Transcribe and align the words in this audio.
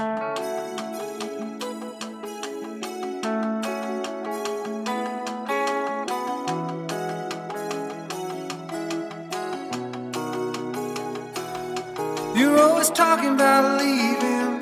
You're 0.00 0.08
always 12.58 12.88
talking 12.88 13.34
about 13.34 13.78
leaving. 13.78 14.60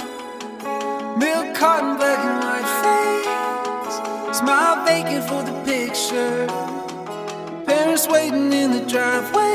Milk 1.20 1.55
carton, 1.55 1.96
black 1.98 2.18
and 2.18 2.41
white 2.43 2.66
face. 2.82 4.39
Smile 4.39 4.84
vacant 4.84 5.25
for 5.29 5.45
the 5.45 5.52
picture. 5.64 6.48
Parents 7.64 8.09
waiting 8.09 8.52
in 8.52 8.73
the 8.73 8.80
driveway. 8.91 9.47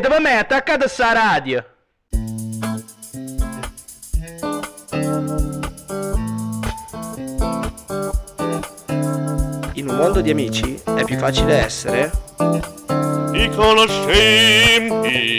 Per 0.00 0.18
me, 0.18 0.38
attaccate 0.38 0.88
sta 0.88 1.12
radio. 1.12 1.64
In 9.74 9.88
un 9.88 9.96
mondo 9.96 10.20
di 10.22 10.30
amici 10.30 10.80
è 10.96 11.04
più 11.04 11.18
facile 11.18 11.64
essere 11.64 12.10
i 13.34 13.50
conoscenti. 13.54 15.38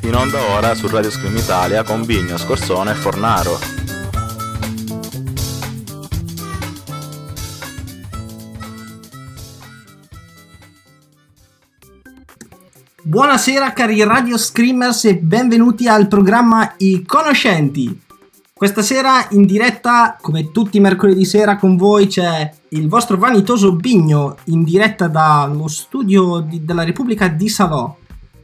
In 0.00 0.14
onda 0.14 0.42
ora 0.56 0.74
su 0.74 0.88
Radio 0.88 1.10
Scream 1.10 1.36
Italia 1.36 1.82
con 1.82 2.04
Bigno, 2.06 2.38
Scorsone 2.38 2.92
e 2.92 2.94
Fornaro. 2.94 3.89
Buonasera 13.10 13.72
cari 13.72 14.04
Radio 14.04 14.38
Screamers 14.38 15.04
e 15.06 15.16
benvenuti 15.16 15.88
al 15.88 16.06
programma 16.06 16.74
I 16.76 17.02
Conoscenti. 17.04 18.00
Questa 18.52 18.82
sera 18.82 19.26
in 19.30 19.46
diretta, 19.46 20.16
come 20.20 20.52
tutti 20.52 20.76
i 20.76 20.80
mercoledì 20.80 21.24
sera, 21.24 21.56
con 21.56 21.76
voi 21.76 22.06
c'è 22.06 22.48
il 22.68 22.88
vostro 22.88 23.16
vanitoso 23.16 23.74
Bigno 23.74 24.36
in 24.44 24.62
diretta 24.62 25.08
dallo 25.08 25.66
studio 25.66 26.38
di- 26.38 26.64
della 26.64 26.84
Repubblica 26.84 27.26
di 27.26 27.48
Salò. 27.48 27.92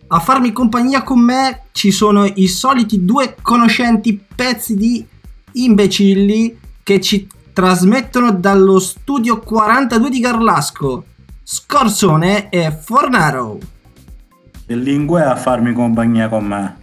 A 0.09 0.19
farmi 0.19 0.51
compagnia 0.51 1.05
con 1.05 1.21
me 1.21 1.67
ci 1.71 1.93
sono 1.93 2.25
i 2.25 2.49
soliti 2.49 3.05
due 3.05 3.37
conoscenti 3.41 4.21
pezzi 4.35 4.75
di 4.75 5.07
imbecilli 5.53 6.59
che 6.83 7.01
ci 7.01 7.29
trasmettono 7.53 8.33
dallo 8.33 8.81
studio 8.81 9.39
42 9.39 10.11
di 10.11 10.19
Garlasco, 10.19 11.05
Scorsone 11.45 12.49
e 12.49 12.73
Fornaro. 12.73 13.75
Che 14.67 14.75
lingua 14.75 15.23
è 15.23 15.27
a 15.27 15.37
farmi 15.37 15.73
compagnia 15.73 16.29
con 16.29 16.45
me? 16.45 16.77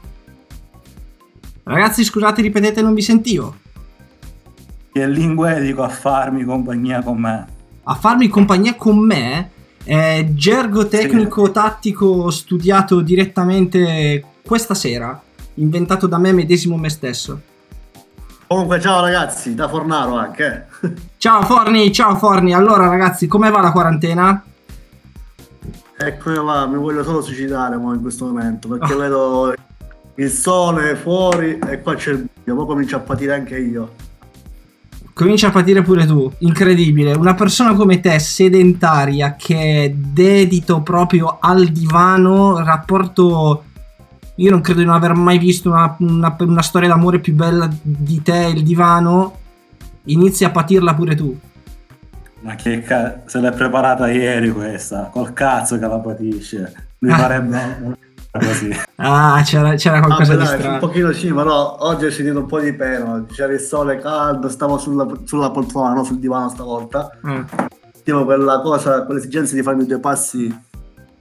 Ragazzi, 1.63 2.05
scusate, 2.05 2.41
ripetete, 2.41 2.81
non 2.81 2.93
vi 2.93 3.01
sentivo. 3.01 3.55
Che 4.93 5.07
lingua 5.07 5.55
è 5.55 5.61
dico 5.61 5.83
a 5.83 5.89
farmi 5.89 6.45
compagnia 6.45 7.01
con 7.03 7.19
me? 7.19 7.45
A 7.83 7.95
farmi 7.95 8.29
compagnia 8.29 8.75
con 8.75 8.99
me 8.99 9.49
è 9.83 10.25
gergo 10.31 10.87
tecnico 10.87 11.51
tattico 11.51 12.29
studiato 12.29 13.01
direttamente 13.01 14.23
questa 14.45 14.75
sera, 14.75 15.21
inventato 15.55 16.07
da 16.07 16.17
me 16.17 16.31
medesimo 16.31 16.77
me 16.77 16.89
stesso. 16.89 17.41
Comunque, 18.47 18.79
ciao 18.79 19.01
ragazzi, 19.01 19.55
da 19.55 19.67
Fornaro 19.67 20.15
anche. 20.15 20.67
eh. 20.83 20.93
Ciao 21.17 21.41
Forni, 21.41 21.91
ciao 21.91 22.15
Forni. 22.15 22.53
Allora 22.53 22.87
ragazzi, 22.87 23.27
come 23.27 23.49
va 23.49 23.59
la 23.59 23.71
quarantena? 23.73 24.41
Eccomi 26.05 26.35
là, 26.35 26.65
mi 26.65 26.75
voglio 26.77 27.01
solo 27.03 27.21
suicidare 27.21 27.75
in 27.75 27.99
questo 28.01 28.25
momento 28.25 28.67
perché 28.67 28.93
vedo 28.93 29.53
il 30.15 30.29
sole 30.29 30.95
fuori 30.95 31.57
e 31.59 31.81
qua 31.81 31.95
c'è 31.95 32.11
il 32.11 32.27
buio, 32.43 32.55
poi 32.57 32.65
comincio 32.65 32.97
a 32.97 32.99
patire 32.99 33.33
anche 33.33 33.57
io. 33.57 33.93
Comincia 35.13 35.47
a 35.47 35.51
patire 35.51 35.81
pure 35.81 36.05
tu, 36.05 36.29
incredibile. 36.39 37.13
Una 37.13 37.35
persona 37.35 37.73
come 37.73 37.99
te, 38.01 38.19
sedentaria, 38.19 39.35
che 39.37 39.83
è 39.83 39.89
dedito 39.91 40.81
proprio 40.81 41.37
al 41.39 41.67
divano, 41.67 42.57
rapporto 42.57 43.63
io 44.35 44.49
non 44.49 44.61
credo 44.61 44.79
di 44.79 44.85
non 44.85 44.95
aver 44.95 45.13
mai 45.13 45.37
visto 45.37 45.69
una, 45.69 45.95
una- 45.99 46.35
una 46.39 46.61
storia 46.63 46.89
d'amore 46.89 47.19
più 47.19 47.33
bella 47.33 47.69
di 47.81 48.21
te, 48.21 48.51
il 48.53 48.63
divano. 48.63 49.37
Inizi 50.05 50.43
a 50.43 50.49
patirla 50.49 50.95
pure 50.95 51.15
tu. 51.15 51.39
Ma 52.43 52.55
che 52.55 52.81
ca- 52.81 53.21
se 53.25 53.39
l'è 53.39 53.51
preparata 53.51 54.09
ieri 54.09 54.51
questa, 54.51 55.09
col 55.11 55.33
cazzo 55.33 55.79
che 55.79 55.87
la 55.87 55.99
patisce. 55.99 56.73
Mi 56.99 57.11
Ah. 57.11 57.17
farebbe 57.17 57.57
una- 57.81 57.97
così. 58.31 58.69
Ah, 58.95 59.41
c'era, 59.45 59.75
c'era 59.75 59.99
qualcosa 60.01 60.35
Vabbè, 60.35 60.43
di 60.43 60.45
dai, 60.47 60.53
un 60.55 60.59
strano. 60.61 60.79
pochino 60.79 61.11
sì, 61.11 61.31
però 61.31 61.77
oggi 61.79 62.05
è 62.05 62.11
sentito 62.11 62.39
un 62.39 62.45
po' 62.45 62.59
di 62.59 62.73
pena. 62.73 63.23
C'era 63.31 63.53
il 63.53 63.59
sole 63.59 63.97
caldo, 63.99 64.49
stavo 64.49 64.77
sulla, 64.77 65.07
sulla 65.23 65.51
poltrona, 65.51 65.93
no 65.93 66.03
sul 66.03 66.19
divano 66.19 66.49
stavolta. 66.49 67.09
Eh. 67.25 67.43
Sentivo 67.93 68.25
quella 68.25 68.59
cosa, 68.61 69.03
quell'esigenza 69.05 69.55
di 69.55 69.61
farmi 69.63 69.85
due 69.85 69.99
passi 69.99 70.53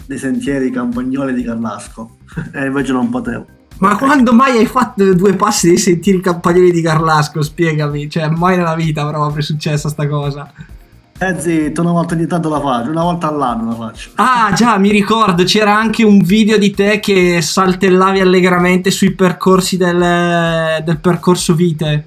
dei 0.06 0.18
sentieri 0.18 0.70
campagnoli 0.70 1.32
di 1.34 1.42
Carlasco. 1.44 2.16
e 2.52 2.66
invece 2.66 2.92
non 2.92 3.08
potevo. 3.10 3.46
Ma 3.78 3.96
quando 3.96 4.32
mai 4.32 4.58
hai 4.58 4.66
fatto 4.66 5.12
due 5.14 5.34
passi 5.34 5.68
dei 5.68 5.76
sentieri 5.78 6.20
campagnoli 6.20 6.70
di 6.72 6.82
Carlasco? 6.82 7.42
Spiegami, 7.42 8.08
cioè 8.08 8.28
mai 8.28 8.56
nella 8.56 8.74
vita 8.74 9.06
proprio 9.06 9.36
è 9.38 9.42
successa 9.42 9.88
sta 9.88 10.06
cosa. 10.08 10.50
Eh 11.22 11.40
zitto, 11.40 11.82
una 11.82 11.92
volta 11.92 12.14
ogni 12.14 12.26
tanto 12.26 12.48
la 12.48 12.60
faccio, 12.60 12.90
una 12.90 13.02
volta 13.02 13.28
all'anno 13.28 13.68
la 13.70 13.74
faccio. 13.76 14.10
Ah, 14.16 14.52
già, 14.54 14.76
mi 14.78 14.90
ricordo, 14.90 15.44
c'era 15.44 15.76
anche 15.76 16.02
un 16.04 16.18
video 16.18 16.58
di 16.58 16.72
te 16.72 16.98
che 16.98 17.40
saltellavi 17.40 18.18
allegramente 18.20 18.90
sui 18.90 19.12
percorsi 19.12 19.76
del, 19.76 20.82
del 20.84 20.98
percorso 20.98 21.54
vite. 21.54 22.06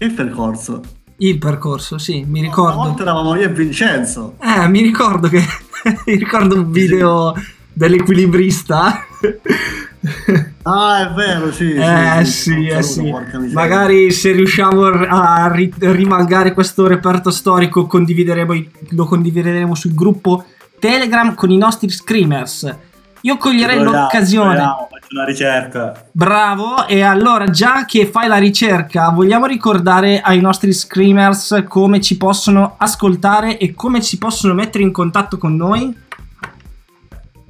Il 0.00 0.12
percorso. 0.12 0.82
Il 1.16 1.38
percorso, 1.38 1.96
sì, 1.96 2.24
mi 2.28 2.40
Una 2.40 2.48
ricordo. 2.48 2.76
volta 2.76 3.02
eravamo 3.02 3.34
io 3.36 3.44
e 3.44 3.52
Vincenzo. 3.52 4.34
Eh, 4.40 4.68
mi 4.68 4.82
ricordo 4.82 5.28
che. 5.28 5.42
mi 6.06 6.14
ricordo 6.16 6.56
un 6.56 6.70
video 6.70 7.34
dell'equilibrista. 7.72 9.00
Ah, 10.70 11.08
è 11.08 11.12
vero, 11.14 11.50
sì. 11.52 11.72
Eh 11.72 12.24
sì, 12.24 12.66
eh 12.66 12.82
sì. 12.82 13.02
miseria. 13.02 13.52
Magari 13.52 14.10
se 14.12 14.32
riusciamo 14.32 14.84
a 14.84 15.50
ri- 15.52 15.72
rimangare 15.78 16.52
questo 16.52 16.86
reperto 16.86 17.30
storico 17.30 17.86
condivideremo 17.86 18.52
i- 18.52 18.70
lo 18.90 19.04
condivideremo 19.06 19.74
sul 19.74 19.94
gruppo 19.94 20.44
Telegram 20.78 21.34
con 21.34 21.50
i 21.50 21.56
nostri 21.56 21.88
screamers. 21.88 22.76
Io 23.22 23.36
coglierei 23.36 23.78
Proviamo, 23.80 24.02
l'occasione. 24.02 24.48
proviamo, 24.54 24.88
Faccio 24.90 25.06
una 25.16 25.24
ricerca. 25.24 26.04
Bravo, 26.12 26.86
e 26.86 27.00
allora 27.02 27.46
già 27.50 27.84
che 27.84 28.06
fai 28.06 28.28
la 28.28 28.36
ricerca, 28.36 29.08
vogliamo 29.10 29.46
ricordare 29.46 30.20
ai 30.20 30.40
nostri 30.40 30.72
screamers 30.72 31.64
come 31.66 32.00
ci 32.00 32.16
possono 32.16 32.74
ascoltare 32.78 33.58
e 33.58 33.74
come 33.74 34.02
si 34.02 34.18
possono 34.18 34.54
mettere 34.54 34.84
in 34.84 34.92
contatto 34.92 35.36
con 35.38 35.56
noi? 35.56 36.06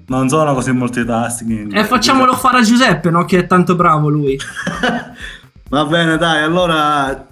Non 0.09 0.29
sono 0.29 0.55
così 0.55 0.73
multitasking. 0.73 1.77
E 1.77 1.85
facciamolo 1.85 2.33
fare 2.35 2.59
a 2.59 2.63
Giuseppe, 2.63 3.11
no? 3.11 3.25
Che 3.25 3.41
è 3.41 3.47
tanto 3.47 3.77
bravo 3.77 4.09
lui. 4.09 4.39
Va 5.69 5.85
bene, 5.85 6.17
dai, 6.17 6.43
allora 6.43 7.27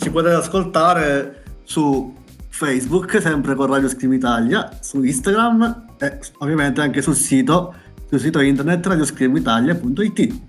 ci 0.00 0.10
potete 0.10 0.34
ascoltare 0.34 1.42
su 1.64 2.14
Facebook, 2.48 3.20
sempre 3.20 3.54
con 3.54 3.66
Radio 3.66 3.88
Scream 3.88 4.14
Italia, 4.14 4.78
su 4.80 5.02
Instagram 5.02 5.84
e 5.98 6.18
ovviamente 6.38 6.80
anche 6.80 7.02
sul 7.02 7.14
sito, 7.14 7.74
sul 8.08 8.18
sito 8.18 8.40
internet 8.40 8.86
radioscreamitalia.it. 8.86 10.14
Ti 10.14 10.42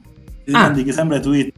dimentichi 0.46 0.94
sempre 0.94 1.20
Twitter. 1.20 1.52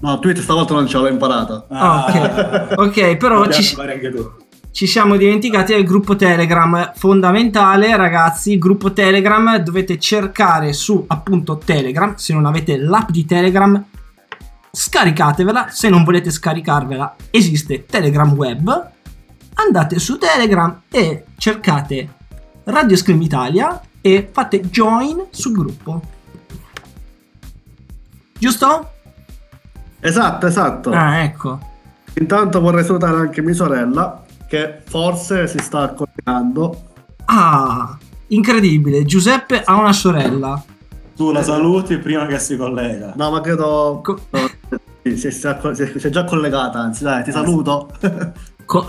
No, 0.00 0.18
Twitter 0.18 0.42
stavolta 0.42 0.72
non 0.72 0.86
ce 0.86 0.96
l'ho 0.96 1.08
imparato. 1.08 1.66
Ah, 1.68 2.06
ok. 2.08 2.74
Ok, 2.88 3.16
però 3.18 3.46
ci, 3.50 3.74
fare 3.74 3.94
anche 3.94 4.10
tu. 4.10 4.30
Ci 4.72 4.86
siamo 4.86 5.16
dimenticati 5.16 5.74
del 5.74 5.84
gruppo 5.84 6.16
Telegram. 6.16 6.92
Fondamentale, 6.96 7.94
ragazzi, 7.94 8.56
gruppo 8.58 8.92
Telegram 8.92 9.56
dovete 9.58 9.98
cercare 9.98 10.72
su 10.72 11.04
appunto 11.06 11.58
Telegram. 11.58 12.14
Se 12.16 12.32
non 12.32 12.46
avete 12.46 12.78
l'app 12.78 13.10
di 13.10 13.26
Telegram, 13.26 13.84
scaricatevela. 14.70 15.68
Se 15.68 15.90
non 15.90 16.04
volete 16.04 16.30
scaricarvela, 16.30 17.16
esiste 17.30 17.84
Telegram 17.84 18.32
Web. 18.32 18.90
Andate 19.54 19.98
su 19.98 20.16
Telegram 20.16 20.80
e 20.90 21.26
cercate 21.36 22.08
Radio 22.64 22.96
Scream 22.96 23.20
Italia 23.20 23.78
e 24.00 24.30
fate 24.32 24.60
join 24.62 25.26
sul 25.30 25.52
gruppo. 25.52 26.00
Giusto? 28.38 28.90
Esatto, 30.00 30.46
esatto. 30.46 30.90
Ah, 30.90 31.18
ecco. 31.18 31.60
Intanto 32.14 32.60
vorrei 32.60 32.84
salutare 32.84 33.18
anche 33.18 33.42
mia 33.42 33.54
sorella, 33.54 34.24
che 34.52 34.82
forse 34.84 35.48
si 35.48 35.56
sta 35.60 35.94
collegando. 35.94 36.90
Ah, 37.24 37.96
incredibile. 38.26 39.06
Giuseppe 39.06 39.62
ha 39.64 39.76
una 39.76 39.94
sorella. 39.94 40.62
Tu 41.16 41.32
la 41.32 41.42
saluti 41.42 41.96
prima 41.96 42.26
che 42.26 42.38
si 42.38 42.58
collega. 42.58 43.14
No, 43.16 43.30
ma 43.30 43.40
credo... 43.40 44.00
Co- 44.04 44.18
no, 44.28 44.50
sì, 45.02 45.16
si, 45.16 45.46
è 45.46 46.10
già 46.10 46.24
collegata, 46.24 46.80
anzi, 46.80 47.02
dai, 47.02 47.24
ti 47.24 47.30
saluto. 47.30 47.88
Co- 48.66 48.84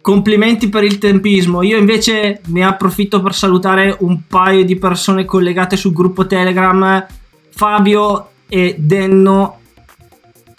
complimenti 0.00 0.68
per 0.68 0.82
il 0.82 0.98
tempismo. 0.98 1.62
Io 1.62 1.78
invece 1.78 2.40
ne 2.46 2.64
approfitto 2.64 3.22
per 3.22 3.34
salutare 3.34 3.96
un 4.00 4.26
paio 4.26 4.64
di 4.64 4.74
persone 4.74 5.24
collegate 5.24 5.76
sul 5.76 5.92
gruppo 5.92 6.26
Telegram, 6.26 7.06
Fabio 7.50 8.30
e 8.48 8.74
Denno, 8.76 9.60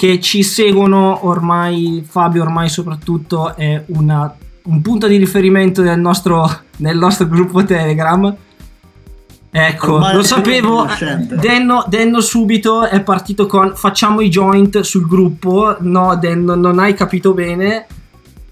che 0.04 0.20
ci 0.20 0.44
seguono 0.44 1.26
ormai. 1.28 2.06
Fabio 2.06 2.42
ormai 2.42 2.68
soprattutto 2.68 3.56
è 3.56 3.86
una- 3.88 4.36
un 4.64 4.82
punto 4.82 5.08
di 5.08 5.16
riferimento 5.16 5.82
del 5.82 5.98
nostro, 5.98 6.46
nel 6.80 6.98
nostro 6.98 7.26
gruppo 7.26 7.64
Telegram. 7.64 8.36
Ecco, 9.50 9.94
Ormai 9.94 10.16
lo 10.16 10.24
sapevo. 10.24 10.86
Denno, 11.40 11.86
Denno 11.88 12.20
subito 12.20 12.86
è 12.86 13.02
partito 13.02 13.46
con 13.46 13.76
facciamo 13.76 14.20
i 14.20 14.28
joint 14.28 14.82
sul 14.82 15.08
gruppo. 15.08 15.78
No, 15.80 16.18
Denno, 16.18 16.56
non 16.56 16.80
hai 16.80 16.94
capito 16.96 17.34
bene. 17.34 17.86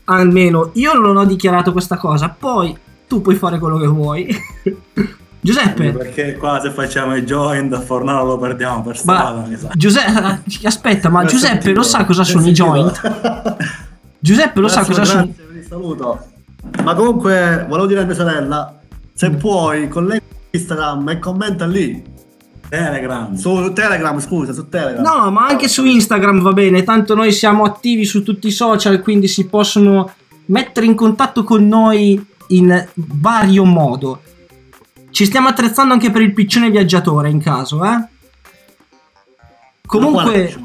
Almeno 0.06 0.69
io 0.75 0.94
non 0.94 1.18
ho 1.18 1.25
dichiarato 1.25 1.74
questa 1.74 1.98
cosa. 1.98 2.30
Poi 2.30 2.74
tu 3.09 3.21
puoi 3.21 3.36
fare 3.36 3.59
quello 3.59 3.77
che 3.77 3.88
vuoi. 3.88 4.25
Giuseppe, 5.43 5.91
Perché 5.91 6.38
qua 6.38 6.59
se 6.61 6.69
facciamo 6.69 7.15
i 7.15 7.23
join 7.23 7.67
da 7.67 7.81
Fornaro 7.81 8.23
lo 8.25 8.38
perdiamo 8.38 8.83
per 8.83 8.95
strada, 8.97 9.39
ma. 9.39 9.69
Giuseppe, 9.73 10.41
aspetta, 10.63 11.09
ma 11.09 11.25
Giuseppe 11.25 11.73
lo 11.73 11.81
sa 11.81 12.05
cosa 12.05 12.23
sono 12.23 12.45
i 12.47 12.51
joint? 12.51 13.01
Giuseppe 14.19 14.59
lo 14.59 14.67
sa 14.67 14.83
Grazie, 14.83 14.93
cosa 14.93 15.05
sono. 15.11 15.23
grazie, 15.25 15.45
vi 15.51 15.63
saluto. 15.67 16.25
Ma 16.83 16.93
comunque, 16.93 17.65
volevo 17.67 17.88
dire 17.88 18.01
a 18.01 18.05
mia 18.05 18.13
sorella, 18.13 18.79
se 19.13 19.29
Mm. 19.29 19.35
puoi, 19.38 19.88
collega 19.88 20.21
Instagram 20.51 21.09
e 21.09 21.19
commenta 21.19 21.65
lì. 21.65 22.03
Telegram. 22.69 23.33
Su 23.35 23.74
Telegram, 23.74 24.19
scusa, 24.19 24.53
su 24.53 24.69
Telegram. 24.69 25.03
No, 25.03 25.31
ma 25.31 25.48
anche 25.48 25.67
su 25.67 25.83
Instagram 25.86 26.41
va 26.41 26.53
bene, 26.53 26.83
tanto 26.83 27.15
noi 27.15 27.31
siamo 27.31 27.63
attivi 27.63 28.05
su 28.05 28.21
tutti 28.24 28.48
i 28.48 28.51
social, 28.51 29.01
quindi 29.01 29.27
si 29.27 29.48
possono 29.48 30.10
mettere 30.45 30.86
in 30.86 30.93
contatto 30.95 31.43
con 31.43 31.67
noi 31.67 32.24
in 32.50 32.88
vario 32.93 33.65
modo. 33.65 34.21
Ci 35.12 35.25
stiamo 35.25 35.50
attrezzando 35.50 35.94
anche 35.94 36.10
per 36.10 36.22
il 36.22 36.34
piccione 36.34 36.70
viaggiatore 36.70 37.30
in 37.30 37.41
caso, 37.41 37.84
eh? 37.84 38.08
Comunque, 39.86 40.58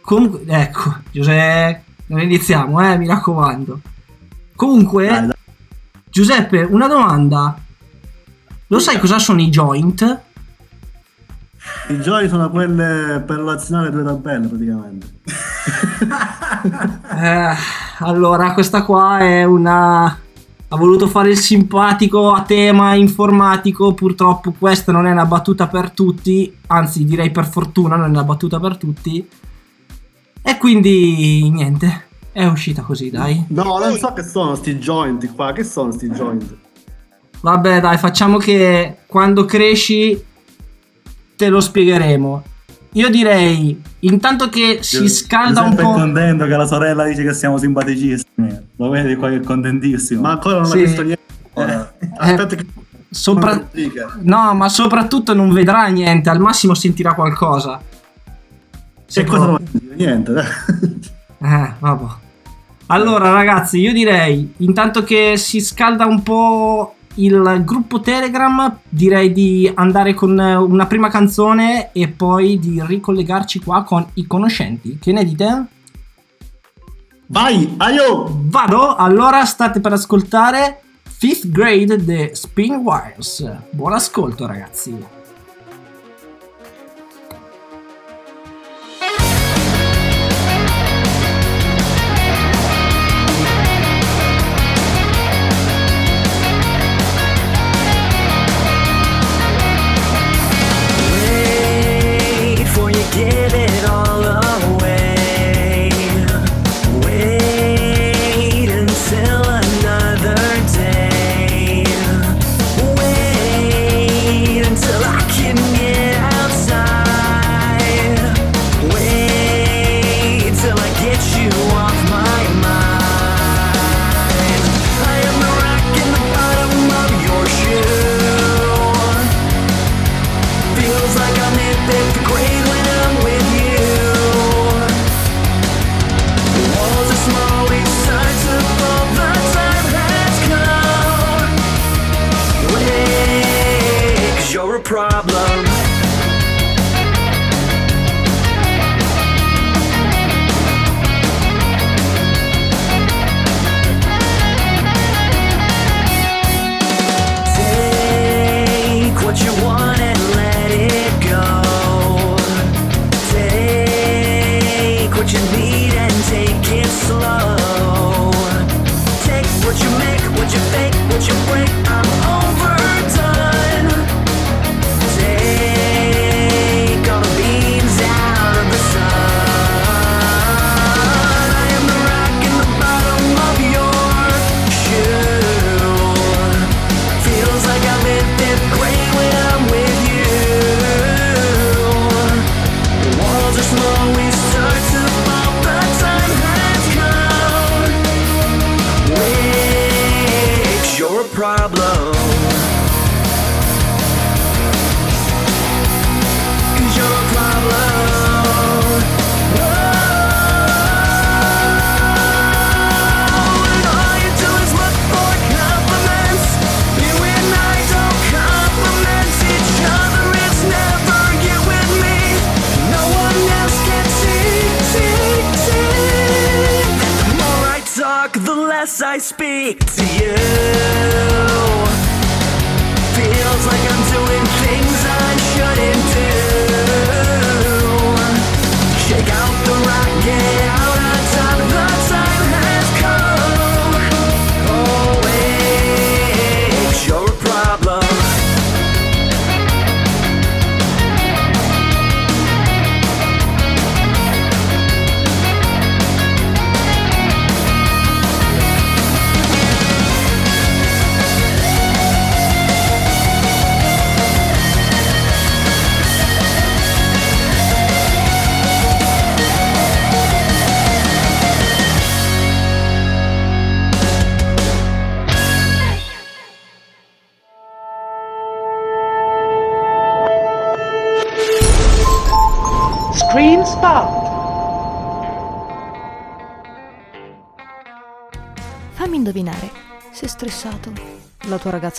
comunque 0.00 0.42
ecco, 0.46 0.96
Giuseppe, 1.10 1.84
non 2.06 2.20
iniziamo, 2.20 2.80
eh, 2.80 2.96
mi 2.96 3.06
raccomando. 3.06 3.80
Comunque, 4.56 5.06
Dai, 5.06 5.26
dai. 5.26 5.36
Giuseppe, 6.08 6.62
una 6.62 6.88
domanda. 6.88 7.58
Lo 8.68 8.78
sai 8.78 8.98
cosa 8.98 9.18
sono 9.18 9.40
i 9.40 9.48
joint? 9.48 10.20
I 11.88 12.00
giochi 12.00 12.28
sono 12.28 12.48
quelle 12.50 13.22
per 13.26 13.36
relazionare 13.36 13.90
due 13.90 14.04
tabelle 14.04 14.46
praticamente. 14.46 15.08
Eh, 16.62 17.54
allora, 18.00 18.52
questa 18.52 18.82
qua 18.82 19.18
è 19.18 19.44
una. 19.44 20.18
Ha 20.72 20.76
voluto 20.76 21.08
fare 21.08 21.30
il 21.30 21.36
simpatico 21.36 22.30
a 22.30 22.42
tema 22.42 22.94
informatico. 22.94 23.92
Purtroppo, 23.92 24.54
questa 24.56 24.92
non 24.92 25.06
è 25.06 25.10
una 25.10 25.26
battuta 25.26 25.66
per 25.66 25.90
tutti. 25.90 26.56
Anzi, 26.68 27.04
direi 27.04 27.32
per 27.32 27.46
fortuna, 27.46 27.96
non 27.96 28.06
è 28.06 28.08
una 28.10 28.22
battuta 28.22 28.60
per 28.60 28.76
tutti. 28.76 29.28
E 30.42 30.58
quindi, 30.58 31.50
niente. 31.50 32.06
È 32.30 32.46
uscita 32.46 32.82
così, 32.82 33.10
dai. 33.10 33.46
No, 33.48 33.78
non 33.78 33.96
so 33.96 34.12
che 34.12 34.22
sono 34.22 34.54
sti 34.54 34.76
joint 34.76 35.34
qua, 35.34 35.52
che 35.52 35.64
sono 35.64 35.90
sti 35.90 36.08
joint? 36.10 36.56
Vabbè, 37.40 37.80
dai, 37.80 37.98
facciamo 37.98 38.38
che 38.38 38.98
quando 39.06 39.44
cresci 39.46 40.24
te 41.34 41.48
lo 41.48 41.60
spiegheremo. 41.60 42.44
Io 42.94 43.08
direi, 43.08 43.80
intanto 44.00 44.48
che 44.48 44.78
si 44.82 45.08
scalda 45.08 45.60
un 45.62 45.76
po'. 45.76 45.92
contento 45.92 46.44
che 46.46 46.56
la 46.56 46.66
sorella 46.66 47.04
dice 47.04 47.22
che 47.22 47.32
siamo 47.34 47.56
simpaticissimi. 47.56 48.58
Lo 48.76 48.88
vedi 48.88 49.14
qua 49.14 49.28
che 49.28 49.36
è 49.36 49.40
contentissimo. 49.40 50.22
Ma 50.22 50.30
ancora 50.32 50.56
non 50.56 50.66
Sì. 50.66 50.78
ho 50.78 50.80
visto 50.80 51.02
niente. 51.02 51.22
Ora. 51.54 51.92
Aspetta 52.18 52.56
che... 52.56 52.66
Sopra-. 53.08 53.68
No, 54.22 54.54
ma 54.54 54.68
soprattutto 54.68 55.34
non 55.34 55.52
vedrà 55.52 55.86
niente, 55.86 56.30
al 56.30 56.40
massimo 56.40 56.74
sentirà 56.74 57.14
qualcosa. 57.14 57.80
Se 59.06 59.24
cosa 59.24 59.46
non 59.46 59.58
dire? 59.70 59.94
Niente. 59.96 60.44
Eh, 61.42 61.72
vabbè. 61.78 62.04
Allora, 62.88 63.30
ragazzi, 63.32 63.78
io 63.80 63.94
direi, 63.94 64.52
intanto 64.58 65.02
che 65.04 65.38
si 65.38 65.58
scalda 65.60 66.04
un 66.04 66.22
po' 66.22 66.96
il 67.14 67.62
gruppo 67.64 68.00
Telegram 68.00 68.78
direi 68.88 69.32
di 69.32 69.70
andare 69.74 70.14
con 70.14 70.38
eh, 70.38 70.54
una 70.54 70.86
prima 70.86 71.08
canzone 71.08 71.92
e 71.92 72.08
poi 72.08 72.58
di 72.58 72.82
ricollegarci 72.84 73.60
qua 73.60 73.82
con 73.82 74.06
i 74.14 74.26
conoscenti. 74.26 74.98
Che 75.00 75.12
ne 75.12 75.24
dite? 75.24 75.66
Vai, 77.26 77.74
aio! 77.78 78.26
Vado, 78.44 78.96
allora 78.96 79.44
state 79.44 79.80
per 79.80 79.92
ascoltare 79.92 80.82
Fifth 81.02 81.48
Grade 81.48 82.04
The 82.04 82.30
Spin 82.34 82.76
Wires. 82.76 83.48
Buon 83.70 83.92
ascolto 83.92 84.46
ragazzi! 84.46 85.19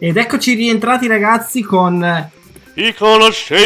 Ed 0.00 0.16
eccoci 0.16 0.54
rientrati 0.54 1.08
ragazzi 1.08 1.60
con... 1.62 2.30
I 2.74 2.94
conoscenti. 2.94 3.58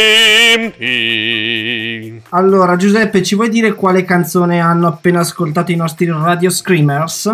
Allora 2.30 2.76
Giuseppe, 2.76 3.22
ci 3.22 3.34
vuoi 3.34 3.50
dire 3.50 3.74
quale 3.74 4.06
canzone 4.06 4.58
hanno 4.58 4.86
appena 4.86 5.20
ascoltato 5.20 5.72
i 5.72 5.76
nostri 5.76 6.06
radio 6.06 6.48
screamers? 6.48 7.30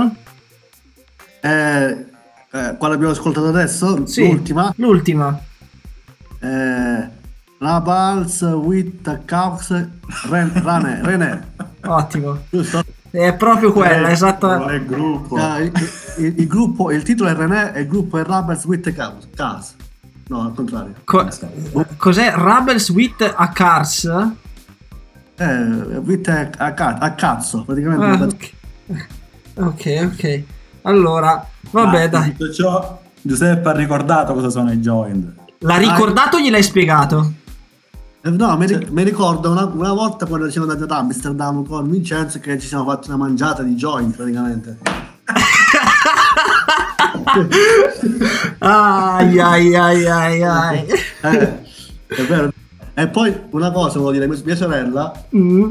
Eh, 1.41 2.07
eh, 2.51 2.75
quale 2.77 2.95
abbiamo 2.95 3.13
ascoltato 3.13 3.47
adesso? 3.47 4.05
Sì, 4.07 4.27
L'ultima. 4.27 4.73
L'ultima. 4.79 5.41
Eh, 6.41 7.09
Rabals 7.59 8.41
with 8.41 9.21
Cox 9.29 9.71
Ren- 10.29 10.61
Rane, 10.61 11.01
René. 11.05 11.47
Ottimo. 11.87 12.47
Giusto? 12.51 12.85
È 13.11 13.35
proprio 13.35 13.73
quella, 13.73 14.11
esatto. 14.11 14.47
Qual 14.47 14.69
è 14.69 14.75
il 14.75 14.85
gruppo? 14.87 15.37
Ah, 15.37 15.59
il, 15.61 15.73
il- 16.19 16.35
il 16.41 16.47
gruppo, 16.47 16.91
il 16.91 17.03
titolo 17.03 17.31
è 17.31 17.35
René 17.35 17.73
e 17.75 17.81
il 17.81 17.87
gruppo 17.89 18.19
è 18.19 18.25
Rabals 18.25 18.65
with. 18.65 18.93
Cars. 19.35 19.75
No, 20.29 20.43
al 20.43 20.53
contrario. 20.55 20.95
Co- 21.05 21.27
cos'è? 21.97 22.33
Rebels 22.35 22.91
with 22.91 23.33
a 23.35 23.49
Cars? 23.49 24.05
Eh, 25.37 25.47
with 26.05 26.29
a, 26.29 26.51
a 26.59 26.75
a 26.75 27.13
cazzo, 27.15 27.63
praticamente. 27.65 28.05
Ah, 28.05 28.15
una- 29.57 29.69
ok. 29.69 30.11
ok. 30.13 30.43
Allora, 30.83 31.47
vabbè, 31.71 32.01
Ma 32.03 32.07
dai. 32.09 32.33
Tutto 32.37 32.53
ciò, 32.53 33.01
Giuseppe 33.23 33.69
ha 33.69 33.73
ricordato 33.73 34.35
cosa 34.35 34.51
sono 34.51 34.71
i 34.73 34.79
joint. 34.79 35.33
L'ha 35.61 35.77
ricordato 35.77 36.37
o 36.37 36.41
gliel'hai 36.41 36.63
spiegato? 36.63 37.33
Eh, 38.23 38.31
No, 38.31 38.57
mi, 38.57 38.67
ri- 38.67 38.87
mi 38.91 39.03
ricordo 39.05 39.51
una, 39.51 39.65
una 39.65 39.93
volta 39.93 40.27
quando 40.27 40.51
siamo 40.51 40.67
andati 40.67 40.85
ad 40.85 40.91
Amsterdam 40.99 41.65
con 41.67 41.89
Vincenzo 41.89 42.39
che 42.41 42.59
ci 42.59 42.67
siamo 42.67 42.85
fatti 42.85 43.09
una 43.09 43.17
mangiata 43.19 43.63
di 43.63 43.75
joint 43.75 44.15
praticamente. 44.17 44.79
Ai 48.59 49.39
ai 49.39 49.75
ai 49.77 50.07
ai 50.07 50.43
ai. 50.43 50.87
Eh, 51.21 51.59
è 52.07 52.23
vero. 52.23 52.53
E 52.95 53.09
poi 53.09 53.33
una 53.51 53.71
cosa 53.71 53.99
volevo 53.99 54.13
dire, 54.13 54.27
mia- 54.27 54.41
mia 54.45 54.57
sorella 54.57 55.13
Mm. 55.37 55.71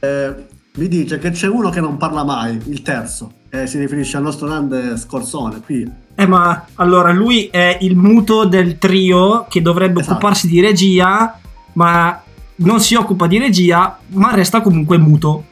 eh, 0.00 0.34
mi 0.74 0.88
dice 0.88 1.18
che 1.18 1.30
c'è 1.30 1.48
uno 1.48 1.68
che 1.70 1.80
non 1.80 1.96
parla 1.98 2.24
mai, 2.24 2.58
il 2.66 2.80
terzo, 2.82 3.32
e 3.50 3.66
si 3.66 3.78
riferisce 3.78 4.16
al 4.16 4.22
nostro 4.22 4.46
grande 4.46 4.96
scorsone 4.96 5.60
qui. 5.60 5.90
Eh, 6.14 6.26
ma 6.26 6.66
allora 6.76 7.10
lui 7.12 7.46
è 7.50 7.76
il 7.82 7.96
muto 7.96 8.44
del 8.46 8.78
trio 8.78 9.46
che 9.48 9.60
dovrebbe 9.60 10.00
Esatto. 10.00 10.14
occuparsi 10.16 10.46
di 10.46 10.60
regia, 10.60 11.38
ma 11.74 12.22
non 12.56 12.80
si 12.80 12.94
occupa 12.94 13.26
di 13.26 13.38
regia, 13.38 13.98
ma 14.08 14.34
resta 14.34 14.60
comunque 14.60 14.98
muto. 14.98 15.44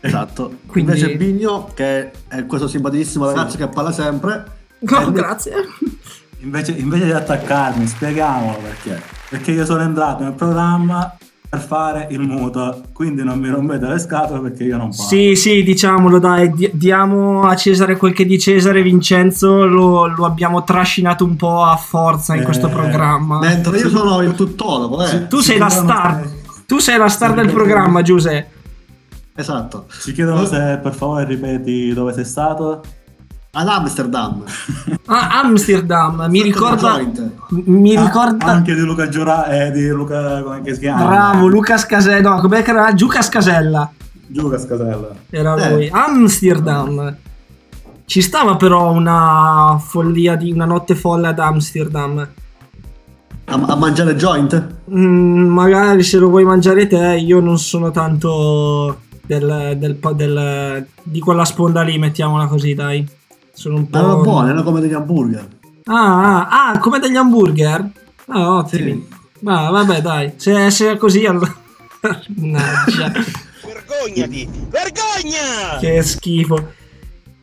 Esatto. 0.00 0.58
Quindi- 0.66 0.92
Invece 0.92 1.16
Bigno, 1.16 1.70
che 1.74 2.10
è 2.28 2.44
questo 2.46 2.68
simpaticissimo 2.68 3.26
ragazzo 3.26 3.56
che 3.56 3.68
parla 3.68 3.92
sempre, 3.92 4.44
No, 4.84 5.00
Eh, 5.08 5.12
grazie. 5.12 5.54
Invece, 6.40 6.72
invece 6.72 7.06
di 7.06 7.12
attaccarmi, 7.12 7.86
spieghiamolo 7.86 8.58
perché. 8.58 9.00
Perché 9.30 9.52
io 9.52 9.64
sono 9.64 9.80
entrato 9.82 10.22
nel 10.24 10.34
programma 10.34 11.16
fare 11.60 12.06
il 12.10 12.20
muto, 12.20 12.82
quindi 12.92 13.22
non 13.24 13.38
mi 13.38 13.48
rompete 13.48 13.86
le 13.86 13.98
scatole 13.98 14.40
perché 14.40 14.64
io 14.64 14.76
non 14.76 14.90
parlo. 14.90 15.02
Sì, 15.04 15.34
sì, 15.36 15.62
diciamolo, 15.62 16.18
dai, 16.18 16.52
di- 16.52 16.70
diamo 16.72 17.42
a 17.42 17.54
Cesare 17.56 17.96
quel 17.96 18.12
che 18.12 18.24
di 18.26 18.38
Cesare, 18.38 18.82
Vincenzo 18.82 19.64
lo, 19.66 20.06
lo 20.06 20.24
abbiamo 20.24 20.64
trascinato 20.64 21.24
un 21.24 21.36
po' 21.36 21.62
a 21.62 21.76
forza 21.76 22.34
in 22.34 22.42
Eh, 22.42 22.44
questo 22.44 22.68
programma. 22.68 23.38
mentre 23.38 23.78
io 23.78 23.88
sono 23.88 24.20
il 24.22 24.34
tuttologo, 24.34 25.04
eh. 25.04 25.26
tu 25.28 25.38
sei 25.40 25.58
la 25.58 25.68
star, 25.68 26.22
se- 26.24 26.62
tu 26.66 26.78
sei 26.78 26.98
la 26.98 27.08
star 27.08 27.34
del 27.34 27.50
programma, 27.50 28.02
Giuseppe. 28.02 28.52
Esatto. 29.36 29.86
Ci 30.02 30.12
chiedono 30.12 30.44
se 30.46 30.78
per 30.82 30.94
favore 30.94 31.24
ripeti 31.24 31.92
dove 31.92 32.12
sei 32.12 32.24
stato. 32.24 32.82
Ad 33.56 33.68
Amsterdam. 33.68 34.42
Ah, 35.06 35.40
Amsterdam, 35.42 36.26
mi 36.28 36.42
ricorda... 36.42 36.98
Mi 37.50 37.96
Ah, 37.96 38.04
ricorda... 38.04 38.46
Anche 38.46 38.74
di 38.74 38.80
Luca 38.80 39.08
Giura 39.08 39.46
e 39.46 39.70
di 39.70 39.86
Luca 39.88 40.42
come 40.42 40.60
si 40.74 40.80
chiama? 40.80 41.04
Bravo, 41.06 41.46
Lucas 41.46 41.86
Casella, 41.86 42.34
no, 42.34 42.40
com'è 42.40 42.62
che 42.62 42.70
era? 42.70 42.92
Giucas 42.94 43.28
Casella. 43.28 43.90
Giuca 44.26 44.58
Scasella. 44.58 45.08
Era 45.30 45.54
Eh. 45.56 45.70
lui. 45.72 45.88
Amsterdam. 45.92 47.14
Ci 48.06 48.20
stava 48.22 48.56
però 48.56 48.90
una 48.90 49.78
follia 49.78 50.34
di 50.34 50.50
una 50.50 50.64
notte 50.64 50.94
folle 50.96 51.28
ad 51.28 51.38
Amsterdam. 51.38 52.26
A, 53.46 53.54
a 53.54 53.76
mangiare 53.76 54.16
joint? 54.16 54.74
Mm, 54.92 55.46
magari 55.46 56.02
se 56.02 56.18
lo 56.18 56.28
vuoi 56.28 56.44
mangiare 56.44 56.86
te, 56.88 57.16
io 57.16 57.38
non 57.40 57.58
sono 57.58 57.90
tanto 57.92 59.00
del, 59.24 59.76
del, 59.78 59.94
po- 59.94 60.12
del- 60.12 60.86
di 61.02 61.20
quella 61.20 61.44
sponda 61.44 61.82
lì, 61.82 61.98
mettiamola 61.98 62.46
così, 62.46 62.74
dai. 62.74 63.06
Sono 63.54 63.76
un 63.76 63.88
po'. 63.88 63.98
Erano 63.98 64.20
buone, 64.20 64.48
erano 64.48 64.62
come 64.64 64.80
degli 64.80 64.92
hamburger. 64.92 65.48
Ah, 65.84 66.46
ah, 66.48 66.68
ah, 66.68 66.78
come 66.78 66.98
degli 66.98 67.16
hamburger? 67.16 67.90
Ah, 68.26 68.56
ottimi. 68.56 69.06
Sì. 69.08 69.46
Ah, 69.46 69.70
vabbè, 69.70 70.00
dai. 70.02 70.32
Se, 70.36 70.70
se 70.70 70.92
è 70.92 70.96
così, 70.96 71.24
allora. 71.24 71.54
Vergognati! 73.64 74.48
Vergogna! 74.68 75.78
Che 75.80 76.02
schifo. 76.02 76.72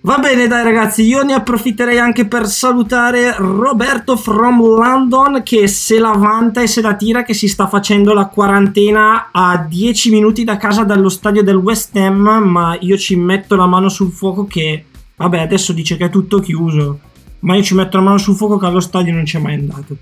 Va 0.03 0.17
bene, 0.17 0.47
dai 0.47 0.63
ragazzi, 0.63 1.03
io 1.03 1.21
ne 1.21 1.35
approfitterei 1.35 1.99
anche 1.99 2.25
per 2.25 2.47
salutare 2.47 3.35
Roberto 3.37 4.17
from 4.17 4.59
London 4.59 5.43
che 5.43 5.67
se 5.67 5.99
la 5.99 6.13
vanta 6.13 6.61
e 6.61 6.67
se 6.67 6.81
la 6.81 6.95
tira 6.95 7.21
che 7.21 7.35
si 7.35 7.47
sta 7.47 7.67
facendo 7.67 8.11
la 8.11 8.25
quarantena 8.25 9.29
a 9.31 9.57
10 9.57 10.09
minuti 10.09 10.43
da 10.43 10.57
casa 10.57 10.83
dallo 10.83 11.09
stadio 11.09 11.43
del 11.43 11.57
West 11.57 11.95
Ham, 11.97 12.19
ma 12.19 12.75
io 12.79 12.97
ci 12.97 13.15
metto 13.15 13.55
la 13.55 13.67
mano 13.67 13.89
sul 13.89 14.11
fuoco 14.11 14.45
che 14.45 14.85
vabbè, 15.21 15.39
adesso 15.39 15.73
dice 15.73 15.97
che 15.97 16.05
è 16.05 16.09
tutto 16.09 16.39
chiuso, 16.39 16.99
ma 17.39 17.55
io 17.55 17.63
ci 17.63 17.73
metto 17.73 17.97
la 17.97 18.03
mano 18.03 18.17
sul 18.17 18.35
fuoco 18.35 18.57
che 18.57 18.65
allo 18.65 18.79
stadio 18.79 19.13
non 19.13 19.23
c'è 19.23 19.39
mai 19.39 19.55
andato. 19.55 19.97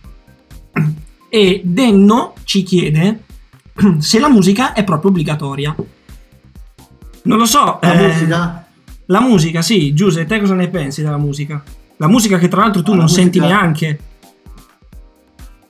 E 1.32 1.62
Denno 1.64 2.34
ci 2.44 2.64
chiede 2.64 3.24
se 4.00 4.20
la 4.20 4.30
musica 4.30 4.74
è 4.74 4.84
proprio 4.84 5.12
obbligatoria. 5.12 5.76
Non 7.22 7.38
lo 7.38 7.46
so. 7.46 7.78
La 7.82 7.94
eh, 7.94 8.08
musica? 8.08 8.66
la 9.06 9.22
musica, 9.22 9.62
sì, 9.62 9.94
Giuse, 9.94 10.26
te 10.26 10.40
cosa 10.40 10.56
ne 10.56 10.70
pensi 10.70 11.04
della 11.04 11.18
musica? 11.18 11.62
La 11.98 12.08
musica 12.08 12.38
che 12.40 12.48
tra 12.48 12.62
l'altro 12.62 12.82
tu 12.82 12.92
Ah, 12.92 12.96
la 12.96 13.00
non 13.02 13.10
senti 13.10 13.40
musica- 13.40 13.56
neanche. 13.60 14.00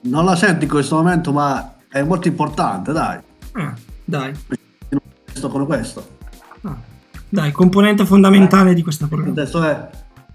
Non 0.02 0.24
la 0.24 0.34
sento 0.36 0.64
in 0.64 0.70
questo 0.70 0.96
momento, 0.96 1.30
ma 1.32 1.76
è 1.90 2.02
molto 2.02 2.28
importante, 2.28 2.92
dai. 2.92 3.18
Ah, 3.52 3.74
dai, 4.04 4.32
Sto 5.32 5.48
con 5.50 5.66
questo. 5.66 6.06
ah, 6.62 6.76
dai, 7.30 7.52
componente 7.52 8.04
fondamentale 8.04 8.74
di 8.74 8.82
questa 8.82 9.06
programma. 9.06 9.32
Adesso 9.32 9.62
è 9.62 9.88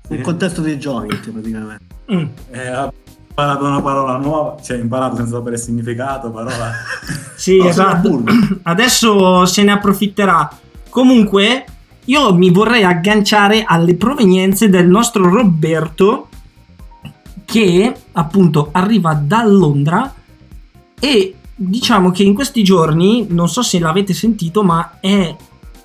un 0.07 0.21
contesto 0.21 0.61
di 0.61 0.77
joint, 0.77 1.29
praticamente. 1.29 1.83
Mm. 2.11 2.25
Eh, 2.51 2.67
ha 2.67 2.91
imparato 3.27 3.65
una 3.65 3.81
parola 3.81 4.17
nuova, 4.17 4.55
cioè 4.63 4.77
imparato 4.77 5.17
senza 5.17 5.35
sapere 5.35 5.55
il 5.55 5.61
significato, 5.61 6.31
parola. 6.31 6.71
Sì, 7.35 7.57
No, 7.57 7.67
esatto. 7.67 8.23
Adesso 8.63 9.45
se 9.45 9.63
ne 9.63 9.71
approfitterà. 9.71 10.49
Comunque, 10.89 11.65
io 12.05 12.33
mi 12.33 12.49
vorrei 12.49 12.83
agganciare 12.83 13.63
alle 13.65 13.95
provenienze 13.95 14.69
del 14.69 14.87
nostro 14.87 15.29
Roberto, 15.29 16.29
che 17.43 17.93
appunto 18.13 18.69
arriva 18.71 19.13
da 19.13 19.43
Londra 19.43 20.13
e 20.97 21.35
diciamo 21.53 22.11
che 22.11 22.23
in 22.23 22.33
questi 22.33 22.63
giorni, 22.63 23.27
non 23.29 23.49
so 23.49 23.61
se 23.61 23.79
l'avete 23.79 24.13
sentito, 24.13 24.63
ma 24.63 24.97
è 25.01 25.35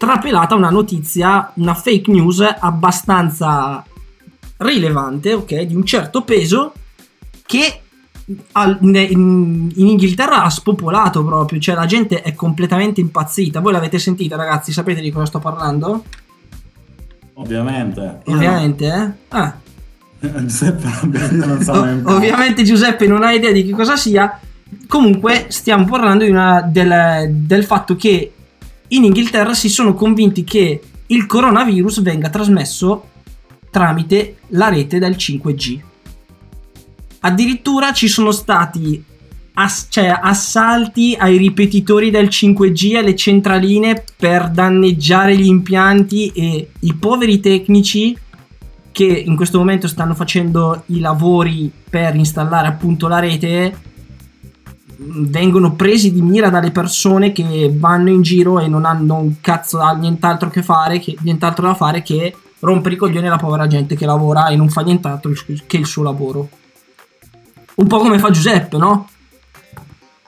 trapelata 0.00 0.54
una 0.54 0.70
notizia, 0.70 1.50
una 1.56 1.74
fake 1.74 2.10
news 2.10 2.40
abbastanza 2.40 3.84
rilevante, 4.56 5.34
ok, 5.34 5.60
di 5.60 5.74
un 5.74 5.84
certo 5.84 6.22
peso 6.22 6.72
che 7.44 7.80
in, 8.24 9.70
in 9.74 9.86
Inghilterra 9.86 10.42
ha 10.44 10.48
spopolato 10.48 11.22
proprio, 11.22 11.60
cioè 11.60 11.74
la 11.74 11.84
gente 11.84 12.22
è 12.22 12.32
completamente 12.34 13.02
impazzita. 13.02 13.60
Voi 13.60 13.72
l'avete 13.72 13.98
sentita, 13.98 14.36
ragazzi? 14.36 14.72
Sapete 14.72 15.02
di 15.02 15.10
cosa 15.10 15.26
sto 15.26 15.38
parlando? 15.38 16.04
Ovviamente. 17.34 18.20
Ovviamente, 18.24 18.86
eh? 18.86 19.10
Ah, 19.28 19.54
Giuseppe 20.20 20.88
non- 21.32 21.58
ov- 21.66 21.68
neanche. 21.84 22.10
ovviamente 22.12 22.62
Giuseppe 22.62 23.06
non 23.06 23.22
ha 23.22 23.32
idea 23.32 23.52
di 23.52 23.66
che 23.66 23.72
cosa 23.72 23.96
sia. 23.96 24.38
Comunque 24.86 25.46
stiamo 25.48 25.84
parlando 25.84 26.24
di 26.24 26.30
una- 26.30 26.62
del, 26.62 27.28
del 27.32 27.64
fatto 27.64 27.96
che 27.96 28.32
in 28.90 29.04
Inghilterra 29.04 29.54
si 29.54 29.68
sono 29.68 29.94
convinti 29.94 30.44
che 30.44 30.80
il 31.06 31.26
coronavirus 31.26 32.02
venga 32.02 32.30
trasmesso 32.30 33.08
tramite 33.70 34.38
la 34.48 34.68
rete 34.68 34.98
del 34.98 35.16
5G. 35.16 35.80
Addirittura 37.20 37.92
ci 37.92 38.08
sono 38.08 38.32
stati 38.32 39.02
ass- 39.54 39.86
cioè, 39.90 40.18
assalti 40.20 41.16
ai 41.18 41.36
ripetitori 41.36 42.10
del 42.10 42.26
5G 42.26 42.96
alle 42.96 43.14
centraline 43.14 44.04
per 44.16 44.48
danneggiare 44.50 45.36
gli 45.36 45.46
impianti 45.46 46.32
e 46.34 46.70
i 46.80 46.94
poveri 46.94 47.40
tecnici 47.40 48.16
che 48.92 49.04
in 49.04 49.36
questo 49.36 49.58
momento 49.58 49.86
stanno 49.86 50.14
facendo 50.14 50.82
i 50.86 50.98
lavori 50.98 51.70
per 51.88 52.16
installare 52.16 52.66
appunto 52.66 53.06
la 53.06 53.20
rete 53.20 53.88
vengono 55.02 55.74
presi 55.74 56.12
di 56.12 56.20
mira 56.20 56.50
dalle 56.50 56.70
persone 56.70 57.32
che 57.32 57.72
vanno 57.74 58.10
in 58.10 58.20
giro 58.20 58.60
e 58.60 58.68
non 58.68 58.84
hanno 58.84 59.16
un 59.16 59.40
cazzo 59.40 59.78
da 59.78 59.92
nient'altro 59.92 60.50
che 60.50 60.62
fare 60.62 60.98
che, 60.98 61.16
nient'altro 61.20 61.66
da 61.66 61.74
fare 61.74 62.02
che 62.02 62.36
rompere 62.60 62.94
i 62.94 62.98
coglioni 62.98 63.26
alla 63.26 63.38
povera 63.38 63.66
gente 63.66 63.96
che 63.96 64.04
lavora 64.04 64.48
e 64.48 64.56
non 64.56 64.68
fa 64.68 64.82
nient'altro 64.82 65.32
che 65.66 65.76
il 65.76 65.86
suo 65.86 66.02
lavoro 66.02 66.48
Un 67.76 67.86
po' 67.86 67.98
come 67.98 68.18
fa 68.18 68.30
Giuseppe, 68.30 68.76
no? 68.76 69.08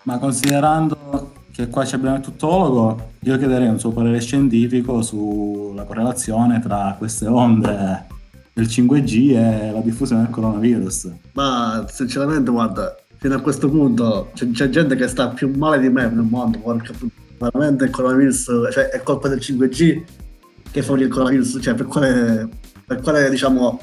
Ma 0.04 0.18
considerando 0.18 1.32
che 1.52 1.68
qua 1.68 1.85
ci 1.85 1.94
abbiamo 1.94 2.16
il 2.16 2.22
tuttologo, 2.22 3.11
io 3.20 3.37
chiederei 3.37 3.68
un 3.68 3.78
suo 3.78 3.90
parere 3.90 4.20
scientifico 4.20 5.02
sulla 5.02 5.85
correlazione 5.85 6.61
tra 6.61 6.94
queste 6.96 7.26
onde 7.26 8.06
del 8.54 8.66
5G 8.66 9.37
e 9.37 9.70
la 9.70 9.80
diffusione 9.80 10.22
del 10.22 10.30
coronavirus. 10.30 11.11
Ma 11.32 11.85
sinceramente, 11.88 12.50
guarda, 12.50 12.96
fino 13.22 13.37
a 13.37 13.40
questo 13.40 13.70
punto 13.70 14.32
c'è, 14.35 14.50
c'è 14.50 14.68
gente 14.68 14.96
che 14.96 15.06
sta 15.06 15.28
più 15.28 15.48
male 15.56 15.78
di 15.78 15.88
me 15.88 16.08
nel 16.08 16.26
mondo. 16.28 16.58
Porca 16.58 16.92
veramente 17.38 17.85
il 17.85 17.90
coronavirus, 17.90 18.68
cioè 18.72 18.88
è 18.88 19.00
colpa 19.04 19.28
del 19.28 19.38
5G 19.38 20.02
che 20.72 20.82
fa 20.82 20.94
il 20.94 21.06
coronavirus, 21.06 21.58
cioè 21.62 21.74
per 21.74 21.87
quale, 21.87 22.48
per 22.85 23.00
quale 23.00 23.30
diciamo 23.30 23.80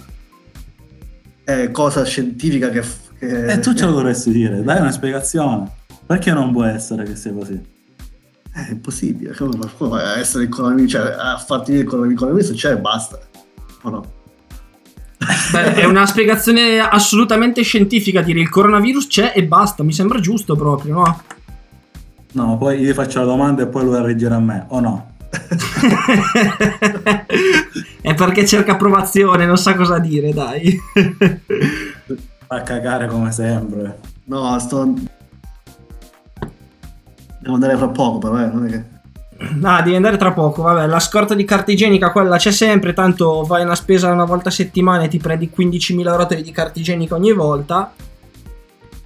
eh, 1.45 1.71
cosa 1.71 2.04
scientifica 2.04 2.69
che... 2.69 2.84
che 3.17 3.45
E 3.45 3.60
tu 3.60 3.73
ce 3.73 3.86
lo 3.86 3.93
dovresti 3.93 4.30
dire, 4.32 4.62
dai 4.62 4.82
una 4.82 4.91
spiegazione. 4.91 5.71
Perché 6.06 6.34
non 6.34 6.52
può 6.52 6.65
essere 6.65 7.04
che 7.04 7.15
sia 7.15 7.32
così? 7.32 7.62
È 8.52 8.71
impossibile, 8.71 9.34
come 9.36 9.58
come 9.78 10.02
essere 10.17 10.49
coronavirus, 10.49 10.91
cioè 10.91 11.15
a 11.17 11.38
farti 11.38 11.71
dire 11.71 11.84
il 11.84 11.88
coronavirus 11.88 12.52
c'è 12.56 12.73
e 12.73 12.78
basta. 12.78 13.17
O 13.84 13.89
no? 13.89 14.17
Beh, 15.52 15.76
è 15.76 15.86
una 15.86 16.08
spiegazione 16.08 16.80
assolutamente 16.80 17.62
scientifica 17.62 18.22
dire 18.22 18.39
il 18.39 18.50
coronavirus 18.50 19.08
c'è 19.08 19.34
e 19.36 19.44
basta, 19.44 19.84
mi 19.84 19.94
sembra 19.94 20.20
giusto 20.20 20.56
proprio, 20.56 20.96
no? 20.96 21.22
No, 22.32 22.58
poi 22.58 22.80
io 22.80 22.94
faccio 22.94 23.20
la 23.20 23.26
domanda 23.26 23.63
e 23.63 23.68
poi 23.68 23.84
lui 23.84 23.94
la 23.94 24.02
reggerà 24.02 24.36
a 24.36 24.39
me, 24.39 24.65
o 24.70 24.80
no? 24.80 25.18
è 28.02 28.13
perché 28.15 28.46
cerca 28.46 28.74
approvazione, 28.74 29.46
non 29.46 29.58
sa 29.58 29.76
cosa 29.76 30.00
dire, 30.00 30.34
dai. 30.34 30.78
Fa 32.48 32.63
cagare 32.63 33.08
come 33.08 33.32
sempre. 33.32 34.00
No, 34.26 34.58
sto... 34.60 34.94
Devo 37.39 37.54
andare 37.54 37.78
fra 37.78 37.89
poco 37.89 38.18
però, 38.18 38.39
eh, 38.39 38.48
non 38.48 38.65
è 38.65 38.70
che... 38.70 38.98
Ah, 39.63 39.82
devi 39.82 39.95
andare 39.95 40.17
tra 40.17 40.34
poco, 40.34 40.63
vabbè, 40.63 40.86
la 40.88 40.99
scorta 40.99 41.34
di 41.34 41.45
carta 41.45 41.71
igienica 41.71 42.12
quella 42.12 42.38
c'è 42.38 42.52
sempre, 42.52 42.93
tanto 42.93 43.43
vai 43.43 43.63
una 43.63 43.75
spesa 43.75 44.12
una 44.12 44.25
volta 44.25 44.49
a 44.49 44.52
settimana 44.52 45.04
e 45.04 45.08
ti 45.08 45.17
prendi 45.17 45.49
15.000 45.56 46.15
rotoli 46.15 46.41
di 46.41 46.52
carta 46.52 46.80
igienica 46.80 47.15
ogni 47.15 47.34
volta. 47.34 47.93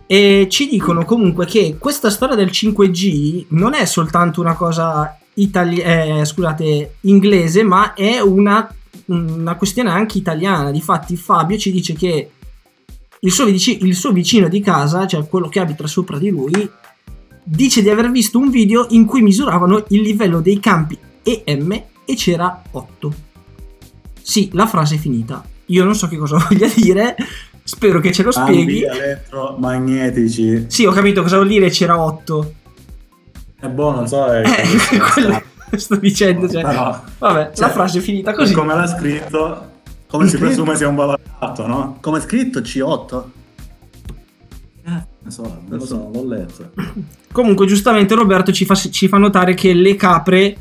E 0.05 0.47
ci 0.49 0.67
dicono 0.67 1.05
comunque 1.05 1.45
che 1.45 1.77
questa 1.79 2.09
storia 2.09 2.35
del 2.35 2.49
5G 2.49 3.45
non 3.49 3.73
è 3.73 3.85
soltanto 3.85 4.41
una 4.41 4.53
cosa 4.53 5.17
itali- 5.35 5.79
eh, 5.79 6.23
scusate, 6.25 6.95
inglese, 7.01 7.63
ma 7.63 7.93
è 7.93 8.19
una, 8.19 8.67
una 9.05 9.55
questione 9.55 9.89
anche 9.89 10.17
italiana. 10.17 10.71
Difatti 10.71 11.15
Fabio 11.15 11.57
ci 11.57 11.71
dice 11.71 11.93
che 11.93 12.29
il 13.19 13.31
suo, 13.31 13.45
vici- 13.45 13.83
il 13.83 13.95
suo 13.95 14.11
vicino 14.11 14.49
di 14.49 14.59
casa, 14.59 15.07
cioè 15.07 15.27
quello 15.27 15.47
che 15.47 15.59
abita 15.59 15.87
sopra 15.87 16.17
di 16.17 16.29
lui, 16.29 16.69
dice 17.43 17.81
di 17.81 17.89
aver 17.89 18.09
visto 18.11 18.37
un 18.39 18.49
video 18.49 18.87
in 18.89 19.05
cui 19.05 19.21
misuravano 19.21 19.83
il 19.89 20.01
livello 20.01 20.39
dei 20.39 20.59
campi 20.59 20.97
EM 21.23 21.71
e 22.05 22.15
c'era 22.15 22.61
8. 22.71 23.13
Sì, 24.21 24.49
la 24.53 24.65
frase 24.67 24.95
è 24.95 24.97
finita. 24.97 25.43
Io 25.67 25.83
non 25.83 25.95
so 25.95 26.07
che 26.07 26.17
cosa 26.17 26.37
voglia 26.49 26.67
dire, 26.75 27.15
spero 27.63 27.99
che 27.99 28.11
ce 28.11 28.23
lo 28.23 28.31
spieghi. 28.31 28.81
Campi 28.81 28.97
elettromagnetici. 28.99 30.65
Sì, 30.67 30.85
ho 30.85 30.91
capito 30.91 31.21
cosa 31.21 31.35
vuol 31.37 31.47
dire 31.47 31.69
c'era 31.69 31.99
8. 32.01 32.53
È 33.59 33.67
buono, 33.67 33.97
non 33.97 34.07
so. 34.07 34.25
È 34.25 34.41
Eh, 34.41 34.99
quello 35.13 35.41
sto 35.75 35.95
dicendo, 35.95 36.49
cioè, 36.49 36.61
Però, 36.61 37.01
vabbè, 37.17 37.51
cioè, 37.53 37.67
la 37.67 37.73
frase 37.73 37.99
è 37.99 38.01
finita 38.01 38.33
così. 38.33 38.53
Come 38.53 38.75
l'ha 38.75 38.87
scritto, 38.87 39.71
Come 40.07 40.27
si 40.27 40.37
presume 40.39 40.75
sia 40.75 40.87
un 40.87 40.95
valore 40.95 41.21
alto, 41.39 41.65
no? 41.65 41.97
Come 42.01 42.17
è 42.19 42.21
scritto 42.21 42.59
C8? 42.59 43.23
Non 45.23 45.31
so, 45.31 45.41
non 45.67 45.79
lo 45.79 45.85
so, 45.85 46.09
l'ho 46.13 46.25
letto. 46.27 46.71
Comunque, 47.31 47.65
giustamente 47.65 48.13
Roberto 48.15 48.51
ci 48.51 48.65
fa, 48.65 48.75
ci 48.75 49.07
fa 49.07 49.17
notare 49.17 49.53
che 49.53 49.73
le 49.73 49.95
capre 49.95 50.57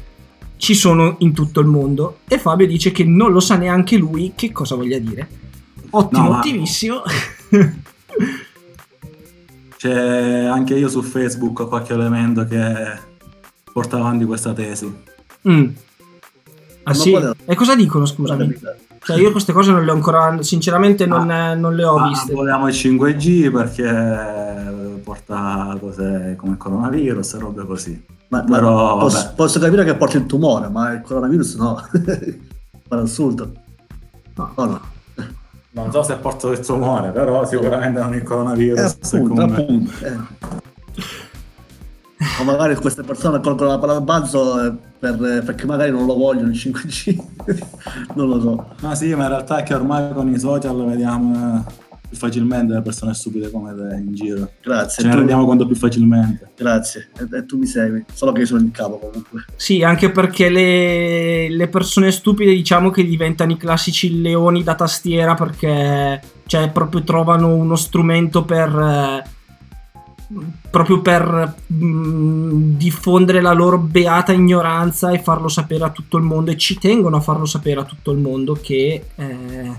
ci 0.57 0.75
sono 0.75 1.17
in 1.19 1.33
tutto 1.35 1.61
il 1.61 1.67
mondo 1.67 2.19
e 2.29 2.39
Fabio 2.39 2.67
dice 2.67 2.93
che 2.93 3.05
non 3.05 3.33
lo 3.33 3.41
sa 3.41 3.57
neanche 3.57 3.97
lui 3.97 4.33
che 4.35 4.53
cosa 4.53 4.77
voglia 4.77 4.99
dire. 4.99 5.29
Ottimo, 5.91 6.23
No, 6.23 6.31
ma- 6.31 6.39
ottimissimo. 6.39 7.03
C'è 9.77 10.45
anche 10.45 10.79
io 10.79 10.89
su 10.89 11.03
Facebook 11.03 11.59
ho 11.59 11.67
qualche 11.67 11.93
elemento 11.93 12.45
che 12.45 12.99
porta 13.73 13.97
avanti 13.99 14.25
questa 14.25 14.53
tesi. 14.53 14.95
Mm. 15.49 15.69
Ah 16.85 16.95
sì? 16.95 17.13
E 17.45 17.55
cosa 17.57 17.75
dicono, 17.75 18.07
scusami? 18.07 18.57
Cioè, 19.05 19.17
io 19.19 19.31
queste 19.33 19.53
cose 19.53 19.73
non 19.73 19.85
le 19.85 19.91
ho 19.91 19.95
ancora, 19.95 20.41
sinceramente 20.43 21.07
non, 21.07 21.29
Ah. 21.31 21.55
non 21.55 21.75
le 21.75 21.85
ho 21.85 21.99
Ma 21.99 22.09
viste. 22.09 22.33
vogliamo 22.33 22.69
il 22.69 22.75
5G 22.75 23.51
perché 23.51 25.01
porta 25.03 25.77
cose 25.81 26.35
come 26.39 26.53
il 26.53 26.59
coronavirus 26.59 27.35
e 27.35 27.39
robe 27.39 27.67
così. 27.67 28.05
Ma, 28.29 28.45
ma 28.49 28.57
Però, 28.57 28.99
posso, 28.99 29.33
posso 29.35 29.59
capire 29.59 29.85
che 29.85 29.95
porti 29.97 30.17
il 30.19 30.27
tumore, 30.27 30.69
ma 30.69 30.93
il 30.93 31.01
coronavirus 31.03 31.57
no. 31.57 31.83
Pare 32.89 33.03
assurdo. 33.03 33.53
No. 34.37 34.53
No, 34.57 34.65
no. 34.65 34.81
Non 35.75 35.91
so 35.91 36.03
se 36.03 36.15
porta 36.17 36.49
il 36.49 36.61
tumore, 36.61 37.11
però 37.11 37.45
sicuramente 37.47 37.99
non 38.01 38.13
il 38.15 38.21
Eh, 38.21 38.23
coronavirus. 38.23 38.97
appunto, 39.03 39.35
come- 39.35 39.57
appunto. 39.57 39.93
eh. 40.05 40.17
O 42.41 42.45
magari 42.45 42.75
queste 42.77 43.03
persone 43.03 43.41
colgono 43.41 43.71
la 43.71 43.79
palla 43.79 43.93
al 43.95 44.03
balzo 44.03 44.65
eh, 44.65 44.73
per- 44.99 45.43
perché 45.45 45.67
magari 45.67 45.91
non 45.91 46.07
lo 46.07 46.15
vogliono 46.15 46.49
il 46.49 46.57
5G. 46.59 47.23
non 48.15 48.29
lo 48.29 48.41
so. 48.41 48.67
Ma 48.81 48.95
sì, 48.95 49.15
ma 49.15 49.25
in 49.25 49.29
realtà 49.29 49.59
è 49.59 49.63
che 49.63 49.75
ormai 49.75 50.13
con 50.13 50.29
i 50.33 50.39
social 50.39 50.85
vediamo 50.85 51.65
eh, 51.67 51.73
più 52.09 52.17
facilmente 52.17 52.73
le 52.73 52.83
persone 52.83 53.15
stupide 53.15 53.51
come 53.51 53.75
te 53.75 53.95
in 53.97 54.13
giro. 54.15 54.51
Grazie. 54.63 55.03
Ce 55.03 55.07
ne 55.07 55.11
tu- 55.13 55.19
rendiamo 55.19 55.45
conto 55.47 55.67
più 55.67 55.77
facilmente. 55.77 56.51
Grazie. 56.57 57.11
E, 57.19 57.37
e 57.37 57.47
tu 57.47 57.59
mi 57.59 57.67
segui. 57.67 58.05
Solo 58.13 58.33
che 58.33 58.41
io 58.41 58.47
sono 58.47 58.61
il 58.65 58.71
capo 58.73 58.99
comunque. 58.99 59.45
Sì, 59.55 59.83
anche 59.85 60.11
perché 60.11 60.49
le, 60.49 61.49
le 61.49 61.69
persone 61.69 62.11
stupide 62.11 62.53
diciamo 62.53 62.91
che 62.91 63.05
diventano 63.05 63.53
i 63.53 63.57
classici 63.57 64.21
leoni 64.21 64.63
da 64.65 64.75
tastiera 64.75 65.35
perché 65.35 66.21
cioè, 66.47 66.71
proprio 66.71 67.03
trovano 67.05 67.55
uno 67.55 67.77
strumento 67.77 68.45
per... 68.45 69.23
proprio 70.71 71.01
per 71.01 71.55
mm, 71.73 72.77
diffondere 72.77 73.41
la 73.41 73.53
loro 73.53 73.79
beata 73.79 74.33
ignoranza 74.33 75.11
e 75.11 75.19
farlo 75.19 75.49
sapere 75.49 75.85
a 75.85 75.91
tutto 75.91 76.17
il 76.17 76.25
mondo 76.25 76.51
e 76.51 76.57
ci 76.57 76.79
tengono 76.79 77.17
a 77.17 77.21
farlo 77.21 77.45
sapere 77.45 77.81
a 77.81 77.85
tutto 77.85 78.11
il 78.13 78.19
mondo 78.19 78.55
che, 78.55 79.05
eh, 79.15 79.73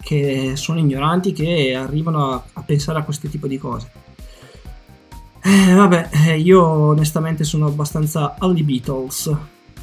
che 0.00 0.52
sono 0.54 0.78
ignoranti 0.78 1.32
che 1.32 1.74
arrivano 1.74 2.32
a, 2.32 2.42
a 2.54 2.62
pensare 2.62 2.98
a 2.98 3.02
questo 3.02 3.28
tipo 3.28 3.46
di 3.46 3.58
cose. 3.58 4.02
Eh, 5.42 5.74
vabbè, 5.74 6.08
eh, 6.26 6.38
io 6.38 6.64
onestamente 6.64 7.44
sono 7.44 7.66
abbastanza 7.66 8.36
alle 8.38 8.62
Beatles. 8.62 9.30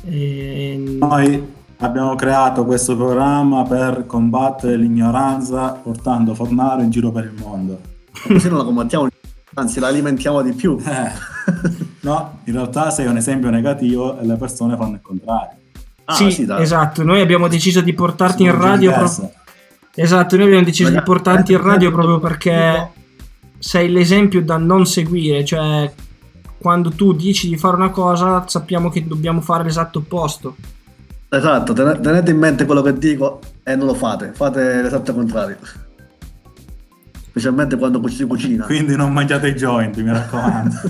E- 0.04 0.97
Noi 1.00 1.54
abbiamo 1.78 2.15
creato 2.15 2.65
questo 2.65 2.95
programma 2.95 3.63
per 3.63 4.06
combattere 4.08 4.76
l'ignoranza 4.76 5.74
portando 5.74 6.34
Fornaro 6.34 6.82
in 6.82 6.89
giro 6.89 7.12
per 7.12 7.26
il 7.26 7.39
mondo. 7.39 7.80
Così 8.28 8.50
non 8.50 8.58
la 8.58 8.63
combattiamo, 8.63 9.08
anzi 9.56 9.80
la 9.80 9.88
alimentiamo 9.88 10.42
di 10.42 10.54
più. 10.54 10.78
Eh, 10.86 11.12
no, 12.02 12.40
in 12.46 12.54
realtà 12.54 12.90
sei 12.92 13.08
un 13.08 13.18
esempio 13.18 13.50
negativo 13.50 14.20
e 14.20 14.26
le 14.26 14.36
persone 14.36 14.76
fanno 14.76 14.96
il 14.96 15.02
contrario. 15.02 15.58
Ah, 16.06 16.14
sì, 16.14 16.32
sì, 16.32 16.48
esatto. 16.58 17.04
Noi 17.04 17.22
abbiamo 17.22 17.48
deciso 17.48 17.82
di 17.82 17.94
portarti 17.94 18.44
in 18.44 18.58
radio. 18.58 18.92
pro-. 18.92 19.32
Esatto, 19.94 20.36
noi 20.36 20.46
abbiamo 20.46 20.64
deciso 20.64 20.90
di 20.90 20.96
Ragazzi, 20.96 21.12
portarti 21.12 21.52
in 21.54 21.62
radio 21.62 21.92
proprio 21.92 22.20
perché 22.20 22.90
sei 23.60 23.90
l'esempio 23.90 24.42
da 24.42 24.58
non 24.58 24.86
seguire. 24.86 25.44
Cioè, 25.46 25.92
quando 26.58 26.92
tu 26.92 27.14
dici 27.14 27.48
di 27.48 27.58
fare 27.58 27.76
una 27.76 27.90
cosa, 27.90 28.44
sappiamo 28.48 28.90
che 28.90 29.06
dobbiamo 29.06 29.42
fare 29.42 29.64
l'esatto 29.64 30.00
opposto. 30.00 30.56
Esatto, 31.30 31.74
tene- 31.74 32.00
tenete 32.00 32.32
in 32.32 32.38
mente 32.38 32.66
quello 32.66 32.82
che 32.82 32.98
dico 32.98 33.40
e 33.64 33.76
non 33.76 33.88
lo 33.88 33.94
fate, 33.94 34.32
fate 34.34 34.82
l'esatto 34.82 35.14
contrario. 35.14 35.58
Specialmente 37.32 37.78
quando 37.78 38.08
si 38.08 38.26
cucina. 38.26 38.65
Quindi 38.65 38.96
non 38.96 39.12
mangiate 39.12 39.48
i 39.48 39.54
joint, 39.54 39.98
mi 39.98 40.12
raccomando. 40.12 40.76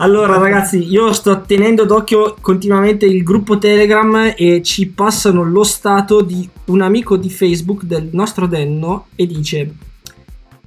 Allora, 0.00 0.38
ragazzi, 0.38 0.82
io 0.82 1.12
sto 1.12 1.42
tenendo 1.42 1.84
d'occhio 1.84 2.36
continuamente 2.40 3.04
il 3.04 3.22
gruppo 3.22 3.58
Telegram 3.58 4.32
e 4.34 4.62
ci 4.62 4.88
passano 4.88 5.42
lo 5.42 5.62
stato 5.62 6.22
di 6.22 6.48
un 6.66 6.80
amico 6.80 7.18
di 7.18 7.28
Facebook 7.28 7.82
del 7.82 8.08
nostro 8.12 8.46
Denno 8.46 9.08
e 9.14 9.26
dice: 9.26 9.74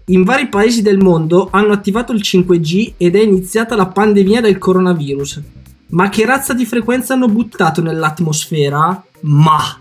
In 0.06 0.22
vari 0.22 0.50
paesi 0.50 0.84
del 0.84 1.00
mondo 1.00 1.48
hanno 1.52 1.74
attivato 1.74 2.14
il 2.14 2.22
5G 2.24 2.94
ed 2.98 3.16
è 3.16 3.22
iniziata 3.22 3.76
la 3.76 3.88
pandemia 3.88 4.40
del 4.40 4.60
coronavirus. 4.60 5.42
Ma 5.90 6.10
che 6.10 6.28
razza 6.28 6.54
di 6.54 6.66
frequenza 6.66 7.16
hanno 7.16 7.28
buttato 7.28 7.82
nell'atmosfera? 7.82 9.04
Ma. 9.22 9.80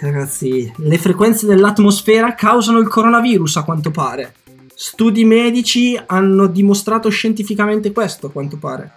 Ragazzi, 0.00 0.72
le 0.76 0.98
frequenze 0.98 1.46
dell'atmosfera 1.46 2.34
causano 2.34 2.78
il 2.78 2.88
coronavirus 2.88 3.56
a 3.56 3.64
quanto 3.64 3.90
pare. 3.90 4.34
Studi 4.74 5.24
medici 5.24 6.00
hanno 6.06 6.46
dimostrato 6.46 7.08
scientificamente 7.08 7.90
questo, 7.90 8.28
a 8.28 8.30
quanto 8.30 8.58
pare. 8.58 8.92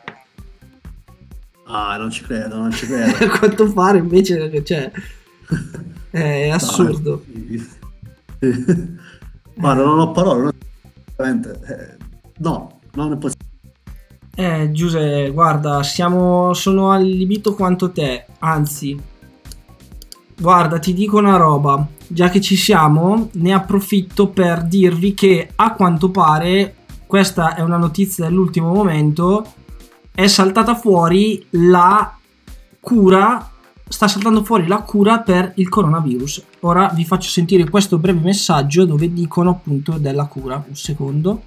Ah, 1.65 1.97
non 1.97 2.11
ci 2.11 2.23
credo, 2.23 2.57
non 2.57 2.71
ci 2.71 2.85
credo. 2.85 3.25
a 3.25 3.37
quanto 3.39 3.71
pare 3.71 3.97
invece, 3.97 4.63
cioè... 4.63 4.91
È 6.11 6.49
assurdo. 6.49 7.23
Guarda, 9.55 9.83
non 9.83 9.99
ho 9.99 10.11
parole. 10.11 10.41
non- 10.43 10.51
veramente, 11.15 11.59
eh, 11.67 11.97
no, 12.39 12.79
non 12.93 13.13
è 13.13 13.17
possibile. 13.17 13.49
Eh, 14.35 14.71
Giuseppe, 14.71 15.31
guarda, 15.31 15.83
siamo, 15.83 16.53
sono 16.53 16.91
allibito 16.91 17.53
quanto 17.53 17.91
te. 17.91 18.25
Anzi, 18.39 18.99
guarda, 20.41 20.79
ti 20.79 20.93
dico 20.93 21.19
una 21.19 21.37
roba. 21.37 21.87
Già 22.07 22.29
che 22.29 22.41
ci 22.41 22.57
siamo, 22.57 23.29
ne 23.33 23.53
approfitto 23.53 24.27
per 24.27 24.63
dirvi 24.63 25.13
che 25.13 25.51
a 25.55 25.73
quanto 25.73 26.09
pare, 26.09 26.75
questa 27.05 27.55
è 27.55 27.61
una 27.61 27.77
notizia 27.77 28.25
dell'ultimo 28.25 28.73
momento, 28.73 29.45
è 30.11 30.27
saltata 30.27 30.75
fuori 30.75 31.45
la 31.51 32.17
cura, 32.79 33.49
sta 33.87 34.07
saltando 34.07 34.43
fuori 34.43 34.65
la 34.67 34.81
cura 34.81 35.19
per 35.19 35.53
il 35.55 35.69
coronavirus. 35.69 36.43
Ora 36.61 36.91
vi 36.93 37.05
faccio 37.05 37.29
sentire 37.29 37.69
questo 37.69 37.97
breve 37.97 38.19
messaggio 38.19 38.85
dove 38.85 39.13
dicono 39.13 39.51
appunto 39.51 39.93
della 39.99 40.25
cura. 40.25 40.61
Un 40.67 40.75
secondo. 40.75 41.43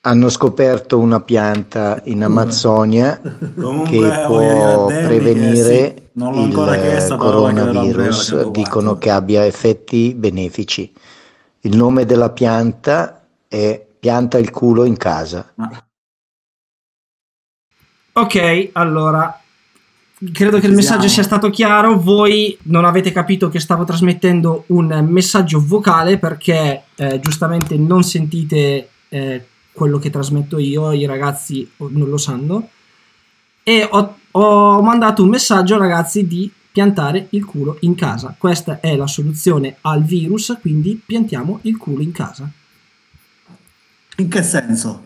Hanno 0.00 0.28
scoperto 0.28 0.98
una 0.98 1.20
pianta 1.20 2.00
in 2.04 2.22
Amazzonia 2.22 3.20
Comunque, 3.54 3.90
che 3.90 3.98
voglio 3.98 4.26
può 4.26 4.86
che 4.86 5.02
prevenire 5.02 5.94
sì, 5.96 6.08
non 6.12 6.34
l'ho 6.34 6.42
ancora 6.42 6.76
il 6.76 6.80
chiesto, 6.82 7.16
la 7.16 7.20
coronavirus. 7.20 8.24
104. 8.26 8.50
Dicono 8.50 8.98
che 8.98 9.10
abbia 9.10 9.44
effetti 9.44 10.14
benefici. 10.14 10.92
Il 11.60 11.76
nome 11.76 12.04
della 12.04 12.30
pianta 12.30 13.26
è 13.48 13.84
pianta 13.98 14.38
il 14.38 14.50
culo 14.50 14.84
in 14.84 14.96
casa. 14.96 15.52
Ok, 18.12 18.70
allora 18.72 19.40
credo 20.32 20.58
che 20.58 20.66
il 20.66 20.74
messaggio 20.74 21.08
sia 21.08 21.22
stato 21.22 21.50
chiaro. 21.50 21.98
Voi 21.98 22.56
non 22.64 22.84
avete 22.84 23.12
capito 23.12 23.48
che 23.48 23.60
stavo 23.60 23.84
trasmettendo 23.84 24.64
un 24.68 25.06
messaggio 25.08 25.62
vocale 25.64 26.18
perché 26.18 26.84
eh, 26.96 27.20
giustamente 27.20 27.76
non 27.76 28.02
sentite 28.02 28.88
eh, 29.08 29.46
quello 29.78 29.98
che 29.98 30.10
trasmetto 30.10 30.58
io, 30.58 30.92
i 30.92 31.06
ragazzi 31.06 31.66
non 31.78 32.10
lo 32.10 32.18
sanno. 32.18 32.68
E 33.62 33.88
ho, 33.90 34.16
ho 34.32 34.82
mandato 34.82 35.22
un 35.22 35.30
messaggio, 35.30 35.78
ragazzi, 35.78 36.26
di 36.26 36.50
piantare 36.70 37.28
il 37.30 37.44
culo 37.46 37.78
in 37.80 37.94
casa. 37.94 38.34
Questa 38.36 38.80
è 38.80 38.94
la 38.96 39.06
soluzione 39.06 39.76
al 39.82 40.02
virus, 40.02 40.56
quindi 40.60 41.00
piantiamo 41.04 41.60
il 41.62 41.76
culo 41.78 42.02
in 42.02 42.12
casa. 42.12 42.48
In 44.16 44.28
che 44.28 44.42
senso? 44.42 45.04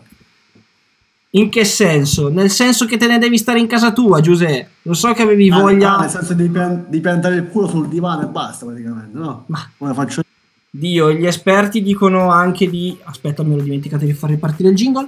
In 1.31 1.49
che 1.49 1.65
senso? 1.65 2.29
Nel 2.29 2.49
senso 2.51 2.85
che 2.85 2.97
te 2.97 3.07
ne 3.07 3.17
devi 3.17 3.37
stare 3.37 3.59
in 3.59 3.65
casa 3.67 3.91
tua, 3.91 4.21
Giuseppe. 4.21 4.69
Lo 4.83 4.93
so 4.93 5.13
che 5.13 5.23
avevi 5.23 5.49
Ah, 5.49 5.59
voglia. 5.59 5.95
ah, 5.97 6.01
nel 6.01 6.09
senso 6.09 6.33
di, 6.33 6.47
pian- 6.47 6.85
di 6.89 6.99
piantare 6.99 7.35
il 7.35 7.47
culo 7.47 7.67
sul 7.67 7.87
divano 7.87 8.23
e 8.23 8.27
basta, 8.27 8.65
praticamente, 8.65 9.17
no? 9.17 9.45
Ma- 9.47 9.67
Come 9.77 9.93
faccio 9.93 10.19
io? 10.21 10.27
Dio, 10.75 11.13
gli 11.13 11.27
esperti 11.27 11.83
dicono 11.83 12.31
anche 12.31 12.67
di. 12.67 12.97
Aspetta, 13.03 13.43
mi 13.43 13.53
ero 13.53 13.61
dimenticato 13.61 14.05
di 14.05 14.13
far 14.13 14.31
ripartire 14.31 14.69
il 14.69 14.75
jingle. 14.75 15.07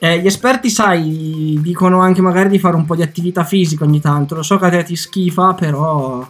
Eh, 0.00 0.20
gli 0.20 0.26
esperti, 0.26 0.70
sai, 0.70 1.56
dicono 1.62 2.00
anche 2.00 2.20
magari 2.20 2.48
di 2.48 2.58
fare 2.58 2.74
un 2.74 2.84
po' 2.84 2.96
di 2.96 3.02
attività 3.02 3.44
fisica 3.44 3.84
ogni 3.84 4.00
tanto. 4.00 4.34
Lo 4.34 4.42
so 4.42 4.58
che 4.58 4.66
a 4.66 4.70
te 4.70 4.82
ti 4.82 4.96
schifa, 4.96 5.54
però, 5.54 6.28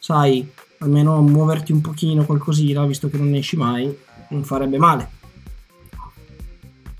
sai, 0.00 0.44
almeno 0.78 1.22
muoverti 1.22 1.70
un 1.70 1.80
pochino, 1.80 2.24
qualcosina, 2.24 2.84
visto 2.86 3.08
che 3.08 3.18
non 3.18 3.32
esci 3.34 3.56
mai, 3.56 3.96
non 4.30 4.42
farebbe 4.42 4.78
male. 4.78 5.10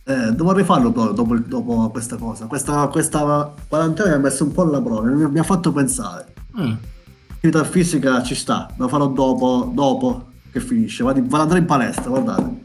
Eh, 0.04 0.31
devo 0.31 0.52
rifarlo 0.52 0.92
poi 0.92 1.14
dopo, 1.14 1.37
dopo 1.37 1.90
questa 1.90 2.14
cosa. 2.14 2.46
Questa, 2.46 2.87
questa 2.87 3.52
quarantena 3.66 4.11
mi 4.11 4.14
ha 4.14 4.18
messo 4.18 4.44
un 4.44 4.52
po' 4.52 4.62
alla 4.62 4.81
prova, 4.81 5.02
mi, 5.11 5.28
mi 5.28 5.38
ha 5.40 5.42
fatto 5.42 5.72
pensare. 5.72 6.33
Mm. 6.61 6.74
L'attività 7.26 7.64
fisica 7.64 8.22
ci 8.22 8.37
sta, 8.37 8.72
lo 8.76 8.87
farò 8.87 9.09
dopo, 9.09 9.68
dopo 9.74 10.27
che 10.58 10.64
finisce. 10.64 11.02
Vado, 11.02 11.20
vado 11.22 11.36
ad 11.36 11.42
andare 11.42 11.60
in 11.60 11.66
palestra, 11.66 12.08
guardate. 12.08 12.62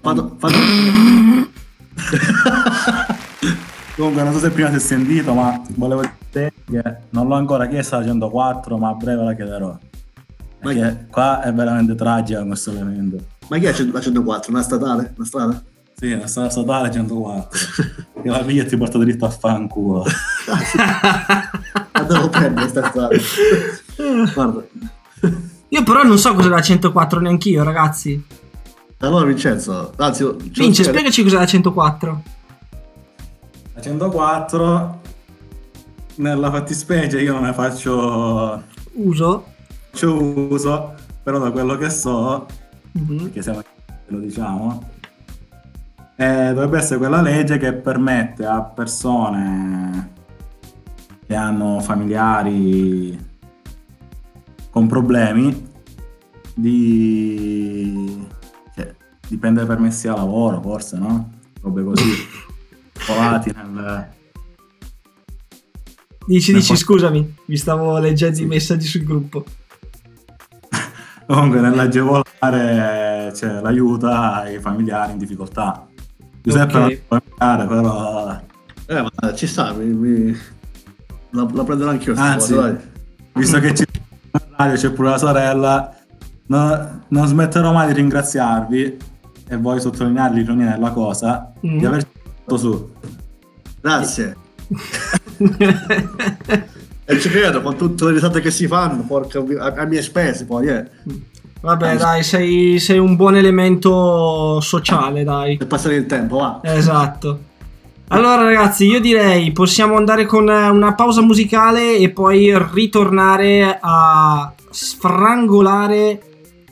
Vado, 0.00 0.36
vado... 0.38 0.56
Comunque, 3.96 4.22
non 4.22 4.32
so 4.32 4.38
se 4.38 4.50
prima 4.50 4.70
si 4.70 4.76
è 4.76 4.78
sentito, 4.78 5.34
ma 5.34 5.60
volevo 5.74 6.02
dire 6.30 6.52
che 6.64 6.82
non 7.10 7.28
l'ho 7.28 7.34
ancora 7.34 7.66
chiesta 7.66 7.98
la 7.98 8.04
104, 8.04 8.78
ma 8.78 8.88
a 8.88 8.94
breve 8.94 9.24
la 9.24 9.34
chiederò. 9.34 9.78
Perché 10.58 11.06
qua 11.10 11.42
è 11.42 11.52
veramente 11.52 11.94
tragica 11.94 12.42
questo 12.44 12.70
elemento. 12.70 13.18
Ma 13.48 13.58
chi 13.58 13.66
è 13.66 13.84
la 13.84 14.00
104? 14.00 14.52
Una 14.52 14.62
statale? 14.62 15.12
Una 15.16 15.26
strada? 15.26 15.62
Sì, 15.94 16.18
la 16.18 16.26
strada 16.26 16.48
statale 16.48 16.90
104. 16.90 17.58
che 18.22 18.28
la 18.28 18.42
piglia 18.42 18.64
ti 18.64 18.76
porta 18.76 18.96
dritto 18.96 19.26
a 19.26 19.30
fanculo. 19.30 20.06
La 21.92 22.02
devo 22.02 22.30
prendere 22.30 22.70
questa 22.70 22.88
strada. 22.88 23.16
Guarda. 24.34 24.64
Io 25.70 25.82
però 25.84 26.02
non 26.02 26.18
so 26.18 26.34
cos'è 26.34 26.48
la 26.48 26.60
104 26.60 27.20
neanch'io, 27.20 27.62
ragazzi. 27.62 28.22
Allora 28.98 29.24
Vincenzo, 29.24 29.92
anzi... 29.96 30.24
Vince, 30.24 30.82
spiega- 30.82 30.90
spiegaci 31.10 31.22
cos'è 31.22 31.36
la 31.36 31.46
104. 31.46 32.22
La 33.74 33.80
104, 33.80 35.00
nella 36.16 36.50
fattispecie 36.50 37.20
io 37.20 37.32
non 37.32 37.44
ne 37.44 37.52
faccio, 37.52 38.62
Uso. 38.94 39.44
faccio 39.90 40.22
uso, 40.22 40.94
però 41.22 41.38
da 41.38 41.50
quello 41.50 41.76
che 41.78 41.88
so, 41.88 42.46
Mhm. 42.92 43.16
perché 43.22 43.40
siamo 43.42 43.62
lo 44.08 44.18
diciamo, 44.18 44.88
eh, 46.16 46.48
dovrebbe 46.52 46.78
essere 46.78 46.98
quella 46.98 47.22
legge 47.22 47.56
che 47.58 47.72
permette 47.72 48.44
a 48.44 48.60
persone 48.62 50.12
che 51.26 51.34
hanno 51.36 51.78
familiari 51.80 53.16
con 54.70 54.86
problemi 54.86 55.68
di, 56.54 58.26
cioè, 58.74 58.94
di 59.28 59.36
prendere 59.36 59.66
permessi 59.66 60.08
a 60.08 60.14
lavoro, 60.14 60.60
forse, 60.60 60.98
no? 60.98 61.30
Robe 61.62 61.82
così. 61.84 62.10
Colati 63.06 63.52
nel... 63.54 64.08
Dici, 66.26 66.52
Ma 66.52 66.58
dici, 66.58 66.68
poi- 66.68 66.76
scusami, 66.76 67.34
vi 67.46 67.56
stavo 67.56 67.98
leggendo 67.98 68.40
i 68.40 68.46
messaggi 68.46 68.86
sul 68.86 69.02
gruppo. 69.04 69.44
Comunque 71.26 71.60
nell'agevolare 71.60 73.32
cioè, 73.34 73.60
l'aiuto 73.60 74.06
ai 74.08 74.58
familiari 74.60 75.12
in 75.12 75.18
difficoltà. 75.18 75.86
Giuseppe 76.42 76.76
Ok. 76.78 76.80
non 76.82 76.98
può 77.08 77.18
familiare, 77.36 77.66
però 77.66 78.40
Eh, 78.86 79.02
ma 79.02 79.34
ci 79.34 79.46
sta, 79.46 79.72
mi, 79.72 79.84
mi- 79.86 80.36
La, 81.30 81.46
la 81.52 81.64
prenderò 81.64 81.90
anch'io 81.90 82.14
Anzi. 82.16 82.54
cosa, 82.54 82.70
dai. 82.70 82.80
visto 83.34 83.58
che 83.60 83.72
c'è 83.72 83.84
in 83.86 83.89
radio 84.56 84.76
c'è 84.76 84.90
pure 84.90 85.10
la 85.10 85.18
sorella, 85.18 85.94
no- 86.46 87.00
non 87.08 87.26
smetterò 87.26 87.72
mai 87.72 87.88
di 87.88 87.94
ringraziarvi 87.94 88.96
e 89.48 89.56
voglio 89.56 89.80
sottolineare 89.80 90.34
l'ironia 90.34 90.70
della 90.72 90.90
cosa 90.90 91.52
Mm. 91.66 91.78
di 91.78 91.84
averci 91.84 92.06
fatto 92.42 92.56
su. 92.56 92.90
Grazie. 93.80 94.36
E 97.10 97.18
ci 97.18 97.28
credo, 97.28 97.60
con 97.60 97.76
tutte 97.76 98.04
le 98.04 98.12
risate 98.12 98.40
che 98.40 98.52
si 98.52 98.68
fanno, 98.68 99.02
porca, 99.02 99.40
a, 99.58 99.82
a 99.82 99.84
mie 99.84 100.00
spese 100.00 100.44
poi, 100.44 100.68
eh. 100.68 100.88
Vabbè, 101.60 101.96
dai, 101.96 102.22
sei, 102.22 102.78
sei 102.78 102.98
un 102.98 103.16
buon 103.16 103.34
elemento 103.34 104.60
sociale, 104.60 105.24
dai. 105.24 105.56
Per 105.56 105.66
passare 105.66 105.96
il 105.96 106.06
tempo, 106.06 106.36
va. 106.36 106.60
Esatto. 106.62 107.40
Allora, 108.12 108.42
ragazzi, 108.42 108.86
io 108.86 108.98
direi 108.98 109.52
possiamo 109.52 109.94
andare 109.94 110.26
con 110.26 110.50
eh, 110.50 110.68
una 110.68 110.94
pausa 110.94 111.22
musicale 111.22 111.96
e 111.96 112.10
poi 112.10 112.52
ritornare 112.72 113.78
a 113.80 114.52
sfrangolare, 114.68 116.20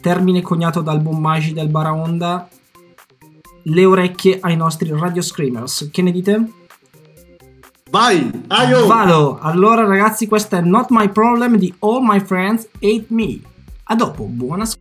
termine 0.00 0.42
coniato 0.42 0.80
dal 0.80 1.00
buon 1.00 1.20
Magi 1.20 1.52
del 1.52 1.68
Baraonda, 1.68 2.48
le 3.62 3.84
orecchie 3.84 4.38
ai 4.40 4.56
nostri 4.56 4.90
radio 4.90 5.22
screamers. 5.22 5.90
Che 5.92 6.02
ne 6.02 6.10
dite? 6.10 6.52
Vai! 7.88 8.28
Aio! 8.48 8.86
Vado! 8.86 9.38
Allora, 9.40 9.84
ragazzi, 9.84 10.26
questa 10.26 10.58
è 10.58 10.60
Not 10.60 10.86
My 10.90 11.08
Problem 11.08 11.56
di 11.56 11.72
All 11.78 12.02
My 12.02 12.18
Friends 12.18 12.68
Hate 12.80 13.06
Me. 13.10 13.38
A 13.84 13.94
dopo, 13.94 14.24
buona 14.24 14.64
sc- 14.64 14.80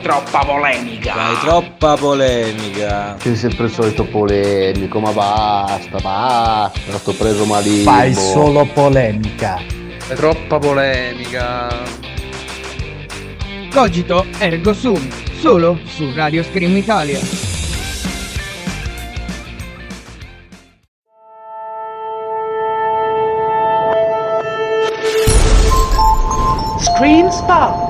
Fai 0.00 0.08
troppa 0.08 0.44
polemica. 0.46 1.12
Fai 1.12 1.38
troppa 1.40 1.96
polemica. 1.96 3.16
Sei 3.20 3.36
sempre 3.36 3.66
il 3.66 3.70
solito 3.70 4.04
polemico, 4.04 4.98
ma 4.98 5.12
basta, 5.12 5.98
basta, 5.98 6.96
sto 6.96 7.12
preso 7.12 7.44
malissimo. 7.44 7.90
Fai 7.90 8.14
solo 8.14 8.64
polemica. 8.72 9.60
Fai 9.98 10.16
troppa 10.16 10.58
polemica. 10.58 11.68
Cogito 13.70 14.24
ergo 14.38 14.72
sum, 14.72 15.06
solo 15.38 15.78
su 15.84 16.10
Radio 16.14 16.42
Scream 16.44 16.74
Italia. 16.78 17.18
Screen 26.78 27.30
Spot. 27.30 27.89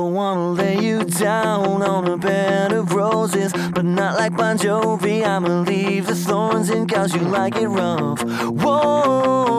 I 0.00 0.02
wanna 0.02 0.52
lay 0.52 0.78
you 0.78 1.04
down 1.04 1.82
on 1.82 2.08
a 2.08 2.16
bed 2.16 2.72
of 2.72 2.94
roses, 2.94 3.52
but 3.52 3.84
not 3.84 4.16
like 4.16 4.34
Bon 4.34 4.56
Jovi. 4.56 5.22
I'ma 5.22 5.60
leave 5.60 6.06
the 6.06 6.14
thorns 6.14 6.70
in 6.70 6.86
cause 6.88 7.14
you 7.14 7.20
like 7.20 7.56
it 7.56 7.68
rough. 7.68 8.22
Whoa. 8.62 9.52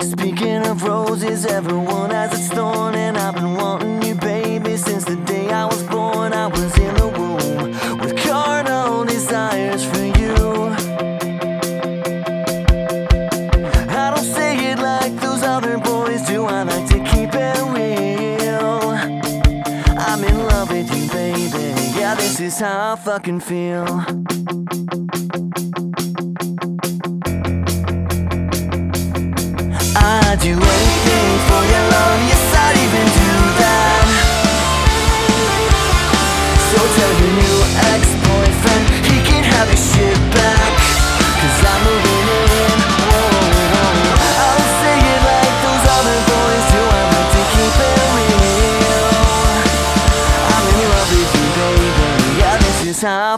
Speaking 0.00 0.66
of 0.66 0.82
roses, 0.82 1.46
everyone 1.46 2.10
has 2.10 2.32
its 2.32 2.48
thorn, 2.48 2.96
and 2.96 3.16
I've 3.16 3.36
been 3.36 3.54
wanting 3.54 4.02
you, 4.02 4.16
baby, 4.16 4.76
since 4.76 5.04
the 5.04 5.14
day 5.14 5.48
I 5.50 5.66
was 5.66 5.80
is 22.50 22.58
how 22.58 22.94
I 22.94 22.96
fucking 22.96 23.40
feel. 23.40 23.86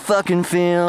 Fucking 0.03 0.43
feel. 0.43 0.89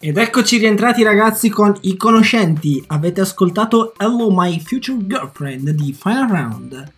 Ed 0.00 0.16
eccoci 0.16 0.58
rientrati 0.58 1.02
ragazzi 1.02 1.48
con 1.48 1.76
i 1.80 1.96
conoscenti. 1.96 2.80
Avete 2.86 3.20
ascoltato 3.20 3.94
Hello 3.96 4.28
My 4.30 4.60
Future 4.60 5.04
Girlfriend 5.04 5.70
di 5.70 5.92
Final 5.92 6.28
Round. 6.28 6.92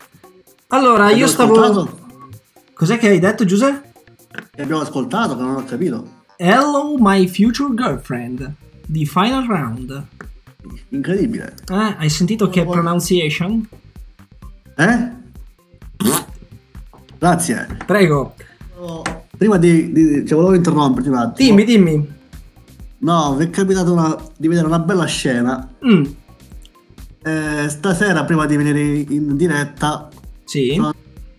Allora, 0.66 1.04
io 1.04 1.24
Abbiamo 1.24 1.26
stavo... 1.26 1.60
ascoltato? 1.60 1.98
Cos'è 2.74 2.98
che 2.98 3.08
hai 3.08 3.18
detto 3.18 3.46
Giuseppe? 3.46 3.92
Che 4.50 4.60
abbiamo 4.60 4.82
ascoltato, 4.82 5.34
che 5.34 5.40
non 5.40 5.56
ho 5.56 5.64
capito. 5.64 6.08
Hello 6.36 6.96
My 6.98 7.26
Future 7.26 7.74
Girlfriend 7.74 8.52
di 8.84 9.06
Final 9.06 9.46
Round. 9.46 10.04
Incredibile. 10.90 11.54
Eh, 11.70 11.94
hai 11.96 12.10
sentito 12.10 12.50
che 12.50 12.66
pronunciation? 12.66 13.66
Eh? 14.76 15.10
Grazie. 17.18 17.78
Prego. 17.86 18.34
Prima 19.38 19.56
di, 19.56 19.90
di 19.90 20.26
cioè, 20.26 20.36
volevo 20.36 20.54
interromperti 20.54 21.08
un 21.08 21.14
attimo. 21.14 21.48
Dimmi, 21.48 21.64
dimmi. 21.64 22.18
No, 23.02 23.34
mi 23.34 23.44
è 23.46 23.50
capitato 23.50 23.92
una- 23.92 24.16
di 24.36 24.48
vedere 24.48 24.66
una 24.66 24.78
bella 24.78 25.04
scena. 25.06 25.68
Mm. 25.86 26.04
Eh, 27.22 27.68
stasera, 27.68 28.24
prima 28.24 28.46
di 28.46 28.56
venire 28.56 28.80
in 29.12 29.36
diretta, 29.36 30.08
sì. 30.44 30.80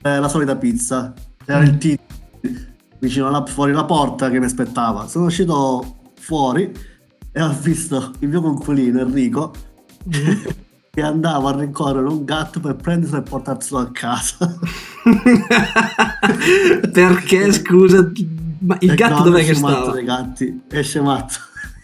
la 0.01 0.27
solita 0.27 0.55
pizza. 0.55 1.13
C'era 1.45 1.59
Mm. 1.59 1.63
il 1.63 1.77
tizio 1.77 1.99
vicino 2.99 3.27
alla, 3.27 3.45
fuori 3.45 3.71
la 3.71 3.85
porta 3.85 4.29
che 4.29 4.39
mi 4.39 4.45
aspettava. 4.45 5.07
Sono 5.07 5.25
uscito 5.25 5.97
fuori 6.19 6.71
e 7.31 7.41
ho 7.41 7.55
visto 7.61 8.11
il 8.19 8.27
mio 8.29 8.41
conculino 8.41 8.99
Enrico 9.01 9.51
che 10.91 11.01
andava 11.01 11.49
a 11.51 11.59
rincorrere 11.59 12.07
un 12.07 12.25
gatto 12.25 12.59
per 12.59 12.75
prenderselo 12.75 13.21
e 13.21 13.23
portarselo 13.23 13.79
a 13.79 13.91
casa. 13.91 14.57
Perché, 16.91 17.51
scusa? 17.53 18.11
Ma 18.59 18.77
il 18.79 18.91
Eh, 18.91 18.95
gatto 18.95 19.23
dov'è 19.23 19.43
che 19.43 19.55
stava? 19.55 19.91
dei 19.93 20.03
gatti, 20.03 20.61
esce 20.69 21.01
matto. 21.01 21.33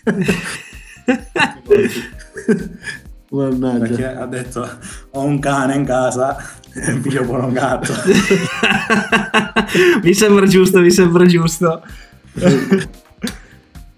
Mannaggia. 3.29 3.79
Perché 3.79 4.05
ha 4.05 4.25
detto 4.25 4.69
ho 5.11 5.23
un 5.23 5.39
cane 5.39 5.75
in 5.75 5.83
casa 5.83 6.37
e 6.73 6.93
piglio 6.95 7.23
pure 7.23 7.43
un 7.43 7.53
gatto. 7.53 7.93
mi 10.01 10.13
sembra 10.13 10.45
giusto, 10.45 10.79
mi 10.79 10.91
sembra 10.91 11.25
giusto. 11.25 11.81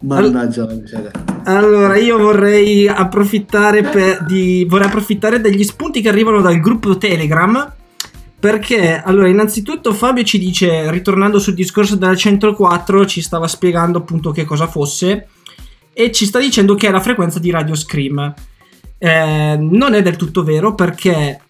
Mannaggia 0.01 0.65
la 0.65 0.73
miseria. 0.73 1.11
Allora, 1.43 1.97
io 1.97 2.17
vorrei 2.17 2.87
approfittare, 2.87 3.83
per- 3.83 4.23
di, 4.25 4.65
vorrei 4.67 4.87
approfittare 4.87 5.41
degli 5.41 5.63
spunti 5.63 6.01
che 6.01 6.09
arrivano 6.09 6.41
dal 6.41 6.59
gruppo 6.59 6.97
Telegram. 6.97 7.73
Perché, 8.39 9.01
allora, 9.03 9.27
innanzitutto 9.27 9.93
Fabio 9.93 10.23
ci 10.23 10.39
dice, 10.39 10.89
ritornando 10.89 11.39
sul 11.39 11.53
discorso 11.53 11.97
della 11.97 12.15
104, 12.15 13.05
ci 13.05 13.21
stava 13.21 13.47
spiegando 13.47 13.97
appunto 13.97 14.31
che 14.31 14.45
cosa 14.45 14.67
fosse. 14.67 15.27
E 15.99 16.13
ci 16.13 16.25
sta 16.25 16.39
dicendo 16.39 16.75
che 16.75 16.87
è 16.87 16.91
la 16.91 17.01
frequenza 17.01 17.39
di 17.39 17.51
Radio 17.51 17.75
Scream. 17.75 18.33
Eh, 18.97 19.57
non 19.59 19.93
è 19.93 20.01
del 20.01 20.15
tutto 20.15 20.43
vero 20.43 20.73
perché 20.73 21.41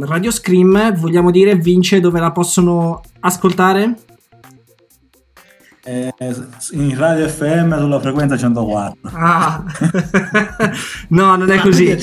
Radio 0.00 0.30
Scream, 0.30 0.96
vogliamo 0.96 1.30
dire, 1.30 1.54
vince 1.54 2.00
dove 2.00 2.18
la 2.18 2.32
possono 2.32 3.02
ascoltare? 3.20 3.94
Eh, 5.84 6.14
in 6.70 6.96
radio 6.96 7.28
FM 7.28 7.78
sulla 7.78 8.00
frequenza 8.00 8.38
104. 8.38 9.10
Ah, 9.12 9.62
no, 11.08 11.36
non 11.36 11.50
è 11.50 11.60
così. 11.60 11.94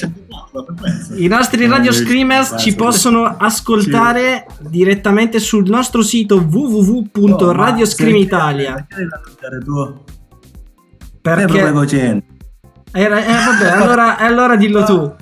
I 1.15 1.27
nostri 1.27 1.63
Eh, 1.63 1.67
radio 1.67 1.91
screamers 1.91 2.51
eh, 2.51 2.57
ci 2.59 2.75
possono 2.75 3.23
ascoltare 3.25 4.45
direttamente 4.59 5.39
sul 5.39 5.67
nostro 5.67 6.03
sito 6.03 6.37
www.radioscream 6.47 8.17
Italia. 8.17 8.85
Perché- 11.33 11.45
proprio 11.59 11.73
cocente. 11.73 12.25
Era- 12.91 13.23
eh, 13.25 13.45
vabbè, 13.45 13.69
allora, 13.81 14.17
allora 14.19 14.55
dillo 14.55 14.83
tu. 14.83 15.13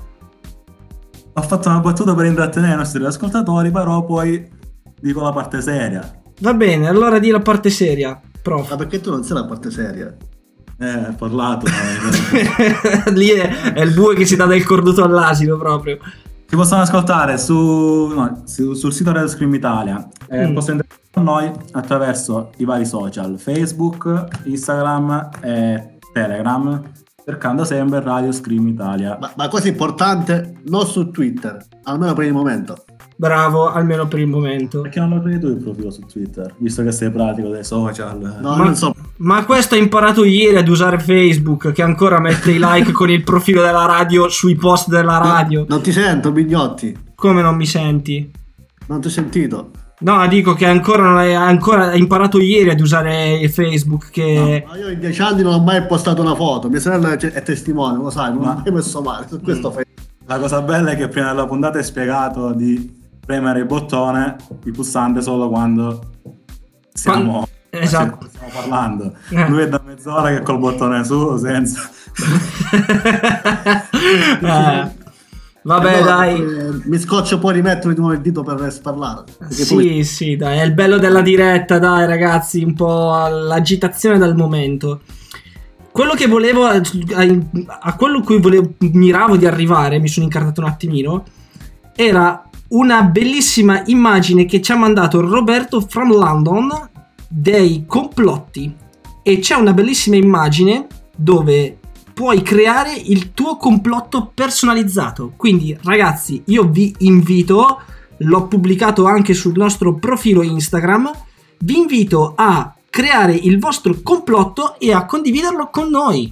Ho 1.36 1.42
fatto 1.42 1.70
una 1.70 1.80
battuta 1.80 2.14
per 2.14 2.26
intrattenere 2.26 2.74
i 2.74 2.78
nostri 2.78 3.04
ascoltatori, 3.04 3.72
però 3.72 4.04
poi 4.06 4.48
dico 5.00 5.22
la 5.24 5.32
parte 5.32 5.62
seria. 5.62 6.22
Va 6.42 6.54
bene, 6.54 6.88
allora 6.88 7.18
di 7.20 7.30
la 7.32 7.40
parte 7.40 7.70
seria, 7.70 8.20
prof. 8.42 8.70
Ma 8.70 8.76
perché 8.76 9.00
tu 9.02 9.10
non 9.10 9.24
sei 9.24 9.36
la 9.38 9.46
parte 9.46 9.72
seria? 9.72 10.16
Eh, 10.78 11.08
ho 11.10 11.14
parlato. 11.18 11.66
Lì 13.14 13.30
è, 13.30 13.74
è 13.74 13.82
il 13.82 13.94
bue 13.94 14.14
che 14.16 14.26
si 14.26 14.36
dà 14.36 14.46
del 14.46 14.64
corduto 14.66 15.04
all'asino 15.04 15.58
proprio. 15.58 15.98
Ci 16.48 16.56
possono 16.56 16.82
ascoltare 16.82 17.38
su, 17.40 17.56
no, 18.14 18.42
su- 18.46 18.74
sul 18.74 18.94
sito 18.94 19.12
Radio 19.12 19.28
Scream 19.30 19.54
Italia. 19.56 20.08
Eh, 20.30 20.48
Mm. 20.50 20.54
Possono 20.54 20.74
interagire 20.82 21.10
con 21.12 21.24
noi 21.24 21.52
attraverso 21.72 22.52
i 22.58 22.66
vari 22.66 22.86
social, 22.86 23.40
Facebook, 23.40 24.26
Instagram 24.44 25.30
e 25.42 25.93
Telegram, 26.14 26.82
cercando 27.26 27.66
sempre 27.66 28.00
Radio 28.02 28.32
Scream 28.32 28.68
Italia. 28.68 29.18
Ma, 29.20 29.34
ma 29.36 29.48
cosa 29.50 29.68
importante, 29.68 30.60
non 30.68 30.86
su 30.86 31.10
Twitter, 31.10 31.58
almeno 31.84 32.14
per 32.14 32.26
il 32.26 32.34
momento. 32.34 32.86
Bravo, 33.16 33.72
almeno 33.72 34.08
per 34.08 34.20
il 34.20 34.28
momento. 34.28 34.82
Perché 34.82 35.00
non 35.00 35.10
lo 35.10 35.22
credi 35.22 35.40
tu 35.40 35.48
il 35.48 35.58
profilo 35.58 35.92
su 35.92 36.02
Twitter, 36.02 36.54
visto 36.58 36.84
che 36.84 36.92
sei 36.92 37.12
pratico 37.12 37.50
dei 37.50 37.64
social? 37.64 38.20
No, 38.42 38.56
Ma, 38.56 38.58
non 38.58 38.76
so. 38.76 38.94
ma 39.18 39.46
questo 39.46 39.76
ha 39.76 39.78
imparato 39.78 40.24
ieri 40.24 40.58
ad 40.58 40.68
usare 40.68 41.00
Facebook, 41.00 41.72
che 41.72 41.82
ancora 41.82 42.20
mette 42.20 42.52
i 42.52 42.58
like 42.60 42.92
con 42.92 43.10
il 43.10 43.24
profilo 43.24 43.62
della 43.62 43.86
radio 43.86 44.30
sui 44.30 44.56
post 44.56 44.90
della 44.90 45.18
radio. 45.20 45.66
Non 45.68 45.82
ti 45.82 45.92
sento, 45.92 46.32
Bignotti. 46.32 47.12
Come 47.16 47.42
non 47.42 47.56
mi 47.56 47.66
senti? 47.66 48.32
Non 48.88 49.00
ti 49.00 49.08
ho 49.08 49.12
sentito. 49.12 49.72
No, 50.04 50.28
dico 50.28 50.54
che 50.54 50.66
ancora 50.66 51.04
non 51.04 51.18
hai 51.18 51.34
ancora 51.34 51.88
hai 51.90 52.00
imparato 52.00 52.40
ieri 52.40 52.70
ad 52.70 52.80
usare 52.82 53.48
Facebook. 53.50 54.10
Che 54.10 54.64
Ma 54.68 54.76
io 54.78 54.90
in 54.90 55.00
dieci 55.00 55.22
anni 55.22 55.42
non 55.44 55.54
ho 55.54 55.60
mai 55.62 55.86
postato 55.86 56.22
una 56.22 56.36
foto. 56.36 56.70
Mia 56.70 56.80
sorella 56.82 57.14
è 57.14 57.42
testimone, 57.44 57.98
lo 57.98 58.10
sai, 58.10 58.34
non 58.34 58.42
ho 58.48 58.62
mai 58.64 58.72
messo 58.74 59.02
male 59.02 59.26
su 59.30 59.40
questo 59.40 59.70
Mm. 59.70 59.74
Facebook. 59.74 60.02
La 60.26 60.40
cosa 60.40 60.62
bella 60.62 60.92
è 60.92 60.96
che 60.98 61.08
prima 61.08 61.28
della 61.30 61.46
puntata 61.46 61.78
hai 61.78 61.84
spiegato 61.84 62.52
di 62.54 63.02
premere 63.26 63.60
il 63.60 63.66
bottone, 63.66 64.36
il 64.66 64.72
pulsante 64.72 65.22
solo 65.22 65.48
quando 65.50 66.02
siamo, 66.94 67.48
Esatto. 67.72 68.28
stiamo 68.28 68.52
parlando. 68.54 69.14
Eh. 69.30 69.48
Lui 69.50 69.62
è 69.64 69.68
da 69.70 69.82
mezz'ora 69.86 70.30
che 70.30 70.42
col 70.42 70.60
bottone 70.60 71.04
su, 71.06 71.38
senza... 71.38 71.90
Eh, 74.44 74.92
vabbè, 75.64 75.94
Allora, 75.98 76.16
dai. 76.16 76.36
eh, 76.42 76.70
mi 76.86 76.98
scoccio 77.00 77.40
poi 77.40 77.54
rimettere 77.54 77.94
di 77.94 78.00
nuovo 78.00 78.14
il 78.16 78.22
dito 78.22 78.44
per 78.44 78.76
parlare. 78.82 79.24
Perché 79.38 79.66
poi- 79.66 80.04
Sì, 80.04 80.04
sì, 80.04 80.36
dai, 80.36 80.60
è 80.60 80.64
il 80.64 80.74
bello 80.74 80.98
della 80.98 81.22
diretta, 81.22 81.80
dai 81.80 82.06
ragazzi, 82.06 82.64
un 82.64 82.74
po' 82.74 83.28
l'agitazione 83.28 84.18
dal 84.18 84.36
momento. 84.36 85.02
Quello 85.92 86.14
che 86.14 86.28
volevo, 86.28 86.66
a 86.66 87.96
quello 87.96 88.18
a 88.18 88.24
cui 88.24 88.40
volevo, 88.40 88.74
miravo 88.80 89.38
di 89.38 89.46
arrivare, 89.46 90.00
mi 90.00 90.08
sono 90.08 90.26
incartato 90.26 90.62
un 90.62 90.68
attimino, 90.68 91.24
era 91.96 92.50
una 92.70 93.04
bellissima 93.04 93.84
immagine 93.86 94.46
che 94.46 94.60
ci 94.60 94.72
ha 94.72 94.76
mandato 94.76 95.22
Roberto 95.22 95.80
from 95.82 96.12
London 96.12 96.70
dei 97.28 97.84
complotti. 97.86 98.76
E 99.22 99.38
c'è 99.40 99.54
una 99.56 99.74
bellissima 99.74 100.16
immagine 100.16 100.88
dove 101.16 101.78
puoi 102.14 102.42
creare 102.42 102.94
il 102.94 103.34
tuo 103.34 103.58
complotto 103.58 104.32
personalizzato. 104.34 105.34
Quindi, 105.36 105.78
ragazzi, 105.84 106.42
io 106.46 106.68
vi 106.70 106.94
invito, 107.00 107.82
l'ho 108.18 108.48
pubblicato 108.48 109.06
anche 109.06 109.34
sul 109.34 109.58
nostro 109.58 109.96
profilo 109.96 110.42
Instagram, 110.44 111.12
vi 111.60 111.78
invito 111.78 112.34
a 112.36 112.74
creare 112.90 113.34
il 113.34 113.60
vostro 113.60 113.96
complotto 114.04 114.80
e 114.80 114.94
a 114.94 115.06
condividerlo 115.06 115.70
con 115.72 115.90
noi. 115.90 116.32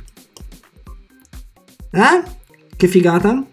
Eh? 1.92 2.24
Che 2.76 2.88
figata? 2.88 3.44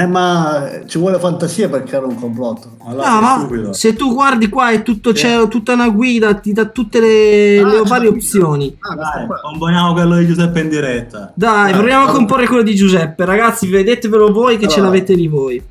Eh, 0.00 0.06
ma 0.06 0.68
ci 0.86 0.98
vuole 0.98 1.18
fantasia 1.18 1.68
per 1.68 1.82
creare 1.82 2.06
un 2.06 2.14
complotto. 2.18 2.70
No, 2.86 2.94
ma 2.94 3.48
se 3.72 3.94
tu 3.94 4.12
guardi 4.14 4.48
qua 4.48 4.70
è 4.70 4.82
tutto, 4.82 5.12
c'è 5.12 5.46
tutta 5.48 5.72
una 5.74 5.88
guida, 5.90 6.34
ti 6.34 6.52
dà 6.52 6.66
tutte 6.66 7.00
le, 7.00 7.60
Ah, 7.60 7.68
le 7.68 7.82
varie 7.86 8.08
opzioni. 8.08 8.76
Dai, 8.78 9.26
componiamo 9.42 9.92
quello 9.92 10.16
di 10.16 10.26
Giuseppe 10.26 10.60
in 10.60 10.68
diretta. 10.68 11.32
Dai, 11.34 11.70
Eh, 11.70 11.74
proviamo 11.74 11.98
a 12.00 12.02
allora, 12.04 12.16
comporre 12.18 12.46
quello 12.46 12.62
di 12.62 12.74
Giuseppe. 12.74 13.24
Ragazzi, 13.24 13.68
vedetevelo 13.68 14.32
voi 14.32 14.56
che 14.56 14.68
ce 14.68 14.76
Allora. 14.80 14.92
l'avete 14.94 15.14
lì 15.14 15.28
voi. 15.28 15.62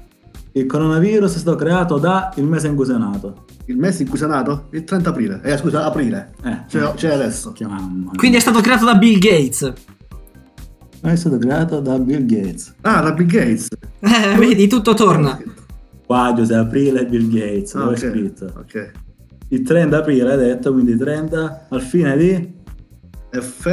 Il 0.52 0.66
coronavirus 0.66 1.36
è 1.36 1.38
stato 1.38 1.56
creato 1.58 1.98
da 1.98 2.32
il 2.36 2.44
mese 2.44 2.68
in 2.68 2.76
cui 2.76 2.86
sei 2.86 2.98
nato. 2.98 3.46
Il 3.66 3.78
mese 3.78 4.02
in 4.04 4.10
cui 4.10 4.18
sei 4.18 4.28
nato? 4.30 4.66
Il 4.72 4.84
30 4.84 5.10
aprile. 5.12 5.40
Eh, 5.44 5.58
scusa, 5.58 5.86
aprile. 5.86 6.32
Eh, 6.44 6.64
C'è, 6.68 6.94
c'è 6.96 7.14
adesso. 7.14 7.54
Quindi 8.16 8.38
è 8.38 8.40
stato 8.40 8.60
creato 8.62 8.84
da 8.86 8.96
Bill 8.96 9.20
Gates. 9.20 9.72
È 11.02 11.16
stato 11.16 11.38
creato 11.38 11.80
da 11.80 11.98
Bill 11.98 12.26
Gates. 12.26 12.76
Ah, 12.82 13.02
da 13.02 13.14
Bill 13.14 13.28
Gates. 13.28 13.68
Eh, 14.00 14.36
vedi, 14.38 14.68
tutto 14.68 14.94
torna. 14.94 15.40
Qua 16.06 16.34
Giuseppe 16.36 16.60
Aprile 16.62 17.06
Bill 17.06 17.30
Gates, 17.30 17.76
Ah, 17.76 17.80
dove 17.80 17.96
ok. 17.96 18.04
è 18.04 18.10
scritto? 18.10 18.54
Ok. 18.58 18.92
Il 19.50 19.62
30 19.64 19.98
aprile 19.98 20.32
hai 20.32 20.38
detto, 20.38 20.74
quindi 20.74 20.96
30 20.98 21.68
al 21.70 21.82
fine 21.82 22.18
di... 22.18 22.54
F... 23.32 23.64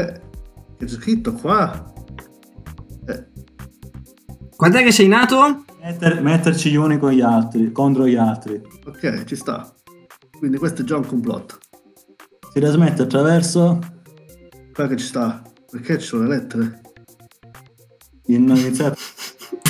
Che 0.79 0.85
c'è 0.85 0.89
scritto 0.89 1.33
qua? 1.33 1.93
Quant'è 4.57 4.83
che 4.83 4.93
sei 4.93 5.09
nato? 5.09 5.65
Metter- 5.83 6.23
metterci 6.23 6.71
gli 6.71 6.77
uni 6.77 6.99
con 6.99 7.11
gli 7.13 7.21
altri, 7.21 7.73
contro 7.73 8.07
gli 8.07 8.17
altri. 8.17 8.61
Ok, 8.87 9.25
ci 9.25 9.37
sta. 9.37 9.71
Quindi 10.39 10.57
questo 10.59 10.83
è 10.83 10.85
già 10.85 10.97
un 10.97 11.07
complotto. 11.07 11.59
Si 12.53 12.61
trasmette 12.61 13.03
attraverso 13.03 13.79
Qua 14.73 14.87
che 14.87 14.97
ci 14.97 15.05
sta. 15.07 15.43
Perché 15.71 15.99
ci 15.99 16.07
sono 16.07 16.23
le 16.23 16.29
lettere? 16.37 16.81
In 18.27 18.49
iniziato 18.49 18.97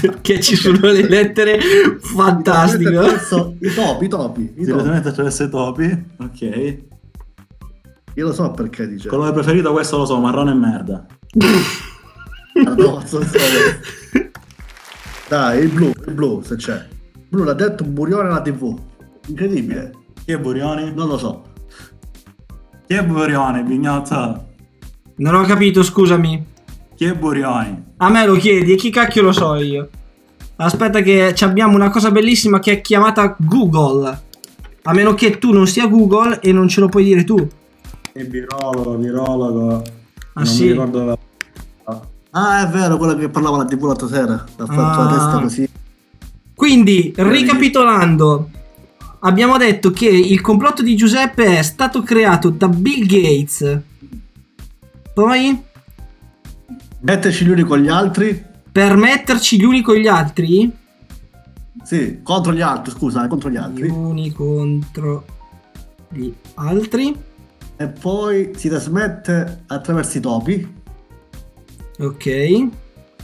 Perché 0.01 0.41
ci 0.43 0.57
sono 0.57 0.79
le 0.91 1.09
lettere 1.09 1.59
fantastiche. 2.01 2.89
Attraverso 2.97 3.57
I 3.61 3.75
topi, 3.75 4.05
i 4.05 4.09
topi. 4.09 4.41
I 4.43 4.65
si 4.65 4.71
topi. 4.71 4.83
trasmette 4.83 5.09
attraverso 5.09 5.43
i 5.45 5.49
topi. 5.51 6.05
Ok. 6.19 6.79
Io 8.15 8.27
lo 8.27 8.33
so 8.33 8.51
perché 8.53 8.89
dice. 8.89 9.09
Colore 9.09 9.33
preferito 9.33 9.73
questo 9.73 9.99
lo 9.99 10.07
so, 10.07 10.19
marrone 10.19 10.51
e 10.53 10.55
merda. 10.55 11.07
No, 12.55 13.03
so- 13.05 13.23
so- 13.23 13.39
Dai, 15.29 15.63
il 15.63 15.69
blu, 15.71 15.93
il 16.07 16.13
blu 16.15 16.41
se 16.43 16.57
c'è. 16.57 16.87
Blu 17.29 17.43
l'ha 17.45 17.53
detto 17.53 17.85
burione 17.85 18.29
alla 18.29 18.41
tv. 18.41 18.79
Incredibile. 19.27 19.93
Chi 20.25 20.33
è 20.33 20.39
Burioni? 20.39 20.93
Non 20.95 21.09
lo 21.09 21.19
so. 21.19 21.43
Chi 22.87 22.95
è 22.95 23.05
Burioni, 23.05 23.63
Bignotto? 23.63 24.47
Non 25.17 25.35
ho 25.35 25.43
capito, 25.45 25.83
scusami. 25.83 26.47
Chi 26.97 27.05
è 27.05 27.15
Burioni? 27.15 27.85
A 27.99 28.09
me 28.09 28.27
lo 28.27 28.35
chiedi 28.37 28.73
e 28.73 28.77
chi 28.77 28.91
cacchio 28.91 29.23
lo 29.23 29.33
so 29.33 29.55
io? 29.57 29.89
Aspetta 30.57 31.01
che 31.03 31.35
ci 31.35 31.45
abbiamo 31.45 31.75
una 31.75 31.91
cosa 31.91 32.11
bellissima 32.11 32.59
che 32.59 32.73
è 32.73 32.81
chiamata 32.81 33.37
Google. 33.39 34.23
A 34.83 34.93
meno 34.95 35.13
che 35.15 35.39
tu 35.39 35.53
non 35.53 35.67
sia 35.67 35.87
Google 35.89 36.41
e 36.41 36.53
non 36.53 36.69
ce 36.69 36.81
lo 36.81 36.89
puoi 36.89 37.05
dire 37.05 37.25
tu. 37.25 37.47
È 38.13 38.25
virologo, 38.25 38.97
virologo. 38.97 39.75
Ah, 39.77 39.83
non 40.35 40.47
sì? 40.47 40.63
mi 40.65 40.71
ricordo 40.71 40.99
dove... 40.99 41.17
Ah, 42.31 42.67
è 42.67 42.71
vero, 42.71 42.97
quello 42.99 43.15
che 43.17 43.29
parlava 43.29 43.59
la 43.59 43.65
tv 43.65 43.85
l'altra 43.87 44.09
sera. 44.09 44.35
Ha 44.35 44.67
fatto 44.67 45.01
Ah. 45.01 45.05
la 45.05 45.11
testa 45.11 45.41
così. 45.41 45.69
Quindi, 46.55 47.13
ricapitolando, 47.17 48.51
abbiamo 49.21 49.57
detto 49.59 49.91
che 49.91 50.09
il 50.09 50.41
complotto 50.41 50.83
di 50.83 50.97
Giuseppe 50.97 51.59
è 51.59 51.63
stato 51.63 52.03
creato 52.03 52.49
da 52.51 52.69
Bill 52.69 53.07
Gates. 53.07 53.81
Poi, 55.15 55.63
Metterci 57.01 57.45
gli 57.45 57.51
uni 57.51 57.63
con 57.63 57.79
gli 57.79 57.89
altri? 57.89 58.55
per 58.77 58.95
metterci 58.97 59.57
gli 59.59 59.65
uni 59.65 59.81
con 59.81 59.95
gli 59.97 60.07
altri, 60.07 60.71
Sì, 61.83 62.21
contro 62.23 62.53
gli 62.53 62.61
altri, 62.61 62.93
scusa, 62.93 63.25
eh, 63.25 63.29
contro 63.29 63.49
gli 63.49 63.55
gli 63.55 63.57
altri. 63.57 63.89
uni 63.89 64.31
contro 64.33 65.25
gli 66.11 66.31
altri, 66.55 67.17
E 67.79 67.89
poi 67.89 68.53
si 68.55 68.69
trasmette 68.69 69.65
attraverso 69.67 70.19
i 70.19 70.21
topi, 70.21 70.75
ok. 71.99 72.69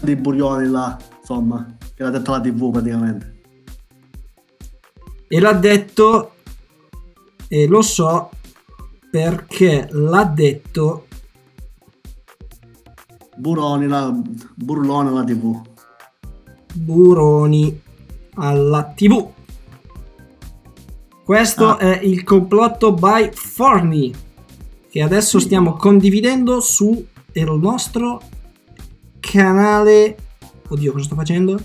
dei 0.00 0.16
burioni 0.16 0.68
là, 0.68 0.96
insomma, 1.20 1.74
che 1.94 2.02
l'ha 2.02 2.10
detto 2.10 2.30
la 2.30 2.40
tv 2.40 2.70
praticamente. 2.70 3.40
E 5.28 5.40
l'ha 5.40 5.52
detto, 5.52 6.34
e 7.48 7.66
lo 7.66 7.82
so 7.82 8.30
perché 9.10 9.88
l'ha 9.90 10.24
detto 10.24 11.06
Buroni, 13.36 13.86
la, 13.86 14.14
burlone 14.54 15.10
la 15.10 15.24
tv. 15.24 15.60
Buroni 16.74 17.80
alla 18.34 18.92
TV. 18.94 19.28
Questo 21.24 21.76
Ah. 21.76 21.78
è 21.78 22.00
il 22.02 22.24
complotto 22.24 22.92
by 22.92 23.30
Forni 23.32 24.12
che 24.90 25.02
adesso 25.02 25.38
stiamo 25.38 25.74
condividendo 25.74 26.60
su 26.60 27.06
il 27.32 27.58
nostro 27.60 28.20
canale. 29.20 30.16
Oddio, 30.68 30.92
cosa 30.92 31.04
sto 31.04 31.14
facendo? 31.14 31.58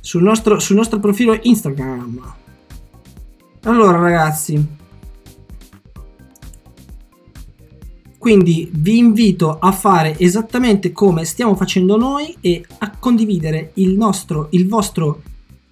Sul 0.00 0.22
nostro, 0.22 0.58
sul 0.58 0.76
nostro 0.76 0.98
profilo 0.98 1.38
Instagram. 1.40 2.34
Allora, 3.64 3.98
ragazzi. 3.98 4.80
Quindi 8.22 8.70
vi 8.72 8.98
invito 8.98 9.58
a 9.58 9.72
fare 9.72 10.16
esattamente 10.16 10.92
come 10.92 11.24
stiamo 11.24 11.56
facendo 11.56 11.96
noi 11.96 12.36
e 12.40 12.64
a 12.78 12.92
condividere 12.96 13.72
il 13.74 13.96
nostro, 13.96 14.46
il 14.52 14.68
vostro 14.68 15.22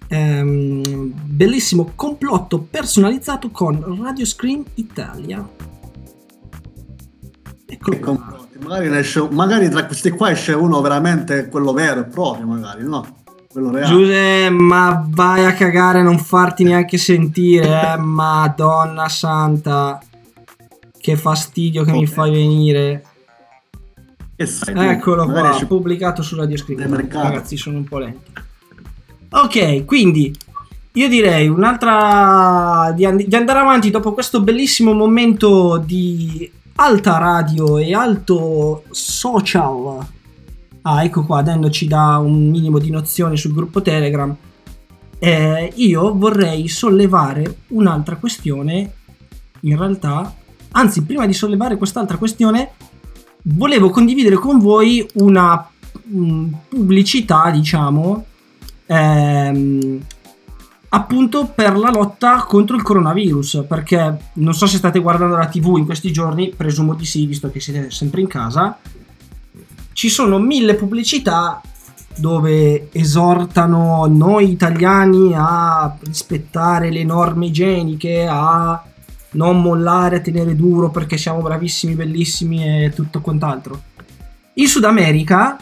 ehm, 0.09 1.13
bellissimo 1.23 1.93
complotto 1.95 2.59
personalizzato 2.59 3.51
con 3.51 3.97
Radio 4.01 4.25
Scream 4.25 4.65
Italia. 4.73 5.47
Eccolo 7.67 7.99
complotti. 8.01 8.57
Magari, 8.61 8.97
esce- 8.97 9.29
magari 9.31 9.69
tra 9.69 9.85
questi 9.85 10.09
qua 10.09 10.31
esce 10.31 10.51
uno 10.51 10.81
veramente 10.81 11.47
quello 11.47 11.71
vero 11.71 12.01
e 12.01 12.03
proprio, 12.03 12.47
magari, 12.47 12.83
no? 12.83 13.15
Quello 13.49 13.71
reale. 13.71 13.95
Giuse, 13.95 14.49
ma 14.49 15.05
vai 15.07 15.45
a 15.45 15.53
cagare, 15.53 16.03
non 16.03 16.17
farti 16.19 16.65
neanche 16.65 16.97
sentire, 16.97 17.93
eh? 17.93 17.95
Madonna 18.03 19.07
santa. 19.07 20.01
Che 21.01 21.17
fastidio 21.17 21.83
che 21.83 21.91
mi 21.91 22.05
fai 22.05 22.31
venire. 22.31 23.03
Sai? 24.37 24.89
Eccolo 24.89 25.25
qua, 25.25 25.51
esce- 25.51 25.65
pubblicato 25.65 26.21
su 26.21 26.35
Radio 26.35 26.63
mercato. 26.67 27.27
Ragazzi, 27.27 27.57
sono 27.57 27.77
un 27.77 27.83
po' 27.83 27.97
lenti. 27.97 28.31
Ok, 29.31 29.85
quindi 29.85 30.33
io 30.93 31.07
direi 31.07 31.47
un'altra 31.47 32.91
di, 32.95 33.05
and- 33.05 33.25
di 33.25 33.35
andare 33.35 33.59
avanti 33.59 33.89
dopo 33.89 34.13
questo 34.13 34.41
bellissimo 34.41 34.93
momento 34.93 35.77
di 35.83 36.49
alta 36.75 37.17
radio 37.17 37.77
e 37.77 37.93
alto 37.93 38.83
social. 38.91 40.05
Ah, 40.83 41.03
ecco 41.03 41.23
qua, 41.25 41.41
Dendo 41.41 41.69
ci 41.69 41.87
dà 41.87 42.17
un 42.17 42.49
minimo 42.49 42.79
di 42.79 42.89
nozioni 42.89 43.37
sul 43.37 43.53
gruppo 43.53 43.81
Telegram. 43.81 44.35
Eh, 45.19 45.71
io 45.75 46.15
vorrei 46.17 46.67
sollevare 46.67 47.57
un'altra 47.67 48.15
questione. 48.15 48.93
In 49.61 49.77
realtà, 49.77 50.33
anzi, 50.71 51.03
prima 51.03 51.25
di 51.25 51.33
sollevare 51.33 51.77
quest'altra 51.77 52.17
questione, 52.17 52.71
volevo 53.43 53.89
condividere 53.89 54.35
con 54.35 54.59
voi 54.59 55.05
una 55.15 55.67
mm, 56.13 56.53
pubblicità, 56.69 57.49
diciamo, 57.49 58.25
ehm, 58.85 59.99
appunto 60.89 61.51
per 61.53 61.77
la 61.77 61.89
lotta 61.89 62.43
contro 62.47 62.75
il 62.75 62.83
coronavirus. 62.83 63.65
Perché 63.67 64.17
non 64.33 64.53
so 64.53 64.65
se 64.65 64.77
state 64.77 64.99
guardando 64.99 65.35
la 65.35 65.47
TV 65.47 65.77
in 65.77 65.85
questi 65.85 66.11
giorni, 66.11 66.53
presumo 66.55 66.93
di 66.93 67.05
sì, 67.05 67.25
visto 67.25 67.49
che 67.49 67.59
siete 67.59 67.91
sempre 67.91 68.21
in 68.21 68.27
casa. 68.27 68.77
Ci 69.93 70.09
sono 70.09 70.39
mille 70.39 70.75
pubblicità 70.75 71.61
dove 72.17 72.89
esortano 72.91 74.05
noi 74.05 74.51
italiani 74.51 75.33
a 75.33 75.95
rispettare 76.01 76.91
le 76.91 77.03
norme 77.03 77.47
igieniche, 77.47 78.27
a 78.29 78.83
non 79.31 79.61
mollare, 79.61 80.17
a 80.17 80.21
tenere 80.21 80.55
duro 80.55 80.89
perché 80.89 81.17
siamo 81.17 81.41
bravissimi, 81.41 81.93
bellissimi 81.95 82.85
e 82.85 82.91
tutto 82.93 83.21
quant'altro. 83.21 83.81
In 84.55 84.67
Sud 84.67 84.83
America 84.83 85.57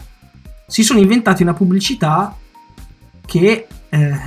si 0.66 0.82
sono 0.82 0.98
inventati 0.98 1.42
una 1.42 1.54
pubblicità 1.54 2.36
che 3.26 3.66
eh, 3.88 4.20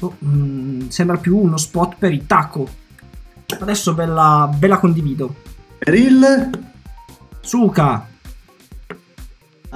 oh, 0.00 0.16
mm, 0.24 0.88
sembra 0.88 1.16
più 1.16 1.36
uno 1.36 1.56
spot 1.56 1.96
per 1.98 2.12
i 2.12 2.26
taco. 2.26 2.68
Adesso 3.60 3.94
ve 3.94 4.06
la, 4.06 4.50
ve 4.56 4.66
la 4.66 4.78
condivido. 4.78 5.34
Per 5.78 5.94
il... 5.94 6.50
Suca, 7.40 8.08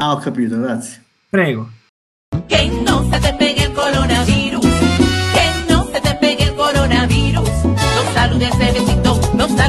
Ah, 0.00 0.12
ho 0.12 0.18
capito, 0.18 0.56
grazie. 0.60 1.02
prego. 1.28 1.68
Que 2.46 2.68
no 2.68 3.02
se 3.10 3.18
te 3.18 3.32
pegue 3.34 3.64
el 3.64 3.72
coronavirus. 3.74 4.64
Que 5.34 5.72
no 5.74 5.84
se 5.92 6.00
te 6.00 6.14
pegue 6.14 6.44
el 6.44 6.54
coronavirus. 6.54 7.48
De 8.38 8.72
besito, 8.72 8.94
no 8.94 8.97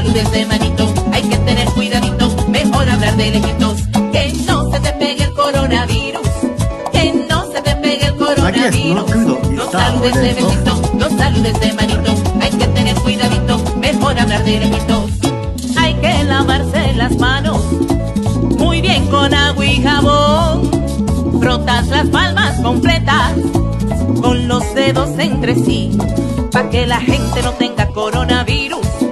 saludes 0.00 0.32
de 0.32 0.46
manito. 0.46 0.94
Hay 1.12 1.22
que 1.22 1.36
tener 1.36 1.68
cuidadito, 1.68 2.30
mejor 2.48 2.88
hablar 2.88 3.16
de 3.16 3.30
lejitos. 3.32 3.82
Que 4.12 4.32
no 4.46 4.70
se 4.70 4.80
te 4.80 4.92
pegue 4.92 5.24
el 5.24 5.34
coronavirus. 5.34 6.28
Que 6.92 7.12
no 7.28 7.52
se 7.52 7.60
te 7.60 7.74
pegue 7.76 8.06
el 8.06 8.16
coronavirus. 8.16 9.16
No 9.50 9.70
saludes 9.70 10.14
de 10.14 10.34
besito, 10.34 10.82
no 10.94 11.08
saludes 11.18 11.60
de 11.60 11.72
manito. 11.74 12.14
Hay 12.40 12.50
que 12.50 12.66
tener 12.68 12.94
cuidadito, 12.96 13.58
mejor 13.76 14.18
hablar 14.18 14.42
de 14.44 14.60
lejitos. 14.60 15.10
Hay 15.76 15.94
que 15.94 16.24
lavarse 16.24 16.94
las 16.94 17.16
manos 17.18 17.60
muy 18.58 18.80
bien 18.80 19.06
con 19.08 19.34
agua 19.34 19.66
y 19.66 19.82
jabón. 19.82 20.70
Frotas 21.40 21.88
las 21.88 22.08
palmas 22.08 22.58
completas 22.60 23.32
con 24.22 24.48
los 24.48 24.74
dedos 24.74 25.10
entre 25.18 25.54
sí, 25.56 25.96
para 26.52 26.70
que 26.70 26.86
la 26.86 27.00
gente 27.00 27.42
no 27.42 27.52
tenga 27.52 27.86
coronavirus. 27.88 29.09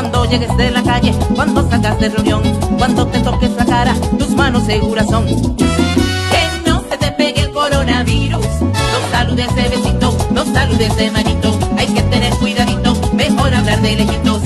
Cuando 0.00 0.24
llegues 0.26 0.56
de 0.56 0.70
la 0.70 0.80
calle, 0.80 1.12
cuando 1.34 1.68
salgas 1.68 1.98
de 1.98 2.08
reunión, 2.08 2.40
cuando 2.78 3.04
te 3.08 3.18
toques 3.18 3.50
la 3.56 3.66
cara, 3.66 3.94
tus 4.16 4.30
manos 4.30 4.64
seguras 4.64 5.08
son. 5.08 5.26
Que 5.26 6.70
no 6.70 6.84
se 6.88 6.96
te 6.98 7.10
pegue 7.10 7.40
el 7.40 7.50
coronavirus. 7.50 8.46
No 8.60 9.10
saludes 9.10 9.52
de 9.56 9.62
besito, 9.68 10.16
no 10.30 10.44
saludes 10.44 10.96
de 10.96 11.10
manito. 11.10 11.58
Hay 11.76 11.88
que 11.88 12.02
tener 12.02 12.32
cuidadito, 12.34 12.94
mejor 13.12 13.52
hablar 13.52 13.82
de 13.82 13.96
lejitos. 13.96 14.42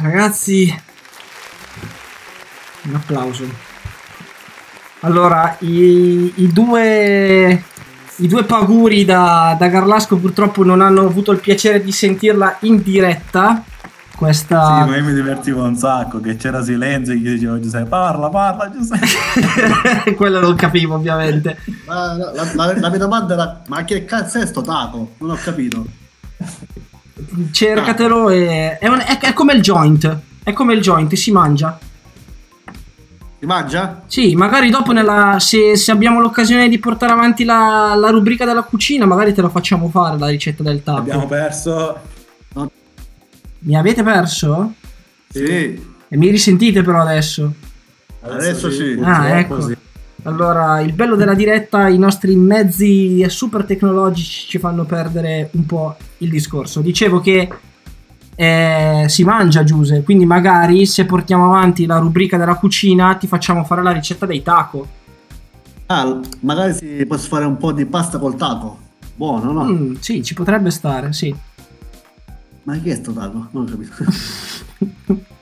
Ragazzi, 0.00 0.72
un 2.84 2.94
applauso. 2.94 3.44
Allora, 5.02 5.56
i, 5.62 6.32
i 6.36 6.46
due, 6.46 7.60
i 8.20 8.26
due 8.28 8.44
paguri 8.44 9.04
da, 9.04 9.56
da 9.58 9.68
Garlasco 9.68 10.16
purtroppo 10.16 10.64
non 10.64 10.80
hanno 10.80 11.02
avuto 11.06 11.32
il 11.32 11.40
piacere 11.40 11.82
di 11.82 11.92
sentirla 11.92 12.56
in 12.60 12.82
diretta. 12.82 13.62
Questa... 14.16 14.82
Sì, 14.84 14.90
ma 14.90 14.96
io 14.98 15.04
mi 15.04 15.14
divertivo 15.14 15.62
un 15.62 15.76
sacco, 15.76 16.20
che 16.20 16.36
c'era 16.36 16.62
silenzio 16.62 17.14
e 17.14 17.16
io 17.16 17.32
dicevo 17.32 17.58
Giuseppe 17.58 17.88
parla, 17.88 18.28
parla 18.28 18.70
Giuseppe. 18.70 20.12
Quello 20.14 20.40
non 20.40 20.54
capivo 20.56 20.96
ovviamente. 20.96 21.56
Ma 21.86 22.14
la, 22.16 22.30
la- 22.34 22.52
la- 22.54 22.78
la 22.78 22.88
mia 22.90 22.98
domanda 22.98 23.32
era: 23.32 23.62
ma 23.68 23.82
che 23.84 24.04
cazzo 24.04 24.38
è 24.38 24.46
sto 24.46 24.60
taco? 24.60 25.12
Non 25.18 25.30
ho 25.30 25.38
capito. 25.42 25.86
Cercatelo 27.50 28.28
e... 28.28 28.76
È, 28.78 28.88
un- 28.88 28.98
è- 29.04 29.18
è 29.18 29.32
come 29.32 29.54
il 29.54 29.62
joint. 29.62 30.18
È 30.42 30.52
come 30.52 30.74
il 30.74 30.80
joint, 30.82 31.14
si 31.14 31.30
mangia. 31.32 31.78
Si 33.40 33.46
mangia? 33.46 34.02
Sì, 34.06 34.34
magari 34.34 34.68
dopo 34.68 34.92
nella, 34.92 35.36
se, 35.38 35.74
se 35.74 35.90
abbiamo 35.90 36.20
l'occasione 36.20 36.68
di 36.68 36.78
portare 36.78 37.12
avanti 37.12 37.44
la, 37.44 37.94
la 37.96 38.10
rubrica 38.10 38.44
della 38.44 38.62
cucina, 38.62 39.06
magari 39.06 39.32
te 39.32 39.40
la 39.40 39.48
facciamo 39.48 39.88
fare 39.88 40.18
la 40.18 40.28
ricetta 40.28 40.62
del 40.62 40.82
taco. 40.82 40.98
Abbiamo 40.98 41.26
perso. 41.26 41.98
Mi 43.60 43.76
avete 43.76 44.02
perso? 44.02 44.74
Sì. 45.30 45.88
E 46.08 46.16
mi 46.18 46.28
risentite 46.28 46.82
però 46.82 47.00
adesso? 47.00 47.50
Adesso 48.20 48.70
sì. 48.70 49.00
Ah, 49.02 49.38
ecco. 49.38 49.72
Allora, 50.24 50.80
il 50.80 50.92
bello 50.92 51.16
della 51.16 51.32
diretta, 51.32 51.88
i 51.88 51.96
nostri 51.96 52.36
mezzi 52.36 53.24
super 53.30 53.64
tecnologici 53.64 54.48
ci 54.48 54.58
fanno 54.58 54.84
perdere 54.84 55.48
un 55.52 55.64
po' 55.64 55.96
il 56.18 56.28
discorso. 56.28 56.82
Dicevo 56.82 57.20
che 57.20 57.48
eh, 58.40 59.04
si 59.06 59.22
mangia 59.22 59.64
Giuse, 59.64 60.02
quindi 60.02 60.24
magari 60.24 60.86
se 60.86 61.04
portiamo 61.04 61.44
avanti 61.44 61.84
la 61.84 61.98
rubrica 61.98 62.38
della 62.38 62.54
cucina 62.54 63.14
ti 63.16 63.26
facciamo 63.26 63.64
fare 63.64 63.82
la 63.82 63.90
ricetta 63.90 64.24
dei 64.24 64.42
taco. 64.42 64.88
Ah, 65.84 66.18
magari 66.40 66.72
si 66.72 67.04
posso 67.06 67.28
fare 67.28 67.44
un 67.44 67.58
po' 67.58 67.72
di 67.72 67.84
pasta 67.84 68.18
col 68.18 68.36
taco. 68.36 68.78
Buono, 69.14 69.52
no? 69.52 69.64
Mm, 69.64 69.94
sì, 70.00 70.24
ci 70.24 70.32
potrebbe 70.32 70.70
stare, 70.70 71.12
sì. 71.12 71.34
Ma 72.62 72.78
chi 72.78 72.88
è 72.88 72.94
sto 72.94 73.12
taco? 73.12 73.48
Non 73.50 73.64
ho 73.64 73.66
capito. 73.66 75.28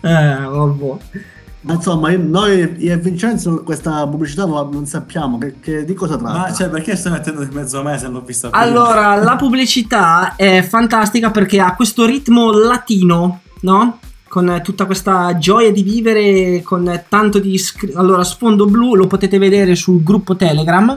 Eh, 0.00 0.36
vabbè. 0.46 0.96
Ma 1.60 1.74
insomma, 1.74 2.10
noi 2.16 2.76
io 2.78 2.92
e 2.92 2.96
Vincenzo 2.98 3.62
questa 3.64 4.06
pubblicità 4.06 4.44
non, 4.46 4.86
sappiamo 4.86 5.38
che, 5.38 5.56
che- 5.60 5.84
di 5.84 5.94
cosa 5.94 6.16
tratta. 6.16 6.38
Ma 6.38 6.52
cioè, 6.52 6.68
perché 6.68 6.94
stai 6.94 7.12
mettendo 7.12 7.42
di 7.42 7.52
mezzo 7.54 7.82
me 7.82 7.98
se 7.98 8.06
l'ho 8.06 8.20
vista 8.20 8.48
prima? 8.48 8.64
Allora, 8.64 9.16
la 9.16 9.34
pubblicità 9.36 10.36
è 10.36 10.62
fantastica 10.62 11.30
perché 11.30 11.60
ha 11.60 11.74
questo 11.74 12.06
ritmo 12.06 12.52
latino, 12.52 13.40
no? 13.62 13.98
Con 14.28 14.60
tutta 14.62 14.84
questa 14.84 15.36
gioia 15.38 15.72
di 15.72 15.82
vivere, 15.82 16.62
con 16.62 17.02
tanto 17.08 17.38
di... 17.40 17.58
scri- 17.58 17.94
allora, 17.94 18.22
sfondo 18.22 18.66
blu 18.66 18.94
lo 18.94 19.06
potete 19.06 19.38
vedere 19.38 19.74
sul 19.74 20.02
gruppo 20.02 20.36
Telegram. 20.36 20.96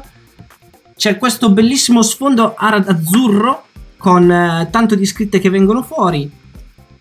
C'è 0.95 1.17
questo 1.17 1.49
bellissimo 1.49 2.03
sfondo 2.03 2.53
ar- 2.55 2.85
azzurro 2.87 3.63
con 3.97 4.29
eh, 4.29 4.67
tanto 4.69 4.95
di 4.95 5.05
scritte 5.05 5.39
che 5.39 5.49
vengono 5.49 5.81
fuori, 5.81 6.29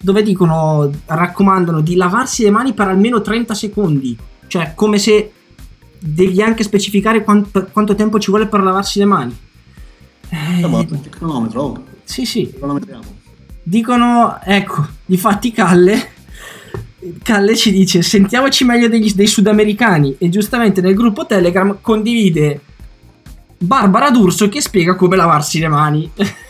dove 0.02 0.22
dicono, 0.22 0.90
raccomandano 1.06 1.80
di 1.80 1.94
lavarsi 1.94 2.42
le 2.42 2.50
mani 2.50 2.72
per 2.72 2.88
almeno 2.88 3.20
30 3.20 3.54
secondi. 3.54 4.16
Cioè, 4.46 4.72
come 4.74 4.98
se 4.98 5.32
devi 5.98 6.40
anche 6.42 6.62
specificare 6.62 7.22
quan- 7.22 7.50
per 7.50 7.70
quanto 7.70 7.94
tempo 7.94 8.18
ci 8.18 8.30
vuole 8.30 8.46
per 8.46 8.62
lavarsi 8.62 8.98
le 8.98 9.04
mani. 9.04 9.36
Eh, 10.30 10.66
ma 10.66 10.80
il 10.80 11.08
cronometro, 11.10 11.62
oh. 11.62 11.84
Sì, 12.04 12.24
sì. 12.24 12.50
Dicono, 13.62 14.38
ecco, 14.42 14.86
difatti 15.04 15.52
Calle, 15.52 16.12
Calle 17.22 17.56
ci 17.56 17.70
dice 17.70 18.02
sentiamoci 18.02 18.64
meglio 18.64 18.88
degli- 18.88 19.12
dei 19.12 19.26
sudamericani 19.26 20.16
e 20.18 20.28
giustamente 20.28 20.80
nel 20.80 20.94
gruppo 20.94 21.26
Telegram 21.26 21.78
condivide 21.80 22.60
Barbara 23.58 24.10
D'Urso 24.10 24.48
che 24.48 24.60
spiega 24.60 24.94
come 24.96 25.16
lavarsi 25.16 25.58
le 25.60 25.68
mani. 25.68 26.10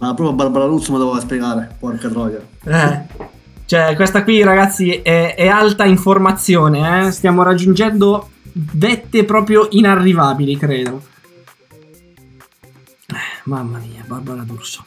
Ma 0.00 0.14
proprio 0.14 0.32
Barbara 0.32 0.64
Ruzzo 0.64 0.92
mi 0.92 0.98
doveva 0.98 1.20
spiegare, 1.20 1.76
porca 1.78 2.08
troia. 2.08 2.40
Eh, 2.64 3.28
Cioè, 3.66 3.94
questa 3.94 4.24
qui 4.24 4.42
ragazzi 4.42 4.90
è, 4.94 5.34
è 5.36 5.46
alta 5.46 5.84
informazione, 5.84 7.06
eh? 7.06 7.10
stiamo 7.12 7.42
raggiungendo 7.42 8.30
vette 8.52 9.24
proprio 9.24 9.68
inarrivabili, 9.70 10.56
credo. 10.56 11.02
Eh, 13.06 13.14
Mamma 13.44 13.78
mia, 13.78 14.02
Barbara 14.06 14.42
D'Urso. 14.42 14.86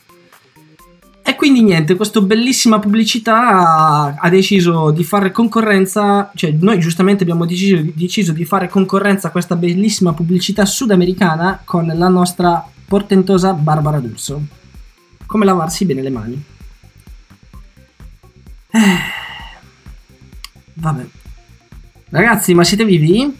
E 1.21 1.35
quindi 1.35 1.61
niente, 1.61 1.95
questa 1.95 2.19
bellissima 2.19 2.79
pubblicità 2.79 3.47
ha, 3.47 4.15
ha 4.17 4.29
deciso 4.29 4.89
di 4.89 5.03
fare 5.05 5.31
concorrenza, 5.31 6.31
cioè 6.35 6.51
noi 6.59 6.79
giustamente 6.79 7.23
abbiamo 7.23 7.45
deciso, 7.45 7.81
deciso 7.93 8.33
di 8.33 8.45
fare 8.45 8.67
concorrenza 8.67 9.29
a 9.29 9.31
questa 9.31 9.55
bellissima 9.55 10.11
pubblicità 10.11 10.65
sudamericana 10.65 11.61
con 11.63 11.85
la 11.85 12.09
nostra 12.09 12.67
portentosa 12.85 13.53
Barbara 13.53 13.99
D'Urso. 13.99 14.61
Come 15.33 15.45
lavarsi 15.45 15.85
bene 15.85 16.03
le 16.03 16.09
mani. 16.11 16.43
Eh, 18.69 18.97
Vabbè. 20.75 21.05
Ragazzi, 22.11 22.53
ma 22.53 22.63
siete 22.63 22.85
vivi? 22.85 23.35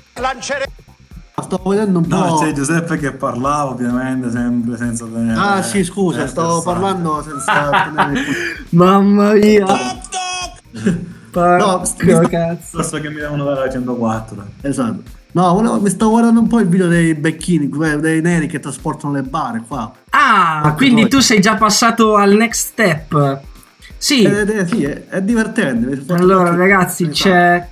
Stavo 1.39 1.69
vedendo 1.69 1.99
un 1.99 2.07
po'. 2.07 2.15
No, 2.15 2.37
c'è 2.39 2.51
Giuseppe 2.51 2.97
che 2.97 3.11
parlava 3.11 3.69
ovviamente 3.69 4.31
sempre 4.31 4.75
senza 4.75 5.05
tenere... 5.05 5.39
Ah, 5.39 5.61
sì, 5.61 5.83
scusa, 5.83 6.23
eh, 6.23 6.27
stavo 6.27 6.63
pensare. 6.63 6.79
parlando 6.79 7.21
senza 7.21 7.69
tenere 7.69 8.21
Mamma 8.69 9.33
mia. 9.33 9.65
No, 11.31 11.83
Porco 11.85 12.27
cazzo. 12.27 12.81
So 12.81 12.99
che 12.99 13.09
mi 13.09 13.17
devono 13.17 13.43
dare 13.43 13.67
la 13.67 13.71
104. 13.71 14.45
Esatto. 14.61 15.21
No, 15.33 15.53
volevo- 15.53 15.81
mi 15.81 15.89
stavo 15.89 16.11
guardando 16.11 16.39
un 16.39 16.47
po' 16.47 16.59
il 16.59 16.67
video 16.67 16.87
dei 16.87 17.15
becchini, 17.15 17.69
dei 17.99 18.21
neri 18.21 18.47
che 18.47 18.59
trasportano 18.59 19.13
le 19.13 19.23
bare 19.23 19.63
qua. 19.67 19.91
Ah, 20.09 20.73
quindi 20.77 21.07
tu 21.07 21.19
sei 21.19 21.39
già 21.41 21.55
passato 21.55 22.15
al 22.15 22.33
next 22.35 22.67
step. 22.67 23.41
Sì. 23.97 24.23
Eh, 24.23 24.59
eh, 24.59 24.67
sì, 24.67 24.83
è, 24.83 25.07
è 25.07 25.21
divertente. 25.21 26.13
Allora, 26.13 26.53
ragazzi, 26.55 27.07
c'è, 27.07 27.67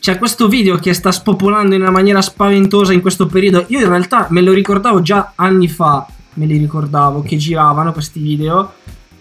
c'è 0.00 0.18
questo 0.18 0.48
video 0.48 0.76
che 0.76 0.92
sta 0.92 1.12
spopolando 1.12 1.74
in 1.74 1.82
una 1.82 1.90
maniera 1.90 2.20
spaventosa 2.20 2.92
in 2.92 3.00
questo 3.00 3.26
periodo. 3.26 3.64
Io 3.68 3.78
in 3.78 3.88
realtà 3.88 4.26
me 4.30 4.40
lo 4.40 4.52
ricordavo 4.52 5.02
già 5.02 5.32
anni 5.36 5.68
fa, 5.68 6.04
me 6.34 6.46
li 6.46 6.56
ricordavo 6.56 7.22
che 7.22 7.36
giravano 7.36 7.92
questi 7.92 8.18
video. 8.20 8.72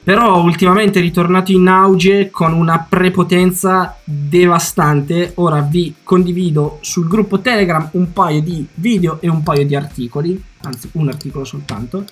Però 0.03 0.41
ultimamente 0.41 0.97
è 0.97 1.01
ritornato 1.01 1.51
in 1.51 1.67
auge 1.67 2.31
con 2.31 2.53
una 2.53 2.79
prepotenza 2.79 3.99
devastante. 4.03 5.33
Ora 5.35 5.61
vi 5.61 5.95
condivido 6.03 6.79
sul 6.81 7.07
gruppo 7.07 7.39
Telegram 7.39 7.87
un 7.93 8.11
paio 8.11 8.41
di 8.41 8.65
video 8.75 9.21
e 9.21 9.29
un 9.29 9.43
paio 9.43 9.65
di 9.65 9.75
articoli, 9.75 10.41
anzi 10.61 10.89
un 10.93 11.09
articolo 11.09 11.45
soltanto, 11.45 12.05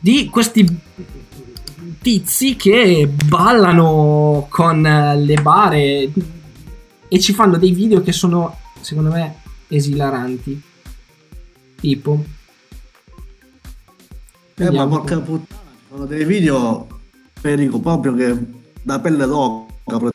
di 0.00 0.26
questi 0.30 0.66
tizi 2.00 2.56
che 2.56 3.10
ballano 3.26 4.46
con 4.48 4.80
le 4.80 5.42
bare 5.42 6.10
e 7.08 7.20
ci 7.20 7.32
fanno 7.32 7.58
dei 7.58 7.72
video 7.72 8.00
che 8.00 8.12
sono, 8.12 8.56
secondo 8.80 9.10
me, 9.10 9.40
esilaranti. 9.68 10.62
Tipo. 11.80 12.24
Eh, 14.56 14.70
ma 14.70 14.86
porca 14.86 15.20
puttana, 15.20 15.67
sono 15.98 16.06
dei 16.06 16.24
video, 16.24 16.86
Federico, 17.40 17.80
proprio 17.80 18.14
che 18.14 18.36
da 18.82 19.00
pelle 19.00 19.26
d'oca. 19.26 19.66
proprio. 19.84 20.10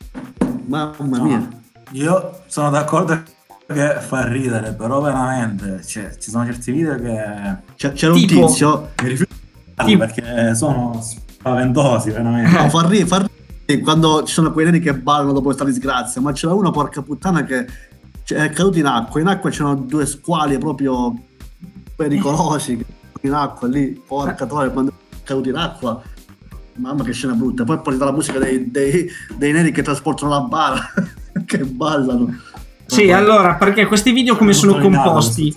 Mamma 0.66 1.18
No, 1.18 1.24
mia. 1.26 1.50
Io 1.92 2.40
sono 2.48 2.70
d'accordo 2.70 3.22
che 3.68 3.96
fa 4.00 4.26
ridere, 4.28 4.72
però 4.72 5.02
veramente 5.02 5.82
cioè, 5.84 6.16
ci 6.18 6.30
sono 6.32 6.46
certi 6.46 6.72
video 6.72 6.96
che 6.96 7.58
C'è- 7.76 7.92
c'era 7.92 8.14
un 8.14 8.20
Tipo- 8.26 8.46
tizio. 8.48 8.90
mi 9.02 9.10
rifiuto 9.10 9.34
di 9.36 9.72
farli 9.76 9.98
perché 9.98 10.56
sono 10.56 11.02
spaventosi, 11.02 12.12
veramente. 12.12 12.58
No, 12.58 12.70
fa 12.70 12.88
ridere, 12.88 13.06
fa 13.08 13.18
ridere 13.66 13.82
quando 13.84 14.24
ci 14.24 14.34
sono 14.34 14.54
quei 14.54 14.66
neri 14.66 14.80
che 14.80 14.94
ballano 14.94 15.34
dopo 15.34 15.46
questa 15.46 15.66
disgrazia, 15.66 16.22
ma 16.22 16.32
c'era 16.32 16.54
uno, 16.54 16.72
porca 16.72 17.02
puttana, 17.02 17.44
che 17.44 17.66
cioè, 18.24 18.40
è 18.40 18.50
caduto 18.52 18.80
in 18.80 18.86
acqua. 18.86 19.20
In 19.20 19.28
acqua 19.28 19.50
c'erano 19.50 19.76
due 19.76 20.06
squali 20.06 20.58
proprio 20.58 21.14
pericolosi 21.94 22.78
che 22.78 23.28
in 23.28 23.34
acqua 23.34 23.68
lì, 23.68 24.02
porca 24.08 24.46
troia, 24.46 24.70
quando 24.70 24.92
è 25.24 25.28
caduto 25.28 25.50
in 25.50 25.56
acqua. 25.56 26.02
Mamma 26.76 27.04
che 27.04 27.14
scena 27.14 27.34
brutta. 27.34 27.64
Poi 27.64 27.78
è 27.78 27.82
partita 27.82 28.06
la 28.06 28.12
musica 28.12 28.40
dei, 28.40 28.70
dei- 28.70 29.08
dei 29.38 29.52
neri 29.52 29.72
che 29.72 29.82
trasportano 29.82 30.32
la 30.32 30.42
bara, 30.42 30.92
che 31.46 31.60
ballano. 31.60 32.36
Sì, 32.86 33.12
allora, 33.12 33.56
perché 33.56 33.86
questi 33.86 34.12
video 34.12 34.36
come 34.36 34.54
sono 34.54 34.78
composti? 34.80 35.54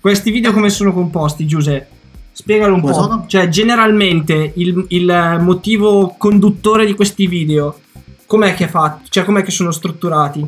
Questi 0.00 0.30
video 0.30 0.52
come 0.52 0.70
sono 0.70 0.92
composti, 0.92 1.46
Giuseppe? 1.46 1.94
Spiegalo 2.32 2.74
un 2.74 2.80
Come 2.82 2.92
po'. 2.92 3.00
sono? 3.00 3.24
Cioè, 3.26 3.48
generalmente 3.48 4.52
il, 4.56 4.84
il 4.88 5.38
motivo 5.40 6.14
conduttore 6.18 6.84
di 6.84 6.94
questi 6.94 7.26
video, 7.26 7.80
com'è 8.26 8.54
che 8.54 8.68
fa? 8.68 9.00
Cioè, 9.08 9.24
com'è 9.24 9.42
che 9.42 9.50
sono 9.50 9.70
strutturati? 9.70 10.46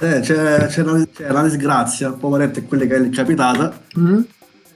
Eh, 0.00 0.20
c'è, 0.20 0.66
c'è 0.66 0.82
una, 0.82 1.06
c'è 1.06 1.30
una 1.30 1.44
disgrazia, 1.44 2.10
poveretto, 2.10 2.58
è 2.58 2.66
quella 2.66 2.86
che 2.86 2.96
è 2.96 3.08
capitata. 3.10 3.80
Mm? 3.98 4.20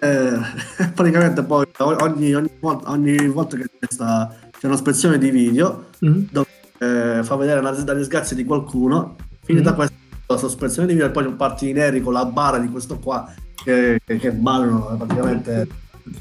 Eh, 0.03 0.37
praticamente 0.95 1.45
poi 1.45 1.65
ogni, 1.79 2.35
ogni 2.35 2.51
volta, 2.59 2.91
ogni 2.91 3.29
volta 3.29 3.57
che 3.57 3.65
c'è, 3.79 3.87
sta- 3.89 4.35
c'è 4.59 4.67
una 4.67 4.77
spezione 4.77 5.17
di 5.19 5.31
video 5.31 5.85
Mm? 6.05 6.23
dove 6.33 6.49
eh, 6.79 7.21
fa 7.23 7.37
vedere 7.37 7.63
la, 7.63 7.71
la 7.71 7.95
disgrazia 7.95 8.35
di 8.35 8.45
qualcuno, 8.45 9.15
finita 9.45 9.71
Mm. 9.71 9.75
questa 9.77 9.95
sospensione 10.37 10.89
di 10.89 10.95
video 10.95 11.09
e 11.09 11.11
poi 11.13 11.31
parti 11.35 11.69
i 11.69 11.73
neri 11.73 12.01
con 12.01 12.13
la 12.15 12.25
bara 12.25 12.59
di 12.59 12.69
questo 12.69 12.99
qua 12.99 13.33
che, 13.63 14.01
che, 14.05 14.17
che 14.19 14.33
ballano 14.33 14.93
praticamente 14.99 15.69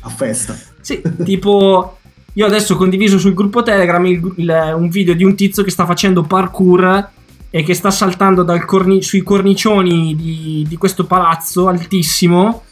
a 0.01 0.09
festa. 0.09 0.55
Sì, 0.81 1.01
tipo 1.23 1.97
io 2.33 2.45
adesso 2.45 2.75
ho 2.75 2.77
condiviso 2.77 3.17
sul 3.17 3.33
gruppo 3.33 3.63
Telegram 3.63 4.05
il- 4.05 4.33
il- 4.37 4.73
un 4.75 4.89
video 4.89 5.15
di 5.15 5.23
un 5.23 5.33
tizio 5.35 5.63
che 5.63 5.71
sta 5.71 5.85
facendo 5.87 6.21
parkour 6.21 7.09
e 7.49 7.63
che 7.63 7.73
sta 7.73 7.89
saltando 7.89 8.45
corni- 8.67 9.01
sui 9.01 9.23
cornicioni 9.23 10.15
di, 10.15 10.63
di 10.69 10.77
questo 10.77 11.05
palazzo 11.07 11.67
altissimo 11.67 12.63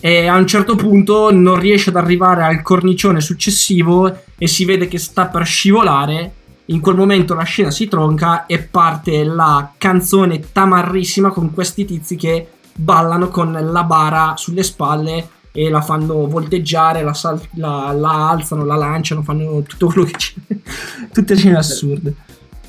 e 0.00 0.26
a 0.26 0.36
un 0.36 0.46
certo 0.46 0.74
punto 0.76 1.32
non 1.32 1.58
riesce 1.58 1.90
ad 1.90 1.96
arrivare 1.96 2.44
al 2.44 2.62
cornicione 2.62 3.20
successivo 3.20 4.14
e 4.36 4.46
si 4.46 4.64
vede 4.64 4.88
che 4.88 4.98
sta 4.98 5.26
per 5.26 5.44
scivolare. 5.44 6.32
In 6.66 6.80
quel 6.80 6.96
momento 6.96 7.34
la 7.34 7.44
scena 7.44 7.70
si 7.70 7.86
tronca 7.86 8.46
e 8.46 8.58
parte 8.58 9.24
la 9.24 9.72
canzone 9.78 10.52
tamarrissima 10.52 11.30
con 11.30 11.52
questi 11.54 11.84
tizi 11.84 12.16
che 12.16 12.48
ballano 12.74 13.28
con 13.28 13.52
la 13.52 13.84
bara 13.84 14.34
sulle 14.36 14.62
spalle 14.62 15.28
e 15.52 15.70
la 15.70 15.80
fanno 15.80 16.26
volteggiare, 16.26 17.02
la, 17.02 17.14
sal- 17.14 17.40
la- 17.54 17.92
la 17.92 18.28
alzano, 18.28 18.64
la 18.64 18.74
lanciano, 18.74 19.22
fanno 19.22 19.62
tutto 19.62 19.86
quello 19.86 20.04
che 20.04 20.12
c'è. 20.12 20.34
Tutte 21.12 21.34
scene 21.36 21.56
assurde. 21.56 22.14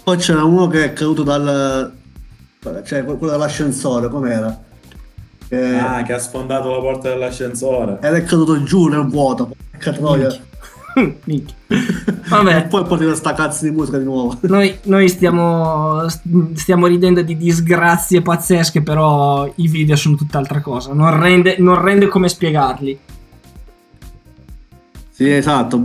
Poi 0.04 0.16
c'era 0.18 0.46
uno 0.46 0.68
che 0.68 0.86
è 0.86 0.94
caduto 0.94 1.24
dal... 1.24 1.92
cioè 2.86 3.04
quello 3.04 3.32
dell'ascensore, 3.32 4.08
com'era? 4.08 4.64
Che- 5.48 5.78
Ah, 5.78 6.04
che 6.04 6.14
ha 6.14 6.20
sfondato 6.20 6.72
la 6.72 6.80
porta 6.80 7.10
dell'ascensore. 7.10 8.00
ed 8.02 8.14
è 8.14 8.24
caduto 8.24 8.62
giù 8.64 8.88
nel 8.88 9.06
vuoto, 9.08 9.52
porca 9.72 9.92
troia. 9.94 10.36
Minchia. 11.26 11.56
Vabbè. 12.28 12.56
E 12.58 12.62
poi 12.64 12.84
porti 12.86 13.16
sta 13.16 13.34
cazzo 13.34 13.66
di 13.66 13.72
musica 13.72 14.00
di 14.00 14.04
nuovo. 14.04 14.36
Noi, 14.48 14.80
noi 14.86 15.08
stiamo, 15.10 16.06
stiamo 16.56 16.88
ridendo 16.88 17.22
di 17.22 17.38
disgrazie 17.38 18.24
pazzesche, 18.24 18.82
però 18.82 19.46
i 19.58 19.68
video 19.68 19.96
sono 19.96 20.16
tutt'altra 20.16 20.60
cosa. 20.60 20.94
Non 20.94 21.20
rende, 21.20 21.58
non 21.60 21.80
rende 21.80 22.08
come 22.08 22.28
spiegarli. 22.30 23.00
Sì, 25.12 25.30
esatto, 25.32 25.78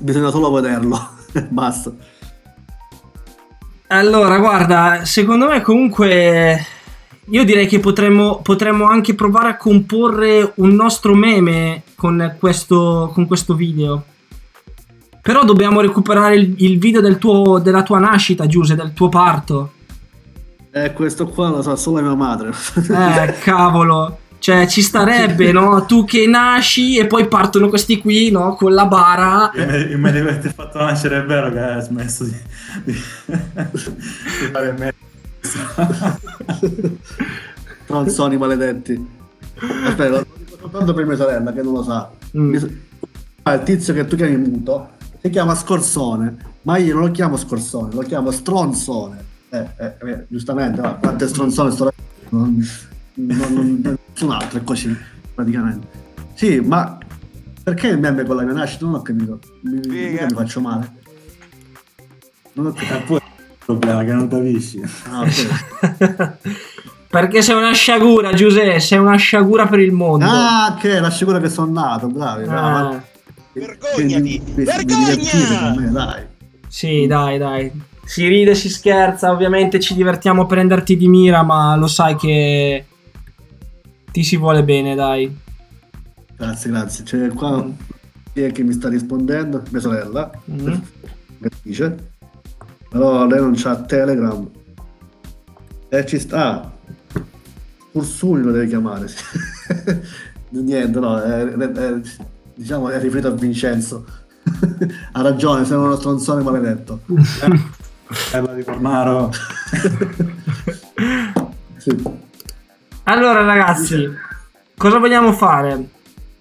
bisogna 0.00 0.30
solo 0.30 0.50
vederlo. 0.52 0.98
Basta. 1.48 1.90
Allora, 3.88 4.38
guarda, 4.38 5.04
secondo 5.04 5.48
me 5.48 5.60
comunque 5.62 6.58
io 7.26 7.44
direi 7.44 7.66
che 7.66 7.78
potremmo, 7.78 8.40
potremmo 8.42 8.86
anche 8.86 9.14
provare 9.14 9.50
a 9.50 9.56
comporre 9.56 10.52
un 10.56 10.70
nostro 10.74 11.14
meme 11.14 11.82
con 11.94 12.36
questo, 12.38 13.10
con 13.14 13.26
questo 13.26 13.54
video. 13.54 14.04
Però 15.20 15.44
dobbiamo 15.44 15.80
recuperare 15.80 16.34
il, 16.34 16.54
il 16.58 16.78
video 16.80 17.00
del 17.00 17.18
tuo- 17.18 17.60
della 17.60 17.84
tua 17.84 18.00
nascita, 18.00 18.46
Giuse, 18.46 18.74
del 18.74 18.92
tuo 18.92 19.08
parto. 19.08 19.72
Eh, 20.72 20.92
questo 20.94 21.28
qua 21.28 21.50
lo 21.50 21.62
sa 21.62 21.76
solo 21.76 22.02
mia 22.02 22.14
madre. 22.14 22.50
Eh, 22.50 23.34
cavolo. 23.38 24.18
Cioè, 24.40 24.66
ci 24.66 24.82
starebbe, 24.82 25.52
no? 25.52 25.84
Tu 25.86 26.04
che 26.04 26.26
nasci 26.26 26.96
e 26.98 27.06
poi 27.06 27.28
partono 27.28 27.68
questi 27.68 27.98
qui, 27.98 28.32
no? 28.32 28.56
Con 28.56 28.74
la 28.74 28.86
bara. 28.86 29.52
Io 29.54 29.66
me, 29.66 29.78
io 29.78 29.98
me 29.98 30.10
li 30.10 30.18
avete 30.18 30.48
fatto 30.48 30.78
nascere, 30.78 31.18
è 31.18 31.24
vero 31.24 31.52
che 31.52 31.60
hai 31.60 31.80
smesso 31.82 32.24
di, 32.24 32.36
di, 32.82 32.92
di 32.92 34.50
fare 34.50 34.74
me. 34.76 34.92
Tronzoni 37.86 38.36
maledetti. 38.36 39.20
Aspetta, 39.84 40.08
lo 40.08 40.26
dico 40.36 40.56
soltanto 40.58 40.94
per 40.94 41.06
mia 41.06 41.16
sorella 41.16 41.52
che 41.52 41.62
non 41.62 41.72
lo 41.74 41.82
sa. 41.82 42.10
Mm. 42.36 42.56
Ah, 43.42 43.54
Il 43.54 43.62
tizio 43.64 43.92
che 43.94 44.06
tu 44.06 44.16
chiami 44.16 44.36
muto 44.36 44.90
si 45.20 45.30
chiama 45.30 45.54
Scorsone, 45.54 46.36
ma 46.62 46.76
io 46.78 46.94
non 46.94 47.04
lo 47.06 47.10
chiamo 47.10 47.36
Scorsone, 47.36 47.92
lo 47.94 48.02
chiamo 48.02 48.30
Stronzone. 48.30 49.30
Eh, 49.50 49.68
eh, 49.78 49.94
eh, 50.00 50.24
giustamente, 50.28 50.80
va, 50.80 50.94
quante 50.94 51.28
stronzone 51.28 51.70
sto 51.72 51.92
non, 52.30 52.66
non, 53.14 53.52
non- 53.82 53.98
nessun 54.08 54.30
altro, 54.30 54.58
è 54.58 54.64
così, 54.64 54.96
praticamente. 55.34 55.86
Sì, 56.34 56.60
ma 56.60 56.96
perché 57.62 57.88
il 57.88 57.98
meme 57.98 58.24
con 58.24 58.36
la 58.36 58.42
mia 58.44 58.54
nascita? 58.54 58.86
Non 58.86 58.94
ho 58.94 59.02
capito. 59.02 59.40
Mi, 59.62 59.80
mi 59.86 60.16
faccio 60.32 60.60
male. 60.60 60.90
Non 62.54 62.66
ho 62.66 62.72
capito. 62.72 63.20
Il 63.62 63.78
problema 63.78 64.04
che 64.04 64.12
non 64.12 64.28
capisci. 64.28 64.82
Ah, 65.08 65.20
ok. 65.22 66.32
Perché 67.08 67.42
sei 67.42 67.56
una 67.56 67.72
sciagura, 67.72 68.32
Giuseppe, 68.32 68.80
sei 68.80 68.98
una 68.98 69.16
sciagura 69.16 69.66
per 69.66 69.80
il 69.80 69.92
mondo. 69.92 70.24
Ah, 70.26 70.76
che 70.80 70.98
la 70.98 71.10
sicura 71.10 71.40
che 71.40 71.50
sono 71.50 71.70
nato, 71.70 72.06
bravi. 72.06 72.44
Ah. 72.48 73.02
Vergognati! 73.52 74.42
Vergogna! 74.54 75.74
Me, 75.76 75.90
dai. 75.90 76.22
Sì, 76.68 77.06
dai, 77.06 77.36
dai. 77.36 77.70
Si 78.04 78.26
ride, 78.26 78.54
si 78.54 78.70
scherza, 78.70 79.30
ovviamente 79.30 79.78
ci 79.78 79.94
divertiamo 79.94 80.42
a 80.42 80.46
prenderti 80.46 80.96
di 80.96 81.06
mira, 81.06 81.42
ma 81.42 81.76
lo 81.76 81.86
sai 81.86 82.16
che 82.16 82.86
ti 84.10 84.24
si 84.24 84.38
vuole 84.38 84.64
bene, 84.64 84.94
dai. 84.94 85.38
Grazie, 86.34 86.70
grazie. 86.70 87.04
C'è 87.04 87.28
qua 87.28 87.64
chi 88.32 88.40
è 88.40 88.52
che 88.52 88.62
mi 88.62 88.72
sta 88.72 88.88
rispondendo? 88.88 89.62
Mia 89.68 89.80
sorella. 89.80 90.30
Mm. 90.50 90.72
Che 91.42 91.50
dice? 91.62 92.11
Però 92.92 93.26
lei 93.26 93.40
non 93.40 93.54
c'ha 93.56 93.74
Telegram. 93.76 94.46
E 95.88 96.06
ci 96.06 96.18
sta. 96.18 96.70
Ursuli 97.92 98.42
lo 98.42 98.52
deve 98.52 98.66
chiamare. 98.68 99.06
Niente, 100.50 101.00
no. 101.00 101.18
È, 101.20 101.44
è- 101.46 101.70
è- 101.72 102.00
diciamo 102.54 102.90
è 102.90 103.00
riferito 103.00 103.28
a 103.28 103.32
Vincenzo. 103.32 104.04
ha 105.12 105.22
ragione, 105.22 105.64
sei 105.64 105.78
uno 105.78 105.96
stronzone 105.96 106.42
maledetto. 106.42 107.00
Bella 108.30 108.52
di 108.52 108.62
Cornaro. 108.62 109.32
Sì. 111.78 112.02
Allora, 113.04 113.42
ragazzi, 113.42 114.06
cosa 114.76 114.98
vogliamo 114.98 115.32
fare? 115.32 115.88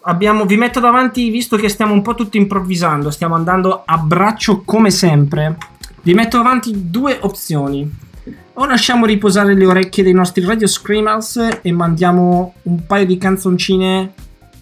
Abbiamo, 0.02 0.46
vi 0.46 0.58
metto 0.58 0.82
davanti, 0.82 1.30
visto 1.30 1.56
che 1.56 1.70
stiamo 1.70 1.94
un 1.94 2.02
po' 2.02 2.14
tutti 2.14 2.38
improvvisando, 2.38 3.10
stiamo 3.10 3.36
andando 3.36 3.84
a 3.86 3.98
braccio 3.98 4.64
come 4.66 4.90
sempre. 4.92 5.58
Vi 6.04 6.14
metto 6.14 6.38
davanti 6.38 6.90
due 6.90 7.20
opzioni. 7.22 8.10
O 8.54 8.66
lasciamo 8.66 9.06
riposare 9.06 9.54
le 9.54 9.66
orecchie 9.66 10.04
dei 10.04 10.14
nostri 10.14 10.44
radio 10.44 10.68
screamers 10.68 11.60
e 11.62 11.72
mandiamo 11.72 12.56
un 12.64 12.86
paio 12.86 13.06
di 13.06 13.18
canzoncine 13.18 14.14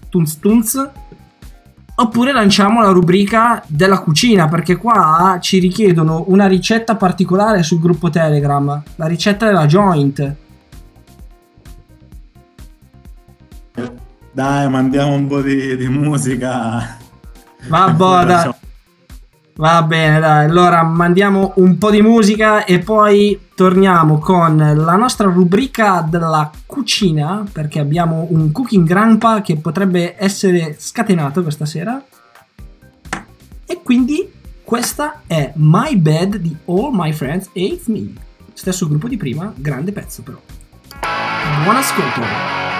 tunz 0.10 0.40
tunz. 0.40 0.90
Oppure 1.96 2.32
lanciamo 2.32 2.82
la 2.82 2.92
rubrica 2.92 3.62
della 3.68 4.00
cucina, 4.00 4.48
perché 4.48 4.78
qua 4.78 5.38
ci 5.42 5.60
richiedono 5.60 6.26
una 6.28 6.48
ricetta 6.48 6.96
particolare 6.96 7.62
sul 7.64 7.80
gruppo 7.80 8.10
Telegram, 8.10 8.82
la 8.96 9.06
ricetta 9.06 9.46
della 9.46 9.66
joint. 9.66 10.36
Dai, 14.32 14.70
mandiamo 14.70 15.14
un 15.14 15.28
po' 15.28 15.42
di, 15.42 15.76
di 15.76 15.88
musica. 15.90 16.98
Vabbè, 17.68 18.26
dai. 18.26 18.52
Va 19.60 19.84
bene, 19.84 20.22
dai. 20.22 20.46
Allora 20.46 20.84
mandiamo 20.84 21.52
un 21.58 21.78
po' 21.78 21.92
di 21.92 22.02
musica 22.02 22.64
e 22.64 22.80
poi 22.80 23.48
torniamo 23.54 24.18
con 24.18 24.56
la 24.56 24.96
nostra 24.96 25.28
rubrica 25.28 26.00
della 26.00 26.50
cucina, 26.66 27.44
perché 27.52 27.82
abbiamo 27.82 28.26
un 28.30 28.54
cooking 28.54 28.88
grandpa 28.88 29.42
che 29.42 29.58
potrebbe 29.58 30.16
essere 30.18 30.78
scatenato 30.80 31.44
questa 31.44 31.66
sera. 31.66 32.02
E 33.66 33.82
quindi 33.84 34.32
questa 34.64 35.24
è 35.28 35.52
My 35.56 35.94
Bed 35.98 36.38
di 36.38 36.56
All 36.68 36.92
My 36.94 37.12
Friends 37.12 37.48
Hate 37.48 37.82
Me. 37.88 38.14
Stesso 38.54 38.88
gruppo 38.88 39.10
di 39.10 39.18
prima, 39.18 39.52
grande 39.54 39.92
pezzo 39.92 40.22
però. 40.22 40.40
Buon 41.66 41.76
ascolto. 41.76 42.79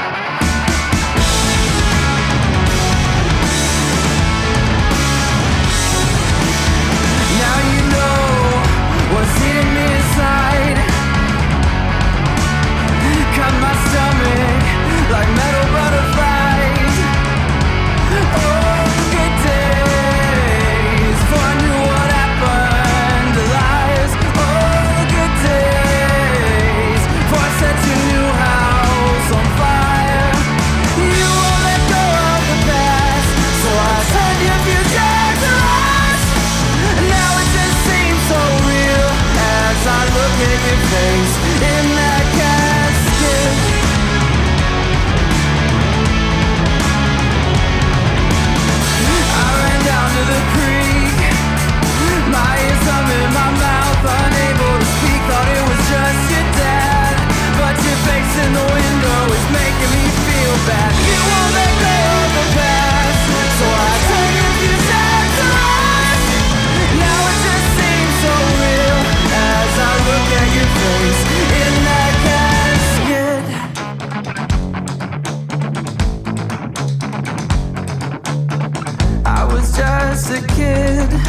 Kid, 80.48 81.29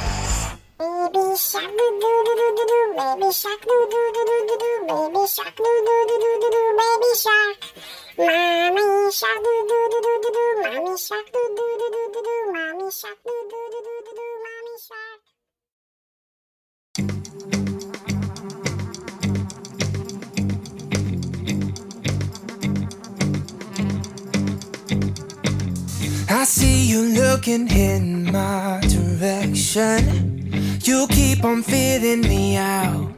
I 26.41 26.43
see 26.43 26.87
you 26.87 27.03
looking 27.03 27.69
in 27.69 28.31
my 28.31 28.81
direction. 28.81 30.49
You 30.81 31.05
keep 31.07 31.43
on 31.43 31.61
feeling 31.61 32.21
me 32.21 32.57
out. 32.57 33.13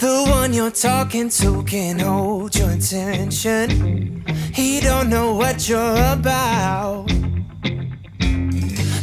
The 0.00 0.26
one 0.28 0.52
you're 0.52 0.72
talking 0.72 1.28
to 1.28 1.62
can 1.62 2.00
hold 2.00 2.56
your 2.56 2.70
attention. 2.70 4.24
He 4.52 4.80
don't 4.80 5.08
know 5.08 5.36
what 5.36 5.68
you're 5.68 5.96
about. 6.12 7.06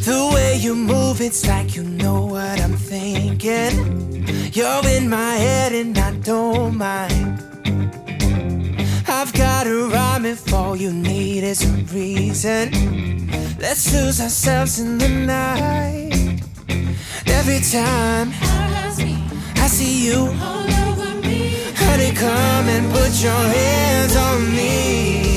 The 0.04 0.30
way 0.34 0.58
you 0.58 0.76
move, 0.76 1.22
it's 1.22 1.48
like 1.48 1.74
you 1.74 1.86
know 1.86 2.26
what 2.26 2.60
I'm 2.60 2.76
thinking. 2.76 4.26
You're 4.52 4.86
in 4.88 5.10
my 5.10 5.36
head 5.36 5.72
and 5.72 5.98
I 5.98 6.12
don't 6.16 6.76
mind. 6.76 7.53
I've 9.24 9.32
got 9.32 9.68
a 9.68 9.88
rhyme 9.88 10.26
if 10.26 10.54
all 10.54 10.76
you 10.76 10.92
need 10.92 11.46
is 11.46 11.64
a 11.64 11.72
reason. 11.96 13.30
Let's 13.58 13.94
lose 13.94 14.20
ourselves 14.20 14.82
in 14.82 14.98
the 14.98 15.08
night. 15.08 16.42
Every 17.28 17.62
time 17.62 18.34
I 18.44 19.68
see 19.70 20.08
you, 20.08 20.26
honey, 21.86 22.12
come 22.12 22.68
and 22.68 22.92
put 22.92 23.24
your 23.24 23.32
hands 23.32 24.14
on 24.18 24.52
me. 24.52 25.33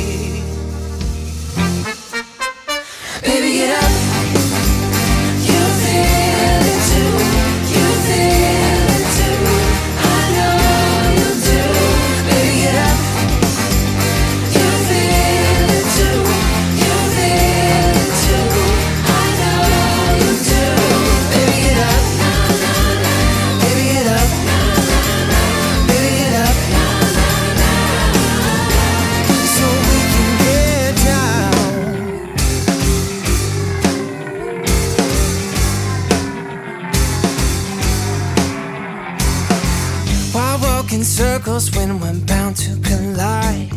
Circles 41.61 41.77
when 41.77 42.01
we're 42.01 42.27
bound 42.27 42.57
to 42.57 42.77
collide? 42.81 43.71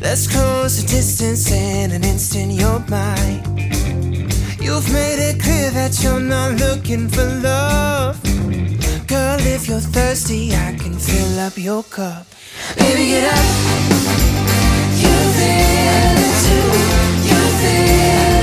Let's 0.00 0.26
close 0.26 0.82
the 0.82 0.86
distance 0.88 1.50
in 1.50 1.90
an 1.90 2.04
instant, 2.04 2.52
you're 2.52 2.80
mine. 2.88 3.42
You've 4.60 4.90
made 4.92 5.18
it 5.18 5.40
clear 5.42 5.70
that 5.70 5.98
you're 6.02 6.20
not 6.20 6.54
looking 6.60 7.08
for 7.08 7.24
love. 7.40 8.22
Girl, 9.06 9.38
if 9.40 9.68
you're 9.68 9.80
thirsty, 9.80 10.54
I 10.54 10.76
can 10.76 10.94
fill 10.94 11.38
up 11.40 11.56
your 11.56 11.82
cup. 11.82 12.26
Baby, 12.76 13.06
get 13.06 13.24
up. 13.32 13.46
You 15.02 15.14
feel 15.36 16.16
it 16.26 16.36
too. 16.46 16.68
You 17.28 17.40
feel 17.60 18.35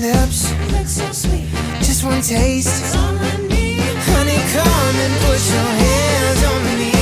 Lips 0.00 0.50
look 0.72 0.86
so 0.86 1.12
sweet. 1.12 1.44
Just 1.80 2.04
one 2.04 2.22
taste. 2.22 2.94
Honey, 2.96 4.38
come 4.54 4.96
and 4.96 5.14
put 5.24 5.40
your 5.52 5.70
hands 5.84 6.42
on 6.42 6.64
me. 6.78 6.92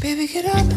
Baby, 0.00 0.26
get 0.28 0.44
up. 0.54 0.69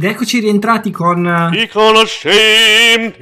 Ed 0.00 0.06
eccoci 0.06 0.40
rientrati 0.40 0.90
con 0.90 1.50
I 1.52 1.68
conoscenti 1.68 3.20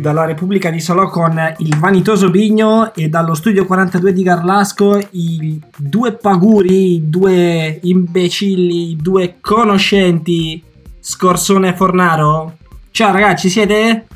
dalla 0.00 0.24
Repubblica 0.24 0.70
di 0.70 0.78
Salò 0.78 1.08
con 1.08 1.54
il 1.58 1.76
vanitoso 1.76 2.30
Bigno 2.30 2.94
e 2.94 3.08
dallo 3.08 3.34
studio 3.34 3.66
42 3.66 4.12
di 4.12 4.22
Garlasco 4.22 5.04
i 5.10 5.60
due 5.76 6.12
paguri, 6.12 6.94
i 6.94 7.10
due 7.10 7.80
imbecilli, 7.82 8.90
i 8.90 8.96
due 8.96 9.38
conoscenti 9.40 10.62
Scorsone 11.00 11.70
e 11.70 11.74
Fornaro. 11.74 12.58
Ciao 12.92 13.10
ragazzi, 13.10 13.48
ci 13.48 13.54
siete? 13.54 14.06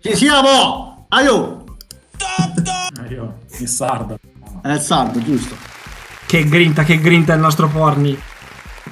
Ci 0.00 0.16
siamo! 0.16 1.06
Aio! 1.10 1.66
Io, 3.10 3.38
il 3.60 3.68
sardo. 3.68 4.18
È 4.60 4.72
il 4.72 4.80
sardo, 4.80 5.22
giusto. 5.22 5.54
Che 6.26 6.44
grinta, 6.48 6.82
che 6.82 6.98
grinta 6.98 7.32
il 7.32 7.38
nostro 7.40 7.68
porni. 7.68 8.18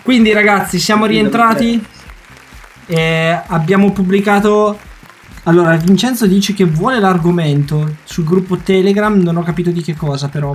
Quindi 0.02 0.32
ragazzi, 0.32 0.78
siamo 0.78 1.06
rientrati. 1.06 1.82
E 2.86 3.40
abbiamo 3.46 3.92
pubblicato. 3.92 4.78
Allora, 5.44 5.76
Vincenzo 5.76 6.26
dice 6.26 6.52
che 6.54 6.64
vuole 6.64 6.98
l'argomento 7.00 7.96
sul 8.04 8.24
gruppo 8.24 8.56
Telegram. 8.58 9.14
Non 9.20 9.36
ho 9.36 9.42
capito 9.42 9.70
di 9.70 9.82
che 9.82 9.94
cosa, 9.94 10.28
però. 10.28 10.54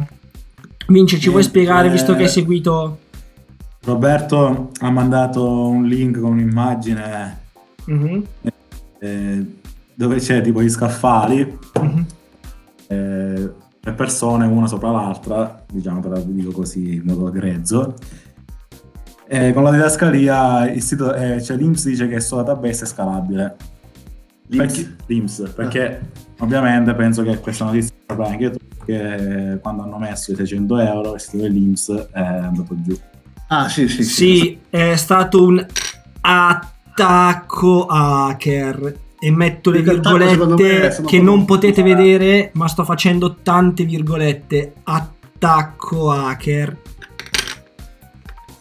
Vince, 0.89 1.19
ci 1.19 1.29
vuoi 1.29 1.43
spiegare, 1.43 1.89
visto 1.89 2.13
che 2.13 2.19
hai 2.19 2.25
eh, 2.25 2.29
seguito. 2.29 2.99
Roberto 3.83 4.71
ha 4.79 4.89
mandato 4.89 5.67
un 5.67 5.85
link 5.85 6.19
con 6.19 6.31
un'immagine 6.31 7.39
Mhm. 7.85 8.23
eh, 8.99 9.45
dove 9.93 10.17
c'è 10.19 10.41
tipo 10.41 10.61
gli 10.61 10.69
scaffali, 10.69 11.57
Mhm. 11.81 12.05
eh, 12.87 13.51
le 13.79 13.91
persone 13.93 14.45
una 14.45 14.67
sopra 14.67 14.91
l'altra, 14.91 15.63
diciamo 15.71 16.01
per 16.01 16.19
dico 16.23 16.51
così 16.51 16.95
in 16.95 17.03
modo 17.05 17.29
grezzo. 17.31 17.93
E 19.29 19.51
con 19.53 19.63
la 19.63 19.71
didascalia 19.71 20.71
il 20.71 20.81
sito, 20.81 21.13
eh, 21.13 21.41
cioè 21.41 21.57
l'IMS 21.57 21.85
dice 21.87 22.07
che 22.07 22.19
sulla 22.19 22.43
database 22.43 22.85
è 22.85 22.87
scalabile. 22.87 23.55
Perché, 24.49 24.95
L'IMS, 25.07 25.51
perché 25.53 25.99
ovviamente 26.39 26.93
penso 26.93 27.21
che 27.23 27.37
questa 27.39 27.65
notizia 27.65 27.93
saprai 28.07 28.31
anche 28.31 28.51
tu 28.51 28.57
che 28.85 29.59
quando 29.61 29.83
hanno 29.83 29.97
messo 29.97 30.31
i 30.31 30.35
600 30.35 30.77
euro 30.79 31.13
il 31.15 31.19
sito 31.19 31.37
dell'IMS 31.43 32.07
è 32.13 32.21
andato 32.21 32.73
giù. 32.81 32.97
Ah, 33.49 33.67
sì, 33.67 33.89
sì. 33.89 34.03
Sì, 34.03 34.59
è 34.69 34.95
stato 34.95 35.43
un 35.43 35.65
attacco 36.21 37.85
hacker. 37.85 39.05
E 39.19 39.31
metto 39.31 39.71
le 39.71 39.81
virgolette 39.81 41.03
che 41.05 41.19
non 41.19 41.43
potete 41.45 41.81
vedere, 41.81 42.51
ma 42.53 42.67
sto 42.67 42.83
facendo 42.85 43.37
tante 43.41 43.83
virgolette. 43.83 44.73
Attacco 44.83 46.11
hacker. 46.11 46.77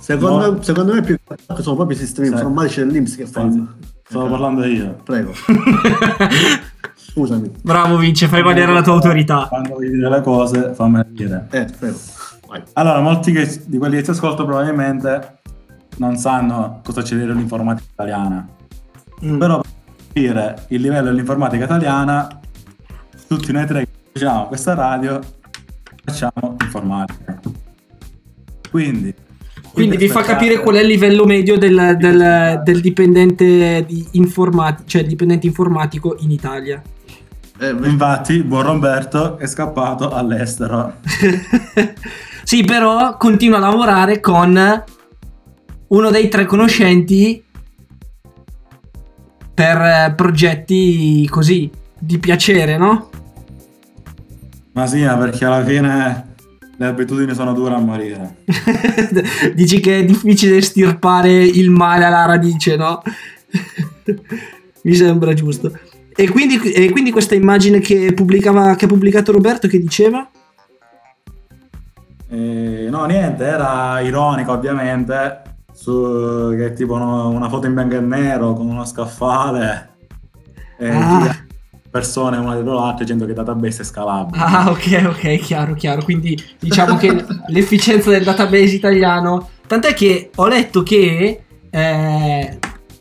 Secondo, 0.07 0.63
secondo 0.63 0.95
me 0.95 1.03
più 1.03 1.19
che 1.27 1.63
sono 1.63 1.75
proprio 1.75 1.97
i 1.97 2.01
sistemi 2.01 2.29
Sì. 2.29 2.35
informatici 2.35 2.79
dell'Inps 2.79 3.17
che 3.17 3.27
fanno. 3.27 3.75
Stavo 4.09 4.29
parlando 4.29 4.65
io. 4.65 5.01
Prego. 5.03 5.33
Scusami. 6.95 7.51
Bravo 7.61 7.97
Vince, 7.97 8.29
fai 8.29 8.41
valere 8.43 8.73
la 8.73 8.83
tua 8.83 8.93
autorità. 8.93 9.47
Quando 9.49 9.71
vuoi 9.71 9.91
dire 9.91 10.09
le 10.09 10.21
cose, 10.21 10.75
fammele 10.75 11.07
dire. 11.11 11.47
Eh, 11.51 11.65
prego. 11.77 11.99
Vai. 12.47 12.63
Allora, 12.75 13.01
molti 13.01 13.33
che- 13.33 13.63
di 13.67 13.79
quelli 13.79 13.97
che 13.97 14.03
ti 14.03 14.11
ascolto 14.11 14.45
probabilmente 14.45 15.39
non 15.97 16.17
sanno 16.17 16.83
cosa 16.85 17.03
c'è 17.03 17.17
dietro 17.17 17.35
l'informatica 17.35 17.89
italiana. 17.93 18.47
Mm. 19.25 19.39
Però 19.39 19.61
per 19.61 19.71
capire 20.07 20.67
il 20.69 20.81
livello 20.83 21.07
dell'informatica 21.07 21.65
italiana, 21.65 22.29
tutti 23.27 23.51
noi 23.51 23.67
tre 23.67 23.81
che 23.87 23.91
facciamo 24.13 24.47
questa 24.47 24.75
radio 24.75 25.19
facciamo 26.05 26.55
informatica. 26.61 27.41
Quindi, 28.71 29.13
Quindi 29.77 29.99
vi 29.99 30.09
fa 30.09 30.23
capire 30.23 30.61
qual 30.61 30.77
è 30.77 30.81
il 30.81 30.87
livello 30.87 31.27
medio 31.27 31.59
del, 31.59 31.97
del- 31.99 32.63
del 32.65 32.81
dipendente 32.81 33.85
di 33.87 34.07
informati- 34.13 34.85
cioè 34.87 35.05
dipendente 35.05 35.47
informatico 35.47 36.17
in 36.21 36.31
Italia. 36.31 36.81
Infatti, 37.61 38.43
buon 38.43 38.63
Roberto 38.63 39.37
è 39.39 39.47
scappato 39.47 40.11
all'estero. 40.11 40.95
Sì, 42.47 42.63
però 42.63 43.17
continua 43.17 43.57
a 43.57 43.61
lavorare 43.61 44.21
con 44.21 44.85
uno 45.89 46.11
dei 46.11 46.29
tre 46.29 46.45
conoscenti 46.47 47.43
per 49.53 49.77
eh, 49.81 50.13
progetti 50.15 51.27
così 51.29 51.69
di 51.99 52.19
piacere, 52.19 52.79
no? 52.79 53.11
Ma 54.75 54.87
sì, 54.87 55.01
perché 55.01 55.45
alla 55.45 55.65
fine 55.65 56.35
le 56.79 56.87
abitudini 56.87 57.35
sono 57.35 57.53
dure 57.55 57.75
a 57.75 57.79
morire. 57.79 58.37
Dici 59.55 59.81
che 59.81 60.01
è 60.01 60.05
difficile 60.05 60.61
stirpare 60.61 61.33
il 61.33 61.71
male 61.71 62.05
alla 62.05 62.25
radice, 62.27 62.77
no? 62.77 63.03
Mi 64.83 64.95
sembra 64.95 65.33
giusto. 65.35 65.77
E 66.15 66.29
quindi, 66.29 66.59
e 66.73 66.91
quindi 66.91 67.11
questa 67.11 67.35
immagine 67.35 67.81
che, 67.81 68.13
pubblicava, 68.15 68.75
che 68.75 68.85
ha 68.85 68.89
pubblicato 68.89 69.33
Roberto 69.33 69.69
che 69.69 69.79
diceva? 69.79 70.29
Eh, 72.29 72.89
no, 72.91 73.05
niente, 73.05 73.45
era 73.45 74.01
ironica 74.01 74.53
ovviamente, 74.53 75.43
su, 75.73 76.55
che 76.57 76.73
tipo 76.73 76.95
uno- 76.95 77.29
una 77.29 77.49
foto 77.49 77.67
in 77.67 77.75
bianco 77.75 77.97
e 77.97 78.01
nero 78.01 78.53
con 78.55 78.67
uno 78.69 78.85
scaffale 78.85 79.91
e 80.79 80.89
Ah. 80.91 81.37
Persone 81.97 82.37
una 82.37 82.55
dietro 82.55 82.75
l'altra 82.75 83.05
dicendo 83.05 83.25
che 83.25 83.33
database 83.33 83.81
è 83.81 83.85
scalabile. 83.85 84.43
Ah, 84.43 84.71
ok, 84.71 85.05
ok, 85.07 85.39
chiaro, 85.39 85.75
chiaro. 85.75 86.03
Quindi 86.03 86.39
diciamo 86.59 86.97
che 86.97 87.25
l'efficienza 87.49 88.11
del 88.11 88.23
database 88.23 88.75
italiano. 88.75 89.49
Tant'è 89.67 89.95
che 89.95 90.31
ho 90.35 90.47
letto 90.47 90.83
che 90.83 91.41
eh, 91.71 92.59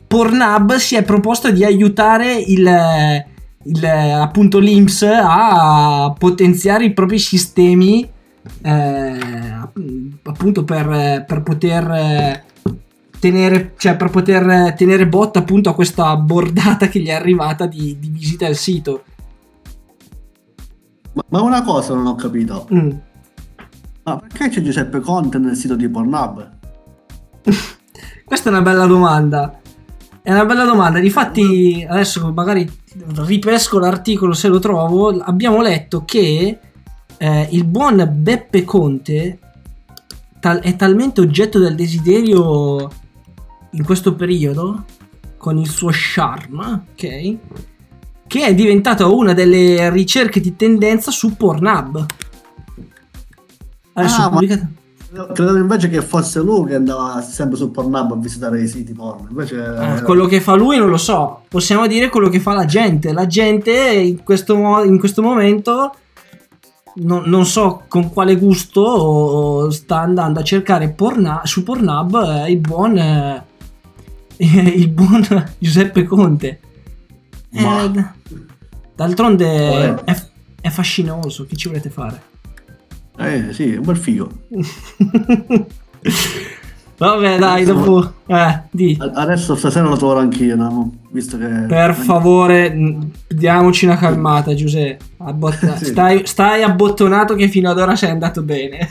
Pornhub 0.08 0.76
si 0.76 0.96
è 0.96 1.04
proposto 1.04 1.52
di 1.52 1.66
aiutare 1.66 2.36
il, 2.36 3.26
il, 3.64 3.86
appunto 3.86 4.60
l'IMS 4.60 5.04
a 5.04 6.14
potenziare 6.18 6.86
i 6.86 6.94
propri 6.94 7.20
sistemi. 7.20 8.10
eh, 8.62 9.18
appunto 10.24 10.64
per, 10.64 11.26
per 11.28 11.42
poter 11.44 12.44
tenere, 13.20 13.74
cioè 13.78 13.96
per 13.96 14.10
poter 14.10 14.74
tenere 14.76 15.08
botta 15.08 15.40
appunto 15.40 15.70
a 15.70 15.74
questa 15.74 16.16
bordata 16.18 16.88
che 16.88 17.00
gli 17.00 17.08
è 17.08 17.14
arrivata 17.14 17.66
di, 17.66 17.98
di 18.00 18.10
visita 18.10 18.46
al 18.46 18.56
sito. 18.56 19.04
Ma, 21.14 21.24
ma 21.30 21.42
una 21.42 21.64
cosa 21.64 21.94
non 21.94 22.08
ho 22.08 22.16
capito. 22.16 22.68
Mm. 22.74 22.92
Ma 24.04 24.18
perché 24.18 24.50
c'è 24.50 24.62
Giuseppe 24.62 25.00
Conte 25.00 25.40
nel 25.40 25.56
sito 25.56 25.76
di 25.76 25.90
Pornhub? 25.90 26.50
Questa 28.26 28.50
è 28.50 28.52
una 28.52 28.62
bella 28.62 28.86
domanda. 28.86 29.60
È 30.22 30.32
una 30.32 30.46
bella 30.46 30.64
domanda. 30.64 31.00
Difatti, 31.00 31.86
adesso 31.88 32.32
magari 32.34 32.70
ripesco 33.26 33.80
l'articolo 33.80 34.34
se 34.34 34.48
lo 34.48 34.60
trovo. 34.60 35.10
Abbiamo 35.10 35.62
letto 35.62 36.04
che 36.06 36.60
eh, 37.18 37.48
il 37.52 37.64
buon 37.64 38.08
Beppe 38.12 38.64
Conte 38.64 39.40
tal- 40.40 40.60
è 40.60 40.76
talmente 40.76 41.22
oggetto 41.22 41.60
del 41.60 41.76
desiderio 41.76 42.90
in 43.76 43.84
questo 43.86 44.16
periodo, 44.16 44.84
con 45.38 45.58
il 45.58 45.70
suo 45.70 45.90
charme, 45.92 46.86
ok? 46.94 47.38
Che 48.28 48.46
è 48.46 48.56
diventato 48.56 49.16
una 49.16 49.34
delle 49.34 49.90
ricerche 49.92 50.40
di 50.40 50.56
tendenza 50.56 51.12
su 51.12 51.36
Pornhub. 51.36 52.06
Adesso 53.94 54.22
Ah, 54.22 54.30
pubblicato. 54.30 54.68
Credevo 55.34 55.58
invece 55.58 55.88
che 55.90 56.02
fosse 56.02 56.42
lui 56.42 56.68
che 56.68 56.76
andava 56.76 57.22
sempre 57.22 57.56
su 57.56 57.72
Pornhub 57.72 58.12
a 58.12 58.16
visitare 58.18 58.62
i 58.62 58.68
siti 58.68 58.92
porno. 58.92 59.28
Invece 59.30 59.62
Ah, 59.64 60.02
quello 60.02 60.26
che 60.26 60.42
fa 60.42 60.56
lui 60.56 60.78
non 60.78 60.90
lo 60.90 60.98
so, 60.98 61.44
possiamo 61.48 61.88
dire 61.88 62.10
quello 62.10 62.28
che 62.28 62.40
fa 62.42 62.54
la 62.54 62.66
gente. 62.66 63.14
La 63.14 63.26
gente 63.28 63.72
in 63.72 64.24
questo, 64.24 64.56
mo- 64.58 64.84
in 64.84 65.00
questo 65.00 65.22
momento 65.22 65.94
non, 66.96 67.24
non 67.28 67.46
so 67.46 67.84
con 67.88 68.10
quale 68.12 68.36
gusto 68.36 69.70
sta 69.72 70.00
andando 70.00 70.40
a 70.42 70.44
cercare 70.44 70.90
porna- 70.90 71.42
su 71.46 71.64
Pornhub 71.64 72.44
eh, 72.46 72.52
il 72.52 72.58
buon 72.60 72.98
eh, 72.98 73.46
il 74.76 74.88
buon 74.90 75.26
Giuseppe 75.58 76.04
Conte. 76.04 76.60
Eh, 77.52 77.90
d- 77.90 78.06
d'altronde 78.96 80.04
è, 80.04 80.16
è 80.62 80.70
fascinoso, 80.70 81.46
che 81.46 81.56
ci 81.56 81.68
volete 81.68 81.90
fare? 81.90 82.22
Eh 83.18 83.54
sì, 83.54 83.74
è 83.74 83.78
un 83.78 83.84
bel 83.86 83.98
figo. 83.98 84.30
Vabbè, 86.98 87.38
dai, 87.38 87.66
dopo 87.66 88.14
eh, 88.28 88.62
di. 88.72 88.98
Adesso 88.98 89.56
stasera 89.56 89.88
lo 89.88 89.98
troverò 89.98 90.20
anch'io, 90.20 90.56
no? 90.56 90.92
visto 91.12 91.38
che... 91.38 91.46
Per 91.46 91.94
favore, 91.94 92.98
diamoci 93.28 93.86
una 93.86 93.98
calmata, 93.98 94.54
Giuseppe. 94.54 95.04
Abbotta- 95.18 95.76
Sì. 95.78 95.86
stai, 95.86 96.26
stai 96.26 96.64
abbottonato 96.64 97.36
che 97.36 97.50
fino 97.50 97.70
ad 97.70 97.80
ora 97.80 97.96
sei 97.98 98.12
andato 98.12 98.44
bene. 98.44 98.90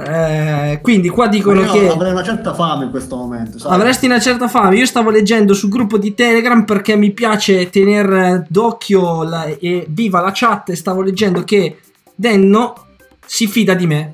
Eh, 0.00 0.78
quindi 0.80 1.08
qua 1.08 1.26
dicono 1.26 1.62
Io 1.62 1.72
che 1.72 1.88
avrei 1.88 2.12
una 2.12 2.22
certa 2.22 2.54
fame 2.54 2.84
in 2.84 2.90
questo 2.90 3.16
momento. 3.16 3.58
sai? 3.58 3.72
avresti 3.72 4.06
una 4.06 4.20
certa 4.20 4.46
fame. 4.46 4.76
Io 4.76 4.86
stavo 4.86 5.10
leggendo 5.10 5.54
sul 5.54 5.70
gruppo 5.70 5.98
di 5.98 6.14
Telegram 6.14 6.64
perché 6.64 6.94
mi 6.94 7.10
piace 7.10 7.68
tenere 7.68 8.46
d'occhio 8.48 9.24
la- 9.24 9.46
e 9.46 9.86
viva 9.88 10.20
la 10.20 10.30
chat. 10.32 10.70
E 10.70 10.76
stavo 10.76 11.02
leggendo 11.02 11.42
che 11.42 11.78
Denno 12.14 12.86
si 13.26 13.46
fida 13.48 13.74
di 13.74 13.86
me. 13.86 14.12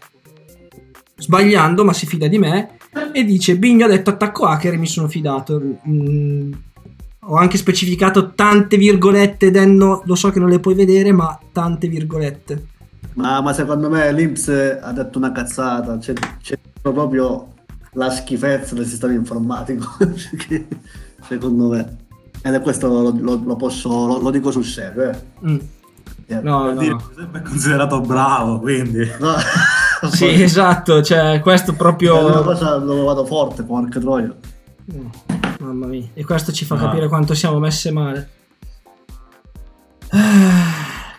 sbagliando, 1.17 1.85
ma 1.85 1.93
si 1.93 2.07
fida 2.07 2.27
di 2.27 2.39
me, 2.39 2.71
e 3.13 3.25
dice 3.25 3.57
Bigno 3.57 3.85
ha 3.85 3.89
detto 3.89 4.11
attacco 4.11 4.47
hacker 4.47 4.75
e 4.75 4.77
mi 4.77 4.87
sono 4.87 5.07
fidato. 5.09 5.61
Mm, 5.89 6.53
ho 7.27 7.37
anche 7.37 7.57
specificato 7.57 8.33
tante 8.35 8.77
virgolette, 8.77 9.51
Denno, 9.53 10.03
lo 10.05 10.15
so 10.17 10.31
che 10.31 10.41
non 10.41 10.49
le 10.49 10.59
puoi 10.59 10.75
vedere, 10.75 11.13
ma 11.13 11.39
tante 11.53 11.87
virgolette. 11.89 12.67
Ma, 13.15 13.41
ma 13.41 13.53
secondo 13.53 13.89
me 13.89 14.13
l'Inps 14.13 14.49
ha 14.83 14.93
detto 14.93 15.19
una 15.19 15.31
cazzata, 15.33 15.99
c'è, 15.99 16.13
c'è 16.43 16.59
proprio 16.83 17.53
la 17.93 18.11
schifezza 18.11 18.75
del 18.75 18.87
sistema 18.87 19.13
informatico, 19.13 19.97
secondo 21.29 21.69
me. 21.69 21.97
Ed 22.43 22.55
è 22.55 22.61
questo 22.61 22.89
lo, 22.89 23.11
lo- 23.17 23.41
lo 23.45 23.57
posso, 23.57 24.07
lo, 24.07 24.19
lo 24.19 24.31
dico 24.31 24.51
sul 24.51 24.65
serio. 24.65 25.11
Eh. 25.11 25.19
Mm. 25.49 25.59
No, 26.43 26.65
Per 26.65 26.77
dire, 26.77 26.91
no. 26.93 27.03
Giuseppe 27.15 27.39
è 27.39 27.43
considerato 27.43 28.01
bravo, 28.01 28.59
quindi... 28.61 29.09
Sì, 30.05 30.43
esatto, 30.43 31.03
cioè 31.03 31.41
questo 31.41 31.71
È 31.71 31.75
una 31.75 31.83
proprio... 31.83 32.43
cosa 32.43 32.77
dove 32.77 33.01
vado 33.05 33.25
forte, 33.25 33.63
porca 33.63 33.99
troia. 33.99 34.35
Mamma 35.61 35.87
mia, 35.87 36.09
e 36.13 36.25
questo 36.27 36.53
ci 36.53 36.67
fa 36.67 36.75
No. 36.75 36.83
capire 36.83 37.09
quanto 37.09 37.33
siamo 37.33 37.59
messe 37.59 37.91
male. 37.91 38.29
Ah, 40.11 40.19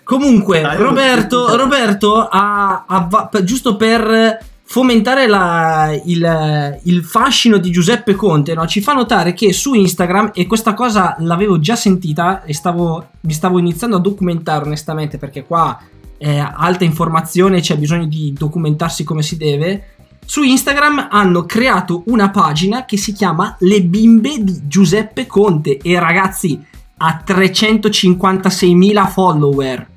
Comunque, 0.05 0.61
Dai, 0.61 0.77
Roberto, 0.77 1.57
Roberto 1.57 2.27
ha, 2.29 2.85
ha 2.87 3.29
giusto 3.43 3.75
per 3.75 4.39
fomentare 4.67 5.25
la- 5.25 5.99
il, 6.05 6.79
il 6.83 7.03
fascino 7.03 7.57
di 7.57 7.71
Giuseppe 7.71 8.13
Conte, 8.13 8.53
no? 8.53 8.67
ci 8.67 8.81
fa 8.81 8.93
notare 8.93 9.33
che 9.33 9.51
su 9.51 9.73
Instagram, 9.73 10.29
e 10.35 10.45
questa 10.45 10.75
cosa 10.75 11.15
l'avevo 11.19 11.59
già 11.59 11.75
sentita 11.75 12.43
e 12.43 12.53
stavo, 12.53 13.07
mi 13.21 13.33
stavo 13.33 13.57
iniziando 13.57 13.95
a 13.95 13.99
documentare 13.99 14.65
onestamente 14.65 15.17
perché 15.17 15.43
qua 15.43 15.79
è 16.17 16.37
alta 16.37 16.83
informazione, 16.83 17.61
c'è 17.61 17.75
bisogno 17.75 18.05
di 18.05 18.31
documentarsi 18.31 19.03
come 19.03 19.23
si 19.23 19.37
deve. 19.37 19.87
Su 20.23 20.43
Instagram 20.43 21.07
hanno 21.09 21.45
creato 21.45 22.03
una 22.07 22.29
pagina 22.29 22.85
che 22.85 22.97
si 22.97 23.11
chiama 23.11 23.55
Le 23.59 23.81
bimbe 23.81 24.35
di 24.37 24.67
Giuseppe 24.67 25.25
Conte 25.25 25.77
e 25.77 25.99
ragazzi 25.99 26.63
ha 26.97 27.23
356.000 27.25 29.07
follower. 29.09 29.93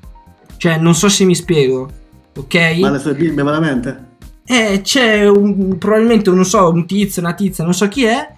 Cioè, 0.59 0.77
non 0.77 0.93
so 0.93 1.07
se 1.07 1.23
mi 1.23 1.35
spiego, 1.35 1.89
ok? 2.35 2.79
Ma 2.79 2.89
le 2.89 2.99
sue 2.99 3.15
bimbe 3.15 3.43
veramente? 3.43 4.07
Eh, 4.45 4.81
c'è 4.83 5.25
un, 5.25 5.77
probabilmente, 5.77 6.29
non 6.31 6.43
so, 6.43 6.69
un 6.69 6.85
tizio, 6.85 7.21
una 7.21 7.33
tizia, 7.33 7.63
non 7.63 7.73
so 7.73 7.87
chi 7.87 8.03
è, 8.03 8.35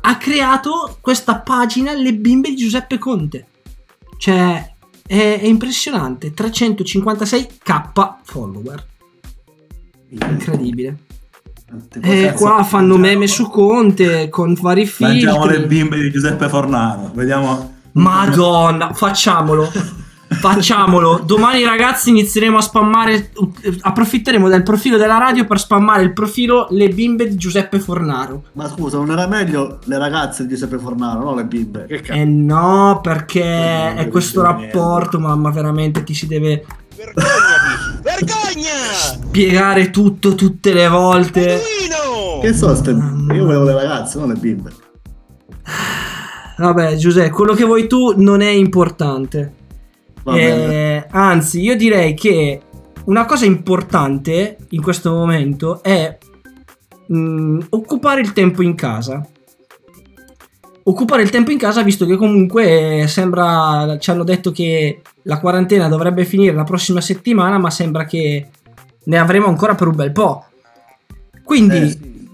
ha 0.00 0.16
creato 0.16 0.96
questa 1.00 1.40
pagina 1.40 1.92
Le 1.92 2.14
bimbe 2.14 2.50
di 2.50 2.56
Giuseppe 2.56 2.98
Conte. 2.98 3.46
Cioè, 4.16 4.74
è, 5.04 5.40
è 5.40 5.44
impressionante. 5.44 6.32
356k 6.32 8.14
follower. 8.22 8.86
Incredibile. 10.10 10.98
E 12.00 12.32
qua 12.36 12.62
fanno 12.62 12.96
meme 12.96 13.26
su 13.26 13.50
Conte 13.50 14.28
con 14.28 14.54
vari 14.54 14.88
Mangiamo 15.00 15.46
le 15.46 15.66
bimbe 15.66 15.98
di 16.00 16.12
Giuseppe 16.12 16.48
Fornaro. 16.48 17.10
Vediamo. 17.12 17.74
Madonna, 17.94 18.92
facciamolo. 18.92 19.68
Facciamolo. 20.40 21.22
Domani 21.24 21.64
ragazzi 21.64 22.10
inizieremo 22.10 22.58
a 22.58 22.60
spammare 22.60 23.30
approfitteremo 23.80 24.48
del 24.48 24.62
profilo 24.62 24.96
della 24.96 25.18
radio 25.18 25.44
per 25.44 25.58
spammare 25.58 26.02
il 26.02 26.12
profilo 26.12 26.66
Le 26.70 26.88
bimbe 26.88 27.28
di 27.28 27.36
Giuseppe 27.36 27.78
Fornaro. 27.80 28.44
Ma 28.52 28.68
scusa, 28.68 28.98
non 28.98 29.10
era 29.10 29.26
meglio 29.26 29.78
le 29.84 29.98
ragazze 29.98 30.44
di 30.44 30.50
Giuseppe 30.50 30.78
Fornaro, 30.78 31.22
no 31.22 31.34
le 31.34 31.44
bimbe? 31.44 31.86
Che 31.86 32.00
cazzo? 32.00 32.18
Eh 32.18 32.24
no, 32.24 33.00
perché 33.02 33.94
è 33.94 34.08
questo 34.08 34.42
rapporto, 34.42 35.18
mamma, 35.18 35.50
veramente 35.50 36.04
ti 36.04 36.14
si 36.14 36.26
deve 36.26 36.64
spiegare 38.92 39.90
tutto 39.90 40.34
tutte 40.34 40.72
le 40.72 40.88
volte. 40.88 41.60
Che 42.40 42.52
so, 42.52 42.74
ste... 42.74 42.90
io 42.90 43.44
volevo 43.44 43.64
le 43.64 43.74
ragazze, 43.74 44.18
non 44.18 44.28
le 44.28 44.34
bimbe. 44.34 44.72
Vabbè, 46.58 46.96
Giuseppe, 46.96 47.30
quello 47.30 47.52
che 47.52 47.64
vuoi 47.64 47.86
tu 47.86 48.14
non 48.16 48.40
è 48.40 48.48
importante. 48.48 49.52
Eh, 50.34 51.06
anzi, 51.10 51.60
io 51.60 51.76
direi 51.76 52.14
che 52.14 52.60
una 53.04 53.24
cosa 53.24 53.44
importante 53.44 54.56
in 54.70 54.82
questo 54.82 55.12
momento 55.12 55.82
è 55.82 56.18
mm, 57.12 57.60
occupare 57.70 58.20
il 58.20 58.32
tempo 58.32 58.62
in 58.62 58.74
casa. 58.74 59.24
Occupare 60.82 61.22
il 61.22 61.30
tempo 61.30 61.50
in 61.50 61.58
casa, 61.58 61.82
visto 61.82 62.06
che 62.06 62.16
comunque 62.16 63.04
sembra. 63.08 63.96
Ci 63.98 64.10
hanno 64.10 64.24
detto 64.24 64.52
che 64.52 65.02
la 65.22 65.38
quarantena 65.38 65.88
dovrebbe 65.88 66.24
finire 66.24 66.54
la 66.54 66.64
prossima 66.64 67.00
settimana, 67.00 67.58
ma 67.58 67.70
sembra 67.70 68.04
che 68.04 68.48
ne 69.04 69.18
avremo 69.18 69.46
ancora 69.46 69.74
per 69.74 69.88
un 69.88 69.96
bel 69.96 70.12
po'. 70.12 70.44
Quindi, 71.42 72.28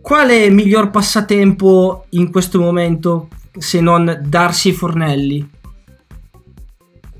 quale 0.00 0.50
miglior 0.50 0.90
passatempo 0.90 2.06
in 2.10 2.30
questo 2.30 2.60
momento 2.60 3.28
se 3.58 3.80
non 3.80 4.22
darsi 4.26 4.68
i 4.68 4.72
fornelli? 4.72 5.48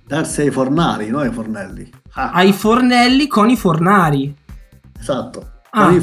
Darsi 0.07 0.43
ai 0.43 0.51
fornari, 0.51 1.09
non 1.09 1.23
ai 1.23 1.33
fornelli. 1.33 1.91
Ah, 2.13 2.31
Ai 2.31 2.53
fornelli 2.53 3.27
con 3.27 3.51
i 3.51 3.57
fornari. 3.57 4.35
esatto. 4.99 5.51
Ah. 5.71 5.95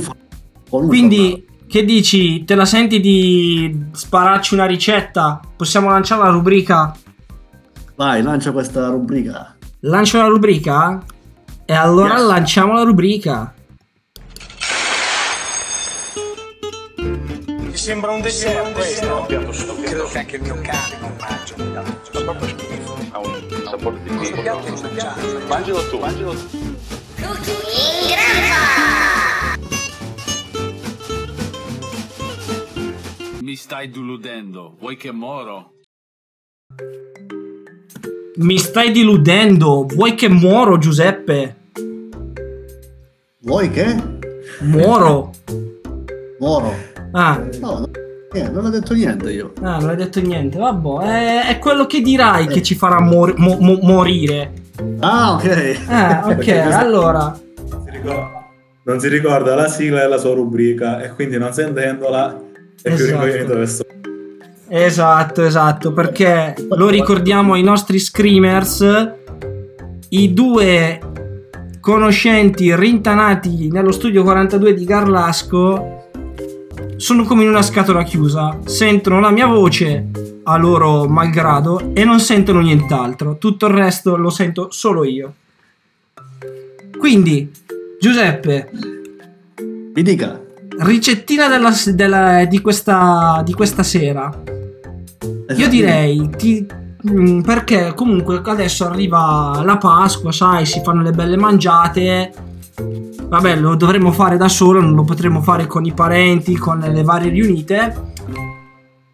Con 0.69 0.87
Quindi, 0.87 1.45
che 1.67 1.85
dici? 1.85 2.43
Te 2.43 2.55
la 2.55 2.65
senti 2.65 2.99
di 2.99 3.85
spararci 3.91 4.53
una 4.55 4.65
ricetta? 4.65 5.39
Possiamo 5.55 5.89
lanciare 5.89 6.23
la 6.23 6.29
rubrica? 6.29 6.93
Vai, 7.95 8.21
lancia 8.21 8.51
questa 8.51 8.87
rubrica. 8.89 9.55
Lancio 9.81 10.17
la 10.17 10.27
rubrica? 10.27 11.01
E 11.65 11.73
allora 11.73 12.15
Yes. 12.17 12.25
lanciamo 12.27 12.73
la 12.73 12.83
rubrica. 12.83 13.53
Sembra 17.83 18.11
un 18.11 18.21
dessert 18.21 18.71
questo. 18.71 19.25
Credo 19.27 20.05
che 20.05 20.17
anche 20.17 20.37
il 20.37 20.41
mio 20.41 20.57
cane 20.61 20.97
non 21.01 21.13
mangia. 21.19 21.83
Fa 22.11 22.21
proprio 22.21 22.47
schifo. 22.47 22.95
Ha 23.11 23.19
un 23.19 23.63
sapore 23.69 24.01
di 24.03 24.25
schifo. 24.25 25.47
Mangialo 25.47 25.89
tu, 25.89 25.97
mangialo 25.99 26.33
tu. 26.33 26.47
Mi 33.41 33.55
stai 33.57 33.89
deludendo, 33.89 34.77
vuoi 34.79 34.95
che 34.95 35.11
moro? 35.11 35.73
Mi 38.37 38.57
stai 38.59 38.91
diludendo. 38.91 39.85
Vuoi 39.93 40.15
che 40.15 40.29
muoro, 40.29 40.77
Giuseppe? 40.77 41.57
Vuoi 43.41 43.69
che? 43.69 43.95
Muoro. 44.61 45.31
Moro. 46.39 46.91
Ah, 47.13 47.39
No, 47.61 47.79
no, 47.79 47.89
niente, 48.33 48.51
non 48.51 48.65
ho 48.65 48.69
detto 48.69 48.93
niente 48.93 49.31
io. 49.31 49.53
ah, 49.61 49.77
non 49.79 49.89
hai 49.89 49.95
detto 49.95 50.19
niente. 50.19 50.57
Vabbè, 50.57 51.43
è, 51.45 51.47
è 51.49 51.59
quello 51.59 51.85
che 51.85 52.01
dirai 52.01 52.47
che 52.47 52.61
ci 52.61 52.75
farà 52.75 52.99
mor- 53.01 53.37
mo- 53.37 53.57
mo- 53.59 53.79
morire. 53.81 54.51
Ah, 54.99 55.33
ok. 55.33 55.79
Ah, 55.87 56.25
ok, 56.27 56.47
allora. 56.73 57.33
si 57.35 57.89
ricorda- 57.91 58.41
Non 58.85 58.99
si 58.99 59.07
ricorda 59.07 59.55
la 59.55 59.67
sigla 59.67 59.99
della 60.01 60.17
sua 60.17 60.33
rubrica 60.33 61.01
e 61.01 61.09
quindi 61.13 61.37
non 61.37 61.53
sentendola 61.53 62.35
è 62.81 62.93
più 62.93 63.05
Esatto. 63.05 63.23
ricognito 63.25 63.53
verso. 63.53 63.83
Esatto, 64.67 65.43
esatto, 65.43 65.93
perché 65.93 66.55
lo 66.69 66.89
ricordiamo 66.89 67.53
ai 67.53 67.61
nostri 67.63 67.99
screamers, 67.99 69.11
i 70.09 70.33
due 70.33 70.99
conoscenti 71.79 72.75
rintanati 72.75 73.69
nello 73.69 73.91
studio 73.91 74.23
42 74.23 74.73
di 74.73 74.83
Garlasco 74.85 76.02
sono 77.03 77.25
come 77.25 77.43
in 77.43 77.49
una 77.49 77.61
scatola 77.61 78.01
chiusa, 78.03 78.59
sentono 78.63 79.19
la 79.19 79.29
mia 79.29 79.45
voce 79.45 80.07
a 80.43 80.55
loro 80.55 81.05
malgrado 81.09 81.91
e 81.93 82.05
non 82.05 82.21
sentono 82.21 82.61
nient'altro, 82.61 83.37
tutto 83.37 83.65
il 83.65 83.73
resto 83.73 84.15
lo 84.15 84.29
sento 84.29 84.67
solo 84.71 85.03
io. 85.03 85.33
Quindi, 86.97 87.51
Giuseppe, 87.99 88.69
Mi 89.93 90.01
dica. 90.01 90.39
ricettina 90.79 91.49
della- 91.49 91.73
della- 91.93 92.45
di, 92.45 92.61
questa, 92.61 93.41
di 93.43 93.51
questa 93.53 93.83
sera. 93.83 94.31
Io 95.57 95.67
direi 95.67 96.29
ti- 96.37 96.65
mm, 97.09 97.41
perché 97.41 97.91
comunque 97.93 98.39
adesso 98.45 98.85
arriva 98.85 99.61
la 99.65 99.75
Pasqua, 99.75 100.31
sai, 100.31 100.65
si 100.65 100.79
fanno 100.81 101.01
le 101.01 101.11
belle 101.11 101.35
mangiate. 101.35 102.33
Vabbè, 102.75 103.55
lo 103.57 103.75
dovremmo 103.75 104.11
fare 104.11 104.37
da 104.37 104.47
solo, 104.47 104.81
non 104.81 104.93
lo 104.95 105.03
potremo 105.03 105.41
fare 105.41 105.67
con 105.67 105.85
i 105.85 105.93
parenti, 105.93 106.55
con 106.57 106.79
le 106.79 107.03
varie 107.03 107.29
riunite. 107.29 108.11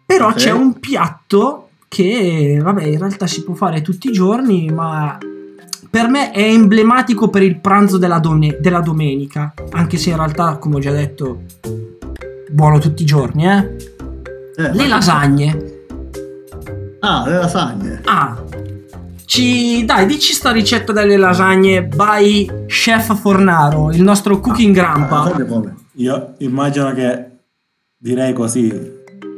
Però 0.06 0.28
Ok. 0.28 0.34
c'è 0.34 0.50
un 0.50 0.78
piatto 0.80 1.68
che, 1.88 2.58
vabbè, 2.62 2.84
in 2.84 2.98
realtà 2.98 3.26
si 3.26 3.42
può 3.44 3.54
fare 3.54 3.82
tutti 3.82 4.08
i 4.08 4.12
giorni, 4.12 4.70
ma 4.70 5.18
per 5.88 6.08
me 6.08 6.30
è 6.30 6.42
emblematico 6.42 7.28
per 7.28 7.42
il 7.42 7.58
pranzo 7.60 7.98
della, 7.98 8.18
done- 8.18 8.58
della 8.60 8.80
domenica. 8.80 9.52
Anche 9.72 9.96
se 9.96 10.10
in 10.10 10.16
realtà, 10.16 10.56
come 10.56 10.76
ho 10.76 10.80
già 10.80 10.92
detto, 10.92 11.42
buono 12.50 12.78
tutti 12.78 13.02
i 13.02 13.06
giorni, 13.06 13.46
eh. 13.46 13.76
Le 14.56 14.86
lasagne. 14.88 15.78
Ah, 17.00 17.24
le 17.26 17.32
lasagne. 17.38 18.00
Ah, 18.04 18.42
ci 19.24 19.84
dai, 19.84 20.06
dici 20.06 20.32
sta 20.34 20.50
ricetta 20.50 20.92
delle 20.92 21.16
lasagne 21.16 21.82
by 21.84 22.50
Chef 22.70 23.18
Fornaro, 23.18 23.90
il 23.90 24.00
nostro 24.00 24.38
cooking 24.38 24.72
grandpa. 24.72 25.34
Io 25.94 26.34
immagino 26.38 26.94
che 26.94 27.30
direi 27.96 28.32
così, 28.32 28.72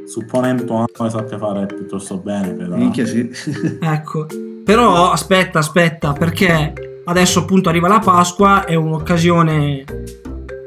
supponendo 0.06 0.64
mamma 0.66 1.10
sappia 1.10 1.38
fare 1.38 1.64
piuttosto 1.64 2.18
bene, 2.18 2.52
no? 2.52 2.76
Minchia 2.76 3.06
sì. 3.06 3.30
Ecco. 3.80 4.26
Però 4.64 5.10
aspetta, 5.10 5.60
aspetta, 5.60 6.12
perché 6.12 7.00
adesso 7.06 7.40
appunto 7.40 7.70
arriva 7.70 7.88
la 7.88 8.00
Pasqua, 8.00 8.66
è 8.66 8.74
un'occasione 8.74 9.84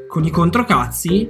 con 0.08 0.24
i 0.24 0.30
controcazzi. 0.30 1.28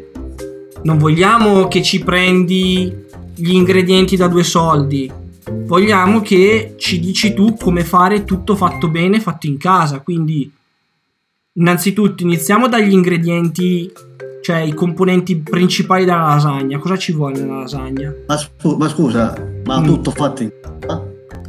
Non 0.85 0.97
vogliamo 0.97 1.69
che 1.69 1.83
ci 1.83 2.03
prendi 2.03 3.05
gli 3.35 3.53
ingredienti 3.53 4.17
da 4.17 4.27
due 4.27 4.43
soldi. 4.43 5.13
Vogliamo 5.49 6.23
che 6.23 6.77
ci 6.79 6.99
dici 6.99 7.35
tu 7.35 7.57
come 7.57 7.85
fare 7.85 8.25
tutto 8.25 8.57
fatto 8.57 8.89
bene, 8.89 9.21
fatto 9.21 9.47
in 9.47 9.59
casa. 9.59 10.01
Quindi, 10.01 10.51
innanzitutto, 11.57 12.23
iniziamo 12.23 12.69
dagli 12.69 12.93
ingredienti, 12.93 13.91
cioè 14.43 14.59
i 14.59 14.75
componenti 14.75 15.37
principali 15.37 16.05
della 16.05 16.27
lasagna. 16.29 16.79
Cosa 16.79 16.97
ci 16.97 17.13
vuole 17.13 17.39
nella 17.41 17.61
lasagna? 17.61 18.13
Ma, 18.27 18.37
scu- 18.37 18.77
ma 18.77 18.89
scusa, 18.89 19.35
ma 19.65 19.81
Mm. 19.81 19.85
tutto 19.85 20.11
fatto 20.11 20.43
in 20.43 20.51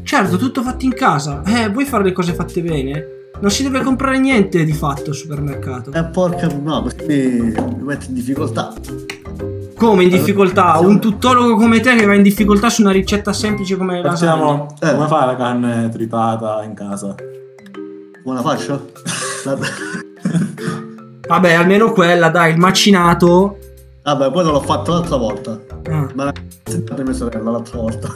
Certo, 0.04 0.38
tutto 0.38 0.62
fatto 0.64 0.86
in 0.86 0.94
casa. 0.94 1.44
Eh, 1.46 1.70
vuoi 1.70 1.84
fare 1.84 2.06
le 2.06 2.14
cose 2.14 2.34
fatte 2.34 2.62
bene? 2.62 3.04
Non 3.42 3.52
si 3.52 3.62
deve 3.62 3.82
comprare 3.82 4.18
niente 4.20 4.64
di 4.64 4.72
fatto 4.72 5.10
al 5.10 5.16
supermercato. 5.16 5.92
Eh, 5.92 6.06
porca 6.06 6.48
no, 6.48 6.82
così 6.82 6.96
mi, 7.08 7.54
metti 7.84 8.08
in 8.08 8.14
difficoltà. 8.14 8.74
Come 9.76 10.04
in 10.04 10.10
difficoltà? 10.10 10.80
Un 10.80 11.02
tuttologo 11.02 11.56
come 11.58 11.82
te 11.82 11.94
che 11.96 12.06
va 12.06 12.16
in 12.16 12.24
difficoltà 12.24 12.70
su 12.70 12.82
una 12.82 12.92
ricetta 12.92 13.34
semplice 13.34 13.76
come 13.76 14.02
la 14.02 14.10
lasagna. 14.12 14.32
Facciamo, 14.32 14.68
come 14.80 15.08
fai 15.08 15.26
la 15.28 15.36
carne 15.36 15.90
tritata 15.92 16.64
in 16.64 16.74
casa? 16.74 17.14
Come 18.24 18.36
la 18.36 18.42
Vabbè, 21.28 21.54
almeno 21.54 21.92
quella, 21.92 22.30
dai, 22.30 22.52
il 22.54 22.58
macinato. 22.58 23.58
Vabbè, 24.04 24.32
poi 24.32 24.44
non 24.44 24.54
l'ho 24.54 24.62
fatto 24.62 24.92
l'altra 24.94 25.18
volta. 25.18 25.60
Ah. 25.90 26.08
Ma 26.14 26.24
l'ha 26.26 26.34
insegnato 26.66 27.04
mia 27.04 27.14
sorella 27.14 27.52
l'altra 27.52 27.78
volta. 27.80 28.08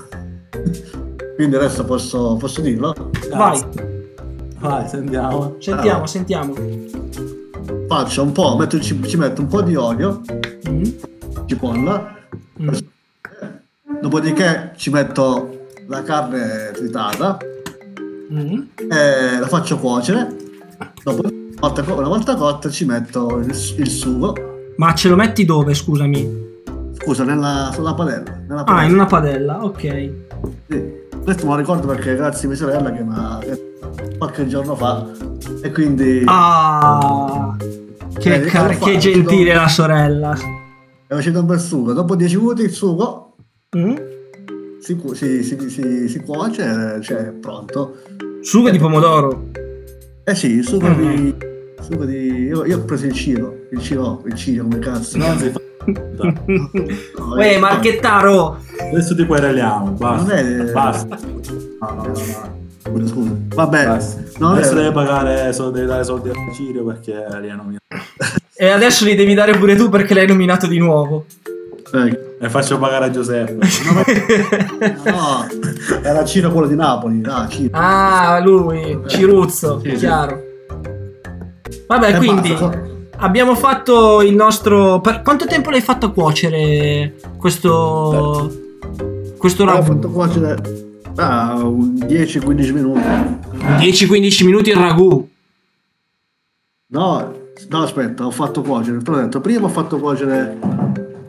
Quindi 1.36 1.56
adesso 1.56 1.84
posso, 1.84 2.38
posso 2.38 2.62
dirlo? 2.62 2.94
Vai, 3.34 3.62
Vai, 4.60 4.88
sentiamo. 4.88 5.56
sentiamo, 5.60 6.06
sentiamo. 6.06 6.54
Faccio 7.88 8.24
un 8.24 8.32
po', 8.32 8.56
metto, 8.58 8.80
ci, 8.80 9.02
ci 9.06 9.18
metto 9.18 9.42
un 9.42 9.48
po' 9.48 9.62
di 9.62 9.76
olio, 9.76 10.22
Mm. 10.70 10.84
cipolla, 11.48 12.16
Mm. 12.62 12.70
dopodiché 14.02 14.72
ci 14.78 14.90
metto 14.92 15.66
la 15.88 16.04
carne 16.04 16.72
tritata 16.74 17.38
Mm. 18.32 18.62
e 18.90 19.40
la 19.40 19.48
faccio 19.48 19.78
cuocere. 19.78 20.36
Dopo, 21.04 21.22
una 21.98 22.08
volta, 22.08 22.36
cotta 22.36 22.70
ci 22.70 22.86
metto 22.86 23.38
il, 23.40 23.48
il 23.78 23.90
sugo, 23.90 24.34
Ma 24.78 24.94
ce 24.94 25.10
lo 25.10 25.16
metti 25.16 25.46
dove, 25.46 25.74
scusami? 25.74 26.50
scusa, 26.94 27.24
nella, 27.24 27.72
sulla 27.74 27.94
padella. 27.96 28.42
Nella 28.48 28.62
Ah, 28.62 28.64
padella. 28.64 28.88
in 28.88 28.94
una 28.94 29.06
padella, 29.06 29.64
ok. 29.64 30.12
Sì. 30.70 31.00
Questo 31.24 31.46
me 31.46 31.52
lo 31.52 31.58
ricordo 31.58 31.88
perché 31.88 32.16
grazie 32.16 32.46
a 32.46 32.48
mia 32.50 32.58
sorella 32.58 32.92
che 32.92 33.04
mi 33.04 33.14
ha 33.16 33.40
qualche 34.18 34.48
giorno 34.48 34.76
fa 34.76 35.06
e 35.62 35.72
quindi 35.72 36.24
Ah, 36.26 37.56
che, 38.18 38.36
Eh, 38.36 38.42
car- 38.42 38.74
fatto, 38.74 38.86
che 38.86 38.98
gentile 38.98 39.54
la 39.54 39.68
sorella. 39.68 40.36
è 41.08 41.14
uscito 41.16 41.40
un 41.40 41.46
bel 41.46 41.60
sugo. 41.60 41.94
Dopo 41.94 42.16
10 42.16 42.38
minuti 42.38 42.62
il 42.64 42.72
sugo 42.72 43.36
Mm? 43.78 43.96
si, 44.80 45.00
si, 45.14 45.44
si, 45.44 45.70
si, 45.70 46.08
si 46.10 46.20
cuoce, 46.22 47.00
cioè 47.02 47.18
è 47.28 47.32
pronto. 47.32 47.96
Sugo 48.42 48.70
di 48.70 48.78
pomodoro. 48.80 49.50
Eh 50.24 50.36
sì, 50.36 50.52
il 50.52 50.66
sugo 50.68 50.88
Mm. 50.88 51.16
di... 51.16 51.36
Sugo 51.82 52.06
di... 52.06 52.44
Io, 52.46 52.66
io 52.66 52.78
ho 52.78 52.82
preso 52.82 53.06
il 53.08 53.14
ciro, 53.14 53.62
il 53.72 53.80
ciro, 53.82 54.22
il 54.28 54.36
ciro 54.36 54.64
come 54.64 54.80
cazzo. 54.80 55.18
Non 55.18 55.38
si 55.38 55.50
fa. 55.52 55.60
Uè, 57.36 57.58
Marchettaro! 57.58 58.60
Adesso 58.92 59.16
ti 59.16 59.26
quereliamo, 59.26 59.92
basta. 59.92 60.36
Non 60.36 60.38
è- 60.68 60.72
Basta. 60.72 61.18
No, 61.80 61.90
no, 61.90 62.04
no, 62.04 62.08
no. 62.08 62.60
Scusa, 62.84 63.08
scusa. 63.08 63.32
Vabbè, 63.56 63.86
Basta. 63.88 64.22
non 64.40 64.52
Adesso 64.54 64.72
è- 64.74 64.76
devi 64.76 64.92
pagare, 64.94 65.54
so- 65.54 65.70
devi 65.72 65.88
dare 65.88 66.04
soldi 66.04 66.30
a 66.30 66.34
Cirio 66.54 66.84
perché 66.86 67.14
li 67.42 67.50
ha 67.50 67.56
nominato. 67.56 67.84
E 68.56 68.68
adesso 68.70 69.06
li 69.06 69.16
devi 69.16 69.34
dare 69.34 69.58
pure 69.58 69.76
tu 69.76 69.90
perché 69.90 70.14
l'hai 70.14 70.28
nominato 70.28 70.68
di 70.68 70.78
nuovo. 70.78 71.26
E 72.44 72.50
faccio 72.50 72.80
pagare 72.80 73.06
a 73.06 73.10
Giuseppe. 73.12 73.54
no, 75.06 75.48
era 76.02 76.26
Ciro 76.26 76.52
quello 76.52 76.66
di 76.68 76.74
Napoli, 76.76 77.22
dai, 77.22 77.48
Ciro. 77.50 77.70
Ah, 77.78 78.40
lui, 78.44 79.00
Ciruzzo, 79.08 79.80
Sì, 79.84 79.92
sì. 79.92 79.96
chiaro. 79.98 80.42
Vabbè, 81.88 82.16
E 82.16 82.18
quindi 82.18 82.50
basta. 82.50 82.82
abbiamo 83.18 83.54
fatto 83.56 84.22
il 84.24 84.34
nostro. 84.34 85.00
Per 85.02 85.22
quanto 85.22 85.46
tempo 85.46 85.70
l'hai 85.70 85.82
fatto 85.82 86.12
cuocere 86.12 87.14
questo. 87.38 88.52
Questo 89.38 89.64
Ho 89.64 89.66
ragù? 89.66 89.84
fatto 89.84 90.10
cuocere 90.10 90.58
ah, 91.18 91.56
un 91.64 91.94
10-15 91.94 92.74
minuti. 92.74 93.02
10-15 93.78 94.46
minuti 94.46 94.70
il 94.72 94.76
ragù. 94.78 95.30
No, 96.88 97.34
no, 97.70 97.82
aspetta, 97.84 98.26
ho 98.26 98.32
fatto 98.32 98.62
cuocere. 98.62 98.98
Te 98.98 99.12
l'ho 99.12 99.18
detto, 99.18 99.42
prima 99.42 99.66
ho 99.66 99.70
fatto 99.70 99.98
cuocere 100.00 100.58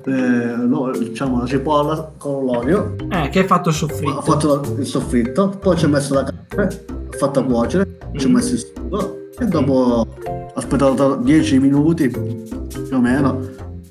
eh, 0.06 0.56
lo- 0.56 0.90
diciamo, 0.98 1.40
la 1.40 1.46
cipolla 1.46 2.12
con 2.18 2.44
l'olio. 2.44 2.94
Eh, 3.10 3.28
che 3.30 3.40
hai 3.40 3.46
fatto 3.46 3.68
il 3.70 3.74
Ho 3.74 3.78
soffritto? 3.78 4.20
fatto 4.22 4.74
il 4.78 4.86
soffritto, 4.86 5.48
poi 5.48 5.76
ci 5.76 5.84
ho 5.84 5.88
messo 5.88 6.14
la 6.14 6.24
carne, 6.24 6.80
ho 7.12 7.16
fatto 7.16 7.44
cuocere, 7.44 7.98
ci 8.16 8.26
ho 8.26 8.28
Mm. 8.28 8.32
messo 8.32 8.54
il 8.54 8.58
sugo 8.74 9.16
e 9.38 9.44
dopo 9.46 9.72
ho 9.72 10.06
aspettato 10.54 11.16
10 11.16 11.58
minuti 11.58 12.08
più 12.08 12.96
o 12.96 13.00
meno 13.00 13.40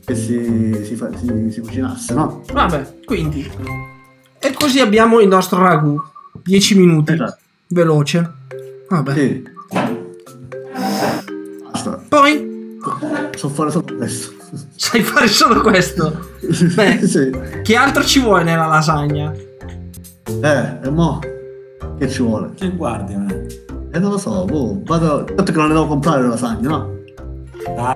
che 0.05 0.15
si, 0.15 0.81
si, 0.83 0.95
si- 0.95 1.51
si 1.51 1.61
cucinasse, 1.61 2.13
no? 2.13 2.41
Vabbè, 2.51 2.95
quindi. 3.05 3.49
E 4.39 4.53
così 4.53 4.79
abbiamo 4.79 5.19
il 5.19 5.27
nostro 5.27 5.59
ragù. 5.61 5.99
10 6.43 6.77
minuti. 6.77 7.15
Veloce. 7.67 8.31
Vabbè. 8.89 9.13
Sì. 9.13 9.43
Basta. 11.71 12.03
Poi 12.09 12.49
So 13.35 13.49
fare 13.49 13.69
solo 13.71 13.85
questo. 13.95 14.33
Sai 14.76 15.02
fare 15.02 15.28
solo 15.28 15.61
questo. 15.61 16.30
Beh, 16.76 17.07
sì. 17.07 17.32
che 17.64 17.76
altro 17.76 18.03
ci 18.03 18.19
vuoi 18.19 18.44
nella 18.44 18.65
lasagna? 18.65 19.34
Eh, 19.34 20.78
e 20.84 20.90
mo? 20.90 21.19
Che 21.98 22.10
ci 22.10 22.22
vuole? 22.22 22.52
Che 22.56 22.69
guardi, 22.69 23.15
me? 23.15 23.48
Eh, 23.91 23.99
non 23.99 24.11
lo 24.11 24.18
so, 24.18 24.45
boh, 24.45 24.82
vado... 24.86 25.23
Tanto 25.23 25.52
che 25.52 25.57
non 25.57 25.68
ne 25.68 25.73
devo 25.73 25.88
comprare 25.88 26.22
le 26.22 26.30
lasagne, 26.30 26.68
no? 26.68 26.90
Dai. 27.76 27.94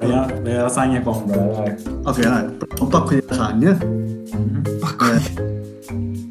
Le, 0.00 0.40
le 0.42 0.56
lasagne 0.56 1.02
compra, 1.02 1.36
dai. 1.36 1.74
Ok, 2.04 2.20
dai, 2.20 2.44
prendo 2.44 2.82
un 2.82 2.88
pacco 2.88 3.14
di 3.14 3.24
lasagne. 3.26 3.78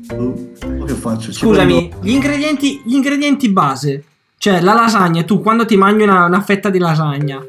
Eh, 0.10 0.16
oh, 0.16 0.84
che 0.86 0.94
faccio? 0.94 1.32
Ci 1.32 1.40
Scusami, 1.40 1.94
gli 2.02 2.12
ingredienti, 2.12 2.82
gli 2.86 2.96
ingredienti 2.96 3.50
base. 3.50 4.04
Cioè, 4.38 4.60
la 4.62 4.74
lasagna, 4.74 5.24
tu 5.24 5.42
quando 5.42 5.66
ti 5.66 5.78
mangi 5.78 6.04
una, 6.04 6.26
una 6.26 6.42
fetta 6.42 6.70
di 6.70 6.80
lasagna, 6.80 7.42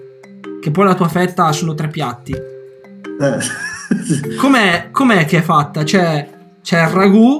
che 0.65 0.71
poi 0.71 0.87
la 0.87 0.95
tua 0.95 1.09
fetta 1.09 1.53
sono 1.53 1.75
tre 1.75 1.89
piatti, 1.89 2.33
Eh, 2.33 4.37
com'è, 4.39 4.89
com'è 4.91 5.27
che 5.27 5.39
è 5.39 5.43
fatta? 5.43 5.85
Cioè, 5.85 6.27
c'è 6.63 6.81
il 6.85 6.89
ragù 6.89 7.39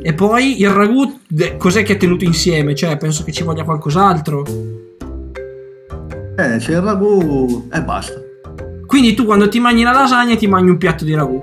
e 0.00 0.14
poi 0.14 0.60
il 0.60 0.70
ragù 0.70 1.18
cos'è 1.58 1.82
che 1.82 1.94
è 1.94 1.96
tenuto 1.96 2.24
insieme? 2.24 2.76
Cioè, 2.76 2.96
penso 2.96 3.24
che 3.24 3.32
ci 3.32 3.42
voglia 3.42 3.64
qualcos'altro. 3.64 4.44
eh, 6.36 6.56
c'è 6.58 6.70
il 6.72 6.80
ragù 6.80 7.66
e 7.72 7.82
basta. 7.82 8.20
Quindi 8.86 9.14
tu 9.14 9.24
quando 9.24 9.48
ti 9.48 9.58
mangi 9.58 9.82
la 9.82 9.90
lasagna 9.90 10.36
ti 10.36 10.46
mangi 10.46 10.70
un 10.70 10.78
piatto 10.78 11.04
di 11.04 11.14
ragù. 11.14 11.42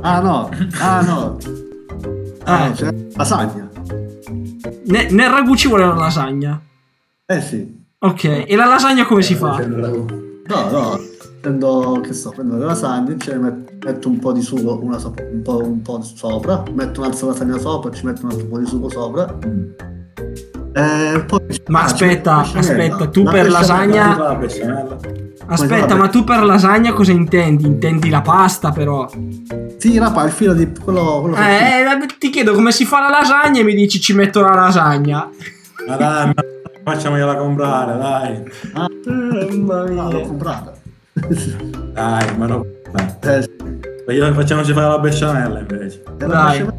Ah 0.00 0.20
no, 0.20 0.48
ah 0.80 1.02
no. 1.02 1.36
Ah, 2.44 2.68
Eh. 2.68 2.72
c'è 2.72 2.88
lasagna. 3.16 3.68
Ne- 4.86 5.10
nel 5.10 5.28
ragù 5.28 5.54
ci 5.56 5.68
vuole 5.68 5.84
la 5.84 5.94
lasagna. 5.94 6.58
Eh 7.26 7.40
sì. 7.42 7.84
Ok, 7.98 8.44
e 8.46 8.56
la 8.56 8.64
lasagna 8.64 9.04
come 9.04 9.20
si 9.20 9.34
fa? 9.34 9.60
No, 10.48 10.70
no, 10.70 11.00
prendo, 11.40 12.00
che 12.02 12.12
so, 12.14 12.30
prendo 12.30 12.56
le 12.56 12.64
lasagne, 12.64 13.16
ce 13.18 13.32
ne 13.32 13.38
met- 13.38 13.84
metto 13.84 14.08
un 14.08 14.18
po' 14.18 14.32
di 14.32 14.40
sugo, 14.40 14.80
una 14.82 14.98
sopra, 14.98 15.24
un, 15.30 15.42
po', 15.42 15.62
un 15.62 15.82
po' 15.82 16.00
sopra, 16.02 16.62
metto 16.72 17.00
un'altra 17.00 17.26
lasagna 17.28 17.58
sopra, 17.58 17.90
ci 17.92 18.06
metto 18.06 18.24
un 18.24 18.30
altro 18.30 18.46
po' 18.46 18.58
di 18.58 18.66
sugo 18.66 18.88
sopra. 18.88 19.38
Eh, 20.74 21.24
poi 21.26 21.40
Ma 21.66 21.82
ah, 21.82 21.86
ci 21.88 22.04
aspetta, 22.04 22.46
la 22.52 22.58
aspetta, 22.58 23.08
tu 23.08 23.22
La 23.24 23.30
per 23.30 23.50
lasagna- 23.50 24.16
La. 24.16 24.98
Aspetta, 25.50 25.86
vabbè. 25.86 25.94
ma 26.00 26.08
tu 26.08 26.24
per 26.24 26.44
lasagna 26.44 26.92
cosa 26.92 27.12
intendi? 27.12 27.64
Intendi 27.66 28.10
la 28.10 28.20
pasta 28.20 28.70
però? 28.70 29.08
Sì, 29.78 29.98
rapa, 29.98 30.24
il 30.24 30.30
filo 30.30 30.52
di 30.52 30.70
quello, 30.82 31.20
quello 31.20 31.36
Eh, 31.36 31.80
eh, 31.80 32.06
ti 32.18 32.30
chiedo 32.30 32.52
come 32.52 32.70
si 32.72 32.84
fa 32.84 33.00
la 33.00 33.08
lasagna 33.08 33.60
e 33.60 33.64
mi 33.64 33.74
dici 33.74 34.00
ci 34.00 34.12
metto 34.14 34.40
la 34.40 34.54
lasagna. 34.54 35.28
Ma 35.86 35.96
dai, 35.96 36.26
ma 36.26 36.42
facciamogliela 36.92 37.36
comprare, 37.36 37.98
dai. 37.98 38.44
Ah, 38.74 38.86
Mamma 39.06 39.84
no, 39.84 40.10
l'ho 40.10 40.20
comprata. 40.22 40.74
Dai, 41.92 42.36
ma 42.36 42.46
no. 42.46 42.64
Dai. 42.92 43.38
Eh, 43.38 43.42
sì. 43.42 44.14
Io- 44.14 44.32
Facciamoci 44.32 44.72
fare 44.72 44.86
la 44.88 44.98
besciamella 44.98 45.58
invece. 45.60 46.02
E 46.18 46.26
la 46.26 46.26
Dai. 46.26 46.58
besciamella, 46.58 46.76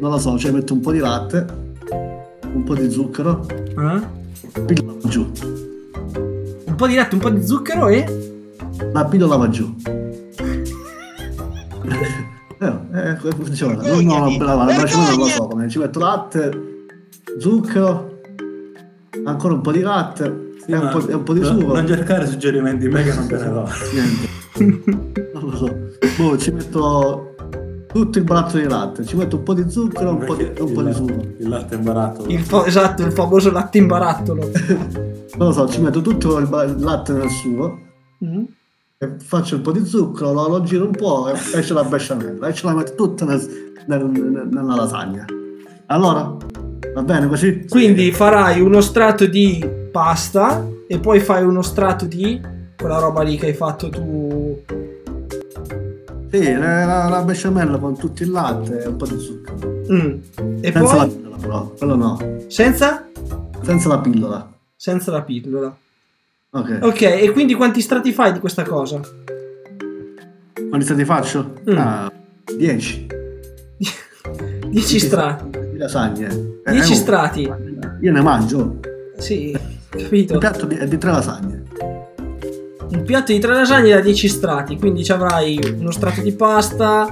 Non 0.00 0.10
lo 0.10 0.18
so, 0.18 0.38
ci 0.38 0.50
metto 0.50 0.72
un 0.74 0.80
po' 0.80 0.92
di 0.92 0.98
latte. 0.98 1.46
un 2.52 2.64
po' 2.64 2.74
di 2.74 2.90
zucchero, 2.90 3.46
Eh? 3.48 4.00
pillola 4.66 4.98
giù. 5.04 5.30
Un 6.66 6.74
po' 6.76 6.86
di 6.86 6.94
latte, 6.94 7.14
un 7.14 7.20
po' 7.20 7.30
di 7.30 7.44
zucchero 7.46 7.88
e... 7.88 8.30
La 8.92 9.04
pillola 9.06 9.36
va 9.36 9.48
giù. 9.48 9.74
Eh, 12.62 12.68
eh, 12.68 13.16
come 13.16 13.32
funziona? 13.34 13.74
No, 13.82 14.00
no, 14.00 14.18
no, 14.28 14.36
brava, 14.36 14.64
la 14.64 14.72
braciole 14.76 15.08
non 15.08 15.18
lo 15.18 15.24
so 15.26 15.48
come. 15.48 15.68
Ci 15.68 15.78
metto 15.80 15.98
latte, 15.98 16.86
zucchero, 17.40 18.11
ancora 19.24 19.54
un 19.54 19.60
po' 19.60 19.72
di 19.72 19.80
latte 19.80 20.50
e, 20.66 20.76
un 20.76 20.88
po', 20.90 21.14
un 21.16 21.22
po' 21.22 21.32
di 21.34 21.44
sugo. 21.44 21.74
Non 21.74 21.86
cercare 21.86 22.26
suggerimenti 22.26 22.88
me 22.88 23.02
che 23.02 23.12
non 23.14 23.26
te 23.26 23.36
ne 23.36 23.44
do. 23.50 23.68
Niente. 23.92 24.40
Non 25.32 25.50
lo 25.50 25.56
so. 25.56 25.78
Boh, 26.18 26.36
ci 26.38 26.50
metto 26.52 27.34
tutto 27.92 28.18
il 28.18 28.24
barattolo 28.24 28.62
di 28.62 28.68
latte, 28.68 29.04
ci 29.04 29.16
metto 29.16 29.36
un 29.36 29.42
po' 29.42 29.54
di 29.54 29.68
zucchero 29.68 30.10
e 30.10 30.12
un 30.12 30.24
po' 30.24 30.34
di, 30.34 30.50
un 30.60 30.72
po' 30.72 30.82
di 30.82 30.92
sugo. 30.92 31.20
Il 31.38 31.48
latte 31.48 31.74
in 31.74 31.82
barattolo. 31.82 32.28
Il 32.28 32.40
fa- 32.40 32.66
esatto, 32.66 33.02
il 33.02 33.12
famoso 33.12 33.50
latte 33.50 33.78
in 33.78 33.86
barattolo. 33.86 34.50
Non 35.34 35.46
lo 35.48 35.52
so, 35.52 35.66
ci 35.68 35.80
metto 35.80 36.02
tutto 36.02 36.38
il, 36.38 36.46
ba- 36.46 36.64
il 36.64 36.78
latte 36.78 37.12
nel 37.14 37.30
sugo, 37.30 37.78
Mm. 38.24 38.44
e 38.98 39.14
faccio 39.18 39.56
un 39.56 39.62
po' 39.62 39.72
di 39.72 39.84
zucchero, 39.84 40.32
lo, 40.32 40.46
lo 40.46 40.62
giro 40.62 40.84
un 40.84 40.92
po' 40.92 41.28
e 41.28 41.32
esce 41.58 41.72
la 41.74 41.82
besciamella 41.82 42.46
e 42.46 42.54
ce 42.54 42.66
la 42.66 42.74
metto 42.74 42.94
tutta 42.94 43.24
nel- 43.24 43.72
nel- 43.86 44.04
nel- 44.04 44.48
nella 44.50 44.74
lasagna. 44.76 45.24
Allora, 45.86 46.36
va 46.94 47.02
bene 47.02 47.26
così? 47.28 47.66
Quindi 47.68 48.10
farai 48.12 48.60
uno 48.60 48.80
strato 48.80 49.26
di 49.26 49.64
pasta 49.90 50.66
e 50.86 50.98
poi 50.98 51.20
fai 51.20 51.42
uno 51.44 51.62
strato 51.62 52.04
di 52.06 52.40
quella 52.76 52.98
roba 52.98 53.22
lì 53.22 53.36
che 53.36 53.46
hai 53.46 53.54
fatto 53.54 53.88
tu. 53.88 54.62
Sì, 56.30 56.52
la, 56.54 56.84
la- 56.84 57.08
la 57.08 57.22
besciamella 57.22 57.76
con 57.78 57.96
tutto 57.98 58.22
il 58.22 58.30
latte 58.30 58.82
e 58.82 58.88
un 58.88 58.96
po' 58.96 59.06
di 59.06 59.18
zucchero. 59.18 59.82
Mm. 59.92 60.16
E 60.62 60.72
Senza 60.72 60.96
la 60.96 61.04
poi 61.06 61.14
pillola 61.14 61.36
però, 61.36 61.68
quello 61.76 61.94
no. 61.96 62.18
senza? 62.48 63.06
Senza 63.62 63.88
la 63.88 63.98
pillola. 63.98 64.52
Senza 64.74 65.10
la 65.10 65.22
pillola. 65.22 65.76
Ok. 66.54 66.78
Ok, 66.82 67.02
e 67.02 67.30
quindi 67.32 67.54
quanti 67.54 67.80
strati 67.80 68.12
fai 68.12 68.32
di 68.32 68.38
questa 68.40 68.62
cosa? 68.62 69.00
Quanti 70.68 70.84
stati 70.86 71.04
faccio? 71.04 71.52
Mm. 71.70 71.76
Ah, 71.76 72.12
10. 72.56 73.06
10 74.68 74.98
strati. 75.00 75.61
Lasagne. 75.82 76.26
Eh, 76.64 76.70
10 76.72 76.92
oh, 76.92 76.94
strati. 76.94 77.52
Io 78.00 78.12
ne 78.12 78.20
mangio. 78.20 78.78
Sì, 79.18 79.56
capito. 79.88 80.34
Il 80.34 80.38
piatto 80.38 80.66
di- 80.66 80.76
è 80.76 80.86
di 80.86 80.98
tre 80.98 81.10
lasagne. 81.10 81.62
Un 82.92 83.02
piatto 83.04 83.32
di 83.32 83.38
tre 83.38 83.54
lasagne 83.54 83.94
da 83.94 84.00
10 84.00 84.28
strati, 84.28 84.76
quindi 84.78 85.02
ci 85.02 85.12
avrai 85.12 85.58
uno 85.78 85.90
strato 85.90 86.20
di 86.20 86.32
pasta 86.32 87.08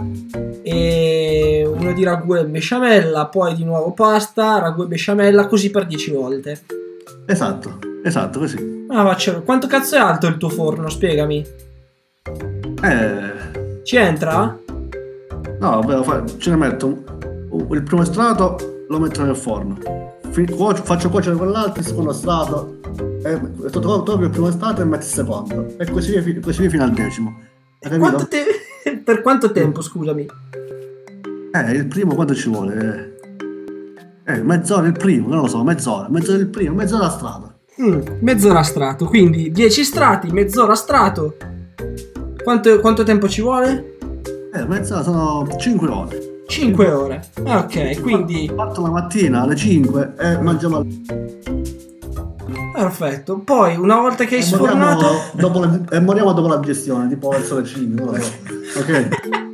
e 0.63 1.67
uno 1.67 1.93
di 1.95 2.05
ragù 2.05 2.35
e 2.35 2.45
besciamella, 2.45 3.27
poi 3.27 3.55
di 3.55 3.65
nuovo 3.65 3.93
pasta, 3.93 4.59
ragù 4.59 4.83
e 4.83 4.87
besciamella, 4.87 5.47
così 5.47 5.71
per 5.71 5.87
10 5.87 6.11
volte. 6.13 6.61
Esatto, 7.27 7.79
esatto, 8.05 8.39
così. 8.41 8.85
Ah, 8.89 9.05
faccio... 9.07 9.43
Quanto 9.43 9.67
cazzo 9.67 9.97
è 9.97 9.99
alto 9.99 10.27
il 10.27 10.37
tuo 10.37 10.49
forno? 10.51 10.89
Spiegami. 10.91 11.45
Eh, 12.83 13.83
Ci 13.85 13.97
entra? 13.97 14.59
no, 15.61 16.03
fa- 16.03 16.25
ce 16.39 16.51
ne 16.51 16.57
metto 16.57 16.87
un- 16.87 17.03
un- 17.07 17.30
il 17.53 17.83
primo 17.83 18.05
strato, 18.05 18.85
lo 18.89 18.99
metto 18.99 19.23
nel 19.25 19.37
forno. 19.37 19.79
Cuocio- 20.57 20.85
faccio 20.85 21.09
cuocere 21.11 21.35
quell'altro, 21.37 21.81
il 21.81 21.87
secondo 21.87 22.13
strato, 22.13 22.79
e 23.25 23.41
to- 23.71 23.81
to- 23.81 24.03
tolgo 24.03 24.25
il 24.25 24.31
primo 24.31 24.51
strato 24.51 24.81
e 24.83 24.85
metto 24.85 25.05
il 25.05 25.11
secondo. 25.11 25.75
E 25.77 25.91
così 25.91 26.19
via, 26.21 26.41
così 26.41 26.61
via 26.61 26.71
fino 26.71 26.85
al 26.85 26.93
decimo. 26.93 27.39
Quanto 27.99 28.29
te- 28.29 29.01
per 29.05 29.23
quanto 29.23 29.51
tempo, 29.53 29.81
scusami? 29.83 30.27
Eh, 31.53 31.73
il 31.73 31.87
primo 31.89 32.15
quanto 32.15 32.35
ci 32.35 32.49
vuole? 32.49 33.15
Eh, 34.25 34.33
eh, 34.35 34.43
mezz'ora 34.43 34.87
il 34.87 34.93
primo, 34.93 35.29
non 35.29 35.41
lo 35.41 35.49
so, 35.49 35.65
mezz'ora, 35.65 36.09
mezz'ora 36.09 36.39
il 36.39 36.47
primo, 36.49 36.75
mezz'ora 36.77 37.07
a 37.07 37.11
strada. 37.11 37.55
Mm, 37.83 38.01
mezz'ora 38.21 38.61
a 38.61 38.63
strato, 38.63 39.07
quindi 39.07 39.51
10 39.51 39.83
strati, 39.83 40.31
mezz'ora 40.31 40.73
a 40.73 40.77
strato. 40.77 41.37
Quanto, 42.45 42.79
quanto 42.81 43.03
tempo 43.03 43.29
ci 43.29 43.41
vuole? 43.43 43.97
Eh, 44.53 44.65
mezz'ora 44.67 45.03
sono 45.03 45.47
5 45.59 45.89
ore. 45.89 46.30
5 46.51 46.91
ore. 46.91 47.23
Ok, 47.45 48.01
quindi 48.01 48.51
Parto 48.55 48.83
la 48.83 48.91
mattina 48.91 49.43
alle 49.43 49.55
5 49.55 50.15
e 50.19 50.39
mangiamo 50.39 50.79
al... 50.79 50.87
perfetto. 52.75 53.39
Poi 53.39 53.77
una 53.77 54.01
volta 54.01 54.25
che 54.25 54.35
hai 54.37 54.43
sfornato 54.43 55.07
dopo 55.33 55.61
la, 55.61 55.81
e 55.91 56.01
moriamo 56.01 56.33
dopo 56.33 56.49
la 56.49 56.57
digestione, 56.57 57.09
tipo 57.09 57.29
verso 57.29 57.59
le 57.61 57.65
5, 57.65 58.05
non 58.05 58.15
lo 58.15 58.21
so. 58.21 58.33
Ok. 58.81 59.09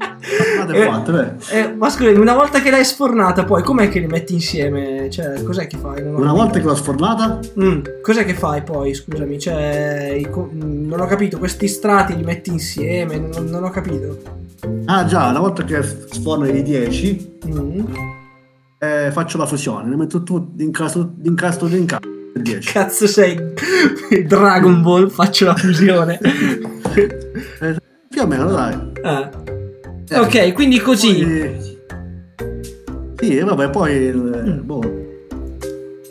Eh, 0.68 1.02
beh. 1.12 1.32
eh, 1.52 1.73
ma 1.74 1.89
scusami, 1.89 2.18
una 2.18 2.35
volta 2.35 2.60
che 2.60 2.70
l'hai 2.70 2.85
sfornata, 2.85 3.44
poi 3.44 3.62
com'è 3.62 3.89
che 3.89 4.01
li 4.01 4.06
metti 4.06 4.32
insieme? 4.35 5.09
Cioè, 5.09 5.40
cos'è 5.44 5.68
che 5.68 5.77
fai? 5.77 6.02
Una 6.02 6.14
capito. 6.16 6.32
volta 6.35 6.59
che 6.59 6.64
l'ho 6.64 6.74
sfornata, 6.74 7.39
Mm, 7.60 7.81
cos'è 8.02 8.24
che 8.24 8.35
fai 8.35 8.62
poi? 8.62 8.93
Scusami, 8.93 9.39
cioè, 9.39 10.16
i 10.18 10.27
mm, 10.28 10.89
non 10.89 11.01
ho 11.01 11.06
capito, 11.06 11.39
questi 11.39 11.68
strati 11.68 12.16
li 12.16 12.24
metti 12.24 12.51
insieme, 12.51 13.18
non, 13.18 13.44
non 13.44 13.62
ho 13.62 13.70
capito. 13.70 14.18
Ah 14.87 15.05
già, 15.05 15.28
una 15.28 15.41
volta 15.41 15.65
che 15.65 15.83
sforno 15.83 16.47
i 16.47 16.62
10, 16.62 17.39
Mm. 17.49 17.85
eh, 18.78 19.11
faccio 19.12 19.39
la 19.39 19.47
fusione, 19.47 19.89
ne 19.89 19.97
metto 19.97 20.23
tutto, 20.23 20.62
incastro, 20.62 21.12
incastro, 21.23 21.66
incastro, 21.69 22.11
il 22.35 22.43
10. 22.43 22.73
Cazzo 22.73 23.07
sei 23.07 23.39
Dragon 24.27 24.83
Ball, 24.83 25.09
faccio 25.09 25.45
la 25.47 25.55
fusione. 25.55 26.19
Eh, 26.23 27.77
più 28.09 28.23
o 28.23 28.27
meno, 28.27 28.51
dai. 28.51 28.93
Ah. 29.03 29.31
Ok, 30.20 30.53
quindi 30.55 30.78
così. 30.81 31.23
Poi- 31.24 31.74
Sì, 33.19 33.39
vabbè, 33.41 33.70
poi... 33.70 33.93
il- 33.95 34.43
Mm. 34.47 34.65
boh. 34.66 35.05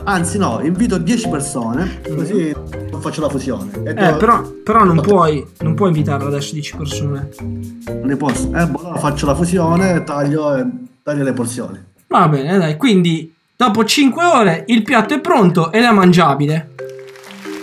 Anzi 0.08 0.38
no, 0.38 0.60
invito 0.64 0.98
10 1.00 1.30
persone, 1.30 2.00
così 2.16 2.54
faccio 3.00 3.22
la 3.22 3.30
fusione. 3.30 3.72
E 3.84 3.90
Eh, 3.90 3.94
devo- 3.94 4.18
però, 4.18 4.42
però 4.64 4.84
non 4.84 5.02
puoi, 5.02 5.44
non 5.62 5.74
puoi 5.74 5.90
invitarlo 5.90 6.28
adesso 6.28 6.54
10 6.54 6.76
persone. 6.78 7.30
Non 7.40 8.02
ne 8.04 8.16
posso. 8.16 8.52
Eh, 8.56 8.68
boh, 8.68 8.80
allora 8.82 9.00
faccio 9.00 9.26
la 9.26 9.34
fusione, 9.36 10.04
taglio, 10.04 10.56
e 10.56 10.66
taglio 11.02 11.24
le 11.24 11.34
porzioni. 11.34 11.84
Va 12.08 12.28
bene, 12.28 12.58
dai, 12.60 12.78
quindi 12.78 13.34
dopo 13.56 13.84
5 13.84 14.24
ore 14.24 14.64
il 14.68 14.84
piatto 14.84 15.16
è 15.16 15.20
pronto 15.20 15.72
ed 15.72 15.84
è 15.84 15.92
mangiabile. 15.92 16.70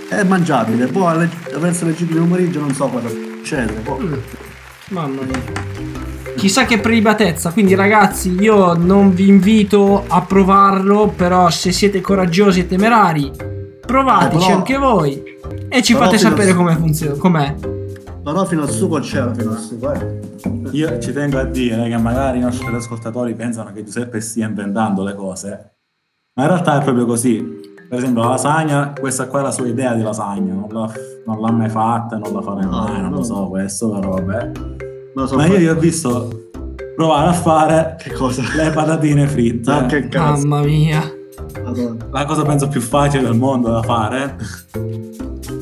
È 0.09 0.25
mangiabile, 0.25 0.87
poi 0.87 1.13
alle, 1.13 1.31
verso 1.59 1.85
le 1.87 1.95
5 1.95 2.15
di 2.19 2.21
pomeriggio 2.27 2.59
non 2.59 2.75
so 2.75 2.87
cosa 2.89 3.09
succede. 3.09 3.73
Poi. 3.85 4.05
Mm. 4.05 4.15
Mamma 4.89 5.23
mia. 5.23 5.92
Chissà 6.43 6.65
che 6.65 6.81
prelibatezza, 6.81 7.53
quindi 7.53 7.77
ragazzi 7.77 8.35
io 8.41 8.75
non 8.75 9.15
vi 9.15 9.29
invito 9.29 10.03
a 10.09 10.23
provarlo, 10.23 11.13
però 11.15 11.49
se 11.51 11.71
siete 11.71 12.01
coraggiosi 12.01 12.59
e 12.59 12.67
temerari, 12.67 13.31
provateci 13.87 14.35
Eh, 14.35 14.41
però- 14.49 14.57
anche 14.57 14.77
voi 14.77 15.23
e 15.69 15.83
ci 15.83 15.95
fate 15.95 16.17
a- 16.17 16.19
sapere 16.19 16.53
come 16.53 16.75
funziona, 16.75 17.15
com'è. 17.17 17.55
Però 18.25 18.45
fino 18.45 18.63
al 18.63 18.71
sugo 18.71 18.99
c'era, 18.99 19.33
fino 19.33 19.53
al 19.53 19.59
sugo, 19.59 19.93
eh. 19.93 20.19
Io 20.73 20.99
ci 20.99 21.13
tengo 21.13 21.39
a 21.39 21.45
dire 21.45 21.89
che 21.89 21.97
magari 21.97 22.39
i 22.39 22.41
nostri 22.41 22.75
ascoltatori 22.75 23.35
pensano 23.35 23.71
che 23.73 23.85
Giuseppe 23.85 24.21
stia 24.21 24.49
inventando 24.49 25.05
le 25.05 25.15
cose, 25.15 25.49
ma 26.35 26.43
in 26.43 26.49
realtà 26.49 26.81
è 26.81 26.83
proprio 26.83 27.07
così. 27.07 27.61
Per 27.89 27.99
esempio, 28.01 28.21
la 28.23 28.31
lasagna, 28.31 28.93
questa 28.99 29.29
qua 29.29 29.39
è 29.39 29.43
la 29.45 29.53
sua 29.53 29.69
idea 29.69 29.95
di 29.95 30.03
lasagna, 30.03 30.55
non 30.55 30.67
l'ha, 30.73 30.93
non 31.25 31.41
l'ha 31.41 31.53
mai 31.53 31.69
fatta, 31.69 32.19
non 32.19 32.33
la 32.33 32.43
farà 32.43 32.67
mai, 32.67 33.01
non 33.01 33.13
lo 33.13 33.23
so 33.23 33.47
questo, 33.47 33.91
però 33.91 34.11
vabbè. 34.11 34.82
Lo 35.15 35.27
so 35.27 35.37
ma 35.37 35.47
io 35.47 35.59
gli 35.59 35.67
ho 35.67 35.75
visto 35.75 36.49
provare 36.97 37.29
a 37.29 37.33
fare 37.33 37.97
Che 38.03 38.13
cosa? 38.13 38.43
le 38.55 38.71
patatine 38.71 39.27
fritte. 39.27 39.71
Ah, 39.71 39.87
che 39.87 40.09
cazzo. 40.09 40.47
Mamma 40.47 40.63
mia. 40.65 41.03
Madonna. 41.65 42.07
La 42.11 42.25
cosa 42.25 42.43
penso 42.43 42.69
più 42.69 42.81
facile 42.81 43.23
del 43.23 43.35
mondo 43.37 43.71
da 43.71 43.83
fare, 43.83 44.37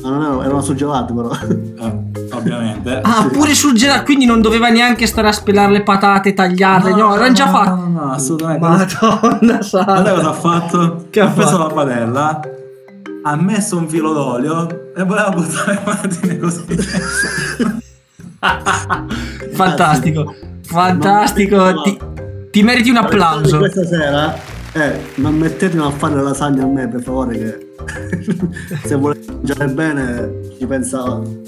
Ah, 0.03 0.09
non 0.09 0.21
erano, 0.21 0.41
erano 0.43 0.61
surgelati 0.61 1.13
però. 1.13 1.29
eh, 1.31 2.01
ovviamente. 2.33 3.01
Ah, 3.03 3.29
pure 3.31 3.53
sul 3.53 3.73
gelato, 3.73 4.03
quindi 4.03 4.25
non 4.25 4.41
doveva 4.41 4.69
neanche 4.69 5.05
stare 5.05 5.27
a 5.27 5.31
spelare 5.31 5.71
le 5.71 5.83
patate, 5.83 6.33
tagliarle, 6.33 6.91
no, 6.91 7.13
erano 7.15 7.33
già 7.33 7.47
fatte. 7.49 7.69
No, 7.69 7.87
no, 7.87 8.11
assolutamente. 8.11 8.65
Madonna 8.67 8.87
Guarda 9.19 9.61
santa. 9.61 10.13
cosa 10.13 10.29
ha 10.29 10.33
fatto? 10.33 11.05
Che 11.09 11.19
ha 11.19 11.25
ha 11.25 11.29
preso 11.29 11.49
fatto? 11.51 11.67
la 11.67 11.73
padella, 11.73 12.39
ha 13.23 13.35
messo 13.35 13.77
un 13.77 13.87
filo 13.87 14.11
d'olio 14.13 14.67
e 14.95 15.03
voleva 15.03 15.29
buttare 15.29 15.73
le 15.73 15.79
patatine 15.83 16.37
così. 16.39 16.65
Fantastico, 19.53 20.33
fantastico. 20.65 21.81
Ti, 21.83 21.99
ti 22.49 22.63
meriti 22.63 22.89
un 22.89 22.97
applauso. 22.97 23.59
Questa 23.59 23.85
sera, 23.85 24.35
eh, 24.73 24.99
non 25.15 25.35
mettetemi 25.37 25.83
a 25.83 25.91
fare 25.91 26.15
le 26.15 26.23
lasagne 26.23 26.61
a 26.61 26.65
me, 26.65 26.87
per 26.87 27.01
favore, 27.03 27.37
che 27.37 27.67
se 28.87 28.95
volete 28.95 29.31
mangiare 29.31 29.67
bene 29.67 30.31
ci 30.57 30.65
pensavo. 30.65 31.41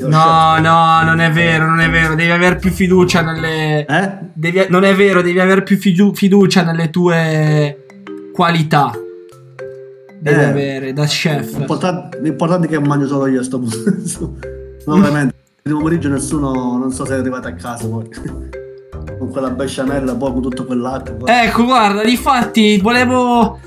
No, 0.00 0.58
no, 0.58 1.02
non 1.04 1.20
è 1.20 1.30
vero, 1.30 1.66
non 1.66 1.80
è 1.80 1.88
vero. 1.90 2.14
Devi 2.14 2.30
avere 2.30 2.56
più 2.56 2.70
fiducia 2.70 3.20
nelle. 3.22 3.84
Eh? 3.86 4.12
devi- 4.32 4.66
non 4.70 4.84
è 4.84 4.94
vero, 4.94 5.22
devi 5.22 5.38
avere 5.38 5.62
più 5.62 5.76
fidu- 5.76 6.16
fiducia 6.16 6.62
nelle 6.62 6.90
tue 6.90 7.86
qualità. 8.32 8.90
Devi 10.18 10.40
Eh. 10.40 10.44
avere 10.44 10.92
da 10.92 11.04
chef. 11.04 11.54
L'importante, 11.56 12.18
l'importante 12.20 12.66
è 12.66 12.70
che 12.70 12.80
mangio 12.80 13.06
solo 13.06 13.26
io 13.26 13.40
a 13.40 13.44
sto 13.44 13.58
punto. 13.60 14.36
veramente. 14.86 15.34
Il 15.70 15.76
pomeriggio 15.76 16.08
nessuno, 16.08 16.76
non 16.76 16.90
so 16.90 17.04
se 17.06 17.14
arrivate 17.14 17.48
a 17.48 17.54
casa 17.54 17.86
poi. 17.86 18.08
Con 19.18 19.30
quella 19.30 19.50
besciamella, 19.50 20.14
poi 20.14 20.32
con 20.32 20.42
tutto 20.42 20.64
quel 20.64 20.78
latte. 20.80 21.12
poi- 21.12 21.30
Ecco, 21.32 21.64
guarda, 21.64 22.02
difatti 22.02 22.78
volevo 22.82 23.58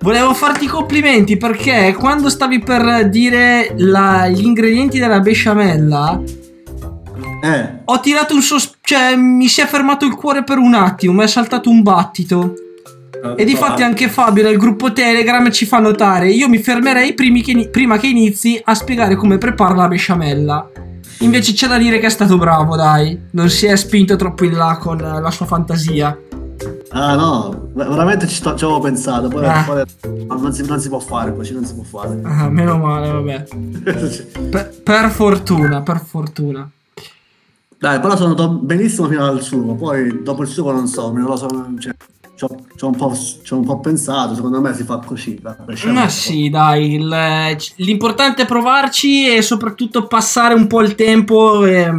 Volevo 0.00 0.32
farti 0.32 0.66
i 0.66 0.68
complimenti 0.68 1.36
perché 1.36 1.96
quando 1.98 2.28
stavi 2.30 2.60
per 2.60 3.08
dire 3.08 3.74
la- 3.78 4.28
gli 4.28 4.44
ingredienti 4.44 4.98
della 5.00 5.18
besciamella, 5.18 6.20
Eh, 7.42 7.68
ho 7.84 8.00
tirato 8.00 8.34
un 8.34 8.40
sos... 8.42 8.76
cioè 8.82 9.16
mi 9.16 9.48
si 9.48 9.60
è 9.60 9.66
fermato 9.66 10.04
il 10.06 10.14
cuore 10.14 10.44
per 10.44 10.58
un 10.58 10.74
attimo, 10.74 11.12
mi 11.14 11.24
è 11.24 11.26
saltato 11.26 11.68
un 11.68 11.82
battito. 11.82 12.54
E 13.36 13.44
difatti 13.44 13.82
anche 13.82 14.08
Fabio 14.08 14.44
nel 14.44 14.56
gruppo 14.56 14.92
Telegram 14.92 15.50
ci 15.50 15.66
fa 15.66 15.80
notare, 15.80 16.28
io 16.30 16.48
mi 16.48 16.58
fermerei 16.58 17.14
primi 17.14 17.42
che- 17.42 17.68
prima 17.68 17.98
che 17.98 18.06
inizi 18.06 18.60
a 18.62 18.74
spiegare 18.74 19.16
come 19.16 19.36
prepara 19.38 19.74
la 19.74 19.88
besciamella. 19.88 20.70
Invece 21.20 21.52
c'è 21.52 21.66
da 21.66 21.78
dire 21.78 21.98
che 21.98 22.06
è 22.06 22.10
stato 22.10 22.36
bravo, 22.38 22.76
dai. 22.76 23.18
Non 23.32 23.48
si 23.48 23.66
è 23.66 23.74
spinto 23.76 24.16
troppo 24.16 24.44
in 24.44 24.52
là 24.56 24.76
con 24.80 24.98
la 24.98 25.30
sua 25.30 25.46
fantasia. 25.46 26.16
ah 26.90 27.14
no, 27.14 27.68
ver- 27.74 27.88
veramente 27.88 28.26
ci, 28.26 28.34
sto- 28.36 28.54
ci 28.56 28.64
avevo 28.64 28.80
pensato, 28.80 29.28
poi, 29.28 29.44
Ah. 29.44 29.62
poi- 29.64 30.26
non, 30.26 30.52
si, 30.52 30.64
non 30.64 30.80
si 30.80 30.88
può 30.88 30.98
fare, 30.98 31.34
così 31.34 31.52
non 31.52 31.64
si 31.64 31.74
può 31.74 31.82
fare. 31.84 32.18
Ah, 32.24 32.48
meno 32.48 32.78
male, 32.78 33.10
vabbè. 33.10 33.44
Per, 34.50 34.80
per 34.82 35.10
fortuna, 35.10 35.82
per 35.82 36.00
fortuna. 36.04 36.68
Dai, 37.78 38.00
però 38.00 38.16
sono 38.16 38.30
andato 38.30 38.48
benissimo 38.54 39.06
fino 39.08 39.24
al 39.24 39.40
sugo, 39.42 39.74
poi 39.74 40.22
dopo 40.22 40.42
il 40.42 40.48
sugo 40.48 40.72
non 40.72 40.86
so, 40.88 41.12
me 41.12 41.20
lo 41.20 41.36
so, 41.36 41.46
cioè, 41.78 41.94
ci 42.38 42.44
ho, 42.44 42.48
ci 42.76 42.84
ho 42.84 42.86
un 42.86 42.94
po', 42.96 43.12
ci 43.42 43.52
ho 43.52 43.56
un 43.56 43.64
po' 43.64 43.80
pensato, 43.80 44.36
secondo 44.36 44.60
me 44.60 44.72
si 44.72 44.84
fa 44.84 44.98
così. 45.04 45.40
Ma 45.92 46.08
sì, 46.08 46.48
dai, 46.48 46.94
il- 46.94 47.56
l'importante 47.76 48.42
è 48.42 48.46
provarci 48.46 49.34
e 49.34 49.42
soprattutto 49.42 50.06
passare 50.06 50.54
un 50.54 50.68
po' 50.68 50.80
il 50.82 50.94
tempo 50.94 51.64
e 51.66 51.90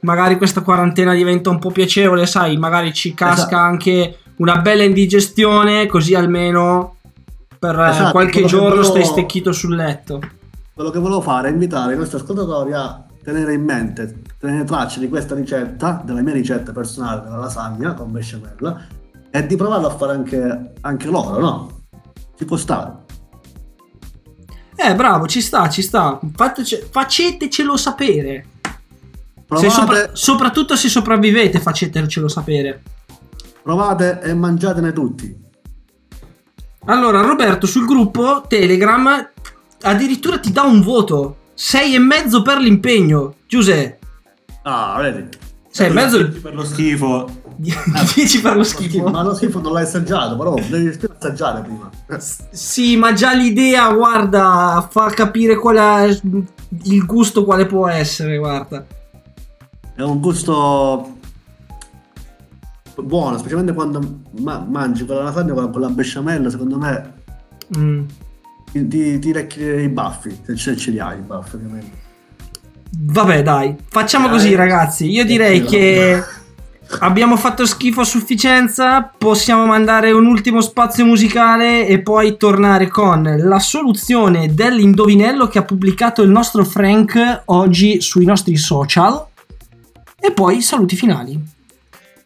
magari 0.00 0.36
questa 0.36 0.60
quarantena 0.60 1.14
diventa 1.14 1.50
un 1.50 1.58
po' 1.58 1.72
piacevole, 1.72 2.26
sai, 2.26 2.56
magari 2.56 2.92
ci 2.92 3.12
casca 3.12 3.42
Esatto. 3.42 3.56
anche 3.56 4.18
una 4.36 4.58
bella 4.58 4.84
indigestione, 4.84 5.86
così 5.86 6.14
almeno 6.14 6.94
per 7.58 7.76
eh, 7.76 7.90
Esatto, 7.90 8.10
qualche 8.12 8.44
giorno 8.44 8.68
volevo- 8.68 8.84
stai 8.84 9.04
stecchito 9.04 9.50
sul 9.50 9.74
letto. 9.74 10.20
Quello 10.72 10.90
che 10.90 11.00
volevo 11.00 11.20
fare 11.20 11.48
è 11.48 11.50
invitare 11.50 11.94
i 11.94 11.96
nostri 11.96 12.18
ascoltatori 12.18 12.72
a 12.72 13.02
tenere 13.24 13.52
in 13.54 13.64
mente, 13.64 14.22
tenere 14.38 14.62
traccia 14.62 15.00
di 15.00 15.08
questa 15.08 15.34
ricetta, 15.34 16.00
della 16.04 16.20
mia 16.22 16.32
ricetta 16.34 16.70
personale 16.70 17.22
della 17.24 17.36
lasagna 17.38 17.94
con 17.94 18.12
besciamella, 18.12 18.86
e 19.30 19.46
di 19.46 19.56
provarlo 19.56 19.86
a 19.88 19.96
fare 19.96 20.12
anche, 20.12 20.72
anche 20.80 21.06
loro, 21.08 21.38
no? 21.38 21.80
Ci 22.36 22.44
può 22.44 22.56
stare. 22.56 23.04
Eh, 24.76 24.94
bravo, 24.94 25.26
ci 25.26 25.40
sta, 25.40 25.68
ci 25.68 25.82
sta. 25.82 26.20
Fatece- 26.34 26.86
facetecelo 26.90 27.76
sapere. 27.76 28.46
Se 28.62 29.42
Provate, 29.46 29.70
sopra- 29.70 30.10
soprattutto 30.14 30.76
se 30.76 30.88
sopravvivete, 30.88 31.58
facetecelo 31.60 32.28
sapere. 32.28 32.82
provate 33.62 34.20
e 34.22 34.32
mangiatene 34.34 34.92
tutti. 34.92 35.36
Allora, 36.86 37.20
Roberto 37.20 37.66
sul 37.66 37.84
gruppo 37.86 38.44
Telegram 38.48 39.30
addirittura 39.82 40.38
ti 40.38 40.52
dà 40.52 40.62
un 40.62 40.80
voto. 40.80 41.36
Sei 41.54 41.94
e 41.94 41.98
mezzo 41.98 42.40
per 42.42 42.58
l'impegno. 42.58 43.34
Giuseppe, 43.46 43.98
Ah, 44.62 44.98
vedi? 45.00 45.28
Sei 45.78 45.90
e 45.90 45.92
mezzo 45.94 46.28
per 46.40 46.54
lo 46.54 46.64
schifo. 46.64 47.28
10 47.58 48.40
per 48.40 48.56
lo 48.56 48.62
schifo. 48.62 49.08
Ma 49.08 49.22
lo 49.22 49.34
schifo 49.34 49.60
non 49.60 49.72
l'hai 49.72 49.82
assaggiato, 49.82 50.36
però 50.36 50.54
devi 50.54 50.96
assaggiare 51.18 51.60
prima. 51.62 51.90
Sì, 52.50 52.96
ma 52.96 53.12
già 53.12 53.32
l'idea, 53.34 53.92
guarda, 53.92 54.86
fa 54.90 55.10
capire 55.10 55.56
qual 55.56 55.76
è 55.76 56.18
il 56.84 57.04
gusto 57.04 57.44
quale 57.44 57.66
può 57.66 57.88
essere, 57.88 58.38
guarda. 58.38 58.84
È 59.94 60.02
un 60.02 60.20
gusto 60.20 61.16
buono, 63.02 63.38
specialmente 63.38 63.72
quando 63.74 64.20
ma- 64.40 64.64
mangi 64.68 65.04
quella 65.04 65.22
lasagna 65.24 65.52
con 65.52 65.70
con 65.70 65.80
la 65.80 65.88
besciamella, 65.88 66.50
secondo 66.50 66.78
me 66.78 67.14
Mm. 67.76 68.02
ti, 68.72 68.88
ti, 68.88 69.18
ti 69.18 69.32
lecchi 69.32 69.62
i 69.62 69.88
baffi, 69.90 70.40
se 70.42 70.56
ce, 70.56 70.74
ce 70.76 70.90
li 70.90 70.98
hai 70.98 71.18
i 71.18 71.20
baffi 71.22 71.56
ovviamente. 71.56 71.97
Vabbè, 72.90 73.42
dai, 73.42 73.74
facciamo 73.88 74.26
Dai. 74.28 74.36
così, 74.36 74.54
ragazzi. 74.54 75.10
Io 75.10 75.24
direi 75.24 75.62
che 75.62 76.22
abbiamo 77.00 77.36
fatto 77.36 77.66
schifo 77.66 78.00
a 78.00 78.04
sufficienza. 78.04 79.02
Possiamo 79.16 79.66
mandare 79.66 80.10
un 80.10 80.26
ultimo 80.26 80.60
spazio 80.60 81.04
musicale 81.04 81.86
e 81.86 82.00
poi 82.00 82.36
tornare 82.36 82.88
con 82.88 83.22
la 83.38 83.58
soluzione 83.58 84.54
dell'indovinello 84.54 85.48
che 85.48 85.58
ha 85.58 85.64
pubblicato 85.64 86.22
il 86.22 86.30
nostro 86.30 86.64
Frank 86.64 87.42
oggi 87.46 88.00
sui 88.00 88.24
nostri 88.24 88.56
social. 88.56 89.26
E 90.20 90.32
poi 90.32 90.56
i 90.56 90.62
saluti 90.62 90.96
finali. 90.96 91.38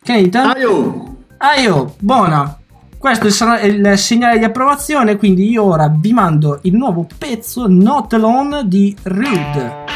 Dite? 0.03 0.39
Aio! 0.39 1.17
Aio, 1.39 1.95
buona. 1.99 2.57
Questo 2.97 3.25
è 3.25 3.29
il 3.29 3.33
sa- 3.33 3.59
è 3.59 3.67
il 3.67 3.99
segnale 3.99 4.39
di 4.39 4.45
approvazione, 4.45 5.17
quindi 5.17 5.51
io 5.51 5.65
ora 5.65 5.93
vi 5.93 6.13
mando 6.13 6.61
il 6.63 6.75
nuovo 6.75 7.07
pezzo 7.19 7.67
Not 7.69 8.13
Alone 8.13 8.63
di 8.67 8.97
Rude. 9.03 9.91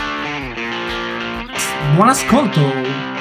Buon 1.95 2.09
ascolto. 2.09 3.16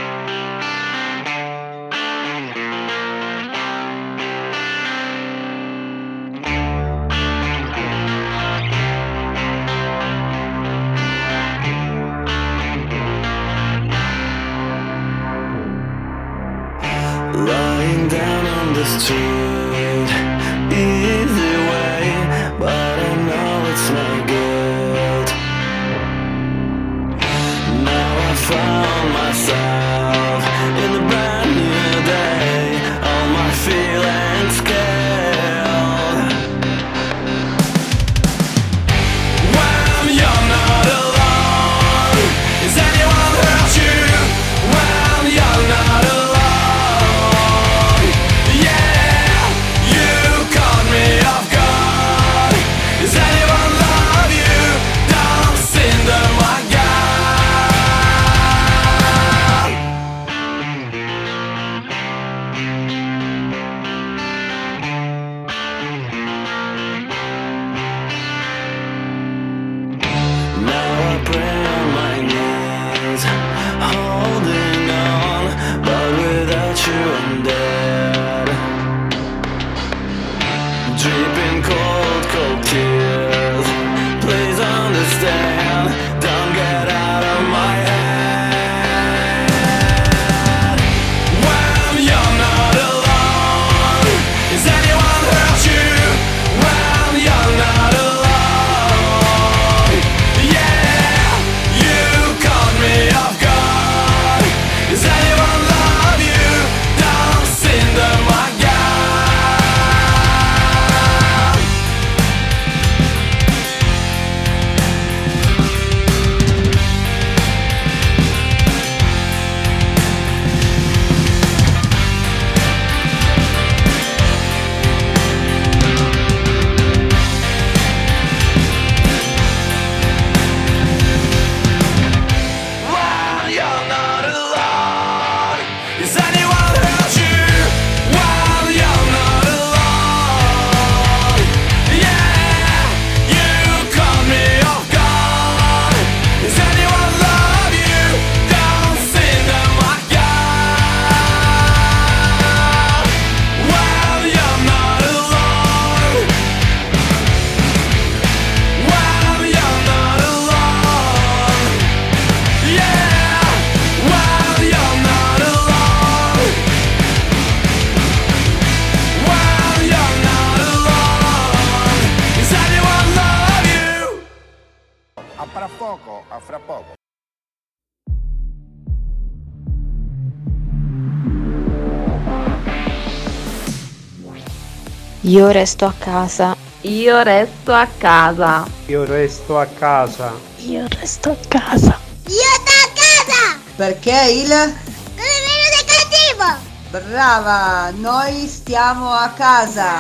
Io 185.46 185.52
resto 185.52 185.86
a 185.86 185.94
casa. 185.96 186.58
Io 186.82 187.22
resto 187.22 187.72
a 187.72 187.88
casa. 188.00 188.66
Io 188.88 189.04
resto 189.04 189.60
a 189.60 189.68
casa. 189.68 190.34
Io 190.58 190.88
resto 190.88 191.30
a 191.30 191.38
casa. 191.48 192.00
Io 192.26 192.56
sto 192.64 192.72
a 192.72 192.90
casa! 192.96 193.60
Perché 193.76 194.32
il... 194.32 194.48
Coronavirus 194.48 195.70
è 195.70 195.86
cattivo! 195.86 197.10
Brava, 197.12 197.92
noi 197.92 198.48
stiamo 198.48 199.12
a 199.12 199.30
casa. 199.38 200.00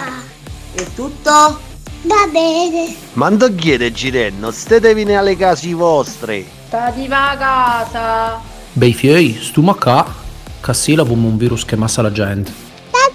È 0.73 0.83
tutto? 0.95 1.29
Va 1.29 2.27
bene. 2.31 2.95
Ma 3.13 3.29
non 3.29 3.53
chiede 3.55 3.91
Girenno, 3.91 4.49
stetevene 4.49 5.15
alle 5.15 5.37
case 5.37 5.75
vostre. 5.75 6.43
Stati 6.65 7.07
va 7.07 7.29
a 7.29 7.37
casa. 7.37 8.39
Bei 8.73 8.95
fiei, 8.95 9.37
stiamo 9.39 9.75
a. 9.75 10.11
Cassi 10.59 10.93
abbiamo 10.93 11.27
un 11.27 11.37
virus 11.37 11.65
che 11.65 11.75
massa 11.75 12.01
la 12.01 12.11
gente. 12.11 12.64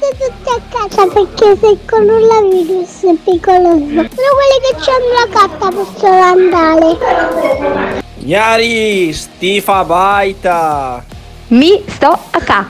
State 0.01 0.16
tutti 0.16 0.48
a 0.48 0.60
casa 0.70 1.06
perché 1.12 1.59
se 1.60 1.66
il 1.72 1.78
coronavirus 1.85 3.02
è 3.02 3.14
pericoloso. 3.22 3.86
Solo 3.86 4.31
quelli 4.39 4.72
che 4.81 4.90
hanno 4.90 5.12
la 5.12 5.28
carta 5.31 5.68
possono 5.68 6.22
andare. 6.22 8.01
Iari, 8.16 9.12
stifa 9.12 9.85
baita. 9.85 11.05
Mi 11.48 11.85
sto 11.86 12.18
a 12.31 12.40
ca. 12.40 12.66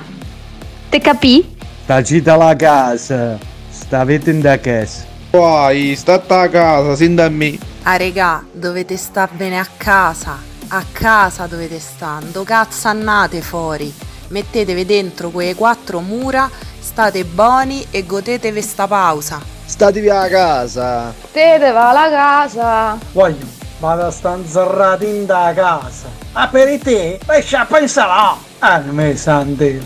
Te 0.89 0.99
capì? 0.99 1.57
Staci 1.85 2.21
la 2.21 2.57
casa. 2.57 3.39
Stavete 3.71 4.31
in 4.31 4.41
da 4.41 4.59
casa. 4.59 5.05
Poi, 5.31 5.95
state 5.95 6.35
a 6.35 6.49
casa, 6.49 6.97
sin 6.97 7.15
da 7.15 7.29
me. 7.29 7.57
Ah 7.85 7.97
regà, 7.97 8.45
dovete 8.51 8.97
star 8.97 9.31
bene 9.31 9.57
a 9.57 9.67
casa. 9.77 10.37
A 10.67 10.85
casa 10.91 11.47
dovete 11.47 11.79
stare. 11.79 12.29
Do 12.33 12.43
cazzo 12.43 12.89
annate 12.89 13.41
fuori. 13.41 13.95
Mettetevi 14.31 14.85
dentro 14.85 15.31
quelle 15.31 15.57
quattro 15.57 15.99
mura, 15.99 16.49
state 16.81 17.25
buoni 17.25 17.87
e 17.91 18.05
godetevi 18.05 18.61
sta 18.61 18.87
pausa. 18.87 19.41
Statevi 19.65 20.11
a 20.11 20.29
casa. 20.29 21.15
Tete 21.31 21.71
va 21.71 21.91
alla 21.91 22.11
casa. 22.11 22.99
Voglio, 23.13 23.47
vado 23.79 24.07
a 24.07 24.11
sta 24.11 24.35
inzerrati 24.35 25.07
in 25.07 25.27
da 25.27 25.53
casa. 25.55 26.09
Ah, 26.33 26.49
per 26.49 26.81
te? 26.81 27.21
Esci 27.27 27.55
a 27.55 27.65
pensare. 27.65 28.39
Ah, 28.59 28.79
me 28.79 29.17
sante. 29.17 29.81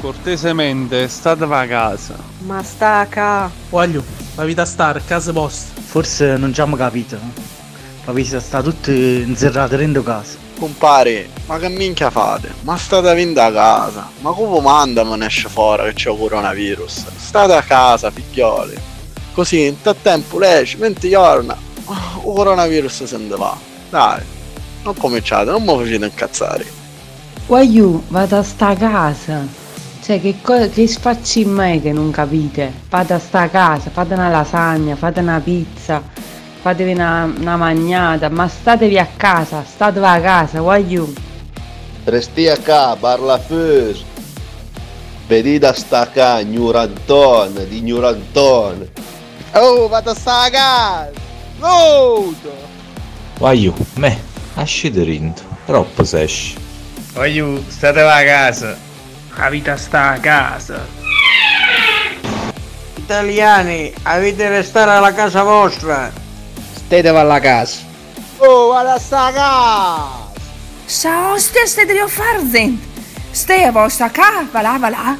Cortesemente, 0.00 1.08
state 1.08 1.44
a 1.44 1.66
casa. 1.66 2.14
Ma 2.38 2.62
sta 2.62 3.00
a 3.00 3.06
ca. 3.06 3.50
Voglio, 3.68 4.02
la 4.36 4.44
vita 4.44 4.64
stare 4.64 5.00
a 5.00 5.02
casa 5.02 5.32
vostra. 5.32 5.80
Forse 5.82 6.36
non 6.36 6.54
ci 6.54 6.60
abbiamo 6.60 6.76
capito. 6.76 7.18
La 8.04 8.12
vita 8.12 8.40
sta 8.40 8.62
tutti 8.62 9.24
inserrati 9.26 9.76
dentro 9.76 10.02
casa. 10.02 10.47
Compare, 10.58 11.28
ma 11.46 11.56
che 11.58 11.68
minchia 11.68 12.10
fate? 12.10 12.52
Ma 12.62 12.76
state 12.76 13.08
a 13.08 13.14
vinta 13.14 13.44
a 13.44 13.52
casa. 13.52 14.10
Ma 14.20 14.32
come 14.32 14.60
manda 14.60 15.04
ne 15.04 15.26
esce 15.26 15.48
fuori 15.48 15.84
che 15.84 15.92
c'è 15.92 16.16
coronavirus? 16.16 17.06
State 17.16 17.52
a 17.52 17.62
casa, 17.62 18.10
figlioli. 18.10 18.76
Così 19.32 19.66
in 19.66 19.80
tal 19.80 19.94
tempo 20.02 20.38
lei 20.38 20.66
ci 20.66 20.76
mente 20.76 21.08
giorna. 21.08 21.56
Il 21.86 22.20
coronavirus 22.22 23.04
se 23.04 23.16
ne 23.16 23.36
va. 23.36 23.56
Dai, 23.88 24.20
non 24.82 24.96
cominciate, 24.96 25.50
non 25.50 25.62
mi 25.62 25.76
facete 25.78 26.04
incazzare. 26.04 26.66
Guagliù, 27.46 28.02
vado 28.08 28.38
a 28.38 28.42
sta 28.42 28.74
casa. 28.74 29.46
Cioè, 30.02 30.20
che, 30.20 30.36
co- 30.42 30.68
che 30.68 30.88
sfacci 30.88 31.42
in 31.42 31.50
me 31.50 31.80
che 31.80 31.92
non 31.92 32.10
capite? 32.10 32.72
Vado 32.88 33.14
a 33.14 33.18
sta 33.20 33.48
casa, 33.48 33.90
fate 33.90 34.14
una 34.14 34.28
lasagna, 34.28 34.96
fate 34.96 35.20
una 35.20 35.38
pizza, 35.38 36.02
fatevi 36.68 36.92
una, 36.92 37.24
una 37.24 37.56
magnata, 37.56 38.28
ma 38.28 38.46
statevi 38.46 38.98
a 38.98 39.08
casa, 39.16 39.64
statevi 39.64 40.04
a 40.04 40.20
casa, 40.20 40.60
guagliù. 40.60 41.10
Resti 42.04 42.46
a 42.46 42.58
ca, 42.58 42.94
parla 42.94 43.38
first. 43.38 44.04
Vedi 45.26 45.58
da 45.58 45.72
sta 45.72 46.10
ca, 46.10 46.40
ignoranton, 46.40 47.64
di 47.68 47.78
ignoranton. 47.78 48.86
Oh, 49.52 49.88
vado 49.88 50.10
a 50.10 50.14
sta 50.14 50.42
a 50.42 50.50
casa! 50.50 51.10
Lodo! 51.58 52.52
Voglio, 53.38 53.74
me, 53.94 54.20
esci 54.56 54.90
dentro, 54.90 55.46
troppo 55.64 56.04
se 56.04 56.22
esci. 56.22 56.56
Voglio, 57.14 57.62
state 57.66 58.00
a 58.00 58.24
casa. 58.24 58.76
La 59.36 59.48
vita 59.48 59.74
sta 59.76 60.10
a 60.10 60.18
casa. 60.18 60.86
Italiani, 62.96 63.90
avete 64.02 64.48
restare 64.50 64.90
alla 64.90 65.14
casa 65.14 65.42
vostra. 65.42 66.26
Statevi 66.88 67.18
alla 67.18 67.38
casa. 67.38 67.80
Oh, 68.38 68.68
vado 68.68 68.88
a 68.88 68.98
sta 68.98 69.30
casa! 69.30 70.30
Ciao, 70.86 71.36
stai 71.36 71.66
stai 71.66 71.98
a 71.98 72.06
farzen. 72.06 72.80
Stai 73.30 73.64
a 73.64 73.70
vostra 73.70 74.08
casa, 74.08 74.46
va 74.50 74.62
là, 74.62 74.78
va 74.78 74.88
là. 74.88 75.18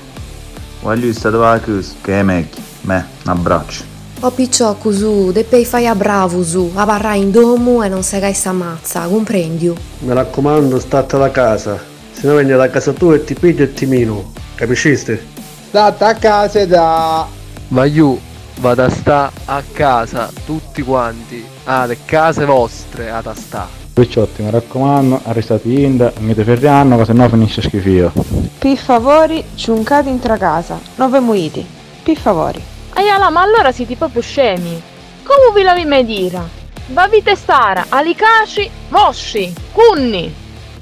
Voglio 0.80 1.12
stare 1.12 1.36
a 1.36 1.60
casa, 1.60 1.92
che 2.00 2.20
è 2.20 2.22
meglio. 2.22 2.56
Me, 2.80 3.06
un 3.22 3.30
abbraccio. 3.30 3.84
O 4.20 4.30
picciò 4.30 4.76
cosù, 4.76 5.30
de 5.30 5.44
pei 5.44 5.66
fai 5.66 5.86
a 5.86 5.94
bravo 5.94 6.42
su, 6.42 6.72
a 6.74 6.86
barra 6.86 7.12
in 7.16 7.30
domo 7.30 7.82
e 7.82 7.88
non 7.88 8.02
segai 8.02 8.32
sta 8.32 8.52
mazza, 8.52 9.02
comprendi? 9.02 9.70
Mi 9.98 10.14
raccomando, 10.14 10.80
state 10.80 11.16
alla 11.16 11.30
casa. 11.30 11.78
Se 12.12 12.26
no 12.26 12.36
vieni 12.36 12.56
da 12.56 12.70
casa 12.70 12.92
tua 12.92 13.16
e 13.16 13.24
ti 13.24 13.34
piglio 13.34 13.64
e 13.64 13.74
ti 13.74 13.84
mino. 13.84 14.32
Capisciste? 14.54 15.22
State 15.68 16.02
a 16.02 16.14
casa 16.14 16.64
da... 16.64 17.26
Ma 17.68 17.84
io 17.84 18.18
vado 18.58 18.82
a 18.82 18.88
sta 18.88 19.30
a 19.44 19.62
casa, 19.72 20.30
tutti 20.44 20.82
quanti, 20.82 21.44
alle 21.64 21.98
case 22.04 22.44
vostre 22.44 23.10
ad 23.10 23.26
a 23.26 23.34
sta. 23.34 23.68
Picciotti, 23.92 24.42
mi 24.42 24.50
raccomando, 24.50 25.20
arrestati 25.24 25.82
in, 25.82 26.12
mi 26.18 26.34
te 26.34 26.44
ferriano, 26.44 26.96
che 26.96 27.04
sennò 27.04 27.28
finisce 27.28 27.62
schifio. 27.62 28.12
Per 28.58 28.76
favore, 28.76 29.44
ciuncate 29.54 30.08
in 30.08 30.20
tra 30.20 30.36
casa, 30.36 30.78
non 30.96 31.10
ve 31.10 31.20
muiti. 31.20 31.66
Per 32.02 32.16
favore. 32.16 32.60
Aiala, 32.94 33.30
ma 33.30 33.42
allora 33.42 33.72
siete 33.72 33.96
proprio 33.96 34.22
scemi. 34.22 34.80
Come 35.22 35.52
vi 35.54 35.62
lavi 35.62 35.84
mai 35.84 36.04
dire? 36.04 36.40
Vavite 36.88 37.36
stare, 37.36 37.84
alicaci, 37.88 38.70
vosci, 38.88 39.52
cunni. 39.72 40.32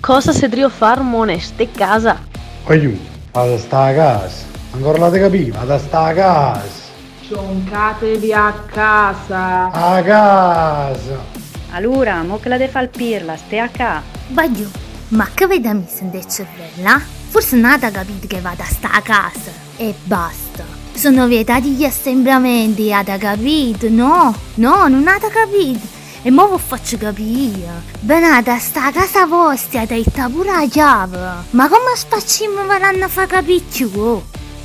Cosa 0.01 0.33
se 0.33 0.49
drio 0.49 0.69
far 0.69 1.01
moneste 1.01 1.71
casa? 1.71 2.19
Voglio, 2.65 2.93
vado 3.33 3.55
a 3.55 3.59
sta 3.59 3.85
a 3.85 3.95
casa. 3.95 4.45
Ancora 4.73 4.99
l'avete 4.99 5.25
capito? 5.25 5.59
Vado 5.59 5.75
a 5.75 5.79
sta 5.79 6.05
a 6.05 6.13
casa. 6.13 6.86
Ciuncatevi 7.29 8.33
a 8.33 8.53
casa. 8.53 9.69
A 9.73 10.01
casa. 10.01 11.25
Allora, 11.73 12.23
mo 12.23 12.39
che 12.39 12.49
la 12.49 12.57
de 12.57 12.69
fal 12.69 12.89
pirla, 12.89 13.37
stai 13.37 13.59
a 13.59 13.69
ca. 13.69 14.01
Baglio, 14.29 14.71
ma 15.09 15.29
che 15.35 15.49
vedi 15.49 15.67
mi 15.73 15.85
sente 15.89 16.25
cervella? 16.29 17.01
Forse 17.29 17.57
non 17.57 17.73
ha 17.73 17.79
capito 17.81 18.29
che 18.29 18.41
vado 18.41 18.63
a 18.63 18.67
sta 18.67 18.93
a 18.93 19.01
casa. 19.01 19.51
E 19.77 19.93
basta. 20.05 20.63
Sono 20.95 21.27
vietati 21.27 21.71
gli 21.71 21.85
assembramenti, 21.85 22.93
ha 22.93 23.03
capito? 23.03 23.89
No, 23.91 24.33
no, 24.55 24.87
non 24.87 25.09
ha 25.09 25.19
capito. 25.19 25.85
E 26.23 26.31
mo 26.31 26.47
vi 26.47 26.63
faccio 26.65 26.97
capire. 26.97 27.83
Benata, 27.99 28.57
sta 28.59 28.87
a 28.87 28.93
casa 28.93 29.27
vostra, 29.27 29.85
ti 29.85 30.05
dai 30.15 30.31
pure 30.31 30.53
la 30.53 30.67
chiave. 30.69 31.19
Ma 31.51 31.69
come 31.69 31.97
sfacciamo 31.97 32.63
faranno 32.67 33.05
a 33.05 33.09
far 33.09 33.27
capire? 33.27 33.65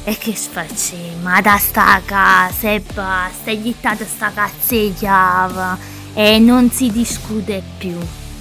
E 0.04 0.18
che 0.18 0.36
sfacciamo? 0.36 1.42
Da 1.42 1.58
sta 1.58 1.94
a 1.94 2.02
casa 2.02 2.70
e 2.70 2.84
basta, 2.94 3.52
gli 3.52 3.74
date 3.80 4.06
sta 4.06 4.32
chiave. 4.96 5.78
E 6.14 6.40
non 6.40 6.72
si 6.72 6.92
discute 6.92 7.62
più. 7.78 7.96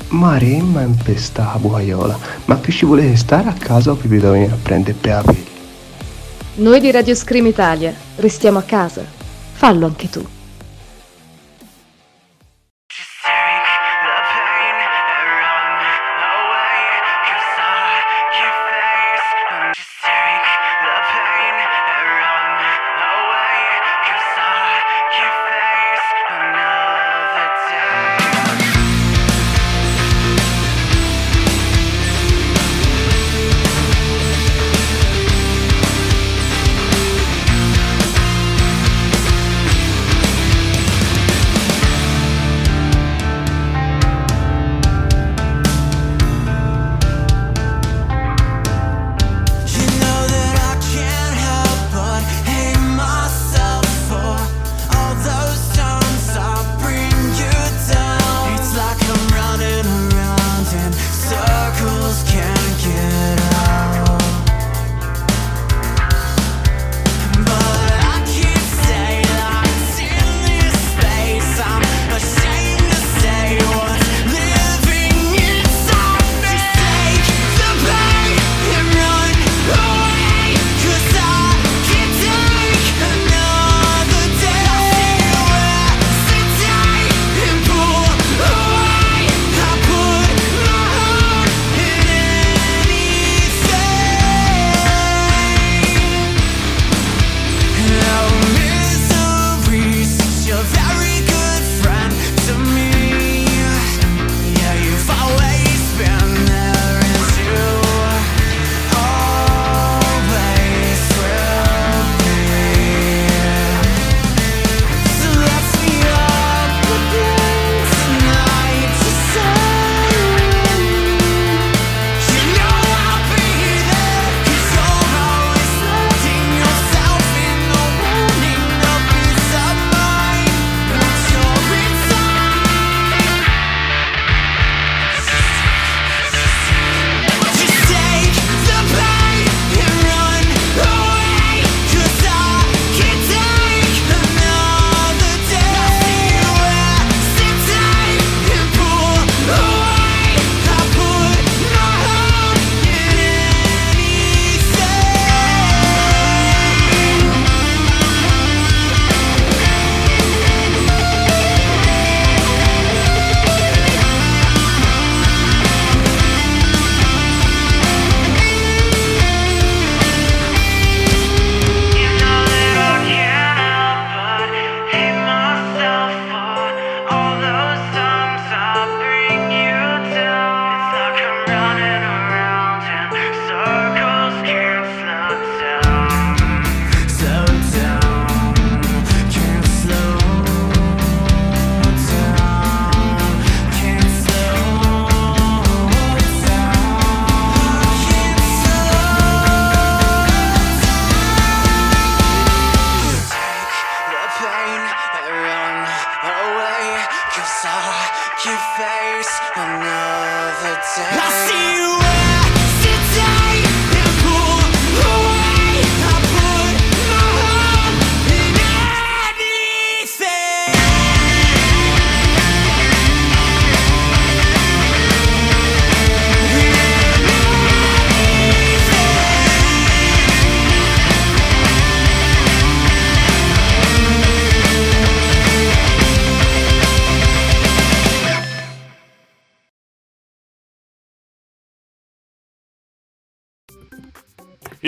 Maremma 0.09 0.81
impesta 0.81 1.57
buaiola, 1.61 2.19
ma 2.47 2.59
che 2.61 2.73
ci 2.73 2.85
volete 2.85 3.15
stare 3.17 3.49
a 3.49 3.53
casa 3.53 3.91
o 3.91 3.95
vi 3.95 4.09
vedo 4.09 4.31
venire 4.31 4.53
a 4.53 4.59
prendere 4.61 4.97
per 4.99 5.23
pelle? 5.23 5.49
Noi 6.55 6.81
di 6.81 6.91
Radio 6.91 7.15
Scream 7.15 7.47
Italia 7.47 7.95
restiamo 8.17 8.59
a 8.59 8.63
casa. 8.63 9.05
Fallo 9.53 9.87
anche 9.87 10.09
tu. 10.09 10.27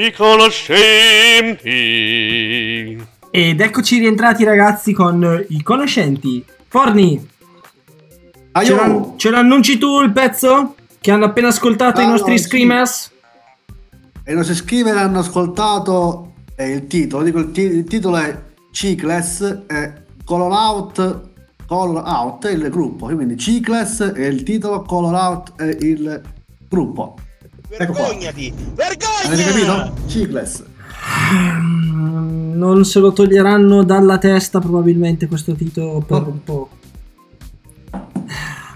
I 0.06 0.12
conoscenti. 0.12 1.70
Ed 3.30 3.60
eccoci 3.60 3.98
rientrati 3.98 4.44
ragazzi 4.44 4.92
con 4.92 5.44
i 5.48 5.62
conoscenti. 5.62 6.44
Forni, 6.68 7.28
ce, 8.64 8.74
l'an- 8.74 9.14
ce 9.16 9.30
l'annunci 9.30 9.78
tu 9.78 10.00
il 10.02 10.12
pezzo? 10.12 10.74
Che 11.00 11.10
hanno 11.10 11.24
appena 11.26 11.48
ascoltato 11.48 12.00
i 12.00 12.04
Ah, 12.04 12.08
nostri 12.08 12.32
no, 12.32 12.36
sì. 12.38 12.44
screamers? 12.44 13.10
E 14.24 14.32
i 14.32 14.34
nostri 14.34 14.54
scrivere 14.54 15.00
hanno 15.00 15.18
ascoltato 15.20 16.32
è 16.54 16.64
il 16.64 16.86
titolo, 16.86 17.22
dico 17.24 17.38
il, 17.38 17.50
ti- 17.50 17.62
il 17.62 17.84
titolo 17.84 18.16
è 18.18 18.38
Cicless 18.70 19.62
e 19.66 19.92
Color 20.24 20.52
Out, 20.52 21.20
Color 21.66 22.02
Out 22.06 22.46
è 22.46 22.52
il 22.52 22.68
gruppo, 22.70 23.06
quindi 23.06 23.36
Cicless 23.36 24.12
è 24.12 24.26
il 24.26 24.42
titolo, 24.44 24.82
Color 24.82 25.14
Out 25.14 25.54
è 25.56 25.76
il 25.80 26.20
gruppo. 26.68 27.16
Ecco 27.78 27.92
qua. 27.92 28.02
Vergognati! 28.08 28.52
Avete 29.24 29.44
capito? 29.44 29.94
Cicless. 30.06 30.62
Mm, 31.34 32.52
Non 32.58 32.84
se 32.84 32.98
lo 33.00 33.12
toglieranno 33.12 33.82
dalla 33.82 34.18
testa 34.18 34.58
probabilmente 34.60 35.26
questo 35.26 35.54
titolo 35.54 36.00
per 36.00 36.22
un 36.26 36.42
po'. 36.44 36.68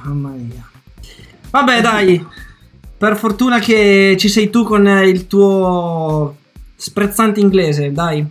Mamma 0.05 0.31
mia. 0.31 0.65
Vabbè 1.51 1.81
dai, 1.81 2.25
per 2.97 3.17
fortuna 3.17 3.59
che 3.59 4.17
ci 4.19 4.29
sei 4.29 4.51
tu 4.51 4.65
con 4.65 4.87
il 4.87 5.27
tuo 5.27 6.37
sprezzante 6.75 7.41
inglese, 7.41 7.93
dai. 7.93 8.25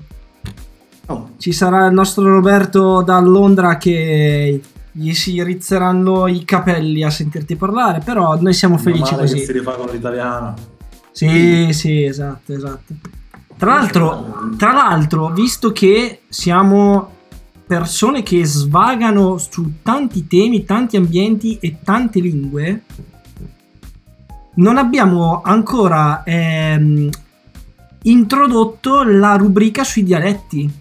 Ci 1.37 1.51
sarà 1.51 1.85
il 1.85 1.93
nostro 1.93 2.23
Roberto 2.23 3.01
da 3.03 3.19
Londra 3.19 3.77
che 3.77 4.59
gli 4.97 5.13
si 5.13 5.43
rizzeranno 5.43 6.25
i 6.27 6.45
capelli 6.45 7.03
a 7.03 7.09
sentirti 7.09 7.57
parlare, 7.57 7.99
però 7.99 8.39
noi 8.39 8.53
siamo 8.53 8.77
felici 8.77 9.11
Male 9.11 9.23
così. 9.23 9.39
che 9.39 9.45
si 9.45 9.51
rifà 9.51 9.73
con 9.73 9.87
l'italiano. 9.91 10.53
Sì, 11.11 11.73
sì, 11.73 12.03
esatto, 12.03 12.53
esatto. 12.53 12.93
Tra 13.57 13.73
l'altro, 13.73 14.53
tra 14.57 14.71
l'altro, 14.71 15.31
visto 15.31 15.73
che 15.73 16.21
siamo 16.29 17.11
persone 17.67 18.23
che 18.23 18.45
svagano 18.45 19.37
su 19.37 19.81
tanti 19.81 20.27
temi, 20.27 20.63
tanti 20.63 20.95
ambienti 20.95 21.57
e 21.59 21.79
tante 21.83 22.21
lingue, 22.21 22.83
non 24.55 24.77
abbiamo 24.77 25.41
ancora 25.43 26.23
ehm, 26.23 27.09
introdotto 28.03 29.03
la 29.03 29.35
rubrica 29.35 29.83
sui 29.83 30.03
dialetti. 30.03 30.73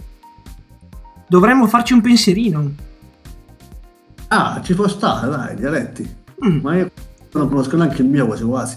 Dovremmo 1.26 1.66
farci 1.66 1.94
un 1.94 2.00
pensierino. 2.00 2.83
Ah, 4.36 4.60
ci 4.64 4.74
può 4.74 4.88
stare, 4.88 5.28
dai, 5.28 5.54
dialetti. 5.54 6.16
Mm. 6.44 6.58
Ma 6.60 6.76
io 6.76 6.90
non 7.32 7.48
conosco 7.48 7.76
neanche 7.76 8.02
il 8.02 8.08
mio 8.08 8.26
quasi 8.26 8.42
quasi. 8.44 8.76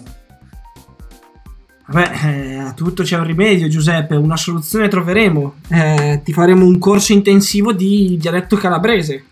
Vabbè, 1.88 2.12
eh, 2.26 2.58
a 2.58 2.74
tutto 2.74 3.02
c'è 3.04 3.18
un 3.18 3.24
rimedio, 3.26 3.68
Giuseppe, 3.68 4.16
una 4.16 4.38
soluzione 4.38 4.88
troveremo. 4.88 5.56
Eh, 5.70 6.22
ti 6.24 6.32
faremo 6.34 6.66
un 6.66 6.78
corso 6.78 7.14
intensivo 7.14 7.72
di 7.74 8.18
dialetto 8.20 8.56
calabrese. 8.58 9.24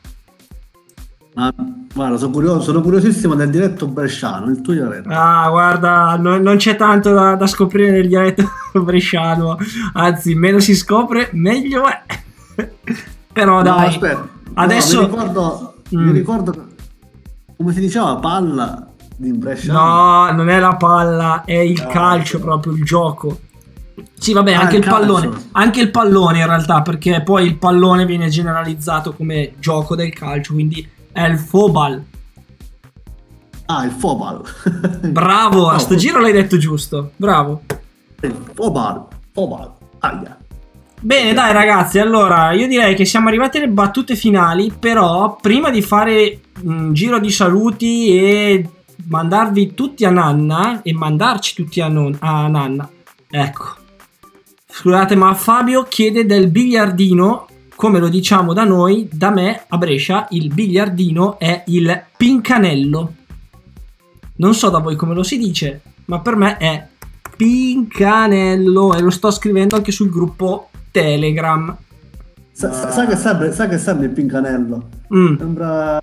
Ma 1.36 1.54
guarda, 1.94 2.18
sono, 2.18 2.32
curioso, 2.32 2.62
sono 2.62 2.82
curiosissimo 2.82 3.36
del 3.36 3.50
dialetto 3.50 3.88
bresciano, 3.88 4.50
il 4.50 4.62
tuo 4.62 4.74
dialetto. 4.74 5.10
Ah, 5.12 5.48
guarda, 5.50 6.16
no- 6.18 6.38
non 6.40 6.56
c'è 6.56 6.76
tanto 6.78 7.12
da, 7.14 7.36
da 7.36 7.46
scoprire 7.46 7.92
nel 7.92 8.08
dialetto 8.08 8.50
bresciano. 8.82 9.58
Anzi, 9.94 10.34
meno 10.34 10.60
si 10.60 10.76
scopre, 10.76 11.30
meglio 11.34 11.84
è. 11.88 12.02
Però 13.34 13.58
No, 13.58 13.62
dai, 13.64 13.88
aspetta. 13.90 14.28
adesso... 14.54 15.02
No, 15.02 15.08
mi 15.08 15.14
ricordo, 15.14 15.75
mi 15.90 16.04
Mm. 16.04 16.12
ricordo 16.12 16.68
come 17.58 17.74
si 17.74 17.80
diceva 17.80 18.16
palla 18.18 18.88
di 19.18 19.32
bresciano. 19.32 19.80
No, 19.80 20.32
non 20.34 20.50
è 20.50 20.60
la 20.60 20.76
palla, 20.76 21.44
è 21.46 21.54
il 21.58 21.86
calcio 21.88 22.40
proprio, 22.40 22.74
il 22.74 22.84
gioco. 22.84 23.40
Sì, 24.18 24.34
vabbè, 24.34 24.54
Ah, 24.54 24.62
anche 24.62 24.78
il 24.78 24.84
il, 24.84 24.90
pallone. 24.90 25.30
calcio. 25.30 25.48
Anche 25.54 25.82
il 25.82 25.92
pallone 25.92 26.40
in 26.40 26.46
realtà, 26.48 26.82
perché 26.82 27.22
poi 27.24 27.46
il 27.46 27.58
pallone 27.58 28.06
viene 28.06 28.28
generalizzato 28.30 29.14
come 29.14 29.54
gioco 29.60 29.96
del 29.96 30.12
calcio, 30.14 30.54
quindi 30.54 30.86
è 31.14 31.24
il 31.26 31.38
fobal. 31.38 32.04
Ah, 33.68 33.86
il 33.86 33.92
fobal. 33.92 34.42
Bravo, 35.10 35.68
a 35.70 35.74
No, 35.74 35.80
sto 35.80 35.96
giro 35.96 36.20
l'hai 36.20 36.34
detto 36.34 36.58
giusto. 36.58 37.12
Bravo. 37.16 37.62
Il 38.22 38.36
fobal. 38.54 39.06
Fobal. 39.32 39.72
Aia. 40.00 40.38
Bene, 41.06 41.36
dai 41.36 41.54
ragazzi, 41.54 42.00
allora 42.00 42.52
io 42.54 42.66
direi 42.66 42.96
che 42.96 43.06
siamo 43.06 43.28
arrivati 43.28 43.58
alle 43.58 43.68
battute 43.68 44.16
finali, 44.16 44.74
però 44.78 45.38
prima 45.40 45.70
di 45.70 45.84
fare 45.84 46.40
un 46.64 46.94
giro 46.94 47.20
di 47.20 47.30
saluti 47.30 48.18
e 48.18 48.68
mandarvi 49.06 49.76
tutti 49.76 50.04
a 50.04 50.10
Nanna 50.10 50.82
e 50.82 50.94
mandarci 50.94 51.54
tutti 51.54 51.80
a, 51.80 51.90
non- 51.90 52.18
a 52.22 52.48
Nanna, 52.48 52.90
ecco. 53.30 53.76
Scusate, 54.68 55.16
ma 55.16 55.36
Fabio 55.36 55.84
chiede 55.84 56.26
del 56.26 56.48
biliardino, 56.48 57.50
come 57.76 58.00
lo 58.00 58.10
diciamo 58.10 58.54
da 58.54 58.64
noi, 58.64 59.08
da 59.12 59.30
me 59.30 59.64
a 59.68 59.78
Brescia 59.78 60.26
il 60.32 60.52
biliardino 60.52 61.38
è 61.38 61.66
il 61.68 62.04
pincanello. 62.18 63.14
Non 64.38 64.56
so 64.56 64.72
da 64.72 64.80
voi 64.80 64.96
come 64.96 65.14
lo 65.14 65.22
si 65.22 65.38
dice, 65.38 65.82
ma 66.06 66.20
per 66.20 66.36
me 66.36 66.58
è 66.58 66.88
pincanello 67.38 68.96
e 68.96 69.02
lo 69.02 69.12
sto 69.12 69.30
scrivendo 69.30 69.76
anche 69.76 69.92
sul 69.92 70.10
gruppo 70.10 70.70
Telegram. 71.02 71.76
Sa, 72.54 72.72
sa- 72.72 72.90
sa 72.90 73.06
che 73.06 73.16
serve, 73.18 73.52
sa 73.52 73.68
che 73.68 73.78
serve 73.78 74.06
il 74.06 74.12
pincanello? 74.12 74.88
Mm. 75.14 75.38
Sembra 75.38 76.02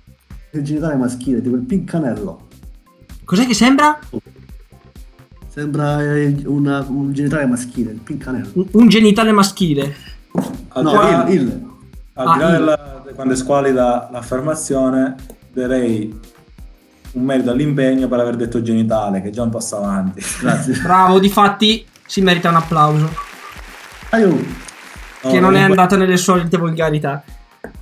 il 0.51 0.61
genitale 0.61 0.95
maschile, 0.95 1.41
tipo 1.41 1.55
il 1.55 1.63
pincanello. 1.63 2.47
Cos'è 3.25 3.47
che 3.47 3.55
sembra? 3.55 3.97
Sembra 5.47 6.01
eh, 6.03 6.41
una- 6.45 6.85
un 6.87 7.11
genitale 7.13 7.45
maschile, 7.47 7.91
il 7.91 7.99
pincanello. 7.99 8.49
Un- 8.53 8.67
Un 8.71 8.87
genitale 8.87 9.31
maschile. 9.31 9.95
Al 10.69 10.83
No, 10.83 10.91
di 10.91 10.95
là, 10.97 11.27
il, 11.27 11.41
il. 11.41 11.65
al 12.13 12.27
Ah, 12.27 12.33
di 12.33 12.39
là 12.39 12.45
il. 12.49 12.51
della- 12.53 13.03
quando 13.15 13.33
è 13.33 13.35
squalida 13.37 14.09
l'affermazione, 14.11 15.15
darei 15.51 16.19
un 17.13 17.23
merito 17.23 17.49
all'impegno 17.51 18.07
per 18.07 18.19
aver 18.19 18.35
detto 18.35 18.61
genitale, 18.61 19.21
che 19.21 19.27
è 19.29 19.31
già 19.31 19.41
un 19.43 19.49
passo 19.49 19.77
avanti. 19.77 20.21
Grazie. 20.41 20.79
Bravo, 20.81 21.19
difatti 21.19 21.83
si 22.05 22.21
merita 22.21 22.49
un 22.49 22.55
applauso. 22.55 23.09
Che 25.29 25.39
non 25.39 25.55
è 25.55 25.61
andato 25.61 25.95
nelle 25.97 26.17
solite 26.17 26.57
volgarità. 26.57 27.23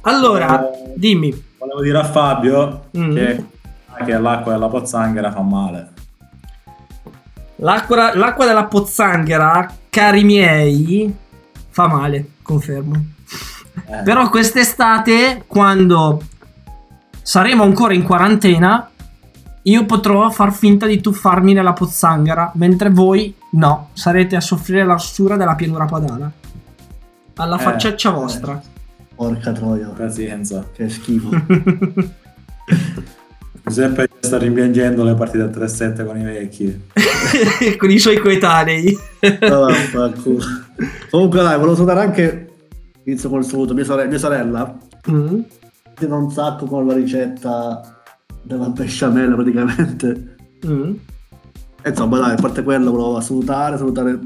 Allora, 0.02 0.70
dimmi. 0.96 1.50
Volevo 1.58 1.82
dire 1.82 1.98
a 1.98 2.04
Fabio 2.04 2.86
Mm. 2.98 3.14
che, 3.16 3.46
che 4.06 4.18
l'acqua 4.18 4.52
della 4.54 4.68
pozzanghera 4.68 5.32
fa 5.32 5.42
male. 5.42 5.90
L'acqua, 7.58 8.16
l'acqua 8.16 8.46
della 8.46 8.66
pozzanghera, 8.66 9.72
cari 9.90 10.24
miei, 10.24 11.14
fa 11.70 11.88
male, 11.88 12.26
confermo. 12.42 12.96
Eh. 13.88 14.02
Però 14.04 14.30
quest'estate, 14.30 15.44
quando 15.48 16.22
saremo 17.22 17.64
ancora 17.64 17.94
in 17.94 18.04
quarantena, 18.04 18.90
io 19.64 19.86
potrò 19.86 20.30
far 20.32 20.52
finta 20.52 20.88
di 20.88 21.00
tuffarmi 21.00 21.54
nella 21.54 21.74
pozzanghera, 21.74 22.52
mentre 22.56 22.90
voi 22.90 23.36
no, 23.52 23.90
sarete 23.94 24.36
a 24.36 24.42
soffrire 24.42 24.84
l'arsura 24.84 25.36
della 25.38 25.54
pianura 25.56 25.86
padana. 25.86 26.32
Alla 27.36 27.58
Eh, 27.58 27.62
facceccia 27.62 28.10
eh. 28.10 28.14
vostra. 28.14 28.62
Porca 29.16 29.52
troia. 29.52 29.88
Pazienza. 29.90 30.68
Che 30.74 30.90
schifo. 30.90 31.30
Giuseppe 33.64 34.10
sta 34.20 34.38
rimpiangendo 34.38 35.04
le 35.04 35.14
partite 35.14 35.44
a 35.44 35.48
3-7 35.48 36.06
con 36.06 36.18
i 36.20 36.24
vecchi. 36.24 36.82
Con 37.78 37.90
i 37.92 38.00
suoi 38.00 38.18
coetanei. 38.20 38.98
Vaffanculo. 39.40 40.44
Comunque 41.10 41.42
dai, 41.44 41.56
volevo 41.58 41.76
salutare 41.76 42.00
anche, 42.02 42.50
inizio 43.04 43.30
con 43.30 43.40
il 43.40 43.46
saluto, 43.46 43.74
mia 43.74 43.84
sorella, 43.84 44.10
mia 44.10 44.18
sorella 44.18 44.78
Mm. 45.10 45.40
ti 45.96 46.06
da 46.08 46.16
un 46.16 46.30
sacco 46.32 46.66
con 46.66 46.86
la 46.86 46.94
ricetta 46.94 47.82
della 48.44 48.70
besciamella 48.70 49.36
praticamente. 49.36 50.36
Mm. 50.66 50.94
E 51.84 51.90
insomma 51.90 52.20
dai, 52.20 52.32
a 52.34 52.36
parte 52.36 52.64
quello 52.64 52.92
volevo 52.92 53.20
salutare, 53.22 53.78
salutare 53.78 54.20